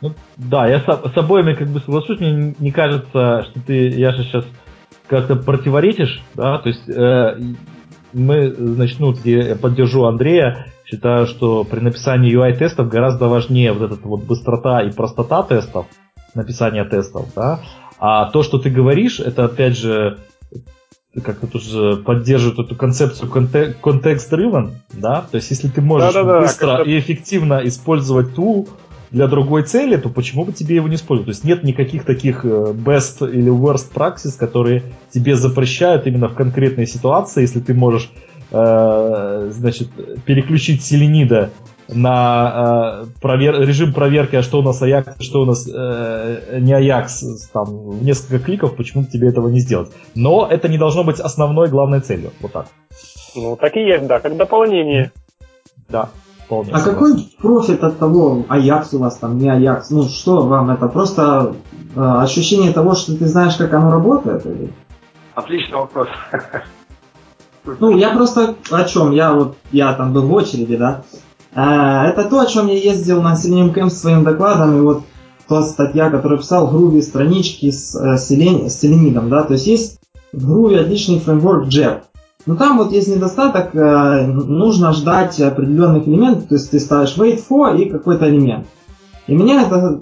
Ну, 0.00 0.12
да, 0.36 0.66
я 0.66 0.80
с, 0.80 0.84
с 0.84 1.16
обоими 1.16 1.54
как 1.54 1.68
бы 1.68 1.80
соглашусь, 1.80 2.20
мне 2.20 2.54
не 2.58 2.72
кажется, 2.72 3.44
что 3.44 3.60
ты, 3.66 3.88
Яша, 3.88 4.22
сейчас 4.22 4.44
как-то 5.06 5.36
противоречишь, 5.36 6.22
да, 6.34 6.58
то 6.58 6.68
есть 6.68 6.88
э, 6.88 7.38
мы, 8.12 8.50
значит, 8.50 9.00
ну, 9.00 9.14
я 9.24 9.56
поддержу 9.56 10.04
Андрея, 10.04 10.66
Считаю, 10.84 11.26
что 11.26 11.64
при 11.64 11.80
написании 11.80 12.34
UI-тестов 12.34 12.88
гораздо 12.88 13.28
важнее 13.28 13.72
вот 13.72 13.92
эта 13.92 14.06
вот 14.06 14.24
быстрота 14.24 14.82
и 14.82 14.92
простота 14.92 15.42
тестов, 15.42 15.86
написания 16.34 16.84
тестов, 16.84 17.28
да. 17.34 17.60
А 17.98 18.26
то, 18.30 18.42
что 18.42 18.58
ты 18.58 18.70
говоришь, 18.70 19.20
это 19.20 19.44
опять 19.44 19.78
же 19.78 20.18
как-то 21.22 21.46
тоже 21.46 21.96
поддерживает 21.96 22.58
эту 22.58 22.76
концепцию 22.76 23.30
контекст-driven, 23.30 24.72
да, 24.92 25.24
то 25.30 25.36
есть 25.36 25.50
если 25.50 25.68
ты 25.68 25.80
можешь 25.80 26.12
да, 26.12 26.24
да, 26.24 26.40
быстро 26.40 26.82
и 26.82 26.98
эффективно 26.98 27.60
использовать 27.64 28.34
тул 28.34 28.68
для 29.10 29.28
другой 29.28 29.62
цели, 29.62 29.96
то 29.96 30.08
почему 30.08 30.44
бы 30.44 30.52
тебе 30.52 30.74
его 30.74 30.88
не 30.88 30.96
использовать? 30.96 31.26
То 31.26 31.30
есть 31.30 31.44
нет 31.44 31.62
никаких 31.62 32.04
таких 32.04 32.44
э, 32.44 32.48
best 32.72 33.30
или 33.30 33.48
worst 33.48 33.92
practice, 33.94 34.36
которые 34.36 34.82
тебе 35.12 35.36
запрещают 35.36 36.08
именно 36.08 36.28
в 36.28 36.34
конкретной 36.34 36.88
ситуации, 36.88 37.42
если 37.42 37.60
ты 37.60 37.74
можешь 37.74 38.10
Э, 38.56 39.50
значит, 39.50 39.88
переключить 40.24 40.84
селенида 40.84 41.50
на 41.88 43.02
э, 43.02 43.06
провер... 43.20 43.60
режим 43.60 43.92
проверки, 43.92 44.36
а 44.36 44.42
что 44.44 44.60
у 44.60 44.62
нас 44.62 44.80
Аякс, 44.80 45.16
что 45.18 45.42
у 45.42 45.44
нас 45.44 45.68
э, 45.68 46.58
не 46.60 46.72
Аякс, 46.72 47.48
там, 47.52 47.64
в 47.64 48.04
несколько 48.04 48.38
кликов, 48.38 48.76
почему 48.76 49.06
тебе 49.06 49.28
этого 49.28 49.48
не 49.48 49.58
сделать. 49.58 49.90
Но 50.14 50.46
это 50.48 50.68
не 50.68 50.78
должно 50.78 51.02
быть 51.02 51.18
основной 51.18 51.68
главной 51.68 51.98
целью. 51.98 52.30
Вот 52.40 52.52
так. 52.52 52.66
Ну, 53.34 53.56
так 53.56 53.76
и 53.76 53.80
есть, 53.80 54.06
да, 54.06 54.20
как 54.20 54.36
дополнение. 54.36 55.10
Да. 55.88 56.10
Вполне 56.44 56.70
а 56.72 56.80
какой 56.80 57.14
профит 57.40 57.82
от 57.82 57.98
того, 57.98 58.44
Аякс 58.48 58.94
у 58.94 59.00
вас 59.00 59.16
там, 59.16 59.36
не 59.36 59.50
Аякс? 59.50 59.90
Ну 59.90 60.04
что 60.04 60.46
вам 60.46 60.70
это? 60.70 60.86
Просто 60.86 61.56
ощущение 61.96 62.72
того, 62.72 62.94
что 62.94 63.18
ты 63.18 63.26
знаешь, 63.26 63.56
как 63.56 63.74
оно 63.74 63.90
работает? 63.90 64.46
Или? 64.46 64.72
Отличный 65.34 65.78
вопрос. 65.78 66.06
Ну, 67.64 67.96
я 67.96 68.10
просто 68.10 68.56
о 68.70 68.84
чем? 68.84 69.12
Я 69.12 69.32
вот, 69.32 69.56
я 69.72 69.92
там 69.94 70.12
был 70.12 70.22
в 70.22 70.32
очереди, 70.32 70.76
да. 70.76 71.02
Э, 71.54 72.08
это 72.08 72.24
то, 72.28 72.40
о 72.40 72.46
чем 72.46 72.66
я 72.66 72.74
ездил 72.74 73.22
на 73.22 73.34
Selenium 73.34 73.72
Camp 73.74 73.90
с 73.90 74.00
своим 74.00 74.24
докладом, 74.24 74.76
и 74.76 74.80
вот 74.80 75.02
та 75.48 75.62
статья, 75.62 76.10
которую 76.10 76.40
писал 76.40 76.72
Groovy, 76.72 77.02
странички 77.02 77.70
с, 77.70 77.94
э, 77.94 78.16
с 78.16 78.28
селенидом, 78.28 79.30
да, 79.30 79.42
то 79.42 79.54
есть 79.54 79.66
есть 79.66 80.00
в 80.32 80.50
Groovy 80.50 80.78
отличный 80.80 81.20
фреймворк 81.20 81.68
JEP. 81.68 82.00
Но 82.46 82.56
там 82.56 82.76
вот 82.76 82.92
есть 82.92 83.08
недостаток, 83.08 83.74
э, 83.74 84.26
нужно 84.26 84.92
ждать 84.92 85.40
определенных 85.40 86.06
элементов, 86.06 86.48
то 86.48 86.54
есть 86.56 86.70
ты 86.70 86.80
ставишь 86.80 87.16
wait 87.16 87.42
for 87.48 87.76
и 87.78 87.88
какой-то 87.88 88.28
элемент. 88.28 88.66
И 89.26 89.34
меня 89.34 89.62
это 89.62 90.00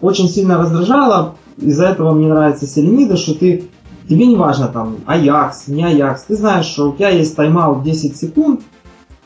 очень 0.00 0.28
сильно 0.28 0.58
раздражало, 0.58 1.34
из-за 1.56 1.86
этого 1.86 2.12
мне 2.12 2.28
нравится 2.28 2.66
селенида, 2.66 3.16
что 3.16 3.34
ты 3.34 3.64
тебе 4.10 4.26
не 4.26 4.34
важно 4.34 4.66
там 4.66 4.96
Ajax, 5.06 5.52
не 5.68 5.84
Ajax, 5.84 6.18
ты 6.26 6.34
знаешь, 6.34 6.66
что 6.66 6.90
у 6.90 6.96
тебя 6.96 7.10
есть 7.10 7.36
тайм-аут 7.36 7.84
10 7.84 8.16
секунд, 8.16 8.60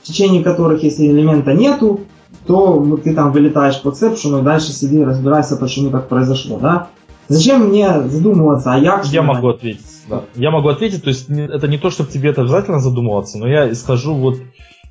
в 0.02 0.06
течение 0.06 0.44
которых, 0.44 0.82
если 0.82 1.06
элемента 1.06 1.55
нету, 1.55 2.02
то 2.47 2.98
ты 3.02 3.15
там 3.15 3.32
вылетаешь 3.32 3.81
по 3.81 3.89
эксепшену 3.89 4.40
и 4.40 4.43
дальше 4.43 4.73
сиди 4.73 5.02
разбирайся, 5.02 5.56
почему 5.56 5.90
так 5.90 6.09
произошло, 6.09 6.59
да? 6.59 6.89
Зачем 7.28 7.69
мне 7.69 8.02
задумываться, 8.02 8.74
а 8.74 8.78
я... 8.78 9.01
Я 9.06 9.23
могу 9.23 9.48
ответить, 9.48 9.86
да. 10.11 10.24
Я 10.35 10.51
могу 10.51 10.69
ответить, 10.69 11.02
то 11.02 11.09
есть 11.09 11.31
это 11.31 11.66
не 11.66 11.78
то, 11.78 11.89
чтобы 11.89 12.11
тебе 12.11 12.28
это 12.28 12.43
обязательно 12.43 12.78
задумываться, 12.78 13.39
но 13.39 13.48
я 13.48 13.73
исхожу 13.73 14.15
вот 14.15 14.36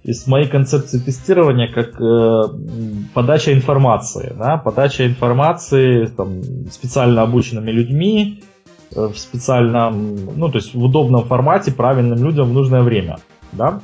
из 0.04 0.26
моей 0.26 0.48
концепции 0.48 0.98
тестирования 0.98 1.72
как 1.72 2.02
э, 2.02 3.10
подача 3.14 3.54
информации, 3.54 4.34
да, 4.36 4.58
подача 4.58 5.06
информации 5.06 6.08
там, 6.08 6.42
специально 6.72 7.22
обученными 7.22 7.70
людьми 7.70 8.42
в 8.96 9.16
специальном, 9.16 10.16
ну 10.36 10.50
то 10.50 10.58
есть 10.58 10.74
в 10.74 10.84
удобном 10.84 11.26
формате 11.26 11.72
правильным 11.72 12.24
людям 12.24 12.50
в 12.50 12.54
нужное 12.54 12.82
время, 12.82 13.18
да. 13.52 13.82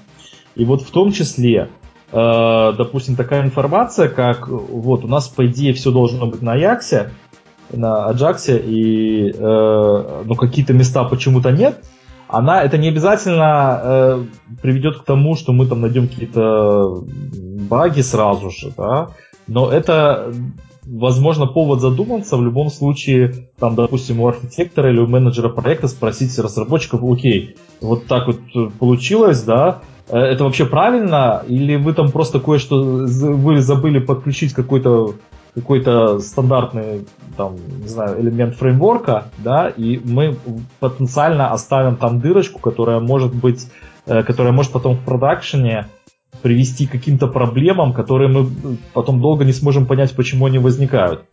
И 0.55 0.65
вот 0.65 0.81
в 0.81 0.91
том 0.91 1.11
числе 1.11 1.69
Э, 2.11 2.73
допустим, 2.75 3.15
такая 3.15 3.43
информация, 3.43 4.09
как 4.09 4.47
вот 4.47 5.03
у 5.03 5.07
нас 5.07 5.27
по 5.27 5.45
идее 5.45 5.73
все 5.73 5.91
должно 5.91 6.25
быть 6.25 6.41
на 6.41 6.53
Аяксе, 6.53 7.11
на 7.71 8.05
Аджаксе, 8.05 8.57
и 8.57 9.29
э, 9.29 10.23
ну, 10.25 10.35
какие-то 10.35 10.73
места 10.73 11.03
почему-то 11.03 11.51
нет, 11.51 11.83
она 12.27 12.63
это 12.63 12.79
не 12.79 12.89
обязательно 12.89 13.81
э, 13.83 14.23
приведет 14.61 14.99
к 14.99 15.05
тому, 15.05 15.35
что 15.35 15.51
мы 15.51 15.67
там 15.67 15.81
найдем 15.81 16.07
какие-то 16.07 17.03
баги 17.69 18.01
сразу 18.01 18.49
же, 18.49 18.71
да, 18.75 19.09
но 19.45 19.69
это 19.71 20.33
возможно 20.89 21.45
повод 21.45 21.81
задуматься 21.81 22.37
в 22.37 22.43
любом 22.43 22.69
случае, 22.69 23.49
там, 23.59 23.75
допустим, 23.75 24.21
у 24.21 24.27
архитектора 24.27 24.89
или 24.89 24.99
у 24.99 25.07
менеджера 25.07 25.49
проекта 25.49 25.87
спросить 25.87 26.37
разработчиков, 26.39 27.03
окей, 27.03 27.55
вот 27.81 28.07
так 28.07 28.27
вот 28.27 28.39
получилось, 28.79 29.43
да, 29.43 29.81
Э, 30.09 30.17
это 30.17 30.43
вообще 30.43 30.65
правильно? 30.65 31.43
Или 31.47 31.75
вы 31.75 31.93
там 31.93 32.11
просто 32.11 32.39
кое-что 32.39 32.81
вы 32.81 33.61
забыли 33.61 33.99
подключить 33.99 34.53
какой-то 34.53 35.15
какой-то 35.55 36.19
стандартный 36.19 37.07
там, 37.35 37.55
не 37.81 37.87
знаю, 37.87 38.21
элемент 38.21 38.55
фреймворка, 38.55 39.25
да, 39.39 39.67
и 39.67 39.99
мы 40.03 40.37
потенциально 40.79 41.51
оставим 41.51 41.95
там 41.95 42.19
дырочку, 42.19 42.59
которая 42.59 42.99
может 42.99 43.33
быть, 43.33 43.67
э, 44.05 44.23
которая 44.23 44.53
может 44.53 44.71
потом 44.71 44.95
в 44.95 45.03
продакшене 45.03 45.87
привести 46.41 46.87
к 46.87 46.91
каким-то 46.91 47.27
проблемам, 47.27 47.93
которые 47.93 48.29
мы 48.29 48.77
потом 48.93 49.21
долго 49.21 49.45
не 49.45 49.53
сможем 49.53 49.85
понять, 49.85 50.15
почему 50.15 50.45
они 50.45 50.57
возникают. 50.57 51.25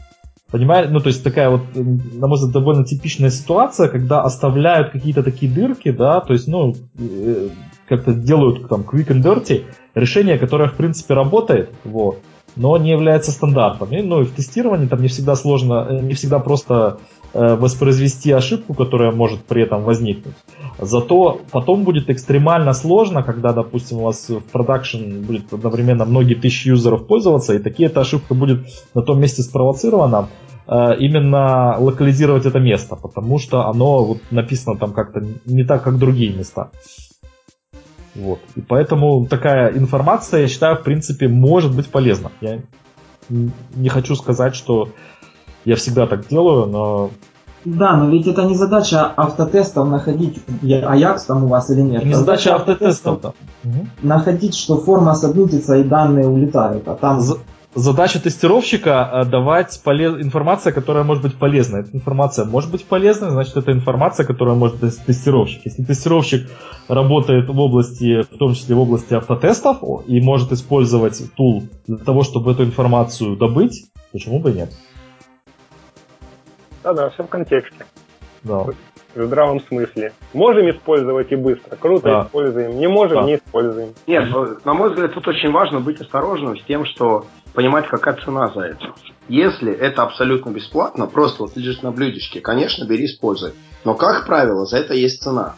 Понимаете? 0.51 0.91
Ну, 0.91 1.01
то 1.01 1.09
есть 1.09 1.25
такая 1.25 1.51
вот, 1.51 1.63
на 1.75 2.29
мой 2.29 2.37
взгляд, 2.37 2.53
довольно 2.53 2.85
типичная 2.85 3.31
ситуация, 3.31 3.89
когда 3.89 4.23
оставляют 4.23 4.91
какие-то 4.91 5.23
такие 5.23 5.51
дырки, 5.51 5.91
да, 5.91 6.21
то 6.21 6.33
есть, 6.33 6.47
ну, 6.47 6.75
э, 6.99 7.49
как-то 7.89 8.13
делают 8.13 8.69
там 8.69 8.83
quick 8.83 9.09
and 9.09 9.23
dirty 9.23 9.65
решение, 9.95 10.39
которое, 10.39 10.69
в 10.69 10.75
принципе, 10.75 11.15
работает, 11.15 11.71
вот, 11.85 12.21
но 12.55 12.77
не 12.79 12.91
является 12.91 13.33
стандартом. 13.33 13.91
И, 13.91 14.03
ну, 14.03 14.23
и 14.23 14.25
в 14.25 14.33
тестировании 14.33 14.87
там 14.87 15.03
не 15.03 15.09
всегда 15.09 15.35
сложно, 15.35 15.87
э, 15.89 16.01
не 16.01 16.15
всегда 16.15 16.39
просто 16.39 16.99
э, 17.16 17.16
воспроизвести 17.33 18.33
ошибку, 18.33 18.75
которая 18.75 19.13
может 19.13 19.45
при 19.45 19.63
этом 19.63 19.85
возникнуть. 19.85 20.35
Зато 20.79 21.41
потом 21.51 21.85
будет 21.85 22.11
экстремально 22.11 22.73
сложно, 22.73 23.23
когда, 23.23 23.53
допустим, 23.53 23.99
у 23.99 24.05
вас 24.05 24.29
в 24.29 24.41
продакшн 24.41 25.23
будет 25.23 25.53
одновременно 25.53 26.05
многие 26.05 26.35
тысячи 26.35 26.69
юзеров 26.69 27.07
пользоваться, 27.07 27.55
и 27.55 27.59
такие 27.59 27.89
эта 27.89 28.01
ошибка 28.01 28.35
будет 28.35 28.67
на 28.95 29.03
том 29.03 29.21
месте 29.21 29.43
спровоцирована, 29.43 30.29
э, 30.67 30.97
именно 30.99 31.77
локализировать 31.79 32.47
это 32.47 32.59
место, 32.59 32.97
потому 32.97 33.39
что 33.39 33.67
оно 33.67 34.05
вот 34.05 34.19
написано 34.31 34.77
там 34.77 34.93
как-то 34.93 35.21
не 35.45 35.65
так, 35.65 35.83
как 35.83 35.99
другие 35.99 36.33
места. 36.33 36.71
Вот. 38.15 38.41
И 38.55 38.63
поэтому 38.63 39.27
такая 39.27 39.77
информация, 39.77 40.43
я 40.43 40.49
считаю, 40.49 40.77
в 40.77 40.83
принципе, 40.83 41.29
может 41.29 41.75
быть 41.77 41.89
полезна. 41.89 42.33
Я 42.41 42.63
не 43.29 43.89
хочу 43.89 44.15
сказать, 44.15 44.55
что 44.55 44.89
я 45.67 45.77
всегда 45.77 46.07
так 46.07 46.27
делаю, 46.29 46.67
но... 46.67 47.11
Да, 47.65 47.97
но 47.97 48.09
ведь 48.09 48.29
это 48.29 48.45
не 48.45 48.55
задача 48.55 49.05
автотестов 49.17 49.89
находить 49.89 50.39
Аякс 50.63 51.25
там 51.25 51.45
у 51.45 51.49
вас 51.49 51.69
или 51.71 51.81
нет. 51.81 52.05
Не 52.05 52.15
задача 52.15 52.55
автотестов, 52.55 53.21
да. 53.21 53.33
Находить, 54.03 54.55
что 54.55 54.77
форма 54.77 55.15
сабмитится 55.17 55.77
и 55.77 55.83
данные 55.83 56.29
улетают. 56.29 56.87
А 56.87 56.95
там 56.95 57.21
задача 57.75 58.21
тестировщика 58.21 59.11
э, 59.13 59.25
давать 59.25 59.81
полез... 59.83 60.15
информация, 60.23 60.73
которая 60.73 61.03
может 61.03 61.25
быть 61.25 61.35
полезна. 61.35 61.79
Эта 61.79 61.91
информация 61.97 62.45
может 62.45 62.71
быть 62.71 62.85
полезной, 62.85 63.31
значит, 63.31 63.57
это 63.57 63.73
информация, 63.73 64.25
которая 64.25 64.55
может 64.55 64.79
быть 64.79 64.97
тестировщик. 65.05 65.63
Если 65.65 65.83
тестировщик 65.83 66.49
работает 66.87 67.49
в 67.49 67.59
области, 67.59 68.23
в 68.23 68.39
том 68.39 68.55
числе 68.55 68.77
в 68.77 68.81
области 68.81 69.15
автотестов, 69.15 69.79
и 70.07 70.21
может 70.21 70.53
использовать 70.53 71.21
тул 71.35 71.65
для 71.89 71.99
того, 71.99 72.23
чтобы 72.23 72.53
эту 72.53 72.63
информацию 72.63 73.37
добыть, 73.37 73.87
почему 74.13 74.39
бы 74.39 74.53
и 74.53 74.55
нет? 74.55 74.71
Да-да, 76.87 77.11
все 77.11 77.25
в 77.25 77.27
контексте. 77.29 77.85
Да 78.45 78.65
в 79.17 79.25
здравом 79.25 79.61
смысле. 79.67 80.13
Можем 80.35 80.71
использовать 80.71 81.33
и 81.33 81.37
быстро. 81.37 81.75
Круто 81.77 82.03
да. 82.05 82.23
используем. 82.27 82.79
Не 82.79 82.87
можем, 82.87 83.17
да. 83.17 83.23
не 83.23 83.37
используем. 83.37 83.95
Нет, 84.07 84.29
ну, 84.31 84.59
на 84.63 84.75
мой 84.75 84.91
взгляд, 84.91 85.15
тут 85.15 85.27
очень 85.27 85.51
важно 85.51 85.81
быть 85.81 86.01
осторожным 86.01 86.57
с 86.57 86.63
тем, 86.65 86.85
что 86.85 87.25
понимать, 87.55 87.89
какая 87.89 88.15
цена 88.23 88.53
за 88.55 88.61
это. 88.61 88.93
Если 89.29 89.73
это 89.73 90.03
абсолютно 90.03 90.51
бесплатно, 90.51 91.07
просто 91.07 91.45
вот 91.45 91.57
лежит 91.57 91.83
на 91.83 91.93
блюдечке, 91.93 92.41
конечно, 92.41 92.85
бери, 92.85 93.07
используй. 93.07 93.53
Но, 93.85 93.95
как 93.95 94.27
правило, 94.27 94.67
за 94.67 94.77
это 94.77 94.93
есть 94.93 95.23
цена. 95.23 95.57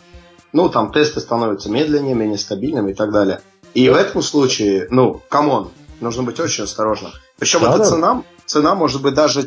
Ну, 0.52 0.68
там 0.68 0.92
тесты 0.92 1.18
становятся 1.18 1.68
медленнее, 1.68 2.14
менее 2.14 2.38
стабильными 2.38 2.92
и 2.92 2.94
так 2.94 3.10
далее. 3.10 3.40
И 3.74 3.90
в 3.90 3.94
этом 3.96 4.22
случае, 4.22 4.86
ну, 4.90 5.20
come 5.28 5.52
on, 5.52 5.70
нужно 6.00 6.22
быть 6.22 6.38
очень 6.38 6.64
осторожным. 6.64 7.10
Причем 7.38 7.60
да, 7.60 7.70
эта 7.70 7.78
да. 7.78 7.84
цена, 7.84 8.22
цена 8.46 8.74
может 8.76 9.02
быть 9.02 9.14
даже 9.14 9.44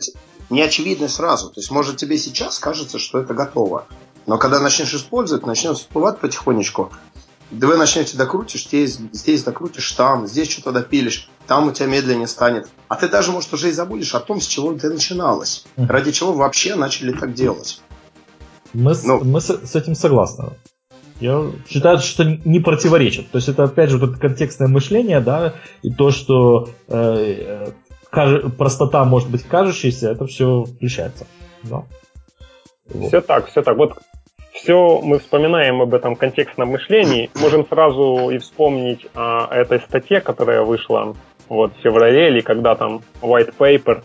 не 0.52 0.62
очевидны 0.62 1.10
сразу. 1.10 1.50
То 1.50 1.60
есть, 1.60 1.72
может, 1.72 1.98
тебе 1.98 2.18
сейчас 2.18 2.60
кажется, 2.60 3.00
что 3.00 3.20
это 3.20 3.34
готово. 3.34 3.86
Но 4.28 4.38
когда 4.38 4.60
начнешь 4.60 4.94
использовать, 4.94 5.46
начнет 5.46 5.78
всплывать 5.78 6.20
потихонечку. 6.20 6.92
Да 7.50 7.68
вы 7.68 7.76
начнете 7.76 8.16
докрутишь, 8.16 8.66
здесь, 8.66 9.00
здесь 9.12 9.44
докрутишь 9.44 9.92
там, 9.92 10.26
здесь 10.28 10.50
что-то 10.50 10.72
допилишь, 10.72 11.30
там 11.48 11.68
у 11.68 11.72
тебя 11.72 11.88
медленнее 11.88 12.28
станет. 12.28 12.70
А 12.88 12.96
ты 12.96 13.10
даже, 13.10 13.32
может, 13.32 13.52
уже 13.54 13.70
и 13.70 13.74
забудешь 13.74 14.16
о 14.16 14.22
том, 14.22 14.40
с 14.40 14.46
чего 14.46 14.74
ты 14.74 14.90
начиналось. 14.90 15.66
Ради 15.76 16.12
чего 16.12 16.32
вообще 16.32 16.76
начали 16.76 17.12
так 17.12 17.34
делать. 17.34 17.82
Мы, 18.74 18.96
ну, 19.04 19.22
мы 19.24 19.42
с, 19.42 19.50
с 19.50 19.76
этим 19.76 19.96
согласны. 19.96 20.52
Я 21.20 21.52
считаю, 21.70 22.00
что 22.00 22.24
не 22.24 22.60
противоречит. 22.60 23.30
То 23.32 23.38
есть 23.38 23.50
это 23.50 23.64
опять 23.64 23.90
же 23.90 23.98
вот 23.98 24.12
это 24.12 24.20
контекстное 24.20 24.70
мышление, 24.70 25.20
да, 25.20 25.56
и 25.82 25.92
то, 25.92 26.10
что 26.10 26.70
э, 26.88 27.72
простота 28.12 29.04
может 29.06 29.30
быть 29.30 29.44
кажущейся, 29.44 30.12
это 30.12 30.26
все 30.26 30.64
включается. 30.66 31.26
Да. 31.64 31.84
Вот. 32.94 33.08
Все 33.08 33.22
так, 33.22 33.48
все 33.48 33.62
так. 33.62 33.78
Вот 33.78 33.98
все 34.54 35.00
мы 35.02 35.20
вспоминаем 35.20 35.82
об 35.82 35.94
этом 35.94 36.16
контекстном 36.16 36.70
мышлении, 36.70 37.30
можем 37.40 37.66
сразу 37.68 38.30
и 38.30 38.38
вспомнить 38.38 39.08
о 39.16 39.48
этой 39.54 39.80
статье, 39.80 40.22
которая 40.22 40.62
вышла 40.64 41.16
вот, 41.48 41.74
в 41.76 41.82
феврале, 41.82 42.30
или 42.30 42.42
когда 42.42 42.76
там 42.76 43.02
white 43.22 43.54
paper 43.58 44.04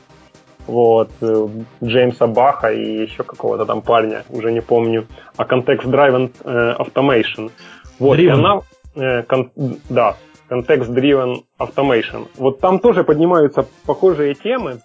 вот, 0.67 1.11
э, 1.21 1.49
Джеймса 1.83 2.27
Баха 2.27 2.73
и 2.73 3.03
еще 3.03 3.23
какого-то 3.23 3.67
там 3.67 3.83
парня, 3.83 4.25
уже 4.31 4.53
не 4.53 4.61
помню, 4.61 5.07
о 5.37 5.45
Context 5.45 5.85
Driven 5.85 6.33
э, 6.45 6.75
Automation. 6.79 7.51
Вот, 7.99 8.19
и 8.19 8.29
она, 8.29 8.61
э, 8.95 9.23
кон, 9.23 9.51
да, 9.89 10.17
Context-Driven 10.49 11.45
Automation. 11.59 12.29
Вот 12.37 12.61
там 12.61 12.79
тоже 12.79 13.05
поднимаются 13.05 13.67
похожие 13.85 14.35
темы, 14.35 14.81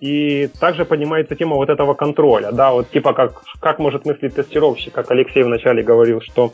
и 0.00 0.48
также 0.60 0.84
поднимается 0.84 1.34
тема 1.36 1.56
вот 1.56 1.70
этого 1.70 1.94
контроля, 1.94 2.52
да, 2.52 2.72
вот 2.72 2.90
типа 2.90 3.14
как, 3.14 3.42
как 3.60 3.78
может 3.78 4.04
мыслить 4.04 4.34
тестировщик, 4.34 4.92
как 4.92 5.10
Алексей 5.10 5.42
вначале 5.42 5.82
говорил, 5.82 6.20
что 6.20 6.52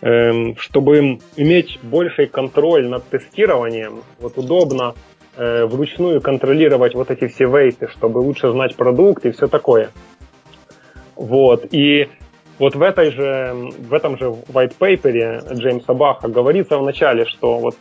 эм, 0.00 0.56
чтобы 0.56 1.18
иметь 1.36 1.78
больший 1.82 2.26
контроль 2.26 2.88
над 2.88 3.04
тестированием, 3.08 4.02
вот 4.20 4.38
удобно 4.38 4.94
э, 5.36 5.66
вручную 5.66 6.22
контролировать 6.22 6.94
вот 6.94 7.10
эти 7.10 7.28
все 7.28 7.46
вейты, 7.46 7.88
чтобы 7.88 8.18
лучше 8.18 8.50
знать 8.52 8.74
продукт 8.74 9.26
и 9.26 9.32
все 9.32 9.48
такое. 9.48 9.90
Вот. 11.14 11.66
И 11.72 12.08
вот 12.58 12.74
в, 12.74 12.82
этой 12.82 13.10
же, 13.10 13.54
в 13.78 13.92
этом 13.92 14.16
же 14.18 14.26
white 14.26 14.74
paper 14.78 15.54
Джеймса 15.54 15.94
Баха 15.94 16.28
говорится 16.28 16.78
в 16.78 16.82
начале, 16.82 17.26
что 17.26 17.58
вот 17.58 17.76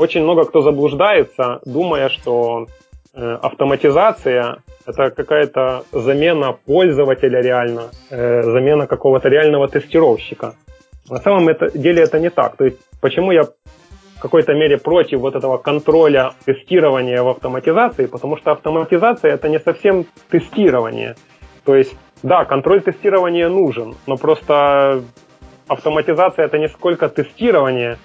очень 0.00 0.22
много 0.22 0.44
кто 0.44 0.62
заблуждается, 0.62 1.60
думая, 1.66 2.08
что 2.08 2.66
э, 3.14 3.38
автоматизация 3.42 4.56
это 4.86 5.10
какая-то 5.10 5.84
замена 5.92 6.52
пользователя 6.66 7.42
реально, 7.42 7.90
э, 8.10 8.42
замена 8.42 8.86
какого-то 8.86 9.28
реального 9.28 9.68
тестировщика. 9.68 10.54
На 11.10 11.18
самом 11.18 11.48
деле 11.74 12.02
это 12.02 12.18
не 12.18 12.30
так. 12.30 12.56
То 12.56 12.64
есть 12.64 12.78
почему 13.00 13.32
я 13.32 13.42
в 13.42 14.22
какой-то 14.22 14.54
мере 14.54 14.78
против 14.78 15.20
вот 15.20 15.34
этого 15.34 15.58
контроля 15.58 16.32
тестирования 16.46 17.22
в 17.22 17.28
автоматизации, 17.28 18.06
потому 18.06 18.38
что 18.38 18.52
автоматизация 18.52 19.34
это 19.34 19.48
не 19.48 19.58
совсем 19.58 20.06
тестирование. 20.30 21.14
То 21.64 21.74
есть, 21.74 21.94
да, 22.22 22.44
контроль 22.46 22.80
тестирования 22.80 23.48
нужен, 23.48 23.94
но 24.06 24.16
просто 24.16 25.02
автоматизация 25.68 26.46
это 26.46 26.58
не 26.58 26.68
сколько 26.68 27.08
тестирование, 27.08 27.98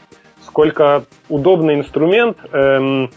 сколько 0.56 1.04
удобный 1.28 1.76
инструмент 1.76 2.38
эм, 2.54 3.10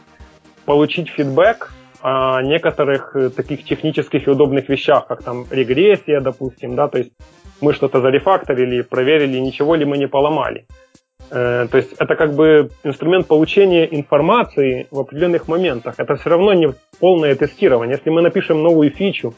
получить 0.65 1.09
фидбэк 1.09 1.73
о 2.03 2.43
некоторых 2.43 3.15
э, 3.15 3.31
таких 3.31 3.63
технических 3.63 4.27
и 4.27 4.31
удобных 4.31 4.69
вещах, 4.69 5.07
как 5.07 5.23
там 5.23 5.47
регрессия, 5.49 6.21
допустим, 6.21 6.75
да, 6.75 6.89
то 6.89 6.99
есть 6.99 7.13
мы 7.61 7.75
что-то 7.75 8.01
зарефакторили, 8.01 8.83
проверили, 8.83 9.39
ничего 9.39 9.77
ли 9.77 9.85
мы 9.85 9.99
не 9.99 10.09
поломали. 10.09 10.67
Э, 11.31 11.69
то 11.71 11.77
есть 11.79 11.93
это 12.01 12.17
как 12.17 12.35
бы 12.35 12.71
инструмент 12.83 13.29
получения 13.29 13.85
информации 13.85 14.89
в 14.91 14.99
определенных 14.99 15.47
моментах. 15.47 15.95
Это 15.97 16.17
все 16.17 16.31
равно 16.31 16.55
не 16.55 16.75
полное 16.99 17.37
тестирование. 17.37 17.99
Если 17.99 18.11
мы 18.11 18.21
напишем 18.21 18.65
новую 18.65 18.91
фичу, 18.91 19.33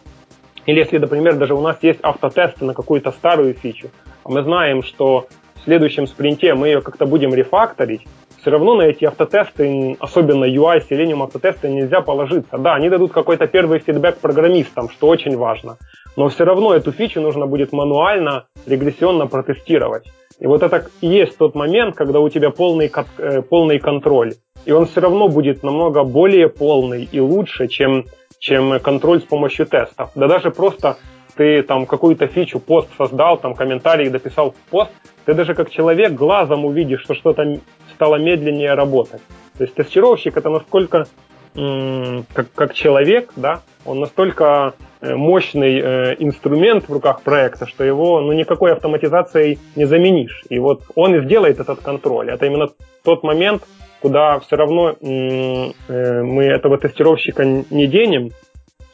или 0.64 0.78
если, 0.78 0.96
например, 0.96 1.36
даже 1.36 1.52
у 1.52 1.60
нас 1.60 1.76
есть 1.82 2.00
автотесты 2.02 2.64
на 2.64 2.72
какую-то 2.72 3.10
старую 3.10 3.52
фичу, 3.52 3.90
а 4.24 4.30
мы 4.30 4.42
знаем, 4.42 4.82
что 4.82 5.26
в 5.60 5.64
следующем 5.64 6.06
спринте 6.06 6.54
мы 6.54 6.68
ее 6.68 6.80
как-то 6.80 7.06
будем 7.06 7.34
рефакторить, 7.34 8.02
все 8.40 8.50
равно 8.50 8.74
на 8.74 8.82
эти 8.82 9.04
автотесты, 9.04 9.96
особенно 10.00 10.46
UI, 10.46 10.82
Selenium 10.88 11.22
автотесты, 11.22 11.68
нельзя 11.68 12.00
положиться. 12.00 12.56
Да, 12.56 12.74
они 12.74 12.88
дадут 12.88 13.12
какой-то 13.12 13.46
первый 13.46 13.80
фидбэк 13.80 14.16
программистам, 14.16 14.88
что 14.88 15.08
очень 15.08 15.36
важно. 15.36 15.76
Но 16.16 16.28
все 16.28 16.44
равно 16.44 16.74
эту 16.74 16.90
фичу 16.90 17.20
нужно 17.20 17.46
будет 17.46 17.72
мануально, 17.72 18.46
регрессионно 18.66 19.26
протестировать. 19.26 20.06
И 20.38 20.46
вот 20.46 20.62
это 20.62 20.86
и 21.02 21.06
есть 21.06 21.36
тот 21.36 21.54
момент, 21.54 21.96
когда 21.96 22.20
у 22.20 22.30
тебя 22.30 22.48
полный, 22.50 22.90
э, 23.18 23.42
полный 23.42 23.78
контроль. 23.78 24.32
И 24.64 24.72
он 24.72 24.86
все 24.86 25.00
равно 25.02 25.28
будет 25.28 25.62
намного 25.62 26.02
более 26.02 26.48
полный 26.48 27.06
и 27.12 27.20
лучше, 27.20 27.68
чем, 27.68 28.06
чем 28.38 28.80
контроль 28.80 29.20
с 29.20 29.24
помощью 29.24 29.66
тестов. 29.66 30.12
Да 30.14 30.28
даже 30.28 30.50
просто 30.50 30.96
ты 31.36 31.62
там 31.62 31.84
какую-то 31.86 32.26
фичу, 32.26 32.58
пост 32.58 32.88
создал, 32.96 33.38
там 33.38 33.54
комментарий 33.54 34.08
дописал 34.08 34.52
в 34.52 34.70
пост, 34.70 34.90
ты 35.30 35.34
даже 35.34 35.54
как 35.54 35.70
человек 35.70 36.14
глазом 36.14 36.64
увидишь, 36.64 37.02
что 37.02 37.14
что-то 37.14 37.60
стало 37.94 38.16
медленнее 38.16 38.74
работать. 38.74 39.20
То 39.56 39.62
есть 39.62 39.76
тестировщик 39.76 40.36
это 40.36 40.50
насколько 40.50 41.06
как, 41.54 42.52
как 42.54 42.74
человек, 42.74 43.32
да, 43.36 43.62
он 43.84 44.00
настолько 44.00 44.74
э, 45.00 45.14
мощный 45.14 45.80
э, 45.80 46.16
инструмент 46.18 46.88
в 46.88 46.92
руках 46.92 47.22
проекта, 47.22 47.66
что 47.66 47.84
его 47.84 48.20
ну, 48.20 48.32
никакой 48.32 48.72
автоматизацией 48.72 49.58
не 49.76 49.84
заменишь. 49.84 50.42
И 50.48 50.58
вот 50.58 50.82
он 50.96 51.14
и 51.14 51.24
сделает 51.24 51.60
этот 51.60 51.80
контроль. 51.80 52.30
Это 52.30 52.46
именно 52.46 52.68
тот 53.04 53.22
момент, 53.22 53.62
куда 54.00 54.38
все 54.40 54.56
равно 54.56 54.96
э, 55.00 56.22
мы 56.22 56.44
этого 56.44 56.76
тестировщика 56.78 57.44
не 57.44 57.86
денем, 57.86 58.30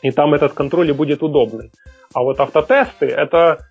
и 0.03 0.11
там 0.11 0.35
этот 0.35 0.53
контроль 0.53 0.91
и 0.91 0.93
будет 0.93 1.23
удобный. 1.23 1.71
А 2.15 2.23
вот 2.23 2.41
автотесты— 2.41 3.07
это 3.07 3.67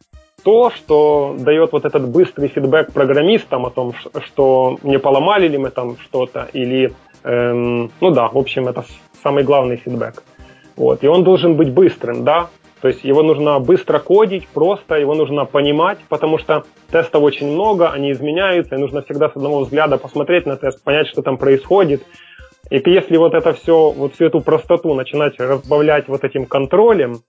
то, 0.45 0.69
что 0.69 1.35
дает 1.39 1.71
вот 1.71 1.85
этот 1.85 2.07
быстрый 2.07 2.49
фидбэк 2.49 2.93
программистам 2.93 3.65
о 3.65 3.71
том, 3.71 3.93
что 4.27 4.77
не 4.83 4.99
поломали 4.99 5.47
ли 5.47 5.57
мы 5.57 5.71
там 5.71 5.97
что-то, 5.97 6.47
или, 6.53 6.93
эм, 7.23 7.91
ну 7.99 8.11
да, 8.11 8.27
в 8.27 8.37
общем, 8.37 8.67
это 8.67 8.85
самый 9.23 9.43
главный 9.43 9.77
фидбэк. 9.77 10.21
Вот. 10.75 11.03
И 11.03 11.07
он 11.07 11.23
должен 11.23 11.55
быть 11.55 11.73
быстрым, 11.73 12.23
да, 12.23 12.49
то 12.79 12.89
есть 12.89 13.03
его 13.03 13.23
нужно 13.23 13.59
быстро 13.59 13.97
кодить, 13.97 14.47
просто 14.47 14.95
его 14.95 15.15
нужно 15.15 15.45
понимать, 15.45 15.97
потому 16.09 16.37
что 16.37 16.63
тестов 16.91 17.23
очень 17.23 17.51
много, 17.51 17.89
они 17.89 18.11
изменяются, 18.11 18.75
и 18.75 18.79
нужно 18.79 19.01
всегда 19.01 19.29
с 19.29 19.35
одного 19.35 19.61
взгляда 19.61 19.97
посмотреть 19.97 20.45
на 20.45 20.57
тест, 20.57 20.83
понять, 20.83 21.07
что 21.07 21.23
там 21.23 21.39
происходит. 21.39 22.03
И 22.69 22.79
если 22.85 23.17
вот 23.17 23.33
это 23.33 23.53
все, 23.53 23.89
вот 23.89 24.13
всю 24.13 24.25
эту 24.25 24.41
простоту 24.41 24.93
начинать 24.93 25.39
разбавлять 25.39 26.07
вот 26.07 26.23
этим 26.23 26.45
контролем, 26.45 27.21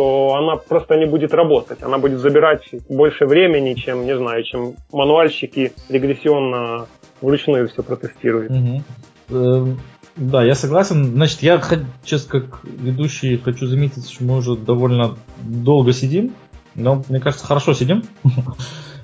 то 0.00 0.34
она 0.34 0.56
просто 0.56 0.96
не 0.96 1.04
будет 1.04 1.34
работать. 1.34 1.82
Она 1.82 1.98
будет 1.98 2.20
забирать 2.20 2.62
больше 2.88 3.26
времени, 3.26 3.74
чем, 3.74 4.06
не 4.06 4.16
знаю, 4.16 4.42
чем 4.44 4.76
мануальщики 4.92 5.74
регрессионно 5.90 6.86
вручную 7.20 7.68
все 7.68 7.82
протестируют. 7.82 8.50
Угу. 8.50 9.76
Да, 10.16 10.42
я 10.42 10.54
согласен. 10.54 11.04
Значит, 11.04 11.42
я 11.42 11.60
сейчас 12.02 12.24
как 12.24 12.60
ведущий 12.64 13.36
хочу 13.36 13.66
заметить, 13.66 14.10
что 14.10 14.24
мы 14.24 14.38
уже 14.38 14.56
довольно 14.56 15.18
долго 15.42 15.92
сидим, 15.92 16.32
но 16.74 17.02
мне 17.10 17.20
кажется, 17.20 17.44
хорошо 17.46 17.74
сидим. 17.74 18.02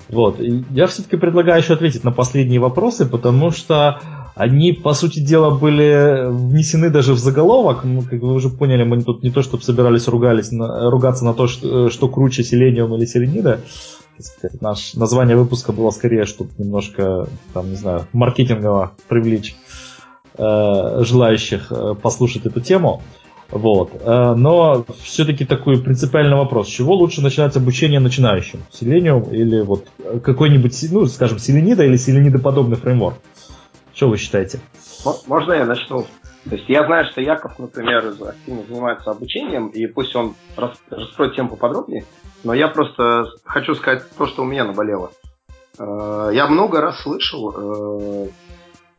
Вот. 0.09 0.39
я 0.39 0.87
все-таки 0.87 1.17
предлагаю 1.17 1.61
еще 1.61 1.73
ответить 1.73 2.05
на 2.05 2.13
последние 2.13 2.61
вопросы, 2.61 3.05
потому 3.05 3.51
что 3.51 3.99
они, 4.37 4.71
по 4.71 4.93
сути 4.93 5.19
дела, 5.19 5.49
были 5.49 6.29
внесены 6.29 6.89
даже 6.89 7.13
в 7.13 7.17
заголовок. 7.17 7.83
Ну, 7.83 8.03
как 8.03 8.21
вы 8.21 8.33
уже 8.33 8.49
поняли, 8.49 8.83
мы 8.83 9.01
тут 9.01 9.23
не 9.23 9.31
то, 9.31 9.41
чтобы 9.41 9.63
собирались 9.63 10.07
ругались, 10.07 10.51
на, 10.51 10.89
ругаться 10.91 11.25
на 11.25 11.33
то, 11.33 11.47
что, 11.47 11.89
что 11.89 12.07
круче 12.07 12.43
Селениум 12.43 12.95
или 12.95 13.05
Селенида. 13.05 13.61
Наше 14.61 14.97
название 14.99 15.37
выпуска 15.37 15.71
было 15.71 15.89
скорее, 15.89 16.25
чтобы 16.25 16.51
немножко, 16.57 17.27
там, 17.53 17.69
не 17.69 17.75
знаю, 17.75 18.07
маркетингово 18.13 18.93
привлечь 19.07 19.55
э, 20.37 21.03
желающих 21.03 21.71
э, 21.71 21.95
послушать 22.01 22.45
эту 22.45 22.61
тему. 22.61 23.01
Вот. 23.49 23.91
Э, 24.01 24.33
но 24.35 24.85
все-таки 25.01 25.45
такой 25.45 25.81
принципиальный 25.81 26.37
вопрос. 26.37 26.67
Чего 26.67 26.95
лучше 26.95 27.21
начинать 27.21 27.55
обучение 27.55 27.99
начинающим? 27.99 28.59
Selenium 28.71 29.33
или 29.33 29.61
вот 29.61 29.87
какой-нибудь, 30.23 30.85
ну, 30.91 31.05
скажем, 31.07 31.39
Селенида 31.39 31.85
или 31.85 31.97
селенидоподобный 31.97 32.77
фреймворк? 32.77 33.17
Что 33.97 34.09
вы 34.09 34.17
считаете? 34.17 34.59
Можно 35.25 35.53
я 35.53 35.65
начну? 35.65 36.05
То 36.47 36.55
есть 36.55 36.69
я 36.69 36.85
знаю, 36.85 37.07
что 37.11 37.19
Яков, 37.19 37.57
например, 37.57 38.13
активно 38.27 38.63
занимается 38.69 39.09
обучением, 39.09 39.69
и 39.69 39.87
пусть 39.87 40.15
он 40.15 40.35
раскроет 40.55 41.35
тему 41.35 41.49
поподробнее, 41.49 42.05
но 42.43 42.53
я 42.53 42.67
просто 42.67 43.25
хочу 43.43 43.73
сказать 43.73 44.03
то, 44.15 44.27
что 44.27 44.43
у 44.43 44.45
меня 44.45 44.65
наболело. 44.65 45.11
Э, 45.79 46.29
я 46.31 46.45
много 46.45 46.79
раз 46.79 47.01
слышал 47.01 47.55
э, 47.57 48.29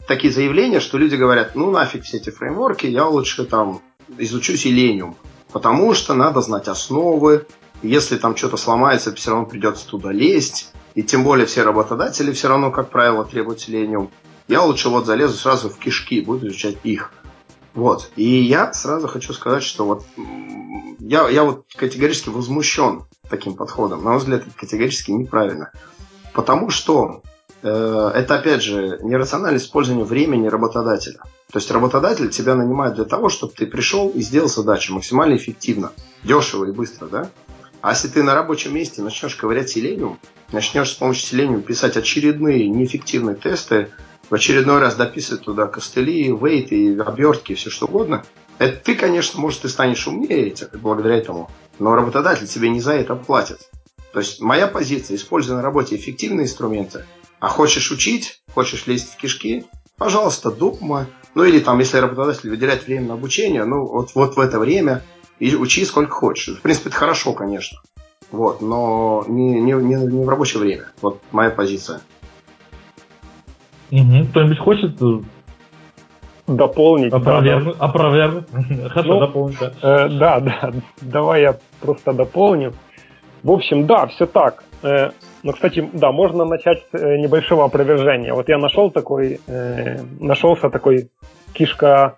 такие 0.08 0.32
заявления, 0.32 0.80
что 0.80 0.98
люди 0.98 1.14
говорят, 1.14 1.54
ну 1.54 1.70
нафиг 1.70 2.02
все 2.02 2.16
эти 2.16 2.30
фреймворки, 2.30 2.86
я 2.86 3.06
лучше 3.06 3.44
там 3.44 3.80
изучу 4.18 4.54
Selenium, 4.54 5.14
потому 5.52 5.94
что 5.94 6.14
надо 6.14 6.40
знать 6.40 6.66
основы, 6.66 7.46
если 7.82 8.16
там 8.16 8.34
что-то 8.34 8.56
сломается, 8.56 9.14
все 9.14 9.30
равно 9.30 9.46
придется 9.46 9.86
туда 9.86 10.10
лезть, 10.10 10.72
и 10.96 11.04
тем 11.04 11.22
более 11.22 11.46
все 11.46 11.62
работодатели 11.62 12.32
все 12.32 12.48
равно, 12.48 12.72
как 12.72 12.90
правило, 12.90 13.24
требуют 13.24 13.60
Selenium 13.60 14.08
я 14.48 14.62
лучше 14.62 14.88
вот 14.88 15.06
залезу 15.06 15.36
сразу 15.36 15.68
в 15.68 15.78
кишки, 15.78 16.20
буду 16.20 16.48
изучать 16.48 16.78
их. 16.82 17.12
Вот. 17.74 18.10
И 18.16 18.42
я 18.42 18.72
сразу 18.72 19.06
хочу 19.06 19.32
сказать, 19.32 19.62
что 19.62 19.84
вот 19.84 20.04
я, 20.98 21.28
я 21.28 21.44
вот 21.44 21.66
категорически 21.76 22.30
возмущен 22.30 23.04
таким 23.28 23.54
подходом. 23.54 24.02
На 24.02 24.10
мой 24.10 24.18
взгляд, 24.18 24.42
это 24.42 24.56
категорически 24.56 25.10
неправильно. 25.10 25.70
Потому 26.32 26.70
что 26.70 27.22
э, 27.62 28.10
это, 28.14 28.38
опять 28.38 28.62
же, 28.62 28.98
нерациональное 29.02 29.60
использование 29.60 30.04
времени 30.04 30.48
работодателя. 30.48 31.20
То 31.52 31.58
есть 31.58 31.70
работодатель 31.70 32.30
тебя 32.30 32.54
нанимает 32.54 32.94
для 32.94 33.04
того, 33.04 33.28
чтобы 33.28 33.52
ты 33.52 33.66
пришел 33.66 34.08
и 34.08 34.20
сделал 34.20 34.48
задачу 34.48 34.94
максимально 34.94 35.36
эффективно, 35.36 35.92
дешево 36.24 36.66
и 36.66 36.72
быстро, 36.72 37.06
да? 37.06 37.30
А 37.80 37.90
если 37.90 38.08
ты 38.08 38.22
на 38.22 38.34
рабочем 38.34 38.74
месте 38.74 39.02
начнешь 39.02 39.36
ковырять 39.36 39.76
Selenium, 39.76 40.16
начнешь 40.52 40.90
с 40.90 40.94
помощью 40.94 41.38
Selenium 41.38 41.62
писать 41.62 41.96
очередные 41.96 42.68
неэффективные 42.68 43.36
тесты, 43.36 43.90
в 44.30 44.34
очередной 44.34 44.78
раз 44.80 44.94
дописывать 44.94 45.42
туда 45.42 45.66
костыли, 45.66 46.30
вейты, 46.30 46.76
и 46.76 46.98
обертки, 46.98 47.54
все 47.54 47.70
что 47.70 47.86
угодно, 47.86 48.24
это 48.58 48.76
ты, 48.76 48.94
конечно, 48.94 49.40
может, 49.40 49.62
ты 49.62 49.68
станешь 49.68 50.06
умнее 50.06 50.54
благодаря 50.74 51.16
этому, 51.16 51.50
но 51.78 51.94
работодатель 51.94 52.46
тебе 52.46 52.68
не 52.68 52.80
за 52.80 52.94
это 52.94 53.14
платит. 53.14 53.70
То 54.12 54.20
есть 54.20 54.40
моя 54.40 54.66
позиция, 54.66 55.16
используя 55.16 55.56
на 55.56 55.62
работе 55.62 55.96
эффективные 55.96 56.44
инструменты, 56.44 57.04
а 57.40 57.48
хочешь 57.48 57.90
учить, 57.92 58.42
хочешь 58.54 58.86
лезть 58.86 59.12
в 59.12 59.16
кишки, 59.16 59.66
пожалуйста, 59.96 60.50
дома, 60.50 61.06
ну 61.34 61.44
или 61.44 61.60
там, 61.60 61.78
если 61.78 61.98
работодатель 61.98 62.50
выделяет 62.50 62.86
время 62.86 63.08
на 63.08 63.14
обучение, 63.14 63.64
ну 63.64 63.86
вот, 63.86 64.10
вот 64.14 64.36
в 64.36 64.40
это 64.40 64.58
время 64.58 65.04
и 65.38 65.54
учи 65.54 65.84
сколько 65.84 66.12
хочешь. 66.12 66.58
В 66.58 66.62
принципе, 66.62 66.88
это 66.88 66.98
хорошо, 66.98 67.32
конечно. 67.32 67.80
Вот, 68.30 68.60
но 68.60 69.24
не, 69.28 69.60
не, 69.60 69.72
не, 69.72 69.94
не 69.94 70.24
в 70.24 70.28
рабочее 70.28 70.60
время. 70.60 70.90
Вот 71.00 71.22
моя 71.30 71.50
позиция. 71.50 72.00
Угу. 73.90 74.26
Кто-нибудь 74.30 74.58
хочет 74.58 75.02
э, 75.02 75.20
дополнить. 76.46 77.12
Опровергнуть. 77.12 77.78
Да, 77.78 77.84
Опровергнуть. 77.84 78.44
Хорошо, 78.88 79.14
ну, 79.14 79.20
дополнить. 79.20 79.58
Да. 79.60 79.72
Э, 79.82 80.08
да, 80.08 80.40
да. 80.40 80.72
Давай 81.00 81.42
я 81.42 81.56
просто 81.80 82.12
дополню. 82.12 82.72
В 83.42 83.50
общем, 83.50 83.86
да, 83.86 84.06
все 84.06 84.26
так. 84.26 84.64
Э, 84.82 85.10
но, 85.42 85.52
кстати, 85.52 85.88
да, 85.92 86.12
можно 86.12 86.44
начать 86.44 86.82
с 86.92 86.98
э, 86.98 87.18
небольшого 87.18 87.64
опровержения. 87.64 88.34
Вот 88.34 88.48
я 88.48 88.58
нашел 88.58 88.90
такой, 88.90 89.40
э, 89.46 90.00
нашелся 90.20 90.70
такой 90.70 91.10
кишка 91.52 92.16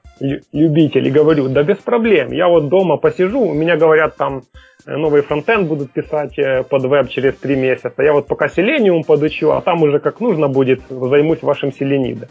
любитель 0.53 1.09
и 1.09 1.11
говорю, 1.11 1.49
да 1.49 1.63
без 1.63 1.79
проблем, 1.79 2.33
я 2.33 2.49
вот 2.49 2.69
дома 2.69 2.97
посижу, 2.97 3.41
у 3.41 3.55
меня 3.55 3.77
говорят 3.77 4.17
там 4.17 4.43
новый 4.87 5.23
фронтенд 5.23 5.67
будут 5.67 5.93
писать 5.93 6.37
под 6.69 6.85
веб 6.85 7.09
через 7.09 7.37
три 7.37 7.57
месяца, 7.57 8.03
я 8.03 8.13
вот 8.13 8.27
пока 8.27 8.47
Selenium 8.47 9.05
подучу, 9.07 9.51
а 9.51 9.63
там 9.63 9.83
уже 9.83 9.99
как 9.99 10.21
нужно 10.21 10.49
будет, 10.49 10.83
займусь 10.91 11.43
вашим 11.43 11.71
Selenide. 11.71 12.29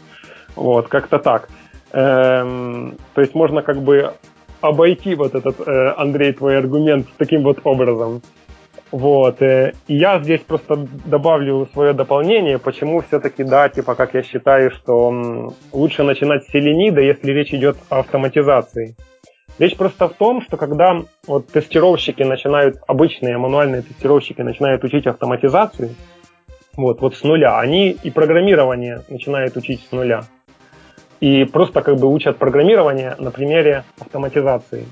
Вот, 0.54 0.88
как-то 0.88 1.18
так. 1.18 1.48
Эм, 1.92 2.94
то 3.14 3.20
есть 3.20 3.34
можно 3.34 3.62
как 3.62 3.82
бы 3.82 4.12
обойти 4.60 5.14
вот 5.14 5.34
этот, 5.34 5.60
э, 5.66 5.94
Андрей, 5.96 6.32
твой 6.32 6.58
аргумент 6.58 7.06
таким 7.16 7.42
вот 7.42 7.60
образом. 7.64 8.22
Вот. 8.92 9.40
Э, 9.40 9.72
и 9.86 9.96
я 9.96 10.20
здесь 10.20 10.40
просто 10.40 10.86
добавлю 11.04 11.68
свое 11.72 11.92
дополнение, 11.92 12.58
почему 12.58 13.02
все-таки, 13.02 13.44
да, 13.44 13.68
типа, 13.68 13.94
как 13.94 14.14
я 14.14 14.22
считаю, 14.22 14.70
что 14.70 15.52
лучше 15.72 16.02
начинать 16.02 16.44
с 16.44 16.50
селенида, 16.50 17.00
если 17.00 17.30
речь 17.30 17.54
идет 17.54 17.76
о 17.88 18.00
автоматизации. 18.00 18.96
Речь 19.58 19.76
просто 19.76 20.08
в 20.08 20.14
том, 20.14 20.42
что 20.42 20.56
когда 20.56 21.02
вот 21.26 21.48
тестировщики 21.48 22.22
начинают, 22.22 22.76
обычные 22.86 23.36
мануальные 23.36 23.82
тестировщики 23.82 24.40
начинают 24.40 24.82
учить 24.84 25.06
автоматизацию, 25.06 25.90
вот, 26.76 27.00
вот 27.00 27.14
с 27.14 27.22
нуля, 27.22 27.58
они 27.58 27.90
и 27.90 28.10
программирование 28.10 29.02
начинают 29.08 29.56
учить 29.56 29.86
с 29.88 29.92
нуля. 29.92 30.22
И 31.20 31.44
просто 31.44 31.82
как 31.82 31.98
бы 31.98 32.06
учат 32.08 32.38
программирование 32.38 33.14
на 33.18 33.30
примере 33.30 33.84
автоматизации. 33.98 34.86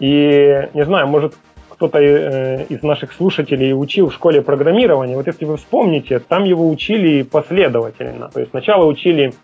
И 0.00 0.68
не 0.74 0.84
знаю, 0.84 1.06
может 1.06 1.34
кто-то 1.74 1.98
э, 1.98 2.64
из 2.68 2.82
наших 2.82 3.12
слушателей 3.12 3.72
учил 3.72 4.08
в 4.08 4.14
школе 4.14 4.42
программирования, 4.42 5.16
вот 5.16 5.26
если 5.26 5.44
вы 5.44 5.56
вспомните, 5.56 6.18
там 6.18 6.44
его 6.44 6.68
учили 6.68 7.22
последовательно. 7.22 8.28
То 8.28 8.40
есть 8.40 8.50
сначала 8.50 8.84
учили 8.86 9.34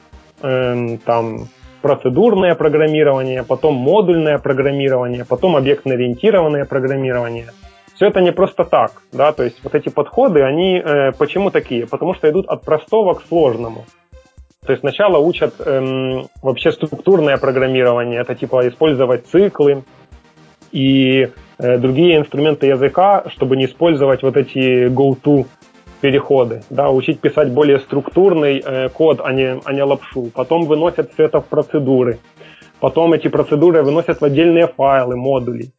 э, 0.42 0.98
там 1.04 1.48
процедурное 1.82 2.54
программирование, 2.54 3.42
потом 3.42 3.74
модульное 3.74 4.38
программирование, 4.38 5.24
потом 5.24 5.56
объектно-ориентированное 5.56 6.64
программирование. 6.64 7.50
Все 7.94 8.06
это 8.06 8.20
не 8.20 8.32
просто 8.32 8.64
так, 8.64 9.02
да, 9.12 9.32
то 9.32 9.42
есть 9.42 9.62
вот 9.62 9.74
эти 9.74 9.90
подходы, 9.90 10.42
они 10.42 10.78
э, 10.78 11.12
почему 11.12 11.50
такие? 11.50 11.86
Потому 11.86 12.14
что 12.14 12.30
идут 12.30 12.48
от 12.48 12.62
простого 12.62 13.14
к 13.14 13.22
сложному. 13.28 13.84
То 14.64 14.72
есть 14.72 14.80
сначала 14.80 15.18
учат 15.18 15.54
эм, 15.58 16.28
вообще 16.42 16.70
структурное 16.70 17.38
программирование, 17.38 18.20
это 18.20 18.34
типа 18.34 18.68
использовать 18.68 19.26
циклы, 19.26 19.84
и 20.72 21.30
другие 21.60 22.16
инструменты 22.16 22.66
языка, 22.66 23.24
чтобы 23.28 23.56
не 23.56 23.66
использовать 23.66 24.22
вот 24.22 24.36
эти 24.36 24.88
go-to 24.88 25.46
переходы, 26.00 26.62
да, 26.70 26.90
учить 26.90 27.20
писать 27.20 27.52
более 27.52 27.78
структурный 27.78 28.62
э, 28.64 28.88
код, 28.88 29.20
а 29.22 29.32
не, 29.32 29.60
а 29.64 29.72
не 29.72 29.82
лапшу. 29.82 30.30
Потом 30.34 30.64
выносят 30.64 31.12
все 31.12 31.24
это 31.24 31.40
в 31.40 31.46
процедуры. 31.46 32.18
Потом 32.80 33.12
эти 33.12 33.28
процедуры 33.28 33.82
выносят 33.82 34.20
в 34.20 34.24
отдельные 34.24 34.66
файлы, 34.66 35.16
модули. 35.16 35.72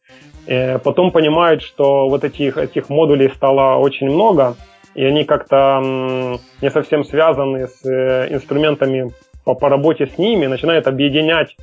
Э, 0.46 0.78
потом 0.78 1.10
понимают, 1.10 1.62
что 1.62 2.08
вот 2.08 2.24
этих, 2.24 2.56
этих 2.56 2.88
модулей 2.88 3.30
стало 3.30 3.78
очень 3.78 4.08
много, 4.08 4.54
и 4.94 5.04
они 5.04 5.24
как-то 5.24 6.38
не 6.60 6.70
совсем 6.70 7.04
связаны 7.04 7.66
с 7.66 7.84
э, 7.84 8.32
инструментами 8.32 9.12
по, 9.44 9.54
по 9.54 9.68
работе 9.68 10.06
с 10.06 10.18
ними, 10.18 10.46
начинают 10.46 10.86
объединять 10.86 11.56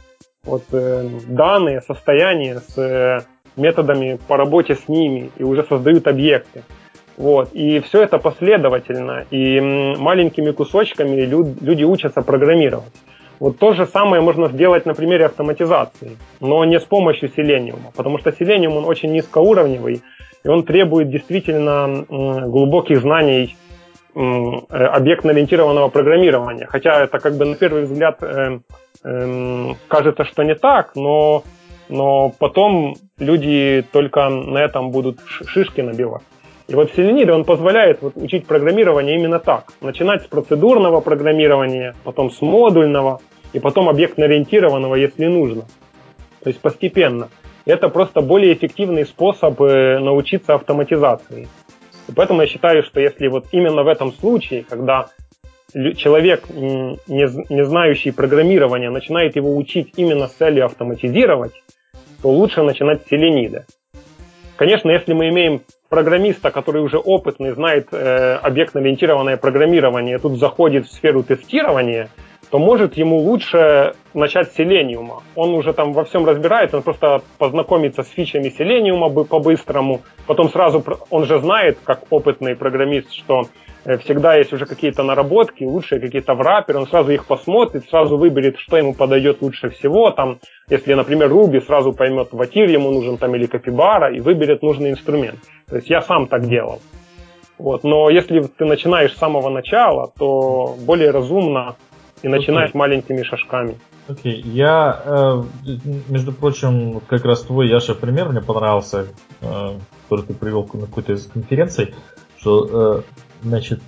вот, 0.44 0.64
э, 0.74 1.08
данные, 1.28 1.82
состояния 1.82 2.60
с 2.60 2.78
э, 2.78 3.20
методами 3.60 4.19
по 4.27 4.38
работе 4.38 4.76
с 4.76 4.88
ними 4.88 5.31
и 5.38 5.44
уже 5.44 5.64
создают 5.64 6.07
объекты. 6.07 6.64
Вот. 7.18 7.49
И 7.53 7.80
все 7.81 8.02
это 8.02 8.18
последовательно. 8.18 9.26
И 9.30 9.60
маленькими 9.60 10.52
кусочками 10.52 11.22
люди 11.22 11.84
учатся 11.84 12.22
программировать. 12.22 12.94
Вот 13.40 13.57
то 13.57 13.73
же 13.73 13.86
самое 13.86 14.22
можно 14.22 14.49
сделать 14.49 14.86
на 14.86 14.94
примере 14.94 15.26
автоматизации, 15.26 16.18
но 16.41 16.65
не 16.65 16.80
с 16.80 16.84
помощью 16.84 17.30
Selenium, 17.30 17.80
потому 17.95 18.18
что 18.18 18.31
Selenium 18.31 18.77
он 18.77 18.86
очень 18.86 19.14
низкоуровневый, 19.14 20.02
и 20.44 20.48
он 20.48 20.64
требует 20.64 21.10
действительно 21.10 22.06
глубоких 22.10 22.99
знаний 22.99 23.56
э, 24.14 24.19
объектно-ориентированного 24.19 25.88
программирования. 25.88 26.65
Хотя 26.65 27.02
это 27.02 27.19
как 27.19 27.38
бы 27.38 27.45
на 27.45 27.56
первый 27.56 27.84
взгляд 27.84 28.22
э, 28.22 28.60
э, 29.06 29.73
кажется, 29.88 30.26
что 30.26 30.44
не 30.44 30.56
так, 30.56 30.95
но 30.95 31.44
но 31.88 32.30
потом 32.38 32.95
люди 33.20 33.86
только 33.91 34.30
на 34.30 34.60
этом 34.60 34.91
будут 34.91 35.20
шишки 35.26 35.82
набивать. 35.82 36.24
И 36.68 36.76
вот 36.76 36.91
Селениды, 36.96 37.34
он 37.34 37.46
позволяет 37.46 38.02
вот 38.02 38.14
учить 38.16 38.46
программирование 38.46 39.16
именно 39.16 39.40
так. 39.40 39.74
Начинать 39.82 40.24
с 40.24 40.28
процедурного 40.28 41.02
программирования, 41.02 41.96
потом 42.04 42.30
с 42.30 42.41
модульного, 42.41 43.22
и 43.54 43.60
потом 43.60 43.90
объектно-ориентированного, 43.90 44.96
если 44.96 45.26
нужно. 45.26 45.64
То 46.44 46.50
есть 46.50 46.62
постепенно. 46.62 47.30
Это 47.66 47.90
просто 47.90 48.22
более 48.22 48.54
эффективный 48.54 49.06
способ 49.06 49.60
э, 49.62 50.00
научиться 50.00 50.54
автоматизации. 50.54 51.48
И 52.08 52.12
поэтому 52.12 52.41
я 52.41 52.48
считаю, 52.48 52.84
что 52.84 53.00
если 53.00 53.28
вот 53.28 53.48
именно 53.52 53.84
в 53.84 53.88
этом 53.88 54.14
случае, 54.14 54.64
когда 54.68 55.10
человек, 55.74 56.50
не 56.50 57.66
знающий 57.66 58.12
программирования, 58.12 58.90
начинает 58.90 59.36
его 59.36 59.56
учить 59.56 59.94
именно 59.98 60.28
с 60.28 60.34
целью 60.34 60.66
автоматизировать, 60.66 61.54
то 62.22 62.30
лучше 62.30 62.64
начинать 62.64 63.04
с 63.04 63.10
селенида. 63.10 63.66
Конечно, 64.56 64.91
если 64.91 65.14
мы 65.14 65.30
имеем 65.30 65.62
программиста, 65.88 66.52
который 66.52 66.82
уже 66.82 66.98
опытный, 66.98 67.52
знает 67.52 67.88
э, 67.91 68.36
объектно-ориентированное 68.36 69.38
программирование, 69.38 70.20
тут 70.20 70.38
заходит 70.38 70.86
в 70.86 70.91
сферу 70.91 71.24
тестирования, 71.24 72.10
то 72.50 72.60
может 72.60 72.96
ему 72.96 73.18
лучше 73.18 73.94
начать 74.14 74.52
с 74.52 74.56
селениума. 74.56 75.24
Он 75.36 75.54
уже 75.54 75.74
там 75.74 75.94
во 75.94 76.04
всем 76.04 76.26
разбирается, 76.26 76.78
он 76.78 76.84
просто 76.84 77.22
познакомится 77.38 78.04
с 78.04 78.10
фичами 78.10 78.50
селениума 78.50 79.10
по-быстрому, 79.10 80.02
потом 80.26 80.50
сразу, 80.50 80.84
он 81.10 81.26
же 81.26 81.40
знает, 81.40 81.78
как 81.84 82.04
опытный 82.10 82.56
программист, 82.56 83.14
что 83.14 83.44
всегда 83.84 84.35
есть 84.35 84.53
уже 84.53 84.65
какие-то 84.65 85.03
наработки, 85.03 85.64
лучшие 85.64 86.01
какие-то 86.01 86.34
в 86.34 86.41
раппер, 86.41 86.77
он 86.77 86.88
сразу 86.88 87.11
их 87.11 87.26
посмотрит, 87.26 87.89
сразу 87.89 88.18
выберет, 88.18 88.57
что 88.60 88.77
ему 88.77 88.93
подойдет 88.93 89.41
лучше 89.41 89.69
всего, 89.69 90.11
там, 90.11 90.39
если, 90.69 90.93
например, 90.93 91.30
Руби 91.30 91.60
сразу 91.61 91.93
поймет, 91.93 92.30
ватир 92.31 92.69
ему 92.69 92.91
нужен 92.91 93.18
там 93.18 93.35
или 93.35 93.45
капибара, 93.45 94.14
и 94.14 94.19
выберет 94.19 94.61
нужный 94.61 94.91
инструмент. 94.91 95.39
То 95.68 95.77
есть 95.77 95.89
я 95.89 96.01
сам 96.01 96.27
так 96.27 96.47
делал. 96.47 96.81
Вот. 97.57 97.84
Но 97.84 98.10
если 98.10 98.41
ты 98.41 98.65
начинаешь 98.65 99.14
с 99.14 99.18
самого 99.18 99.49
начала, 99.49 100.11
то 100.18 100.76
более 100.80 101.11
разумно 101.11 101.76
и 102.22 102.27
начинаешь 102.27 102.72
okay. 102.72 102.77
маленькими 102.77 103.23
шажками. 103.23 103.76
Окей, 104.07 104.41
okay. 104.41 104.47
я, 104.47 105.01
э, 105.06 105.43
между 106.07 106.31
прочим, 106.31 107.01
как 107.07 107.26
раз 107.26 107.41
твой, 107.43 107.68
Яша, 107.68 107.93
пример 107.93 108.30
мне 108.30 108.41
понравился, 108.41 109.07
э, 109.41 109.77
который 110.03 110.26
ты 110.26 110.34
привел 110.34 110.68
на 110.73 110.88
какой-то 110.88 111.14
из 111.14 111.27
конференций, 111.27 111.93
что 112.39 113.01
э, 113.01 113.01
значит, 113.41 113.82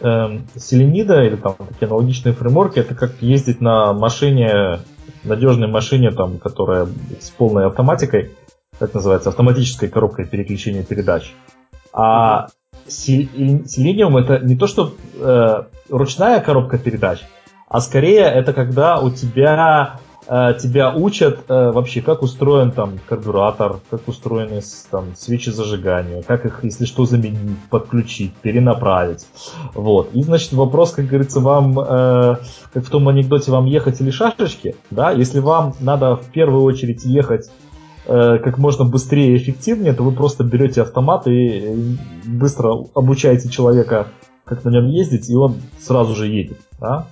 эм, 0.00 0.46
Селенида 0.56 1.22
или 1.24 1.36
там 1.36 1.54
такие 1.56 1.86
аналогичные 1.86 2.34
фреймворки, 2.34 2.78
это 2.78 2.94
как 2.94 3.20
ездить 3.20 3.60
на 3.60 3.92
машине, 3.92 4.80
надежной 5.24 5.68
машине, 5.68 6.10
там, 6.10 6.38
которая 6.38 6.88
с 7.20 7.30
полной 7.30 7.66
автоматикой, 7.66 8.30
как 8.78 8.94
называется, 8.94 9.30
автоматической 9.30 9.88
коробкой 9.88 10.26
переключения 10.26 10.82
передач. 10.82 11.32
А 11.92 12.48
Selenium 12.86 14.18
это 14.18 14.44
не 14.44 14.56
то, 14.56 14.66
что 14.66 14.94
э, 15.16 15.62
ручная 15.88 16.40
коробка 16.40 16.78
передач, 16.78 17.20
а 17.68 17.80
скорее 17.80 18.22
это 18.22 18.52
когда 18.52 18.98
у 19.00 19.10
тебя 19.10 20.00
тебя 20.60 20.94
учат 20.94 21.40
э, 21.48 21.72
вообще, 21.72 22.02
как 22.02 22.22
устроен 22.22 22.70
там 22.70 23.00
карбюратор, 23.08 23.80
как 23.90 24.06
устроены 24.06 24.60
там 24.88 25.16
свечи 25.16 25.50
зажигания, 25.50 26.22
как 26.22 26.46
их, 26.46 26.60
если 26.62 26.84
что, 26.84 27.04
заменить, 27.04 27.58
подключить, 27.68 28.32
перенаправить. 28.34 29.26
Вот. 29.74 30.10
И, 30.12 30.22
значит, 30.22 30.52
вопрос, 30.52 30.92
как 30.92 31.06
говорится, 31.06 31.40
вам, 31.40 31.76
э, 31.80 32.36
как 32.72 32.84
в 32.84 32.90
том 32.90 33.08
анекдоте, 33.08 33.50
вам 33.50 33.66
ехать 33.66 34.00
или 34.00 34.12
шашечки, 34.12 34.76
да, 34.92 35.10
если 35.10 35.40
вам 35.40 35.74
надо 35.80 36.14
в 36.14 36.26
первую 36.26 36.62
очередь 36.62 37.04
ехать 37.04 37.50
э, 38.06 38.38
как 38.38 38.56
можно 38.56 38.84
быстрее 38.84 39.34
и 39.34 39.36
эффективнее, 39.36 39.94
то 39.94 40.04
вы 40.04 40.12
просто 40.12 40.44
берете 40.44 40.82
автомат 40.82 41.26
и 41.26 41.96
быстро 42.24 42.84
обучаете 42.94 43.48
человека 43.48 44.06
как 44.50 44.64
на 44.64 44.70
нем 44.70 44.88
ездить, 44.88 45.30
и 45.30 45.34
он 45.34 45.56
сразу 45.78 46.14
же 46.14 46.26
едет. 46.26 46.58
Да? 46.80 47.06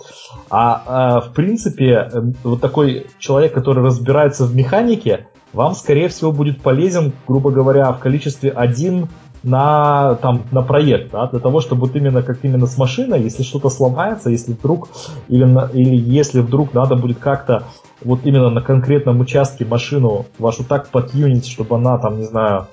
А, 0.51 0.82
а 0.86 1.20
в 1.20 1.32
принципе, 1.32 2.09
эм, 2.12 2.35
вот 2.43 2.60
такой 2.60 3.06
человек, 3.19 3.55
который 3.55 3.85
разбирается 3.85 4.44
в 4.44 4.55
механике, 4.55 5.28
вам, 5.52 5.74
скорее 5.74 6.09
всего, 6.09 6.32
будет 6.32 6.60
полезен, 6.60 7.12
грубо 7.27 7.51
говоря, 7.51 7.93
в 7.93 8.01
количестве 8.01 8.51
один 8.51 9.09
на, 9.44 10.16
там, 10.16 10.43
на 10.51 10.62
проект, 10.62 11.12
да, 11.12 11.28
для 11.28 11.39
того, 11.39 11.60
чтобы 11.60 11.82
вот 11.82 11.94
именно 11.94 12.23
как 12.23 12.44
именно 12.44 12.66
с 12.66 12.77
машиной, 12.77 13.23
если 13.23 13.44
что-то 13.44 13.70
сломается, 13.70 14.31
если 14.31 14.52
вдруг, 14.52 14.89
или, 15.28 15.44
на, 15.44 15.70
или 15.73 15.97
если 15.97 16.40
вдруг 16.40 16.74
надо 16.74 16.97
будет 16.97 17.19
как-то 17.19 17.62
вот 18.02 18.20
именно 18.24 18.51
на 18.51 18.62
конкретном 18.62 19.20
участке 19.20 19.65
машину 19.65 20.27
вашу 20.39 20.65
так 20.65 20.89
подюнить, 20.89 21.47
чтобы 21.47 21.77
она 21.77 21.98
там, 21.98 22.19
не 22.19 22.24
знаю, 22.24 22.66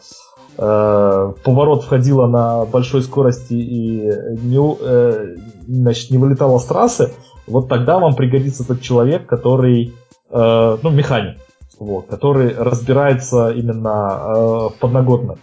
поворот 0.57 1.83
входила 1.83 2.27
на 2.27 2.65
большой 2.65 3.01
скорости 3.03 3.53
и 3.53 4.05
не, 4.41 4.77
э, 4.79 5.35
значит, 5.67 6.11
не 6.11 6.17
вылетала 6.17 6.59
с 6.59 6.65
трассы, 6.65 7.13
вот 7.47 7.67
тогда 7.69 7.99
вам 7.99 8.15
пригодится 8.15 8.65
тот 8.65 8.81
человек, 8.81 9.25
который, 9.25 9.93
э, 10.29 10.77
ну, 10.81 10.89
механик, 10.89 11.37
вот, 11.79 12.07
который 12.07 12.55
разбирается 12.55 13.49
именно 13.49 13.89
э, 13.89 14.33
в 14.69 14.73
подноготной. 14.79 15.37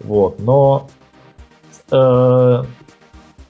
Вот, 0.00 0.38
но 0.40 0.88
э, 1.90 2.64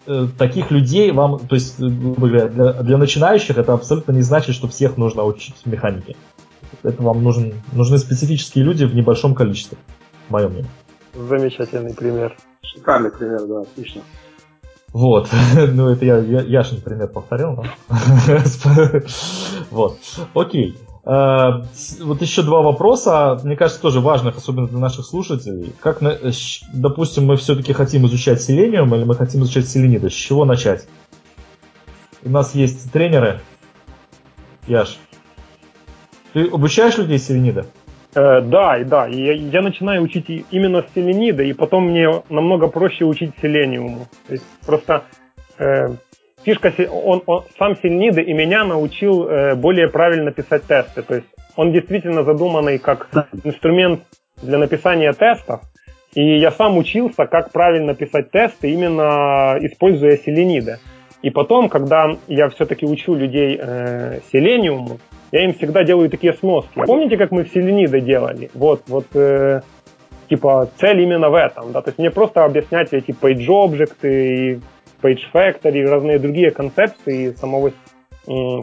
э, 0.06 0.26
таких 0.38 0.70
людей 0.70 1.10
вам, 1.10 1.38
то 1.38 1.54
есть, 1.54 1.78
для, 1.78 2.48
для 2.48 2.96
начинающих 2.98 3.58
это 3.58 3.74
абсолютно 3.74 4.12
не 4.12 4.22
значит, 4.22 4.54
что 4.54 4.68
всех 4.68 4.96
нужно 4.96 5.24
учить 5.24 5.54
механике. 5.64 6.16
Это 6.82 7.02
вам 7.02 7.22
нужен, 7.24 7.54
нужны 7.72 7.98
специфические 7.98 8.64
люди 8.64 8.84
в 8.84 8.94
небольшом 8.94 9.34
количестве, 9.34 9.78
мое 10.28 10.48
мнение. 10.48 10.70
Замечательный 11.14 11.94
пример. 11.94 12.36
Шикарный 12.62 13.10
пример, 13.10 13.46
да, 13.46 13.60
отлично. 13.62 14.02
Вот, 14.92 15.28
ну 15.54 15.88
это 15.88 16.04
я, 16.04 16.18
я 16.18 16.40
Яшин 16.40 16.80
пример 16.80 17.08
повторил, 17.08 17.56
да? 17.56 18.42
Вот, 19.70 19.98
окей. 20.34 20.76
А, 21.04 21.64
вот 22.00 22.20
еще 22.20 22.42
два 22.42 22.60
вопроса, 22.62 23.40
мне 23.42 23.56
кажется, 23.56 23.80
тоже 23.80 24.00
важных, 24.00 24.36
особенно 24.36 24.66
для 24.68 24.78
наших 24.78 25.06
слушателей. 25.06 25.72
Как, 25.80 26.02
допустим, 26.72 27.26
мы 27.26 27.36
все-таки 27.36 27.72
хотим 27.72 28.06
изучать 28.06 28.42
селениум 28.42 28.94
или 28.94 29.04
мы 29.04 29.14
хотим 29.14 29.42
изучать 29.42 29.68
селениды, 29.68 30.10
с 30.10 30.14
чего 30.14 30.44
начать? 30.44 30.86
У 32.22 32.30
нас 32.30 32.54
есть 32.54 32.92
тренеры. 32.92 33.40
Яш, 34.66 34.98
ты 36.34 36.46
обучаешь 36.46 36.98
людей 36.98 37.18
селенида? 37.18 37.66
Э, 38.14 38.40
да, 38.40 38.78
да. 38.84 39.06
Я, 39.06 39.32
я 39.32 39.62
начинаю 39.62 40.02
учить 40.02 40.26
именно 40.50 40.84
селенида, 40.94 41.42
и 41.42 41.52
потом 41.52 41.88
мне 41.90 42.08
намного 42.28 42.68
проще 42.68 43.04
учить 43.04 43.32
селениуму. 43.40 44.06
То 44.26 44.32
есть 44.32 44.44
просто 44.64 45.04
э, 45.58 45.88
фишка, 46.42 46.72
он, 46.90 47.22
он 47.26 47.44
сам 47.58 47.76
селенида 47.76 48.20
и 48.20 48.32
меня 48.32 48.64
научил 48.64 49.28
э, 49.28 49.54
более 49.54 49.88
правильно 49.88 50.32
писать 50.32 50.64
тесты. 50.64 51.02
То 51.02 51.16
есть 51.16 51.26
он 51.56 51.72
действительно 51.72 52.22
задуманный 52.24 52.78
как 52.78 53.08
инструмент 53.44 54.00
для 54.42 54.58
написания 54.58 55.12
тестов. 55.12 55.60
И 56.14 56.38
я 56.38 56.50
сам 56.50 56.78
учился, 56.78 57.26
как 57.26 57.52
правильно 57.52 57.94
писать 57.94 58.30
тесты, 58.30 58.70
именно 58.70 59.58
используя 59.60 60.16
селенида. 60.16 60.78
И 61.20 61.30
потом, 61.30 61.68
когда 61.68 62.16
я 62.28 62.48
все-таки 62.48 62.86
учу 62.86 63.14
людей 63.14 63.58
э, 63.60 64.20
селениуму, 64.32 64.98
я 65.32 65.44
им 65.44 65.54
всегда 65.54 65.84
делаю 65.84 66.10
такие 66.10 66.32
сноски. 66.32 66.82
Помните, 66.86 67.16
как 67.16 67.30
мы 67.30 67.44
в 67.44 67.48
Селенида 67.48 68.00
делали? 68.00 68.50
Вот, 68.54 68.82
вот, 68.86 69.06
э, 69.14 69.60
типа, 70.28 70.68
цель 70.76 71.00
именно 71.00 71.30
в 71.30 71.34
этом, 71.34 71.72
да, 71.72 71.82
то 71.82 71.90
есть 71.90 71.98
мне 71.98 72.10
просто 72.10 72.44
объяснять 72.44 72.92
эти 72.92 73.10
page 73.10 73.46
objects 73.46 74.02
и 74.02 74.60
page 75.02 75.20
factory 75.32 75.78
и 75.78 75.86
разные 75.86 76.18
другие 76.18 76.50
концепции 76.50 77.32
самого 77.32 77.72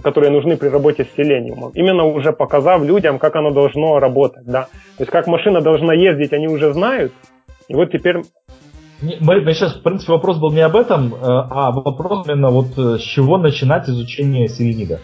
которые 0.03 0.31
нужны 0.31 0.57
при 0.57 0.67
работе 0.67 1.05
с 1.05 1.19
Selenium. 1.19 1.71
Именно 1.73 2.05
уже 2.05 2.31
показав 2.31 2.83
людям, 2.83 3.17
как 3.17 3.35
оно 3.35 3.49
должно 3.49 3.99
работать, 3.99 4.45
да. 4.45 4.65
То 4.97 5.01
есть 5.01 5.11
как 5.11 5.25
машина 5.25 5.61
должна 5.61 5.93
ездить, 5.93 6.33
они 6.33 6.47
уже 6.47 6.71
знают. 6.73 7.11
И 7.67 7.73
вот 7.73 7.91
теперь 7.91 8.17
мы 9.01 9.53
сейчас, 9.53 9.75
в 9.75 9.81
принципе, 9.83 10.13
вопрос 10.13 10.37
был 10.37 10.51
не 10.51 10.61
об 10.61 10.75
этом, 10.75 11.13
э, 11.13 11.17
а 11.21 11.71
вопрос 11.71 12.27
именно 12.27 12.49
вот 12.49 12.77
э, 12.77 12.97
с 12.97 13.01
чего 13.01 13.37
начинать 13.37 13.89
изучение 13.89 14.47
селенида. 14.47 14.99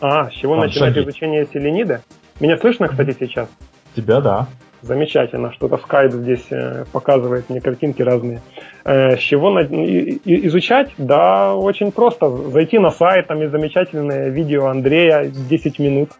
А, 0.00 0.30
с 0.30 0.32
чего 0.34 0.54
Там 0.54 0.66
начинать 0.66 0.94
шаги. 0.94 1.04
изучение 1.04 1.46
селенида? 1.46 2.02
Меня 2.40 2.56
слышно, 2.56 2.88
кстати, 2.88 3.16
сейчас? 3.18 3.48
Тебя, 3.96 4.20
да. 4.20 4.46
Замечательно, 4.80 5.52
что-то 5.52 5.76
скайп 5.78 6.12
здесь 6.12 6.46
э, 6.50 6.84
показывает 6.92 7.50
мне 7.50 7.60
картинки 7.60 8.00
разные. 8.00 8.40
Э, 8.84 9.16
с 9.16 9.18
чего 9.18 9.50
изучать? 9.60 10.90
Да, 10.98 11.56
очень 11.56 11.90
просто. 11.90 12.28
Зайти 12.50 12.78
на 12.78 12.90
сайт, 12.90 13.26
там 13.26 13.40
есть 13.40 13.50
замечательное 13.50 14.28
видео 14.28 14.66
Андрея, 14.66 15.24
10 15.26 15.80
минут. 15.80 16.10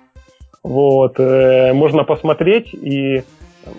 Вот, 0.65 1.21
э, 1.21 1.73
можно 1.73 2.03
посмотреть 2.03 2.75
и 2.75 3.23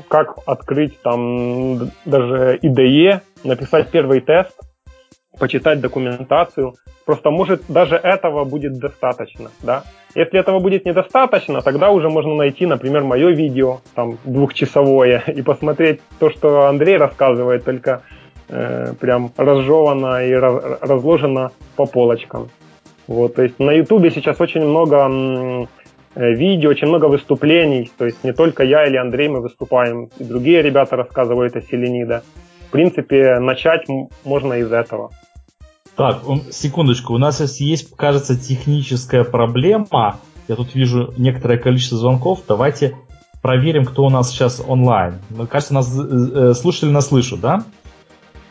как 0.08 0.38
открыть 0.46 1.02
там 1.02 1.92
даже 2.06 2.58
IDE, 2.62 3.20
написать 3.44 3.90
первый 3.90 4.22
тест, 4.22 4.58
почитать 5.40 5.80
документацию. 5.80 6.76
Просто 7.06 7.32
может 7.32 7.64
даже 7.68 7.96
этого 7.96 8.46
будет 8.46 8.78
достаточно, 8.78 9.50
да. 9.64 9.84
Если 10.16 10.40
этого 10.40 10.60
будет 10.60 10.86
недостаточно, 10.86 11.62
тогда 11.62 11.92
уже 11.92 12.10
можно 12.10 12.36
найти, 12.36 12.66
например, 12.66 13.04
мое 13.04 13.30
видео, 13.30 13.80
там, 13.96 14.18
двухчасовое, 14.26 15.24
и 15.38 15.42
посмотреть 15.42 16.02
то, 16.20 16.30
что 16.30 16.68
Андрей 16.68 16.98
рассказывает, 16.98 17.64
только 17.64 18.02
э, 18.50 18.94
прям 19.00 19.32
разжевано 19.38 20.26
и 20.26 20.34
раз, 20.34 20.80
разложено 20.82 21.52
по 21.76 21.86
полочкам. 21.86 22.50
Вот, 23.08 23.36
то 23.36 23.44
есть 23.44 23.60
на 23.60 23.72
Ютубе 23.72 24.12
сейчас 24.12 24.40
очень 24.42 24.62
много 24.62 25.68
э, 26.16 26.34
видео, 26.34 26.70
очень 26.70 26.88
много 26.88 27.06
выступлений, 27.06 27.92
то 27.98 28.06
есть 28.06 28.24
не 28.24 28.34
только 28.34 28.64
я 28.64 28.86
или 28.86 28.98
Андрей 28.98 29.30
мы 29.30 29.42
выступаем, 29.42 30.10
и 30.20 30.24
другие 30.24 30.62
ребята 30.62 30.96
рассказывают 30.96 31.56
о 31.56 31.62
Селенида. 31.62 32.24
В 32.68 32.72
принципе, 32.72 33.40
начать 33.40 33.88
можно 34.24 34.54
из 34.54 34.72
этого. 34.72 35.10
Так, 36.00 36.22
секундочку, 36.52 37.14
у 37.14 37.18
нас 37.18 37.42
есть, 37.60 37.94
кажется, 37.98 38.40
техническая 38.40 39.26
проблема. 39.26 40.22
Я 40.48 40.56
тут 40.56 40.74
вижу 40.74 41.14
некоторое 41.18 41.58
количество 41.58 41.98
звонков. 41.98 42.44
Давайте 42.48 42.96
проверим, 43.42 43.84
кто 43.84 44.06
у 44.06 44.10
нас 44.10 44.30
сейчас 44.30 44.64
онлайн. 44.66 45.20
Мне 45.30 45.46
кажется, 45.46 45.74
нас 45.74 45.94
э, 45.94 46.54
слушатели 46.54 46.90
нас 46.90 47.10
слышат, 47.10 47.42
да? 47.42 47.66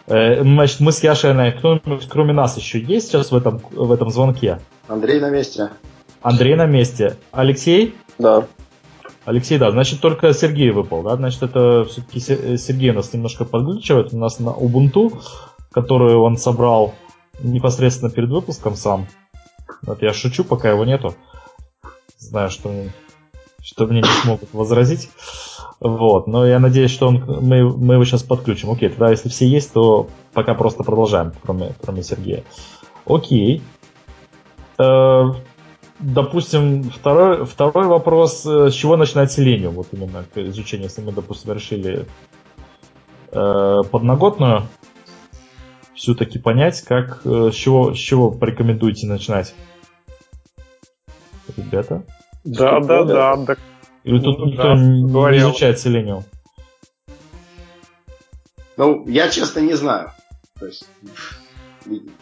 Э, 0.09 0.43
значит, 0.43 0.81
мы 0.81 0.93
с 0.93 1.03
Яшей, 1.03 1.53
кто-нибудь 1.53 2.07
кроме 2.11 2.35
нас 2.35 2.59
еще 2.59 2.83
есть 2.83 3.09
сейчас 3.09 3.33
в 3.33 3.35
этом, 3.35 3.63
в 3.71 3.93
этом 3.93 4.11
звонке? 4.11 4.59
Андрей 4.87 5.19
на 5.19 5.31
месте. 5.31 5.71
Андрей 6.21 6.55
на 6.55 6.67
месте. 6.67 7.17
Алексей? 7.33 7.95
Да. 8.19 8.47
Алексей, 9.25 9.57
да, 9.57 9.71
значит, 9.71 10.03
только 10.03 10.35
Сергей 10.35 10.71
выпал, 10.71 11.03
да? 11.03 11.17
Значит, 11.17 11.43
это 11.45 11.87
все-таки 11.87 12.21
Сергей 12.21 12.93
нас 12.93 13.11
немножко 13.15 13.47
подглючивает. 13.47 14.13
У 14.13 14.19
нас 14.19 14.39
на 14.39 14.51
Ubuntu, 14.51 15.19
которую 15.71 16.21
он 16.21 16.37
собрал 16.37 16.93
непосредственно 17.41 18.11
перед 18.11 18.31
выпуском 18.31 18.75
сам. 18.75 19.07
Вот 19.83 20.03
я 20.03 20.13
шучу, 20.13 20.45
пока 20.45 20.71
его 20.71 20.85
нету. 20.85 21.15
Знаю, 22.19 22.51
что, 22.51 22.73
что 23.63 23.87
мне 23.87 24.01
не 24.01 24.23
смогут 24.23 24.53
возразить. 24.53 25.11
Вот, 25.81 26.27
но 26.27 26.45
я 26.45 26.59
надеюсь, 26.59 26.91
что 26.91 27.09
он, 27.09 27.25
мы, 27.25 27.69
мы 27.77 27.95
его 27.95 28.05
сейчас 28.05 28.25
подключим. 28.25 28.71
Окей, 28.71 28.89
тогда 28.89 29.11
если 29.11 29.29
все 29.29 29.47
есть, 29.47 29.73
то 29.73 30.09
пока 30.33 30.55
просто 30.55 30.83
продолжаем, 30.83 31.33
кроме, 31.43 31.75
кроме 31.81 32.03
Сергея. 32.03 32.43
Окей. 33.07 33.63
Э, 34.79 35.23
допустим, 36.01 36.91
второй, 36.91 37.47
второй 37.47 37.87
вопрос, 37.87 38.45
э, 38.45 38.71
с 38.71 38.75
чего 38.75 38.97
начинать 38.97 39.31
селению, 39.31 39.71
вот 39.71 39.87
именно 39.93 40.25
к 40.35 40.39
изучению, 40.39 40.87
если 40.87 41.03
мы, 41.03 41.13
допустим, 41.13 41.53
решили 41.53 42.07
э, 43.31 43.83
подноготную 43.91 44.65
все-таки 45.99 46.39
понять, 46.39 46.83
как, 46.83 47.21
э, 47.25 47.51
с 47.53 47.55
чего, 47.55 47.93
с 47.93 47.99
чего 47.99 48.31
порекомендуете 48.31 49.07
начинать? 49.07 49.55
Ребята? 51.57 52.05
Да, 52.45 52.81
да, 52.81 53.05
да, 53.05 53.37
да. 53.37 53.57
Или 54.05 54.21
тут 54.21 54.39
ну, 54.39 54.47
никто 54.47 54.63
да, 54.63 55.31
не 55.33 55.39
изучает 55.39 55.77
Selenium? 55.77 56.23
Ну, 58.77 59.05
я 59.09 59.29
честно 59.29 59.59
не 59.59 59.75
знаю. 59.75 60.13
То 60.61 60.67
есть, 60.67 60.89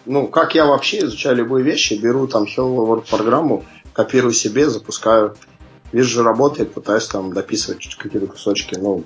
ну, 0.06 0.26
как 0.28 0.54
я 0.54 0.64
вообще 0.64 1.00
изучаю 1.00 1.36
любые 1.36 1.62
вещи, 1.62 2.00
беру 2.00 2.26
там 2.26 2.44
Hello 2.44 2.86
World 2.86 3.10
программу, 3.10 3.64
копирую 3.92 4.32
себе, 4.32 4.70
запускаю, 4.70 5.36
вижу, 5.92 6.22
работает, 6.22 6.72
пытаюсь 6.72 7.06
там 7.06 7.32
дописывать 7.34 7.94
какие-то 7.96 8.26
кусочки. 8.26 8.74
Ну, 8.74 9.04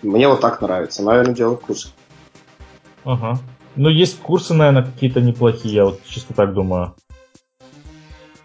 мне 0.00 0.28
вот 0.28 0.40
так 0.40 0.62
нравится. 0.62 1.02
Наверное, 1.02 1.34
делаю 1.34 1.58
вкус. 1.58 1.92
Ага. 3.04 3.38
Ну, 3.76 3.90
есть 3.90 4.20
курсы, 4.20 4.54
наверное, 4.54 4.84
какие-то 4.84 5.20
неплохие, 5.20 5.74
я 5.74 5.84
вот 5.84 6.00
чисто 6.06 6.32
так 6.32 6.54
думаю. 6.54 6.94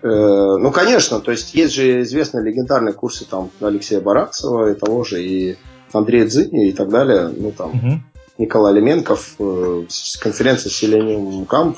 Э, 0.03 0.07
ну, 0.07 0.71
конечно, 0.71 1.21
то 1.21 1.31
есть 1.31 1.53
есть 1.53 1.73
же 1.73 2.01
известные 2.01 2.43
легендарные 2.43 2.93
курсы 2.93 3.25
там 3.25 3.49
Алексея 3.61 4.01
Баракцева 4.01 4.71
и 4.71 4.75
того 4.75 5.03
же, 5.05 5.23
и 5.23 5.57
Андрея 5.93 6.25
Дзыни 6.25 6.69
и 6.69 6.73
так 6.73 6.89
далее. 6.89 7.29
Ну, 7.29 7.51
там, 7.51 7.69
угу. 7.69 8.01
Николай 8.37 8.73
Леменков, 8.73 9.35
э, 9.39 9.85
конференция 10.19 10.69
Selenium 10.69 11.47
Camp. 11.47 11.75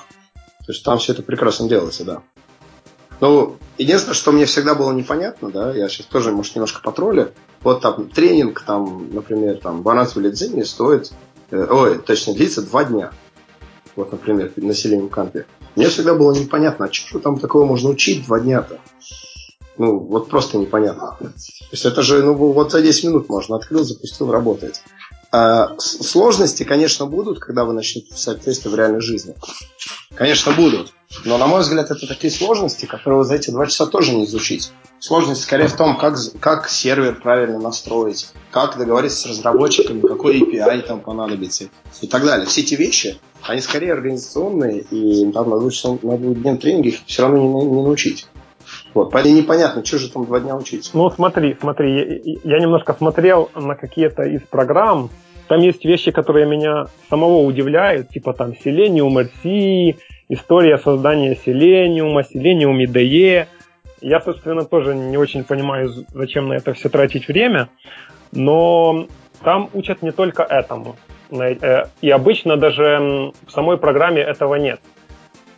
То 0.65 0.71
есть 0.71 0.83
там 0.83 0.97
все 0.97 1.13
это 1.13 1.21
прекрасно 1.21 1.69
делается, 1.69 2.05
да. 2.05 2.21
Ну, 3.19 3.57
единственное, 3.77 4.15
что 4.15 4.31
мне 4.31 4.45
всегда 4.45 4.73
было 4.73 4.91
непонятно, 4.91 5.51
да, 5.51 5.73
я 5.73 5.87
сейчас 5.89 6.07
тоже, 6.07 6.31
может, 6.31 6.55
немножко 6.55 6.81
потроллю. 6.81 7.33
Вот 7.61 7.81
там 7.81 8.09
тренинг, 8.09 8.61
там, 8.61 9.13
например, 9.13 9.57
там, 9.57 9.83
Баранцев 9.83 10.17
или 10.17 10.29
Дзыни 10.29 10.63
стоит, 10.63 11.11
э, 11.51 11.67
ой, 11.69 11.99
точнее, 11.99 12.33
длится 12.33 12.63
два 12.63 12.85
дня 12.85 13.11
вот, 13.95 14.11
например, 14.11 14.51
населением 14.57 15.09
кампе, 15.09 15.45
мне 15.75 15.87
всегда 15.89 16.13
было 16.13 16.33
непонятно, 16.33 16.85
а 16.85 16.93
что 16.93 17.19
там 17.19 17.39
такого 17.39 17.65
можно 17.65 17.89
учить 17.89 18.25
два 18.25 18.39
дня-то? 18.39 18.79
Ну, 19.77 19.99
вот 19.99 20.29
просто 20.29 20.57
непонятно. 20.57 21.17
То 21.19 21.33
есть 21.71 21.85
это 21.85 22.03
же, 22.03 22.21
ну, 22.21 22.33
вот 22.33 22.71
за 22.71 22.81
10 22.81 23.05
минут 23.05 23.29
можно 23.29 23.55
открыл, 23.55 23.83
запустил, 23.83 24.31
работает. 24.31 24.81
А, 25.31 25.75
сложности, 25.79 26.63
конечно, 26.63 27.07
будут, 27.07 27.39
когда 27.39 27.65
вы 27.65 27.73
начнете 27.73 28.13
писать 28.13 28.41
тесты 28.41 28.69
в 28.69 28.75
реальной 28.75 29.01
жизни. 29.01 29.35
Конечно, 30.13 30.51
будут. 30.51 30.93
Но, 31.25 31.37
на 31.37 31.47
мой 31.47 31.61
взгляд, 31.61 31.91
это 31.91 32.07
такие 32.07 32.31
сложности, 32.31 32.85
которые 32.85 33.23
за 33.23 33.35
эти 33.35 33.51
два 33.51 33.65
часа 33.65 33.85
тоже 33.85 34.13
не 34.13 34.25
изучить. 34.25 34.71
Сложность 34.99 35.43
скорее 35.43 35.67
в 35.67 35.75
том, 35.75 35.97
как, 35.97 36.15
как 36.39 36.69
сервер 36.69 37.19
правильно 37.21 37.59
настроить, 37.59 38.31
как 38.51 38.77
договориться 38.77 39.21
с 39.21 39.25
разработчиками, 39.25 40.01
какой 40.01 40.39
API 40.41 40.81
там 40.81 41.01
понадобится 41.01 41.65
и 42.01 42.07
так 42.07 42.25
далее. 42.25 42.45
Все 42.45 42.61
эти 42.61 42.75
вещи, 42.75 43.17
они 43.41 43.61
скорее 43.61 43.93
организационные, 43.93 44.81
и 44.81 45.31
там 45.31 45.49
на 45.49 45.59
двухдневном 45.59 46.57
тренинге 46.57 46.89
их 46.89 46.99
все 47.05 47.23
равно 47.23 47.37
не, 47.37 47.65
не 47.65 47.83
научить. 47.83 48.27
Вот, 48.93 49.11
поэтому 49.11 49.35
непонятно, 49.35 49.83
что 49.83 49.97
же 49.97 50.09
там 50.09 50.25
два 50.25 50.39
дня 50.39 50.55
учить. 50.55 50.91
Ну, 50.93 51.09
смотри, 51.09 51.57
смотри, 51.59 52.21
я, 52.23 52.57
я 52.57 52.59
немножко 52.59 52.93
смотрел 52.93 53.49
на 53.55 53.75
какие-то 53.75 54.23
из 54.23 54.41
программ, 54.43 55.09
там 55.47 55.59
есть 55.59 55.83
вещи, 55.83 56.11
которые 56.11 56.45
меня 56.45 56.87
самого 57.09 57.39
удивляют, 57.39 58.09
типа 58.09 58.33
там 58.33 58.51
Selenium 58.51 59.29
RC, 59.43 59.97
история 60.33 60.77
создания 60.77 61.33
Selenium, 61.33 62.21
Selenium 62.23 62.77
IDE. 62.85 63.47
Я, 64.01 64.21
собственно, 64.21 64.65
тоже 64.65 64.95
не 64.95 65.17
очень 65.17 65.43
понимаю, 65.43 65.89
зачем 66.13 66.49
на 66.49 66.53
это 66.53 66.73
все 66.73 66.89
тратить 66.89 67.27
время, 67.27 67.69
но 68.31 69.07
там 69.43 69.69
учат 69.73 70.01
не 70.01 70.11
только 70.11 70.43
этому. 70.43 70.95
Э, 71.31 71.85
и 72.01 72.09
обычно 72.09 72.57
даже 72.57 73.31
в 73.47 73.51
самой 73.51 73.77
программе 73.77 74.21
этого 74.21 74.55
нет. 74.55 74.79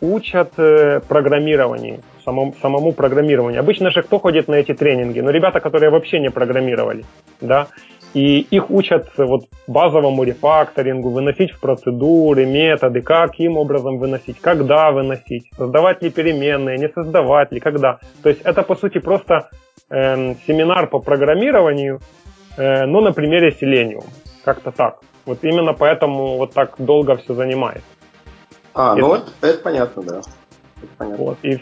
Учат 0.00 0.52
э, 0.58 1.00
программированию, 1.08 2.02
самому, 2.24 2.54
самому 2.60 2.92
программированию. 2.92 3.60
Обычно 3.60 3.90
же 3.90 4.02
кто 4.02 4.18
ходит 4.18 4.48
на 4.48 4.54
эти 4.54 4.74
тренинги? 4.74 5.20
Ну, 5.20 5.30
ребята, 5.30 5.60
которые 5.60 5.90
вообще 5.90 6.20
не 6.20 6.30
программировали, 6.30 7.04
да. 7.40 7.68
И 8.14 8.40
их 8.40 8.70
учат 8.70 9.08
вот 9.18 9.42
базовому 9.66 10.24
рефакторингу, 10.24 11.10
выносить 11.10 11.52
в 11.52 11.60
процедуры, 11.60 12.46
методы, 12.46 13.02
каким 13.02 13.58
образом 13.58 13.98
выносить, 13.98 14.40
когда 14.40 14.90
выносить, 14.90 15.50
создавать 15.56 16.02
ли 16.02 16.10
переменные, 16.10 16.78
не 16.78 16.88
создавать 16.88 17.52
ли, 17.52 17.60
когда. 17.60 17.98
То 18.22 18.30
есть 18.30 18.40
это 18.42 18.62
по 18.62 18.74
сути 18.74 18.98
просто 18.98 19.50
э, 19.90 20.34
семинар 20.46 20.88
по 20.88 21.00
программированию, 21.00 22.00
э, 22.56 22.86
но 22.86 23.00
на 23.00 23.12
примере 23.12 23.50
Selenium. 23.50 24.04
Как-то 24.44 24.70
так. 24.70 25.00
Вот 25.26 25.38
именно 25.42 25.74
поэтому 25.74 26.36
вот 26.38 26.54
так 26.54 26.76
долго 26.78 27.16
все 27.16 27.34
занимает. 27.34 27.82
А, 28.72 28.94
ну 28.94 29.14
это, 29.14 29.26
это 29.42 29.62
понятно, 29.62 30.02
да. 30.02 30.18
Это 30.18 30.92
понятно. 30.98 31.24
Вот, 31.24 31.38
и 31.42 31.58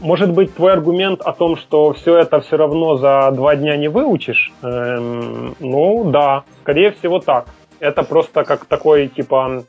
может 0.00 0.32
быть, 0.32 0.54
твой 0.54 0.72
аргумент 0.72 1.20
о 1.22 1.32
том, 1.32 1.56
что 1.56 1.92
все 1.92 2.18
это 2.18 2.40
все 2.40 2.56
равно 2.56 2.96
за 2.96 3.30
два 3.32 3.56
дня 3.56 3.76
не 3.76 3.88
выучишь, 3.88 4.52
эм, 4.62 5.54
ну 5.60 6.10
да, 6.10 6.44
скорее 6.62 6.92
всего 6.92 7.18
так. 7.18 7.46
Это 7.80 8.02
просто 8.02 8.44
как 8.44 8.64
такой, 8.66 9.08
типа, 9.08 9.64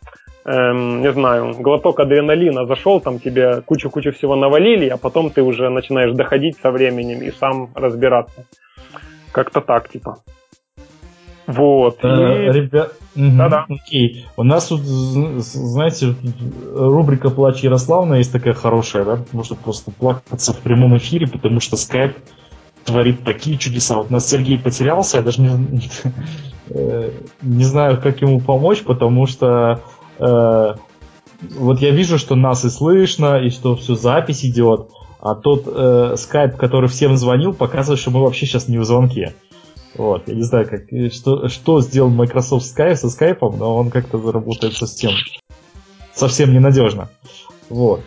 эм, 0.46 1.02
не 1.02 1.12
знаю, 1.12 1.56
глоток 1.60 2.00
адреналина 2.00 2.66
зашел, 2.66 3.02
там 3.02 3.20
тебе 3.20 3.62
кучу-кучу 3.62 4.12
всего 4.12 4.36
навалили, 4.36 4.88
а 4.88 4.98
потом 4.98 5.30
ты 5.30 5.42
уже 5.42 5.70
начинаешь 5.70 6.14
доходить 6.14 6.58
со 6.62 6.72
временем 6.72 7.22
и 7.22 7.32
сам 7.32 7.70
разбираться. 7.74 8.46
Как-то 9.32 9.62
так, 9.62 9.90
типа. 9.90 10.20
Вот. 11.48 12.00
Э, 12.04 12.50
и... 12.50 12.52
Ребят, 12.52 12.94
да-да. 13.16 13.66
Окей. 13.70 14.26
У 14.36 14.44
нас 14.44 14.68
тут, 14.68 14.82
знаете, 14.82 16.14
рубрика 16.74 17.30
«Плач 17.30 17.64
Ярославна» 17.64 18.16
есть 18.16 18.32
такая 18.32 18.54
хорошая, 18.54 19.06
да? 19.06 19.20
Можно 19.32 19.56
просто 19.56 19.92
плакаться 19.92 20.54
в 20.54 20.60
прямом 20.60 20.98
эфире, 20.98 21.28
потому 21.28 21.60
что 21.62 21.78
скайп 21.78 22.18
творит 22.84 23.24
такие 23.24 23.58
чудеса. 23.58 23.96
Вот 23.96 24.08
у 24.10 24.14
нас 24.14 24.30
Сергей 24.30 24.58
потерялся, 24.58 25.18
я 25.18 25.24
даже 25.24 25.42
не, 25.42 25.50
э, 26.70 27.12
не 27.42 27.64
знаю, 27.64 28.00
как 28.02 28.22
ему 28.22 28.40
помочь, 28.40 28.84
потому 28.84 29.26
что 29.26 29.82
э, 30.20 30.76
вот 31.58 31.82
я 31.82 31.92
вижу, 31.92 32.18
что 32.18 32.36
нас 32.36 32.66
и 32.66 32.70
слышно, 32.70 33.40
и 33.40 33.50
что 33.50 33.76
все 33.76 33.96
запись 33.96 34.46
идет, 34.46 34.90
а 35.20 35.36
тот 35.36 35.64
э, 35.68 36.16
скайп, 36.18 36.56
который 36.56 36.90
всем 36.90 37.18
звонил, 37.18 37.54
показывает, 37.54 38.00
что 38.00 38.12
мы 38.12 38.22
вообще 38.22 38.46
сейчас 38.46 38.68
не 38.68 38.78
в 38.78 38.86
звонке. 38.86 39.34
Вот, 39.98 40.28
я 40.28 40.36
не 40.36 40.44
знаю, 40.44 40.68
как, 40.70 40.84
что, 41.12 41.48
что 41.48 41.82
сделал 41.82 42.10
Microsoft 42.10 42.66
Skype 42.66 42.96
со 42.96 43.08
Skype, 43.08 43.58
но 43.58 43.76
он 43.76 43.90
как-то 43.90 44.20
заработает 44.20 44.76
совсем, 44.76 45.12
совсем 46.14 46.54
ненадежно. 46.54 47.10
Вот. 47.70 48.02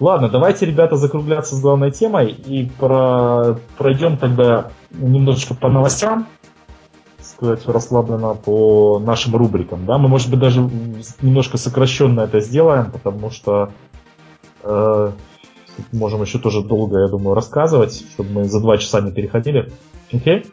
Ладно, 0.00 0.28
давайте, 0.28 0.66
ребята, 0.66 0.96
закругляться 0.96 1.56
с 1.56 1.60
главной 1.60 1.92
темой 1.92 2.30
и 2.30 2.70
про... 2.78 3.58
пройдем 3.76 4.16
тогда 4.16 4.70
немножечко 4.90 5.54
по 5.54 5.68
новостям, 5.68 6.26
сказать, 7.20 7.66
расслабленно 7.66 8.34
по 8.34 8.98
нашим 8.98 9.36
рубрикам. 9.36 9.86
Да? 9.86 9.98
Мы, 9.98 10.08
может 10.08 10.30
быть, 10.30 10.40
даже 10.40 10.60
немножко 11.22 11.58
сокращенно 11.58 12.22
это 12.22 12.40
сделаем, 12.40 12.90
потому 12.90 13.30
что 13.30 13.72
э, 14.62 15.12
можем 15.92 16.22
еще 16.22 16.38
тоже 16.38 16.62
долго, 16.62 16.98
я 17.00 17.08
думаю, 17.08 17.34
рассказывать, 17.34 18.04
чтобы 18.12 18.30
мы 18.30 18.44
за 18.44 18.60
два 18.60 18.78
часа 18.78 19.00
не 19.00 19.12
переходили. 19.12 19.70
Окей? 20.12 20.38
Okay? 20.38 20.46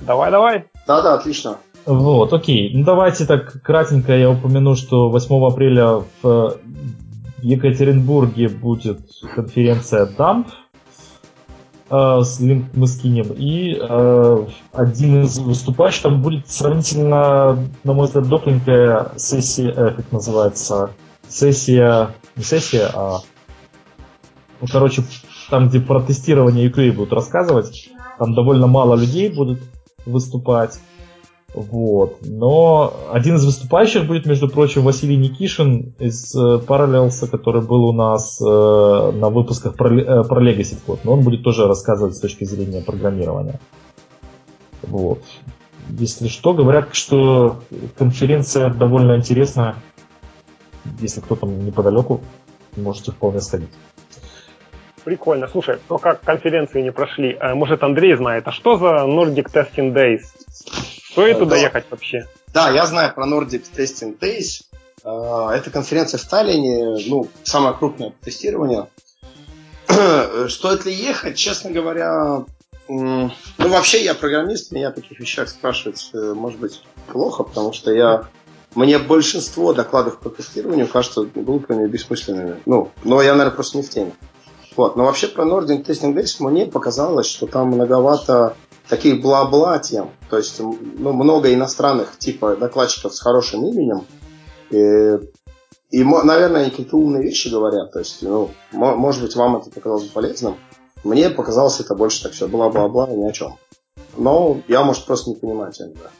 Давай, 0.00 0.30
давай. 0.30 0.64
Да-да, 0.86 1.14
отлично. 1.14 1.58
Вот, 1.86 2.32
окей. 2.32 2.72
Ну 2.74 2.84
давайте 2.84 3.26
так 3.26 3.62
кратенько 3.62 4.12
я 4.12 4.30
упомяну, 4.30 4.74
что 4.74 5.08
8 5.08 5.46
апреля 5.46 6.02
в 6.22 6.58
Екатеринбурге 7.42 8.48
будет 8.48 9.00
конференция 9.34 10.06
DAMP, 10.06 10.46
э, 11.90 12.20
с 12.22 12.40
линк 12.40 12.66
мы 12.74 12.88
скинем. 12.88 13.32
И 13.36 13.78
э, 13.80 14.46
один 14.72 15.22
из 15.22 15.38
выступающих 15.38 16.02
там 16.02 16.22
будет 16.22 16.50
сравнительно, 16.50 17.56
на 17.84 17.92
мой 17.92 18.06
взгляд, 18.06 18.28
дохленькая 18.28 19.12
сессия, 19.16 19.70
э, 19.70 19.90
как 19.92 20.10
называется, 20.10 20.90
сессия, 21.28 22.10
не 22.34 22.42
сессия, 22.42 22.90
а 22.92 23.18
ну, 24.60 24.66
короче, 24.70 25.02
там, 25.50 25.68
где 25.68 25.80
про 25.80 26.00
тестирование 26.00 26.68
UQA 26.68 26.92
будут 26.92 27.12
рассказывать, 27.12 27.90
там 28.18 28.34
довольно 28.34 28.66
мало 28.66 28.96
людей 28.96 29.28
будут 29.28 29.60
выступать. 30.06 30.78
Вот. 31.54 32.18
Но 32.20 32.92
один 33.12 33.36
из 33.36 33.44
выступающих 33.46 34.06
будет, 34.06 34.26
между 34.26 34.48
прочим, 34.48 34.82
Василий 34.82 35.16
Никишин 35.16 35.94
из 35.98 36.34
э, 36.34 36.38
Parallels, 36.38 37.26
который 37.30 37.62
был 37.62 37.84
у 37.86 37.92
нас 37.92 38.40
э, 38.40 38.44
на 38.44 39.30
выпусках 39.30 39.74
про, 39.74 39.98
э, 39.98 40.24
про 40.24 40.42
Legacy 40.42 40.76
Code. 40.86 41.00
Но 41.04 41.14
он 41.14 41.22
будет 41.22 41.42
тоже 41.42 41.66
рассказывать 41.66 42.14
с 42.14 42.20
точки 42.20 42.44
зрения 42.44 42.82
программирования. 42.82 43.58
Вот. 44.82 45.22
Если 45.88 46.28
что, 46.28 46.52
говорят, 46.52 46.88
что 46.92 47.56
конференция 47.96 48.68
довольно 48.68 49.16
интересная. 49.16 49.76
Если 51.00 51.20
кто 51.20 51.36
там 51.36 51.64
неподалеку, 51.64 52.20
можете 52.76 53.12
вполне 53.12 53.40
сходить. 53.40 53.70
Прикольно. 55.06 55.46
Слушай, 55.46 55.78
то 55.86 55.98
как 55.98 56.20
конференции 56.22 56.82
не 56.82 56.90
прошли, 56.90 57.38
э, 57.40 57.54
может 57.54 57.84
Андрей 57.84 58.16
знает, 58.16 58.48
а 58.48 58.50
что 58.50 58.76
за 58.76 59.06
Nordic 59.06 59.52
Testing 59.52 59.94
Days? 59.94 60.22
Стоит 61.12 61.38
туда 61.38 61.56
ехать 61.56 61.84
вообще? 61.88 62.26
Да, 62.52 62.70
я 62.70 62.86
знаю 62.86 63.14
про 63.14 63.24
Nordic 63.24 63.62
Testing 63.72 64.18
Days. 64.18 64.64
Э, 65.04 65.54
это 65.54 65.70
конференция 65.70 66.18
в 66.18 66.24
Таллине, 66.24 67.06
ну, 67.06 67.28
самое 67.44 67.76
крупное 67.76 68.14
тестирование. 68.20 68.88
Стоит 70.48 70.84
ли 70.86 70.92
ехать, 70.92 71.36
честно 71.36 71.70
говоря, 71.70 72.44
ну, 72.88 73.30
вообще 73.58 74.02
я 74.02 74.12
программист, 74.12 74.72
меня 74.72 74.88
о 74.88 74.92
таких 74.92 75.20
вещах 75.20 75.48
спрашивать, 75.50 76.10
э, 76.14 76.32
может 76.34 76.58
быть, 76.58 76.82
плохо, 77.12 77.44
потому 77.44 77.72
что 77.72 77.92
я 77.92 78.24
мне 78.74 78.98
большинство 78.98 79.72
докладов 79.72 80.18
по 80.18 80.30
тестированию 80.30 80.88
кажутся 80.88 81.22
глупыми 81.22 81.84
и 81.84 81.88
бессмысленными. 81.88 82.60
Ну, 82.66 82.90
но 83.04 83.22
я, 83.22 83.36
наверное, 83.36 83.54
просто 83.54 83.76
не 83.76 83.84
в 83.84 83.88
теме. 83.88 84.12
Вот. 84.76 84.96
Но 84.96 85.04
вообще 85.04 85.28
про 85.28 85.44
Nordic 85.44 85.84
Testing 85.84 86.14
Days 86.14 86.36
мне 86.40 86.66
показалось, 86.66 87.26
что 87.26 87.46
там 87.46 87.68
многовато 87.68 88.56
таких 88.88 89.22
бла-бла 89.22 89.78
тем. 89.78 90.10
То 90.30 90.36
есть 90.36 90.60
ну, 90.60 90.76
много 91.12 91.52
иностранных 91.52 92.18
типа 92.18 92.56
докладчиков 92.56 93.14
с 93.14 93.20
хорошим 93.20 93.64
именем. 93.66 94.06
И, 94.70 95.98
и 95.98 96.04
наверное, 96.04 96.62
они 96.62 96.70
какие-то 96.70 96.96
умные 96.96 97.22
вещи 97.22 97.48
говорят. 97.48 97.92
То 97.92 98.00
есть, 98.00 98.22
ну, 98.22 98.50
может 98.72 99.22
быть, 99.22 99.34
вам 99.34 99.56
это 99.56 99.70
показалось 99.70 100.08
полезным. 100.08 100.56
Мне 101.04 101.30
показалось 101.30 101.80
это 101.80 101.94
больше 101.94 102.22
так 102.22 102.32
все 102.32 102.48
бла-бла-бла 102.48 103.08
ни 103.08 103.28
о 103.28 103.32
чем. 103.32 103.56
Но 104.16 104.60
я, 104.68 104.82
может, 104.82 105.04
просто 105.04 105.30
не 105.30 105.36
понимаю 105.36 105.72
тему, 105.72 105.94
да. 105.94 106.10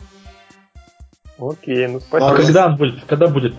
Окей, 1.39 1.87
ну 1.87 2.01
спасибо. 2.01 2.31
А 2.31 2.35
когда 2.35 2.67
он 2.67 2.77
будет? 2.77 3.05
Когда 3.05 3.27
будет? 3.27 3.55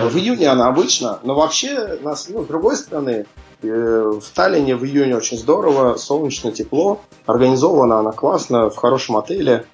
В 0.00 0.16
июне 0.16 0.48
она 0.48 0.68
обычно, 0.68 1.18
но 1.22 1.34
вообще, 1.34 1.98
нас, 2.02 2.28
ну, 2.28 2.44
с 2.44 2.46
другой 2.46 2.76
стороны, 2.76 3.26
в 3.62 4.22
Таллине 4.34 4.76
в 4.76 4.84
июне 4.84 5.16
очень 5.16 5.38
здорово, 5.38 5.96
солнечно, 5.96 6.52
тепло, 6.52 7.00
организована 7.26 7.98
она 8.00 8.12
классно, 8.12 8.70
в 8.70 8.76
хорошем 8.76 9.16
отеле. 9.16 9.64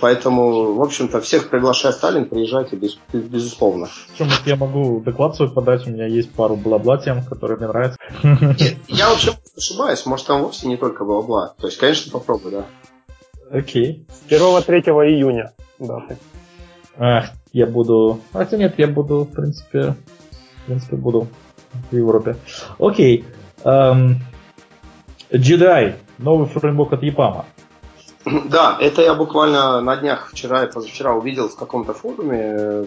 Поэтому, 0.00 0.72
в 0.74 0.80
общем-то, 0.80 1.20
всех 1.20 1.50
приглашаю 1.50 1.92
в 1.92 1.98
Таллин, 1.98 2.26
приезжайте, 2.26 2.74
без, 2.74 2.96
безусловно. 3.12 3.88
Причем 4.16 4.30
я 4.46 4.56
могу 4.56 5.00
доклад 5.00 5.36
свой 5.36 5.50
подать, 5.50 5.86
у 5.86 5.90
меня 5.90 6.06
есть 6.06 6.32
пару 6.32 6.56
бла-бла 6.56 6.96
тем, 6.96 7.22
которые 7.22 7.58
мне 7.58 7.66
нравятся. 7.66 7.98
Нет, 8.22 8.76
я 8.88 9.10
вообще 9.10 9.32
ошибаюсь, 9.54 10.06
может 10.06 10.26
там 10.26 10.42
вовсе 10.42 10.68
не 10.68 10.78
только 10.78 11.04
бла-бла. 11.04 11.54
То 11.60 11.66
есть, 11.66 11.78
конечно, 11.78 12.10
попробуй, 12.10 12.52
да. 12.52 12.64
Окей. 13.50 14.06
С 14.08 14.32
1-3 14.32 14.70
июня 15.06 15.52
даты. 15.78 16.16
Ах, 16.96 17.26
я 17.52 17.66
буду... 17.66 18.20
Хотя 18.32 18.56
нет, 18.56 18.78
я 18.78 18.88
буду, 18.88 19.24
в 19.24 19.32
принципе... 19.32 19.96
В 20.62 20.66
принципе, 20.66 20.96
буду 20.96 21.28
в 21.90 21.96
Европе. 21.96 22.36
Окей. 22.78 23.24
Эм, 23.64 24.18
Jedi. 25.30 25.96
Новый 26.18 26.46
фреймворк 26.46 26.92
от 26.92 27.02
Япама. 27.02 27.44
Да, 28.24 28.78
это 28.80 29.02
я 29.02 29.14
буквально 29.14 29.80
на 29.80 29.96
днях 29.96 30.30
вчера 30.30 30.64
и 30.64 30.72
позавчера 30.72 31.12
увидел 31.12 31.48
в 31.48 31.56
каком-то 31.56 31.92
форуме. 31.92 32.86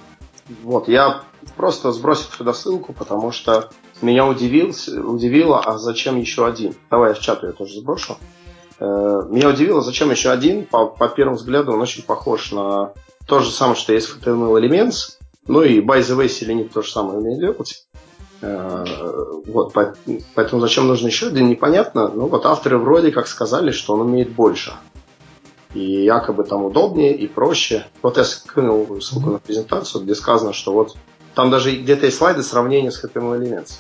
Вот, 0.63 0.87
я 0.87 1.21
просто 1.55 1.91
сбросил 1.91 2.31
сюда 2.31 2.53
ссылку, 2.53 2.93
потому 2.93 3.31
что 3.31 3.69
меня 4.01 4.25
удивил, 4.25 4.73
удивило, 5.03 5.59
а 5.59 5.77
зачем 5.77 6.17
еще 6.17 6.47
один? 6.47 6.73
Давай 6.89 7.09
я 7.09 7.15
в 7.15 7.19
чат 7.19 7.43
ее 7.43 7.51
тоже 7.51 7.79
сброшу. 7.79 8.17
Э, 8.79 9.23
меня 9.29 9.49
удивило, 9.49 9.81
зачем 9.81 10.09
еще 10.09 10.29
один. 10.29 10.65
По, 10.65 10.87
по 10.87 11.09
первому 11.09 11.37
взгляду 11.37 11.73
он 11.73 11.81
очень 11.81 12.03
похож 12.03 12.51
на 12.51 12.93
то 13.27 13.39
же 13.39 13.51
самое, 13.51 13.75
что 13.75 13.93
есть 13.93 14.07
в 14.07 14.21
HTML 14.21 14.59
Elements. 14.59 15.17
Ну 15.47 15.61
и 15.61 15.81
by 15.81 15.99
the 15.99 16.17
way, 16.17 16.27
Selenit 16.27 16.69
то 16.69 16.81
же 16.81 16.91
самое 16.91 17.19
умеет 17.19 17.39
делать. 17.39 17.87
Э, 18.41 18.85
вот, 19.47 19.73
поэтому 19.73 20.61
зачем 20.61 20.87
нужно 20.87 21.07
еще 21.07 21.27
один, 21.27 21.49
непонятно. 21.49 22.09
Ну 22.09 22.27
вот 22.27 22.45
авторы 22.45 22.77
вроде 22.77 23.11
как 23.11 23.27
сказали, 23.27 23.71
что 23.71 23.93
он 23.93 24.01
умеет 24.01 24.31
больше 24.31 24.73
и 25.73 26.03
якобы 26.05 26.43
там 26.43 26.63
удобнее 26.63 27.15
и 27.15 27.27
проще. 27.27 27.85
Вот 28.01 28.17
я 28.17 28.23
скинул 28.23 28.99
ссылку 29.01 29.31
на 29.31 29.39
презентацию, 29.39 30.03
где 30.03 30.15
сказано, 30.15 30.53
что 30.53 30.73
вот 30.73 30.97
там 31.35 31.51
даже 31.51 31.75
где-то 31.75 32.05
есть 32.05 32.17
слайды 32.17 32.41
сравнения 32.41 32.91
с 32.91 33.03
HTML 33.03 33.39
Elements. 33.39 33.73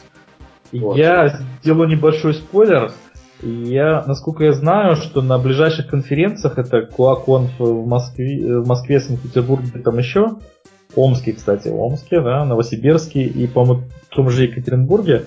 Вот. 0.71 0.97
Я 0.97 1.39
сделаю 1.61 1.89
небольшой 1.89 2.33
спойлер. 2.33 2.91
Я, 3.41 4.03
насколько 4.07 4.43
я 4.43 4.53
знаю, 4.53 4.95
что 4.95 5.21
на 5.21 5.37
ближайших 5.37 5.87
конференциях, 5.87 6.57
это 6.57 6.79
QA 6.79 7.23
в 7.59 7.87
Москве, 7.87 8.59
в 8.59 8.67
Москве, 8.67 8.99
Санкт-Петербурге, 8.99 9.79
там 9.79 9.97
еще, 9.99 10.37
Омске, 10.97 11.33
кстати, 11.33 11.69
Омске, 11.69 12.21
да, 12.21 12.43
Новосибирске 12.45 13.23
и, 13.23 13.47
по-моему, 13.47 13.83
в 14.09 14.15
том 14.15 14.29
же 14.29 14.43
Екатеринбурге, 14.43 15.25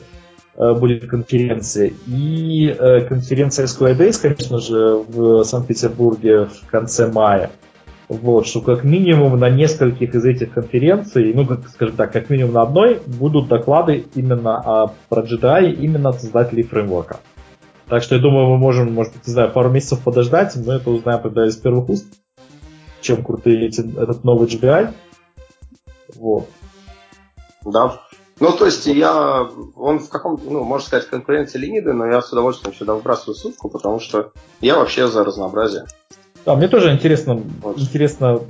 Э, 0.61 0.75
будет 0.75 1.09
конференция. 1.09 1.93
И 2.07 2.77
э, 2.79 3.01
конференция 3.03 3.65
Square 3.65 3.97
Days, 3.97 4.21
конечно 4.21 4.59
же, 4.59 5.05
в 5.09 5.43
Санкт-Петербурге 5.45 6.47
в 6.47 6.67
конце 6.71 7.11
мая. 7.11 7.51
Вот, 8.09 8.47
что 8.47 8.61
как 8.61 8.85
минимум 8.85 9.39
на 9.39 9.49
нескольких 9.49 10.15
из 10.15 10.25
этих 10.25 10.53
конференций, 10.53 11.33
ну, 11.33 11.47
как, 11.47 11.69
скажем 11.69 11.97
так, 11.97 12.13
как 12.13 12.29
минимум 12.29 12.53
на 12.53 12.63
одной, 12.63 13.01
будут 13.07 13.49
доклады 13.49 14.05
именно 14.15 14.57
о, 14.57 14.93
про 15.09 15.23
GDI, 15.23 15.73
именно 15.73 16.11
от 16.11 16.21
создателей 16.21 16.65
фреймворка. 16.65 17.21
Так 17.89 18.03
что 18.03 18.17
я 18.17 18.21
думаю, 18.21 18.49
мы 18.49 18.59
можем, 18.59 18.93
может 18.93 19.15
быть, 19.15 19.27
не 19.29 19.33
знаю, 19.33 19.53
пару 19.53 19.71
месяцев 19.71 20.01
подождать, 20.01 20.57
мы 20.57 20.75
это 20.75 20.91
узнаем 20.91 21.23
тогда 21.23 21.47
из 21.47 21.57
первых 21.57 21.89
уст, 21.89 22.07
чем 23.01 23.25
крутые 23.25 23.69
эти, 23.69 23.81
этот 23.81 24.25
новый 24.25 24.47
GDI. 24.49 24.93
Вот. 26.21 26.49
Да, 27.65 28.01
ну, 28.41 28.53
то 28.53 28.67
есть 28.67 28.87
я, 28.87 29.49
он 29.75 29.99
в 29.99 30.09
каком 30.09 30.41
ну, 30.45 30.63
можно 30.65 30.87
сказать, 30.87 31.09
конкуренции 31.09 31.59
Лениды, 31.59 31.93
но 31.93 32.07
я 32.07 32.21
с 32.21 32.33
удовольствием 32.33 32.75
сюда 32.75 32.95
вбрасываю 32.95 33.35
ссылку, 33.35 33.69
потому 33.69 34.01
что 34.01 34.33
я 34.61 34.77
вообще 34.77 35.09
за 35.09 35.25
разнообразие. 35.25 35.87
Да, 36.45 36.57
мне 36.57 36.69
тоже 36.69 36.93
интересно, 36.93 37.35
вот. 37.63 37.79
интересно 37.79 38.41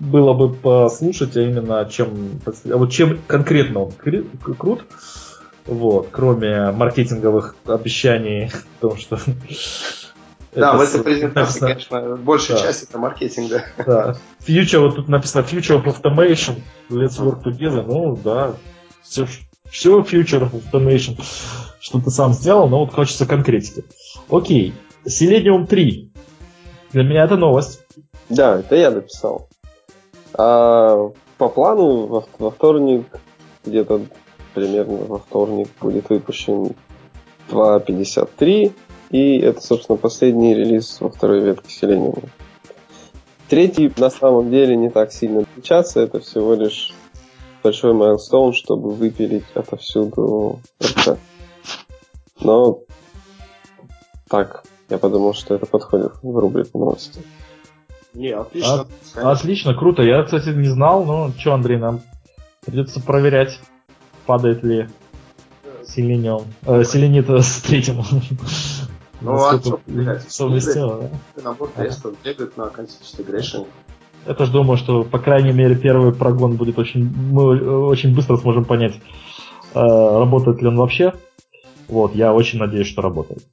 было 0.00 0.34
бы 0.34 0.52
послушать, 0.52 1.36
а 1.36 1.42
именно 1.42 1.86
чем, 1.90 2.40
вот 2.64 2.90
чем 2.90 3.18
конкретно 3.26 3.84
он 3.84 3.92
крут, 3.92 4.84
вот, 5.66 6.08
кроме 6.10 6.70
маркетинговых 6.72 7.56
обещаний 7.66 8.50
том, 8.80 8.96
что 8.96 9.18
да, 10.54 10.76
в 10.76 10.80
этой 10.80 11.02
презентации, 11.02 11.60
конечно, 11.60 12.16
большая 12.16 12.58
да. 12.58 12.62
часть 12.64 12.84
это 12.84 12.98
маркетинг, 12.98 13.50
да. 13.50 13.64
Да. 13.84 14.16
Future, 14.46 14.80
вот 14.80 14.96
тут 14.96 15.08
написано 15.08 15.42
Future 15.42 15.82
of 15.82 15.84
Automation, 15.84 16.62
Let's 16.90 17.18
Work 17.18 17.44
Together, 17.44 17.84
ну 17.86 18.16
да, 18.16 18.54
все, 19.02 19.26
все 19.70 20.00
Future 20.00 20.50
of 20.50 20.62
Automation, 20.72 21.20
что 21.80 22.00
ты 22.00 22.10
сам 22.10 22.32
сделал, 22.32 22.68
но 22.68 22.80
вот 22.80 22.92
хочется 22.92 23.26
конкретики. 23.26 23.84
Окей, 24.28 24.74
Selenium 25.04 25.66
3. 25.66 26.12
Для 26.92 27.02
меня 27.02 27.24
это 27.24 27.36
новость. 27.36 27.80
Да, 28.28 28.60
это 28.60 28.76
я 28.76 28.90
написал. 28.90 29.48
А 30.32 31.10
по 31.38 31.48
плану 31.48 32.06
во, 32.06 32.24
во 32.38 32.50
вторник, 32.50 33.06
где-то 33.64 34.02
примерно 34.54 34.96
во 35.04 35.18
вторник 35.18 35.68
будет 35.80 36.08
выпущен 36.08 36.74
2.53, 37.50 38.72
и 39.14 39.38
это, 39.38 39.60
собственно, 39.60 39.96
последний 39.96 40.56
релиз 40.56 41.00
во 41.00 41.08
второй 41.08 41.38
ветке 41.38 41.68
Selenium. 41.68 42.28
Третий 43.48 43.92
на 43.96 44.10
самом 44.10 44.50
деле 44.50 44.74
не 44.74 44.90
так 44.90 45.12
сильно 45.12 45.42
отличаться, 45.42 46.00
это 46.00 46.18
всего 46.18 46.54
лишь 46.54 46.92
большой 47.62 47.92
майлстоун, 47.92 48.52
чтобы 48.52 48.90
выпилить 48.90 49.44
отовсюду 49.54 50.58
РЦ. 50.82 51.16
Но 52.40 52.80
так, 54.28 54.64
я 54.88 54.98
подумал, 54.98 55.32
что 55.32 55.54
это 55.54 55.66
подходит 55.66 56.14
в 56.20 56.36
рубрику 56.36 56.80
новости. 56.80 57.20
Не, 58.14 58.30
отлично. 58.30 58.88
А, 59.14 59.30
отлично, 59.30 59.76
круто. 59.76 60.02
Я, 60.02 60.24
кстати, 60.24 60.48
не 60.48 60.66
знал, 60.66 61.04
но 61.04 61.30
что, 61.38 61.54
Андрей, 61.54 61.78
нам 61.78 62.00
придется 62.66 63.00
проверять, 63.00 63.60
падает 64.26 64.64
ли 64.64 64.88
селениум, 65.86 66.46
э, 66.66 66.82
селенит 66.82 67.30
с 67.30 67.60
третьим. 67.60 68.02
Ну, 69.20 69.34
а 69.34 69.58
что, 69.60 69.80
совместимо, 70.28 71.10
да? 71.36 71.42
Набор 71.42 71.70
тестов 71.70 72.14
бегают 72.22 72.56
на 72.56 72.68
контексте 72.68 73.22
грешения. 73.22 73.66
Я 74.26 74.34
тоже 74.34 74.52
думаю, 74.52 74.76
что, 74.76 75.04
по 75.04 75.18
крайней 75.18 75.52
мере, 75.52 75.76
первый 75.76 76.12
прогон 76.14 76.56
будет 76.56 76.78
очень... 76.78 77.04
Мы 77.04 77.86
очень 77.86 78.14
быстро 78.14 78.36
сможем 78.38 78.64
понять, 78.64 78.94
э, 79.74 79.80
работает 79.80 80.62
ли 80.62 80.68
он 80.68 80.76
вообще. 80.76 81.12
Вот, 81.88 82.14
я 82.14 82.32
очень 82.32 82.58
надеюсь, 82.58 82.86
что 82.86 83.02
работает. 83.02 83.44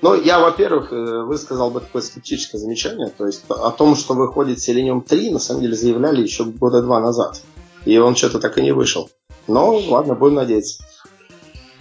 Ну, 0.00 0.20
я, 0.20 0.40
во-первых, 0.40 0.92
э, 0.92 1.22
высказал 1.22 1.70
бы 1.70 1.80
такое 1.80 2.02
скептическое 2.02 2.60
замечание. 2.60 3.08
То 3.16 3.26
есть 3.26 3.44
о 3.48 3.70
том, 3.70 3.94
что 3.94 4.14
выходит 4.14 4.58
Selenium 4.58 5.02
3, 5.02 5.30
на 5.30 5.38
самом 5.38 5.62
деле 5.62 5.76
заявляли 5.76 6.22
еще 6.22 6.44
года 6.44 6.82
два 6.82 7.00
назад. 7.00 7.42
И 7.84 7.98
он 7.98 8.16
что-то 8.16 8.40
так 8.40 8.58
и 8.58 8.62
не 8.62 8.72
вышел. 8.72 9.10
Но, 9.46 9.78
ладно, 9.78 10.14
будем 10.14 10.34
надеяться. 10.36 10.82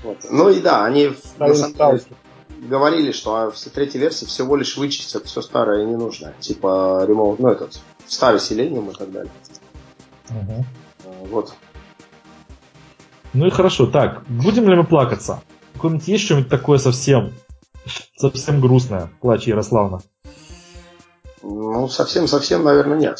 Вот. 0.03 0.17
Ну 0.29 0.49
и 0.49 0.59
да, 0.59 0.83
они 0.85 1.11
на 1.37 1.53
самом 1.53 1.75
деле, 1.75 2.01
говорили, 2.61 3.11
что 3.11 3.51
в 3.51 3.69
третьей 3.71 3.99
версии 3.99 4.25
всего 4.25 4.55
лишь 4.55 4.77
вычистят 4.77 5.25
все 5.25 5.41
старое 5.41 5.83
и 5.83 5.85
ненужное. 5.85 6.33
Типа 6.39 7.03
ремоут, 7.07 7.39
ну 7.39 7.49
этот, 7.49 7.81
старый 8.07 8.39
Selenium 8.39 8.91
и 8.91 8.95
так 8.95 9.11
далее. 9.11 9.31
Угу. 10.29 10.65
Вот. 11.31 11.53
Ну 13.33 13.47
и 13.47 13.49
хорошо. 13.49 13.87
Так, 13.87 14.23
будем 14.27 14.69
ли 14.69 14.75
мы 14.75 14.83
плакаться? 14.83 15.41
Какое-нибудь 15.73 16.07
есть 16.07 16.25
что-нибудь 16.25 16.49
такое 16.49 16.77
совсем, 16.77 17.33
совсем 18.15 18.61
грустное? 18.61 19.09
Плачь, 19.21 19.47
Ярославна. 19.47 20.01
Ну, 21.41 21.87
совсем-совсем, 21.87 22.63
наверное, 22.63 22.97
нет. 22.99 23.17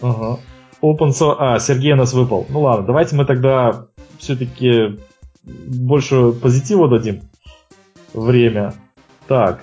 Ага. 0.00 0.40
Open 0.82 1.10
source... 1.10 1.36
А, 1.38 1.58
Сергей 1.60 1.94
нас 1.94 2.12
выпал. 2.12 2.46
Ну 2.48 2.62
ладно, 2.62 2.86
давайте 2.86 3.14
мы 3.14 3.24
тогда 3.24 3.86
все-таки 4.18 4.98
больше 5.44 6.32
позитива 6.32 6.88
дадим 6.88 7.22
время. 8.14 8.74
Так. 9.28 9.60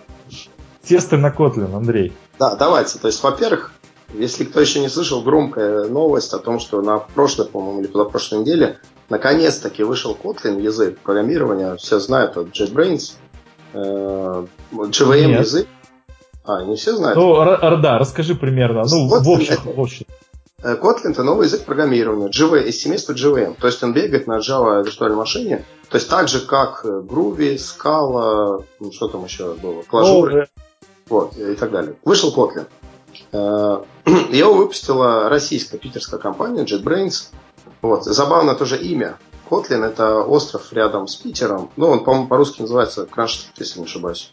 Тесты 0.83 1.17
на 1.17 1.29
Kotlin, 1.29 1.75
Андрей. 1.75 2.13
Да, 2.39 2.55
давайте. 2.55 2.99
То 2.99 3.07
есть, 3.07 3.23
во-первых, 3.23 3.71
если 4.13 4.43
кто 4.43 4.59
еще 4.59 4.79
не 4.79 4.89
слышал, 4.89 5.21
громкая 5.21 5.85
новость 5.87 6.33
о 6.33 6.39
том, 6.39 6.59
что 6.59 6.81
на 6.81 6.99
прошлой, 6.99 7.47
по-моему, 7.47 7.81
или 7.81 7.87
позапрошлой 7.87 8.41
неделе 8.41 8.77
наконец-таки 9.09 9.83
вышел 9.83 10.17
Kotlin, 10.21 10.61
язык 10.61 10.99
программирования. 10.99 11.75
Все 11.77 11.99
знают, 11.99 12.31
это 12.31 12.41
JetBrains, 12.41 13.13
э, 13.73 14.45
JVM 14.71 15.25
Нет. 15.27 15.39
язык. 15.41 15.67
А, 16.43 16.63
не 16.63 16.75
все 16.75 16.95
знают? 16.95 17.17
Ну, 17.17 17.35
да, 17.77 17.99
расскажи 17.99 18.35
примерно. 18.35 18.83
Ну, 18.89 19.07
в 19.07 19.29
общем. 19.29 19.53
Это, 19.53 19.69
в 19.69 19.79
общем. 19.79 20.05
Э, 20.63 20.75
Kotlin 20.75 21.11
это 21.11 21.23
новый 21.23 21.45
язык 21.45 21.63
программирования, 21.63 22.29
JV, 22.29 22.63
из 22.63 22.79
семейства 22.79 23.13
JVM. 23.13 23.55
То 23.59 23.67
есть 23.67 23.81
он 23.83 23.93
бегает 23.93 24.27
на 24.27 24.39
Java 24.39 24.83
виртуальной 24.83 25.17
машине. 25.17 25.65
То 25.89 25.97
есть 25.97 26.09
так 26.09 26.27
же, 26.27 26.41
как 26.41 26.85
Groovy, 26.85 27.55
Scala, 27.55 28.63
ну, 28.79 28.91
что 28.91 29.07
там 29.07 29.25
еще 29.25 29.53
было, 29.55 29.81
Clojure, 29.81 30.47
вот, 31.09 31.37
и 31.37 31.55
так 31.55 31.71
далее. 31.71 31.95
Вышел 32.05 32.33
Kotlin. 32.33 32.67
Э, 33.31 33.81
его 34.31 34.53
выпустила 34.53 35.29
российская 35.29 35.77
питерская 35.77 36.19
компания 36.19 36.63
JetBrains. 36.63 37.29
Вот. 37.81 38.05
Забавно 38.05 38.55
тоже 38.55 38.77
имя. 38.77 39.17
Котлин 39.51 39.83
это 39.83 40.21
остров 40.21 40.71
рядом 40.71 41.07
с 41.07 41.17
Питером. 41.17 41.71
Ну, 41.75 41.89
он, 41.89 42.05
по-моему, 42.05 42.27
по-русски 42.29 42.61
называется 42.61 43.05
Кронштадт, 43.05 43.51
если 43.59 43.79
не 43.79 43.85
ошибаюсь. 43.85 44.31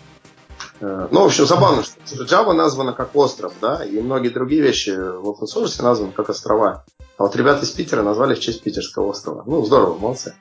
Э, 0.81 1.09
ну, 1.11 1.23
в 1.23 1.27
общем, 1.27 1.47
забавно, 1.47 1.83
что 1.83 2.25
Java 2.25 2.53
названа 2.53 2.93
как 2.93 3.15
остров, 3.17 3.53
да, 3.61 3.85
и 3.85 4.01
многие 4.01 4.29
другие 4.29 4.63
вещи 4.63 4.91
в 4.91 5.29
open 5.29 5.47
source 5.53 5.83
названы 5.83 6.13
как 6.13 6.31
острова. 6.31 6.85
А 7.17 7.25
вот 7.25 7.35
ребята 7.35 7.65
из 7.65 7.71
Питера 7.71 8.03
назвали 8.03 8.35
в 8.35 8.41
честь 8.41 8.63
Питерского 8.63 9.09
острова. 9.09 9.43
Ну, 9.47 9.65
здорово, 9.65 9.99
молодцы. 9.99 10.35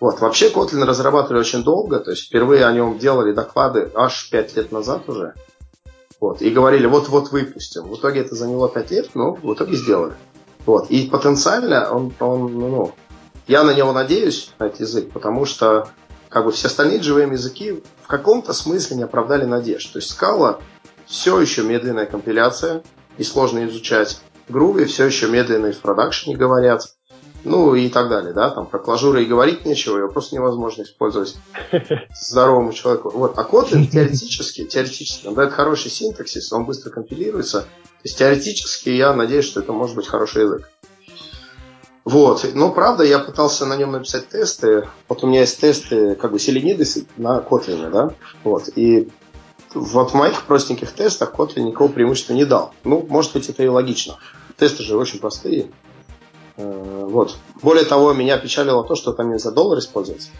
Вот. 0.00 0.20
Вообще 0.20 0.50
Kotlin 0.50 0.84
разрабатывали 0.84 1.40
очень 1.40 1.64
долго, 1.64 1.98
то 1.98 2.10
есть 2.10 2.26
впервые 2.26 2.66
о 2.66 2.72
нем 2.72 2.98
делали 2.98 3.32
доклады 3.32 3.90
аж 3.94 4.28
5 4.30 4.56
лет 4.56 4.72
назад 4.72 5.08
уже. 5.08 5.34
Вот, 6.20 6.42
и 6.42 6.50
говорили, 6.50 6.86
вот-вот 6.86 7.30
выпустим. 7.32 7.84
В 7.84 7.96
итоге 7.96 8.20
это 8.20 8.34
заняло 8.34 8.68
5 8.68 8.90
лет, 8.90 9.10
но 9.14 9.32
в 9.32 9.54
итоге 9.54 9.76
сделали. 9.76 10.14
Вот. 10.66 10.90
И 10.90 11.06
потенциально 11.06 11.90
он, 11.90 12.12
он 12.20 12.52
ну, 12.52 12.92
я 13.46 13.62
на 13.62 13.72
него 13.72 13.92
надеюсь, 13.92 14.52
на 14.58 14.64
этот 14.64 14.80
язык, 14.80 15.10
потому 15.10 15.46
что 15.46 15.88
как 16.34 16.46
бы 16.46 16.50
все 16.50 16.66
остальные 16.66 16.98
JVM 16.98 17.30
языки 17.30 17.80
в 18.02 18.08
каком-то 18.08 18.52
смысле 18.52 18.96
не 18.96 19.04
оправдали 19.04 19.44
надежд. 19.44 19.92
То 19.92 20.00
есть 20.00 20.10
Scala 20.10 20.60
все 21.06 21.40
еще 21.40 21.62
медленная 21.62 22.06
компиляция 22.06 22.82
и 23.18 23.22
сложно 23.22 23.64
изучать. 23.68 24.20
Groovy 24.48 24.86
все 24.86 25.06
еще 25.06 25.28
медленные 25.28 25.72
в 25.72 25.78
продакшене 25.78 26.36
говорят. 26.36 26.88
Ну 27.44 27.76
и 27.76 27.88
так 27.88 28.08
далее, 28.08 28.32
да, 28.32 28.50
там 28.50 28.66
про 28.66 28.80
клажуры 28.80 29.22
и 29.22 29.26
говорить 29.26 29.64
нечего, 29.64 29.98
его 29.98 30.08
просто 30.08 30.34
невозможно 30.34 30.82
использовать 30.82 31.36
здоровому 32.20 32.72
человеку. 32.72 33.10
Вот. 33.10 33.38
А 33.38 33.44
Kotlin 33.44 33.86
теоретически, 33.86 34.64
теоретически, 34.64 35.28
он 35.28 35.34
дает 35.34 35.52
хороший 35.52 35.90
синтаксис, 35.92 36.52
он 36.52 36.64
быстро 36.64 36.90
компилируется. 36.90 37.60
То 37.60 37.68
есть 38.02 38.18
теоретически 38.18 38.88
я 38.88 39.12
надеюсь, 39.12 39.44
что 39.44 39.60
это 39.60 39.72
может 39.72 39.94
быть 39.94 40.08
хороший 40.08 40.42
язык. 40.42 40.68
Вот. 42.04 42.46
Но, 42.54 42.70
правда, 42.70 43.02
я 43.02 43.18
пытался 43.18 43.66
на 43.66 43.76
нем 43.76 43.92
написать 43.92 44.28
тесты. 44.28 44.88
Вот 45.08 45.24
у 45.24 45.26
меня 45.26 45.40
есть 45.40 45.60
тесты, 45.60 46.14
как 46.16 46.32
бы, 46.32 46.38
селениды 46.38 46.84
на 47.16 47.38
Kotlin, 47.38 47.90
да? 47.90 48.10
Вот. 48.42 48.68
И 48.76 49.08
вот 49.74 50.10
в 50.10 50.14
моих 50.14 50.42
простеньких 50.42 50.92
тестах 50.92 51.34
Kotlin 51.34 51.62
никакого 51.62 51.90
преимущества 51.90 52.34
не 52.34 52.44
дал. 52.44 52.72
Ну, 52.84 53.06
может 53.08 53.32
быть, 53.32 53.48
это 53.48 53.62
и 53.62 53.68
логично. 53.68 54.18
Тесты 54.56 54.82
же 54.82 54.96
очень 54.96 55.18
простые. 55.18 55.70
Э, 56.56 57.04
вот. 57.08 57.36
Более 57.62 57.84
того, 57.84 58.12
меня 58.12 58.36
печалило 58.38 58.84
то, 58.84 58.94
что 58.94 59.12
там 59.12 59.30
нельзя 59.30 59.50
доллар 59.50 59.78
использовать. 59.78 60.30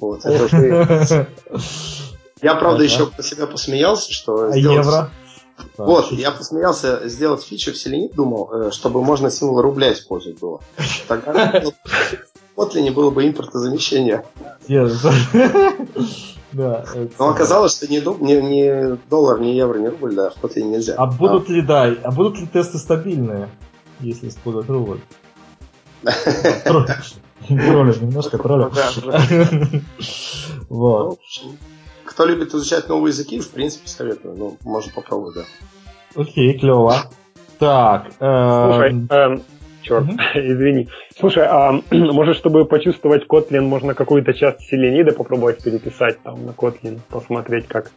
Вот. 0.00 0.24
Это 0.24 1.28
Я, 2.42 2.56
правда, 2.56 2.82
еще 2.82 3.06
про 3.06 3.22
себя 3.22 3.46
посмеялся, 3.46 4.12
что... 4.12 4.50
А 4.50 4.56
евро? 4.56 5.10
Вот, 5.76 6.12
я 6.12 6.30
посмеялся 6.30 7.08
сделать 7.08 7.42
фичу 7.42 7.72
в 7.72 7.76
Селенит, 7.76 8.14
думал, 8.14 8.50
э, 8.52 8.70
чтобы 8.70 9.02
можно 9.02 9.30
символ 9.30 9.60
рубля 9.62 9.92
использовать 9.92 10.38
было. 10.38 10.60
Тогда 11.08 11.62
в 12.56 12.58
Kotlin 12.58 12.90
было 12.92 13.10
бы 13.10 13.26
импортозамещение. 13.26 14.24
Да, 16.52 16.84
Но 17.18 17.30
оказалось, 17.30 17.74
что 17.74 17.90
ни, 17.90 17.96
ни, 17.96 18.34
ни 18.34 18.98
доллар, 19.08 19.40
ни 19.40 19.52
евро, 19.52 19.78
ни 19.78 19.86
рубль, 19.86 20.14
да, 20.14 20.28
в 20.28 20.36
Kotlin 20.36 20.64
нельзя. 20.64 20.96
А 20.98 21.06
будут 21.06 21.48
ли, 21.48 21.62
да, 21.62 21.84
а 22.02 22.10
будут 22.10 22.38
ли 22.38 22.46
тесты 22.46 22.76
стабильные, 22.76 23.48
если 24.00 24.28
использовать 24.28 24.68
рубль? 24.68 25.00
Троллинг, 27.48 28.00
немножко 28.02 28.38
троллинг. 28.38 28.74
Вот. 30.68 31.18
Кто 32.12 32.26
любит 32.26 32.52
изучать 32.52 32.90
новые 32.90 33.10
языки, 33.10 33.40
в 33.40 33.50
принципе, 33.50 33.88
советую. 33.88 34.36
Ну, 34.36 34.58
можно 34.64 34.92
попробовать, 34.92 35.36
да. 35.36 35.44
Окей, 36.14 36.58
клево. 36.58 36.94
Так. 37.58 38.08
Слушай, 38.18 39.06
эм, 39.08 39.42
черт, 39.80 40.04
извини. 40.34 40.88
Слушай, 41.18 41.46
а 41.48 41.72
может, 41.90 42.36
чтобы 42.36 42.66
почувствовать 42.66 43.24
Kotlin, 43.26 43.62
можно 43.62 43.94
какую-то 43.94 44.34
часть 44.34 44.60
Селенида 44.68 45.12
попробовать 45.12 45.62
переписать 45.62 46.22
там 46.22 46.44
на 46.44 46.50
Kotlin, 46.50 47.00
посмотреть, 47.08 47.66
как 47.66 47.90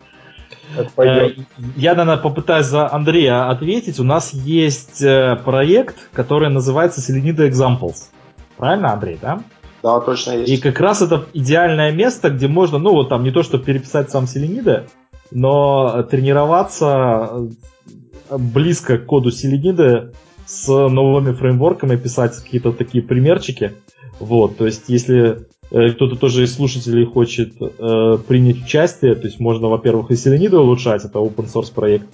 э, 0.77 1.31
я, 1.75 1.93
наверное, 1.93 2.15
попытаюсь 2.15 2.67
за 2.67 2.89
Андрея 2.89 3.49
ответить. 3.49 3.99
У 3.99 4.05
нас 4.05 4.33
есть 4.33 5.01
э, 5.01 5.35
проект, 5.43 5.97
который 6.13 6.49
называется 6.49 7.01
Selenida 7.01 7.49
Examples. 7.49 8.11
Правильно, 8.55 8.93
Андрей, 8.93 9.19
да? 9.21 9.41
Да, 9.85 9.99
точно 9.99 10.31
есть. 10.31 10.51
И 10.51 10.57
как 10.57 10.79
раз 10.79 11.03
это 11.03 11.27
идеальное 11.33 11.91
место, 11.91 12.31
где 12.31 12.47
можно, 12.47 12.79
ну 12.79 12.93
вот 12.93 13.09
там 13.09 13.23
не 13.23 13.29
то, 13.29 13.43
чтобы 13.43 13.65
переписать 13.65 14.09
сам 14.09 14.25
Селенида, 14.25 14.87
но 15.29 16.01
тренироваться 16.09 17.47
близко 18.31 18.97
к 18.97 19.05
коду 19.05 19.29
Селенида 19.29 20.11
с 20.47 20.67
новыми 20.67 21.33
фреймворками, 21.33 21.97
писать 21.97 22.35
какие-то 22.35 22.71
такие 22.71 23.03
примерчики. 23.03 23.73
Вот, 24.19 24.57
то 24.57 24.65
есть 24.65 24.85
если 24.87 25.45
э, 25.69 25.91
кто-то 25.91 26.15
тоже 26.15 26.45
из 26.45 26.55
слушателей 26.55 27.05
хочет 27.05 27.53
э, 27.61 28.17
принять 28.27 28.63
участие, 28.63 29.13
то 29.13 29.27
есть 29.27 29.39
можно, 29.39 29.67
во-первых, 29.67 30.09
и 30.09 30.15
Селенида 30.15 30.61
улучшать, 30.61 31.05
это 31.05 31.19
open 31.19 31.45
source 31.45 31.71
проект, 31.71 32.07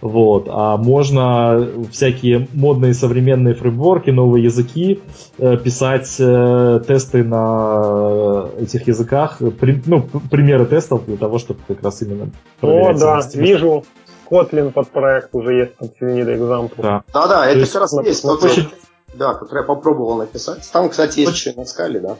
вот. 0.00 0.48
А 0.48 0.76
можно 0.76 1.68
всякие 1.90 2.48
модные 2.52 2.94
современные 2.94 3.54
фреймворки, 3.54 4.10
новые 4.10 4.44
языки, 4.44 5.02
э, 5.38 5.56
писать 5.56 6.16
э, 6.18 6.80
тесты 6.86 7.24
на 7.24 8.48
этих 8.58 8.86
языках, 8.88 9.38
при, 9.60 9.82
ну, 9.86 10.02
примеры 10.30 10.66
тестов 10.66 11.06
для 11.06 11.16
того, 11.16 11.38
чтобы 11.38 11.60
как 11.66 11.82
раз 11.82 12.02
именно 12.02 12.30
О, 12.60 12.92
да, 12.94 13.20
вижу. 13.34 13.84
Kotlin 14.28 14.72
под 14.72 14.88
проект 14.88 15.32
уже 15.34 15.54
есть, 15.54 15.76
там 15.76 15.88
Selenida 16.00 16.36
Example. 16.36 16.82
Да, 16.82 17.04
да, 17.12 17.28
да 17.28 17.46
это 17.46 17.60
есть, 17.60 17.72
как 17.72 17.82
раз 17.82 17.92
есть. 18.04 18.22
Тот, 18.22 18.42
очень... 18.42 18.68
Да, 19.14 19.34
который 19.34 19.60
я 19.60 19.64
попробовал 19.64 20.18
написать. 20.18 20.68
Там, 20.72 20.88
кстати, 20.88 21.20
есть 21.20 21.32
очень... 21.32 21.50
еще 21.52 21.60
на 21.60 21.64
скале, 21.64 22.00
да. 22.00 22.16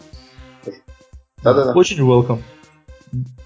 Да-да-да. 1.43 1.73
Очень 1.73 1.99
welcome 2.09 2.39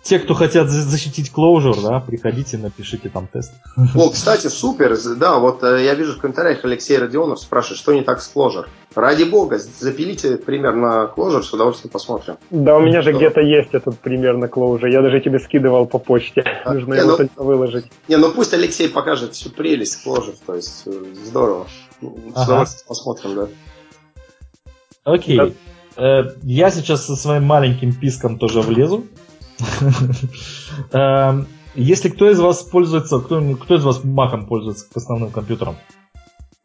те, 0.03 0.19
кто 0.19 0.35
хотят 0.35 0.71
защитить 0.71 1.31
Clojure, 1.35 1.83
да, 1.83 2.01
приходите, 2.01 2.57
напишите 2.57 3.11
там 3.11 3.27
тест. 3.27 3.53
О, 3.95 4.09
кстати, 4.09 4.47
супер, 4.47 4.97
да, 5.17 5.39
вот 5.39 5.63
э, 5.63 5.85
я 5.85 5.95
вижу 5.95 6.15
в 6.15 6.21
комментариях 6.21 6.65
Алексей 6.65 6.97
Родионов 6.97 7.39
спрашивает, 7.39 7.79
что 7.79 7.93
не 7.93 8.03
так 8.03 8.23
с 8.23 8.35
Clojure. 8.35 8.67
Ради 8.95 9.25
бога, 9.25 9.59
запилите 9.59 10.39
пример 10.39 10.75
на 10.75 11.13
Clojure, 11.15 11.43
с 11.43 11.53
удовольствием 11.53 11.93
посмотрим. 11.93 12.37
Да, 12.51 12.77
у 12.77 12.81
меня 12.81 13.03
же 13.03 13.13
где-то 13.13 13.41
есть 13.41 13.75
этот 13.75 13.99
пример 13.99 14.37
на 14.39 14.47
Clojure, 14.47 14.91
я 14.91 15.03
даже 15.03 15.21
тебе 15.21 15.39
скидывал 15.39 15.87
по 15.87 15.99
почте, 15.99 16.43
а, 16.65 16.73
нужно 16.73 16.95
не, 16.95 17.01
его 17.01 17.19
ну, 17.19 17.45
выложить. 17.45 17.87
Не, 18.09 18.17
ну 18.17 18.33
пусть 18.33 18.55
Алексей 18.55 18.89
покажет 18.89 19.35
всю 19.35 19.51
прелесть 19.51 20.07
Clojure, 20.07 20.37
то 20.47 20.55
есть 20.55 20.85
э, 20.87 20.93
здорово. 21.25 21.67
С 22.01 22.45
удовольствием 22.45 22.87
посмотрим, 22.89 23.35
да. 23.35 23.49
Окей. 25.05 25.37
Да. 25.37 25.51
Э, 25.97 26.33
я 26.43 26.71
сейчас 26.71 27.07
со 27.07 27.17
своим 27.17 27.45
маленьким 27.45 27.93
писком 27.93 28.39
тоже 28.39 28.63
влезу. 28.63 29.05
Эм, 30.93 31.47
если 31.75 32.09
кто 32.09 32.29
из 32.31 32.41
вас 32.41 32.63
пользуется, 32.63 33.21
кто, 33.21 33.41
кто 33.55 33.75
из 33.77 33.85
вас 33.85 34.03
маком 34.05 34.47
пользуется 34.47 34.87
к 34.93 34.97
основным 34.97 35.31
компьютерам? 35.31 35.77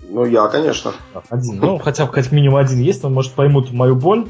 Ну, 0.09 0.25
я, 0.25 0.47
конечно. 0.47 0.93
Один. 1.29 1.59
Ну, 1.59 1.77
хотя 1.77 2.05
бы 2.05 2.11
как 2.11 2.31
минимум 2.31 2.57
один 2.57 2.79
есть, 2.79 3.03
он 3.03 3.13
может 3.13 3.33
поймут 3.33 3.71
мою 3.71 3.95
боль, 3.95 4.27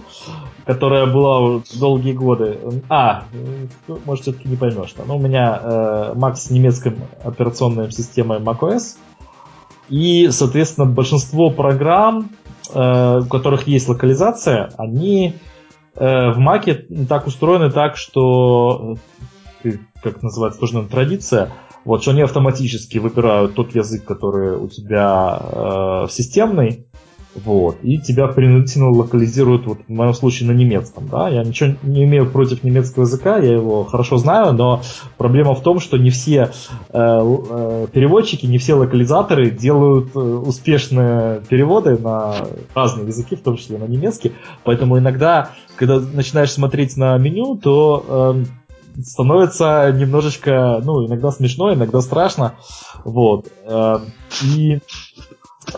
которая 0.66 1.06
была 1.06 1.62
долгие 1.78 2.14
годы. 2.14 2.58
А, 2.90 3.26
может, 4.06 4.24
все-таки 4.24 4.48
не 4.48 4.56
поймешь. 4.56 4.94
Но 4.98 5.06
ну, 5.06 5.18
у 5.18 5.20
меня 5.20 5.60
э, 5.62 6.14
Mac 6.16 6.36
с 6.36 6.50
немецкой 6.50 6.96
операционной 7.24 7.92
системой 7.92 8.40
macOS. 8.40 8.96
И, 9.90 10.30
соответственно, 10.32 10.88
большинство 10.88 11.52
программ, 11.52 12.30
э, 12.74 13.20
у 13.20 13.26
которых 13.26 13.68
есть 13.68 13.88
локализация, 13.88 14.72
они 14.78 15.36
в 15.96 16.38
Маке 16.38 16.86
так 17.08 17.28
устроены 17.28 17.72
так, 17.72 17.98
что 17.98 18.98
э, 19.64 19.72
как 20.04 20.22
называется, 20.22 20.60
тоже 20.60 20.74
наверное, 20.74 20.92
традиция, 20.92 21.52
вот, 21.86 22.02
что 22.02 22.12
они 22.12 22.22
автоматически 22.22 22.98
выбирают 22.98 23.54
тот 23.54 23.76
язык, 23.76 24.04
который 24.06 24.58
у 24.58 24.68
тебя 24.68 25.40
э, 25.40 26.08
системный, 26.10 26.85
вот, 27.36 27.78
и 27.84 28.00
тебя 28.00 28.28
принудительно 28.28 28.90
локализируют, 28.90 29.66
вот 29.66 29.80
в 29.88 29.92
моем 29.92 30.14
случае, 30.14 30.50
на 30.50 30.54
немецком, 30.54 31.08
да, 31.10 31.28
я 31.30 31.44
ничего 31.44 31.76
не 31.84 32.06
имею 32.06 32.30
против 32.30 32.64
немецкого 32.64 33.04
языка, 33.04 33.38
я 33.38 33.54
его 33.54 33.84
хорошо 33.84 34.18
знаю, 34.18 34.54
но 34.54 34.82
проблема 35.18 35.54
в 35.54 35.62
том, 35.62 35.80
что 35.80 35.98
не 35.98 36.10
все 36.10 36.52
э, 36.90 36.94
э, 36.94 37.88
переводчики, 37.92 38.46
не 38.46 38.58
все 38.58 38.76
локализаторы 38.76 39.52
делают 39.52 40.16
э, 40.16 40.20
успешные 40.20 41.42
переводы 41.50 41.98
на 41.98 42.36
разные 42.74 43.08
языки, 43.08 43.36
в 43.36 43.42
том 43.42 43.58
числе 43.58 43.78
на 43.78 43.86
немецкий, 43.86 44.32
поэтому 44.64 44.98
иногда, 44.98 45.50
когда 45.76 46.00
начинаешь 46.00 46.52
смотреть 46.52 46.96
на 46.96 47.18
меню, 47.18 47.58
то 47.58 48.36
э, 48.38 49.02
становится 49.04 49.92
немножечко, 49.92 50.82
ну, 50.84 51.06
иногда 51.06 51.32
смешно, 51.32 51.74
иногда 51.74 52.02
страшно, 52.02 52.54
вот, 53.04 53.48
э, 53.66 53.98
и 54.56 54.80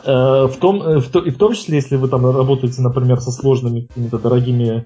в 0.04 0.56
том, 0.60 0.82
э, 0.82 1.00
в, 1.00 1.16
и 1.16 1.32
в 1.32 1.38
том 1.38 1.54
числе, 1.54 1.78
если 1.78 1.96
вы 1.96 2.08
там 2.08 2.26
работаете, 2.26 2.82
например, 2.82 3.20
со 3.20 3.32
сложными 3.32 3.82
какими-то 3.82 4.20
дорогими 4.20 4.86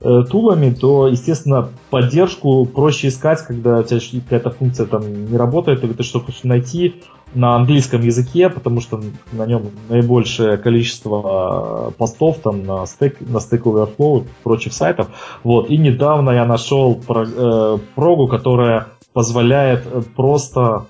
э, 0.00 0.22
тулами, 0.30 0.70
то, 0.70 1.08
естественно, 1.08 1.68
поддержку 1.90 2.64
проще 2.66 3.08
искать, 3.08 3.42
когда 3.42 3.78
у 3.78 3.82
тебя 3.82 4.00
какая-то 4.22 4.50
функция 4.50 4.86
там 4.86 5.30
не 5.30 5.36
работает, 5.36 5.84
или 5.84 5.92
ты 5.92 6.02
что 6.02 6.20
хочешь 6.20 6.44
найти 6.44 7.02
на 7.34 7.56
английском 7.56 8.00
языке, 8.00 8.48
потому 8.48 8.80
что 8.80 9.00
на 9.32 9.44
нем 9.44 9.66
наибольшее 9.90 10.56
количество 10.56 11.92
постов 11.98 12.38
там 12.38 12.64
на 12.64 12.84
Stack, 12.84 13.16
на 13.20 13.38
Stack 13.38 13.62
Overflow 13.64 14.24
и 14.24 14.28
прочих 14.42 14.72
сайтов. 14.72 15.08
Вот. 15.44 15.68
И 15.68 15.76
недавно 15.76 16.30
я 16.30 16.46
нашел 16.46 16.94
прогу, 17.94 18.28
которая 18.28 18.88
позволяет 19.12 19.84
просто 20.14 20.86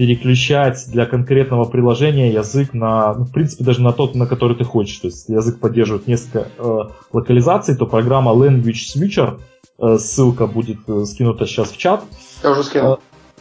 переключать 0.00 0.86
для 0.88 1.04
конкретного 1.04 1.66
приложения 1.66 2.32
язык 2.32 2.72
на, 2.72 3.12
ну, 3.12 3.24
в 3.24 3.32
принципе, 3.32 3.64
даже 3.64 3.82
на 3.82 3.92
тот, 3.92 4.14
на 4.14 4.26
который 4.26 4.56
ты 4.56 4.64
хочешь. 4.64 4.96
То 4.96 5.08
есть, 5.08 5.28
если 5.28 5.34
язык 5.34 5.60
поддерживает 5.60 6.06
несколько 6.06 6.48
э, 6.56 6.78
локализаций, 7.12 7.76
то 7.76 7.84
программа 7.84 8.32
Language 8.32 8.96
Switcher, 8.96 9.40
э, 9.78 9.98
ссылка 9.98 10.46
будет 10.46 10.78
э, 10.88 11.04
скинута 11.04 11.44
сейчас 11.44 11.70
в 11.70 11.76
чат. 11.76 12.02
Я 12.42 12.52
уже 12.52 12.62
скинул. 12.62 12.94
Э, 12.94 12.96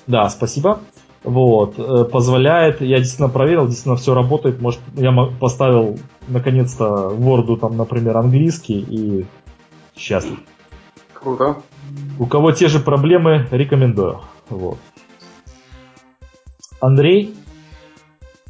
да, 0.05 0.27
спасибо. 0.27 0.81
вот, 1.23 1.75
э, 1.77 2.03
позволяет, 2.03 2.81
я 2.81 2.97
действительно 2.97 3.29
проверил, 3.29 3.65
действительно 3.65 3.95
все 3.95 4.13
работает, 4.13 4.61
может, 4.61 4.81
я 4.95 5.13
поставил 5.39 5.97
наконец-то 6.27 7.13
Word, 7.17 7.57
там, 7.57 7.77
например, 7.77 8.17
английский 8.17 8.79
и 8.81 9.25
счастлив. 9.95 10.39
Круто. 11.13 11.55
У 12.19 12.25
кого 12.25 12.51
те 12.51 12.67
же 12.67 12.79
проблемы, 12.79 13.47
рекомендую. 13.49 14.19
Вот. 14.49 14.77
Андрей, 16.79 17.35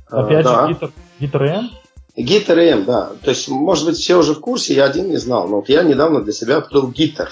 а, 0.09 0.21
опять 0.21 0.45
а, 0.45 0.67
же, 0.67 0.77
да. 0.79 0.89
GitRM? 1.19 1.69
GitRM, 2.17 2.85
да. 2.85 3.11
То 3.23 3.29
есть, 3.29 3.49
может 3.49 3.85
быть, 3.85 3.97
все 3.97 4.15
уже 4.15 4.33
в 4.33 4.39
курсе, 4.39 4.73
я 4.73 4.85
один 4.85 5.09
не 5.09 5.17
знал, 5.17 5.47
но 5.47 5.57
вот 5.57 5.69
я 5.69 5.83
недавно 5.83 6.21
для 6.21 6.33
себя 6.33 6.57
открыл 6.57 6.89
Gitter. 6.89 7.29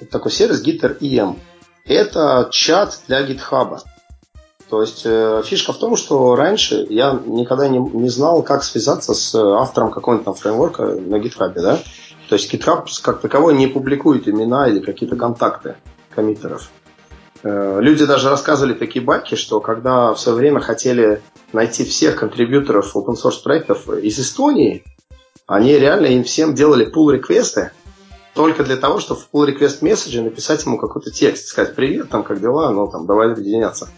Это 0.00 0.10
такой 0.10 0.30
сервис 0.30 0.64
GitRM. 0.64 1.36
Это 1.84 2.48
чат 2.50 3.00
для 3.06 3.26
GitHub. 3.26 3.78
То 4.70 4.80
есть 4.80 5.02
э, 5.04 5.42
фишка 5.44 5.72
в 5.72 5.78
том, 5.78 5.96
что 5.96 6.34
раньше 6.34 6.86
я 6.88 7.20
никогда 7.26 7.68
не, 7.68 7.78
не 7.78 8.08
знал, 8.08 8.42
как 8.42 8.64
связаться 8.64 9.12
с 9.14 9.34
автором 9.34 9.90
какого-нибудь 9.90 10.24
там 10.24 10.34
фреймворка 10.34 10.86
на 10.86 11.16
GitHub, 11.16 11.52
да? 11.54 11.78
То 12.28 12.36
есть 12.36 12.52
GitHub 12.52 12.86
как 13.02 13.20
таковой 13.20 13.54
не 13.54 13.66
публикует 13.66 14.26
имена 14.26 14.68
или 14.68 14.80
какие-то 14.80 15.16
контакты 15.16 15.76
коммитеров. 16.14 16.70
Э, 17.44 17.78
люди 17.80 18.06
даже 18.06 18.30
рассказывали 18.30 18.72
такие 18.72 19.04
байки, 19.04 19.34
что 19.34 19.60
когда 19.60 20.14
в 20.14 20.18
свое 20.18 20.38
время 20.38 20.60
хотели 20.60 21.20
найти 21.52 21.84
всех 21.84 22.16
контрибьюторов 22.16 22.96
open 22.96 23.16
source 23.22 23.42
проектов 23.42 23.88
из 23.88 24.18
Эстонии, 24.18 24.82
они 25.46 25.78
реально 25.78 26.06
им 26.06 26.24
всем 26.24 26.54
делали 26.54 26.90
pull 26.90 27.12
реквесты 27.12 27.70
только 28.34 28.64
для 28.64 28.76
того, 28.76 28.98
чтобы 28.98 29.20
в 29.20 29.28
pull 29.30 29.46
request 29.46 29.78
месседже 29.82 30.22
написать 30.22 30.64
ему 30.64 30.78
какой-то 30.78 31.10
текст, 31.10 31.46
сказать 31.46 31.74
привет, 31.74 32.08
там 32.08 32.24
как 32.24 32.40
дела, 32.40 32.70
ну 32.70 32.88
там 32.88 33.06
давай 33.06 33.30
объединяться. 33.30 33.88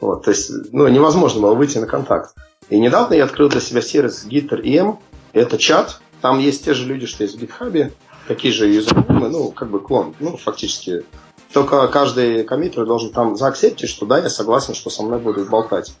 Вот, 0.00 0.24
то 0.24 0.30
есть, 0.30 0.50
ну, 0.72 0.88
невозможно 0.88 1.42
было 1.42 1.54
выйти 1.54 1.78
на 1.78 1.86
контакт. 1.86 2.34
И 2.70 2.80
недавно 2.80 3.14
я 3.14 3.24
открыл 3.24 3.48
для 3.48 3.60
себя 3.60 3.82
сервис 3.82 4.26
Gitter.em. 4.26 4.96
Это 5.32 5.58
чат. 5.58 6.00
Там 6.20 6.40
есть 6.40 6.64
те 6.64 6.74
же 6.74 6.86
люди, 6.86 7.06
что 7.06 7.22
есть 7.22 7.38
в 7.38 7.42
GitHub. 7.42 7.92
Такие 8.26 8.52
же 8.52 8.66
юзернеймы, 8.66 9.28
ну, 9.28 9.50
как 9.50 9.70
бы 9.70 9.78
клон. 9.78 10.14
Ну, 10.18 10.36
фактически. 10.36 11.04
Только 11.52 11.86
каждый 11.88 12.44
коммитер 12.44 12.86
должен 12.86 13.12
там 13.12 13.36
заакцептить, 13.36 13.88
что 13.88 14.06
да, 14.06 14.18
я 14.18 14.30
согласен, 14.30 14.74
что 14.74 14.90
со 14.90 15.02
мной 15.02 15.18
будут 15.18 15.48
болтать. 15.50 15.94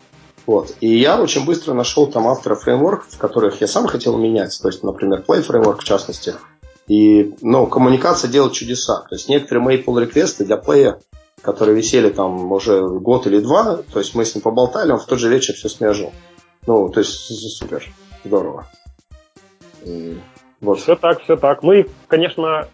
Вот. 0.46 0.74
И 0.80 0.98
я 0.98 1.20
очень 1.20 1.44
быстро 1.44 1.74
нашел 1.74 2.06
там 2.06 2.26
автора 2.26 2.54
фреймворков, 2.54 3.16
которых 3.18 3.60
я 3.60 3.66
сам 3.66 3.86
хотел 3.86 4.16
менять. 4.16 4.58
То 4.60 4.68
есть, 4.68 4.82
например, 4.82 5.24
Play 5.26 5.46
Framework 5.46 5.80
в 5.80 5.84
частности. 5.84 6.34
И, 6.88 7.34
ну, 7.42 7.66
коммуникация 7.66 8.28
делает 8.30 8.54
чудеса. 8.54 9.04
То 9.08 9.14
есть 9.14 9.28
некоторые 9.28 9.62
мои 9.62 9.82
pull 9.82 10.00
реквесты 10.00 10.44
для 10.44 10.56
Play 10.56 10.96
которые 11.42 11.76
висели 11.76 12.08
там 12.10 12.50
уже 12.52 12.88
год 12.88 13.26
или 13.26 13.40
два, 13.40 13.78
то 13.92 13.98
есть 13.98 14.14
мы 14.14 14.24
с 14.24 14.34
ним 14.34 14.42
поболтали, 14.42 14.92
он 14.92 14.98
в 14.98 15.06
тот 15.06 15.18
же 15.18 15.28
вечер 15.28 15.54
все 15.54 15.68
смежил. 15.68 16.12
Ну, 16.66 16.88
то 16.88 17.00
есть 17.00 17.10
супер, 17.56 17.84
здорово. 18.24 18.66
Вот. 20.60 20.78
Все 20.78 20.94
так, 20.94 21.20
все 21.22 21.36
так. 21.36 21.64
Ну 21.64 21.72
и, 21.72 21.86
конечно, 22.06 22.68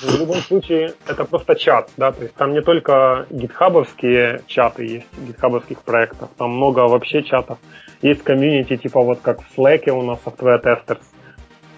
в 0.00 0.18
любом 0.18 0.36
случае 0.36 0.94
это 1.06 1.24
просто 1.24 1.54
чат, 1.54 1.90
да, 1.96 2.12
то 2.12 2.22
есть 2.22 2.34
там 2.34 2.52
не 2.52 2.62
только 2.62 3.26
гитхабовские 3.30 4.42
чаты 4.46 4.84
есть, 4.84 5.06
гитхабовских 5.18 5.82
проектов, 5.82 6.30
там 6.36 6.50
много 6.50 6.80
вообще 6.80 7.22
чатов. 7.22 7.58
Есть 8.02 8.22
комьюнити, 8.22 8.76
типа 8.76 9.00
вот 9.00 9.20
как 9.20 9.40
в 9.42 9.58
Slack 9.58 9.90
у 9.90 10.02
нас 10.02 10.18
Software 10.24 10.62
Testers. 10.62 11.02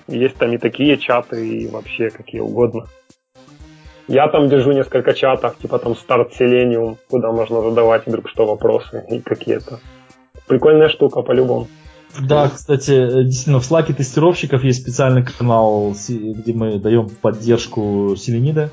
Есть 0.07 0.37
там 0.37 0.53
и 0.53 0.59
такие 0.59 0.97
чаты, 0.97 1.47
и 1.47 1.69
вообще 1.69 2.11
какие 2.11 2.41
угодно. 2.41 2.87
Я 4.09 4.29
там 4.29 4.49
держу 4.49 4.73
несколько 4.73 5.15
чатов, 5.15 5.57
типа 5.59 5.79
там 5.79 5.95
старт 5.95 6.33
Selenium, 6.39 6.97
куда 7.09 7.31
можно 7.31 7.63
задавать 7.63 8.07
вдруг 8.07 8.29
что 8.29 8.45
вопросы 8.45 9.05
и 9.09 9.21
какие-то. 9.21 9.79
Прикольная 10.49 10.89
штука 10.89 11.23
по-любому. 11.23 11.69
Да, 12.19 12.49
кстати, 12.49 13.25
действительно, 13.25 13.61
в 13.61 13.71
Slack 13.71 13.93
тестировщиков 13.93 14.65
есть 14.65 14.83
специальный 14.83 15.25
канал, 15.25 15.95
где 16.09 16.53
мы 16.53 16.79
даем 16.79 17.09
поддержку 17.09 18.15
Селенида. 18.17 18.71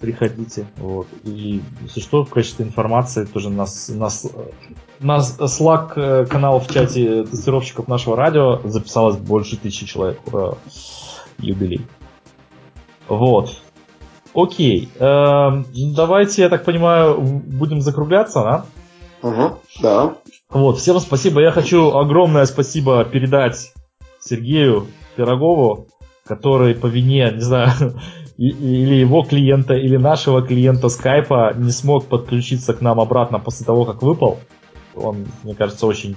Приходите. 0.00 0.66
Вот. 0.78 1.06
И 1.24 1.62
если 1.82 2.00
что, 2.00 2.24
в 2.24 2.30
качестве 2.30 2.64
информации 2.64 3.24
тоже 3.24 3.50
нас, 3.50 3.88
нас, 3.88 4.26
нас 4.98 5.38
Slack 5.38 5.92
э, 5.94 6.26
канал 6.26 6.58
в 6.58 6.68
чате 6.68 7.22
тестировщиков 7.22 7.86
нашего 7.86 8.16
радио 8.16 8.60
записалось 8.64 9.16
больше 9.16 9.56
тысячи 9.56 9.86
человек. 9.86 10.18
Ура! 10.26 10.54
Юбилей. 11.38 11.86
Вот. 13.08 13.56
Окей. 14.34 14.88
Эм, 14.98 15.66
давайте, 15.94 16.42
я 16.42 16.48
так 16.48 16.64
понимаю, 16.64 17.20
будем 17.20 17.80
закругляться, 17.80 18.40
да? 18.42 18.64
Угу, 19.22 19.58
да. 19.82 20.14
Вот, 20.50 20.78
всем 20.78 20.98
спасибо. 21.00 21.40
Я 21.40 21.50
хочу 21.52 21.96
огромное 21.96 22.44
спасибо 22.46 23.04
передать 23.04 23.72
Сергею 24.20 24.88
Пирогову, 25.16 25.86
который 26.26 26.74
по 26.74 26.86
вине, 26.86 27.30
не 27.32 27.40
знаю, 27.40 27.72
или 28.36 28.94
его 28.94 29.22
клиента, 29.22 29.74
или 29.74 29.96
нашего 29.96 30.42
клиента 30.42 30.88
скайпа 30.88 31.52
не 31.54 31.70
смог 31.70 32.06
подключиться 32.06 32.74
к 32.74 32.80
нам 32.80 33.00
обратно 33.00 33.38
после 33.38 33.64
того, 33.64 33.84
как 33.84 34.02
выпал. 34.02 34.38
Он, 34.94 35.26
мне 35.42 35.54
кажется, 35.54 35.86
очень 35.86 36.16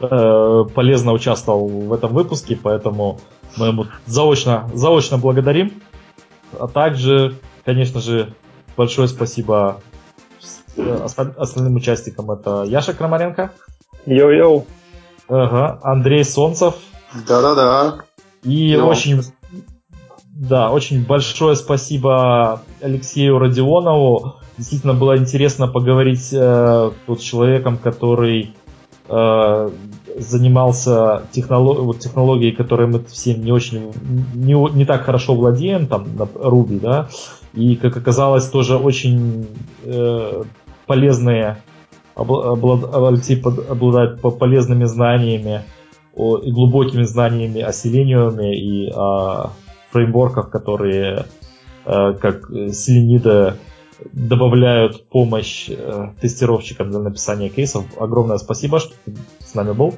э, 0.00 0.64
полезно 0.74 1.12
участвовал 1.12 1.68
в 1.68 1.92
этом 1.92 2.12
выпуске, 2.12 2.58
поэтому 2.60 3.20
мы 3.56 3.68
ему 3.68 3.86
заочно, 4.06 4.68
заочно 4.74 5.18
благодарим. 5.18 5.82
А 6.58 6.66
также, 6.66 7.36
конечно 7.64 8.00
же, 8.00 8.34
большое 8.76 9.08
спасибо 9.08 9.80
остальным 10.76 11.76
участникам. 11.76 12.30
Это 12.30 12.64
Яша 12.64 12.92
Крамаренко. 12.92 13.50
Йоу-йоу. 14.06 14.66
Ага, 15.28 15.78
Андрей 15.82 16.24
Солнцев. 16.24 16.74
Да-да-да. 17.26 18.04
И 18.42 18.70
Йоу. 18.70 18.88
очень, 18.88 19.22
да, 20.24 20.70
очень 20.70 21.04
большое 21.04 21.56
спасибо 21.56 22.62
Алексею 22.80 23.38
Родионову. 23.38 24.36
Действительно 24.56 24.94
было 24.94 25.16
интересно 25.16 25.68
поговорить 25.68 26.30
э, 26.32 26.90
с 27.06 27.20
человеком, 27.20 27.78
который 27.78 28.54
э, 29.08 29.70
занимался 30.18 31.22
технолог, 31.32 31.78
вот, 31.80 31.98
технологией, 32.00 32.52
которой 32.52 32.86
мы 32.86 33.02
все 33.04 33.34
не 33.34 33.52
очень, 33.52 33.92
не, 34.34 34.54
не 34.74 34.84
так 34.84 35.04
хорошо 35.04 35.34
владеем, 35.34 35.86
там, 35.86 36.16
на 36.16 36.22
Ruby, 36.22 36.80
да, 36.80 37.08
и, 37.54 37.76
как 37.76 37.96
оказалось, 37.96 38.48
тоже 38.48 38.76
очень 38.76 39.46
э, 39.84 40.42
полезные, 40.90 41.62
облад, 42.16 42.92
Алексей 42.92 43.40
обладает 43.40 44.20
полезными 44.20 44.86
знаниями 44.86 45.62
о, 46.16 46.38
и 46.38 46.50
глубокими 46.50 47.04
знаниями 47.04 47.60
о 47.60 47.72
селениуме 47.72 48.58
и 48.58 48.90
о 48.90 49.52
фреймворках, 49.92 50.50
которые, 50.50 51.26
э, 51.86 52.14
как 52.20 52.48
Селенида, 52.72 53.56
добавляют 54.12 55.08
помощь 55.08 55.70
э, 55.70 56.08
тестировщикам 56.20 56.90
для 56.90 56.98
написания 56.98 57.50
кейсов. 57.50 57.84
Огромное 57.96 58.38
спасибо, 58.38 58.80
что 58.80 58.94
ты 59.04 59.14
с 59.38 59.54
нами 59.54 59.70
был. 59.70 59.94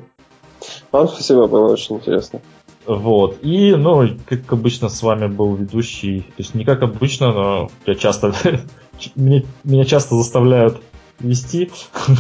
Вам 0.93 1.09
спасибо, 1.09 1.47
было 1.47 1.73
очень 1.73 1.97
интересно. 1.97 2.43
Вот. 2.85 3.39
И, 3.43 3.75
ну, 3.75 4.07
как 4.27 4.53
обычно, 4.53 4.91
с 4.91 5.03
вами 5.03 5.27
был 5.27 5.55
ведущий. 5.55 6.21
То 6.21 6.35
есть 6.37 6.55
не 6.55 6.67
как 6.67 6.83
обычно, 6.83 7.33
но 7.33 7.71
я 7.87 7.95
часто 7.95 8.35
меня, 9.15 9.43
меня 9.65 9.85
часто 9.85 10.17
заставляют 10.17 10.81
вести 11.19 11.71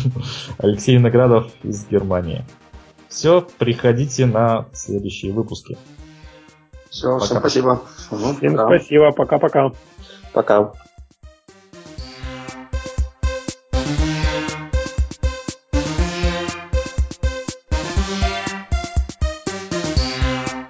Алексей 0.59 0.99
Наградов 0.99 1.51
из 1.63 1.87
Германии. 1.87 2.45
Все, 3.09 3.47
приходите 3.59 4.27
на 4.27 4.67
следующие 4.73 5.33
выпуски. 5.33 5.77
Все, 6.89 7.19
всем 7.19 7.39
спасибо. 7.39 7.83
Всем 8.39 8.55
спасибо, 8.55 9.13
пока-пока. 9.13 9.71
Пока. 10.33 10.61
-пока. 10.61 10.67
пока. 10.73 10.92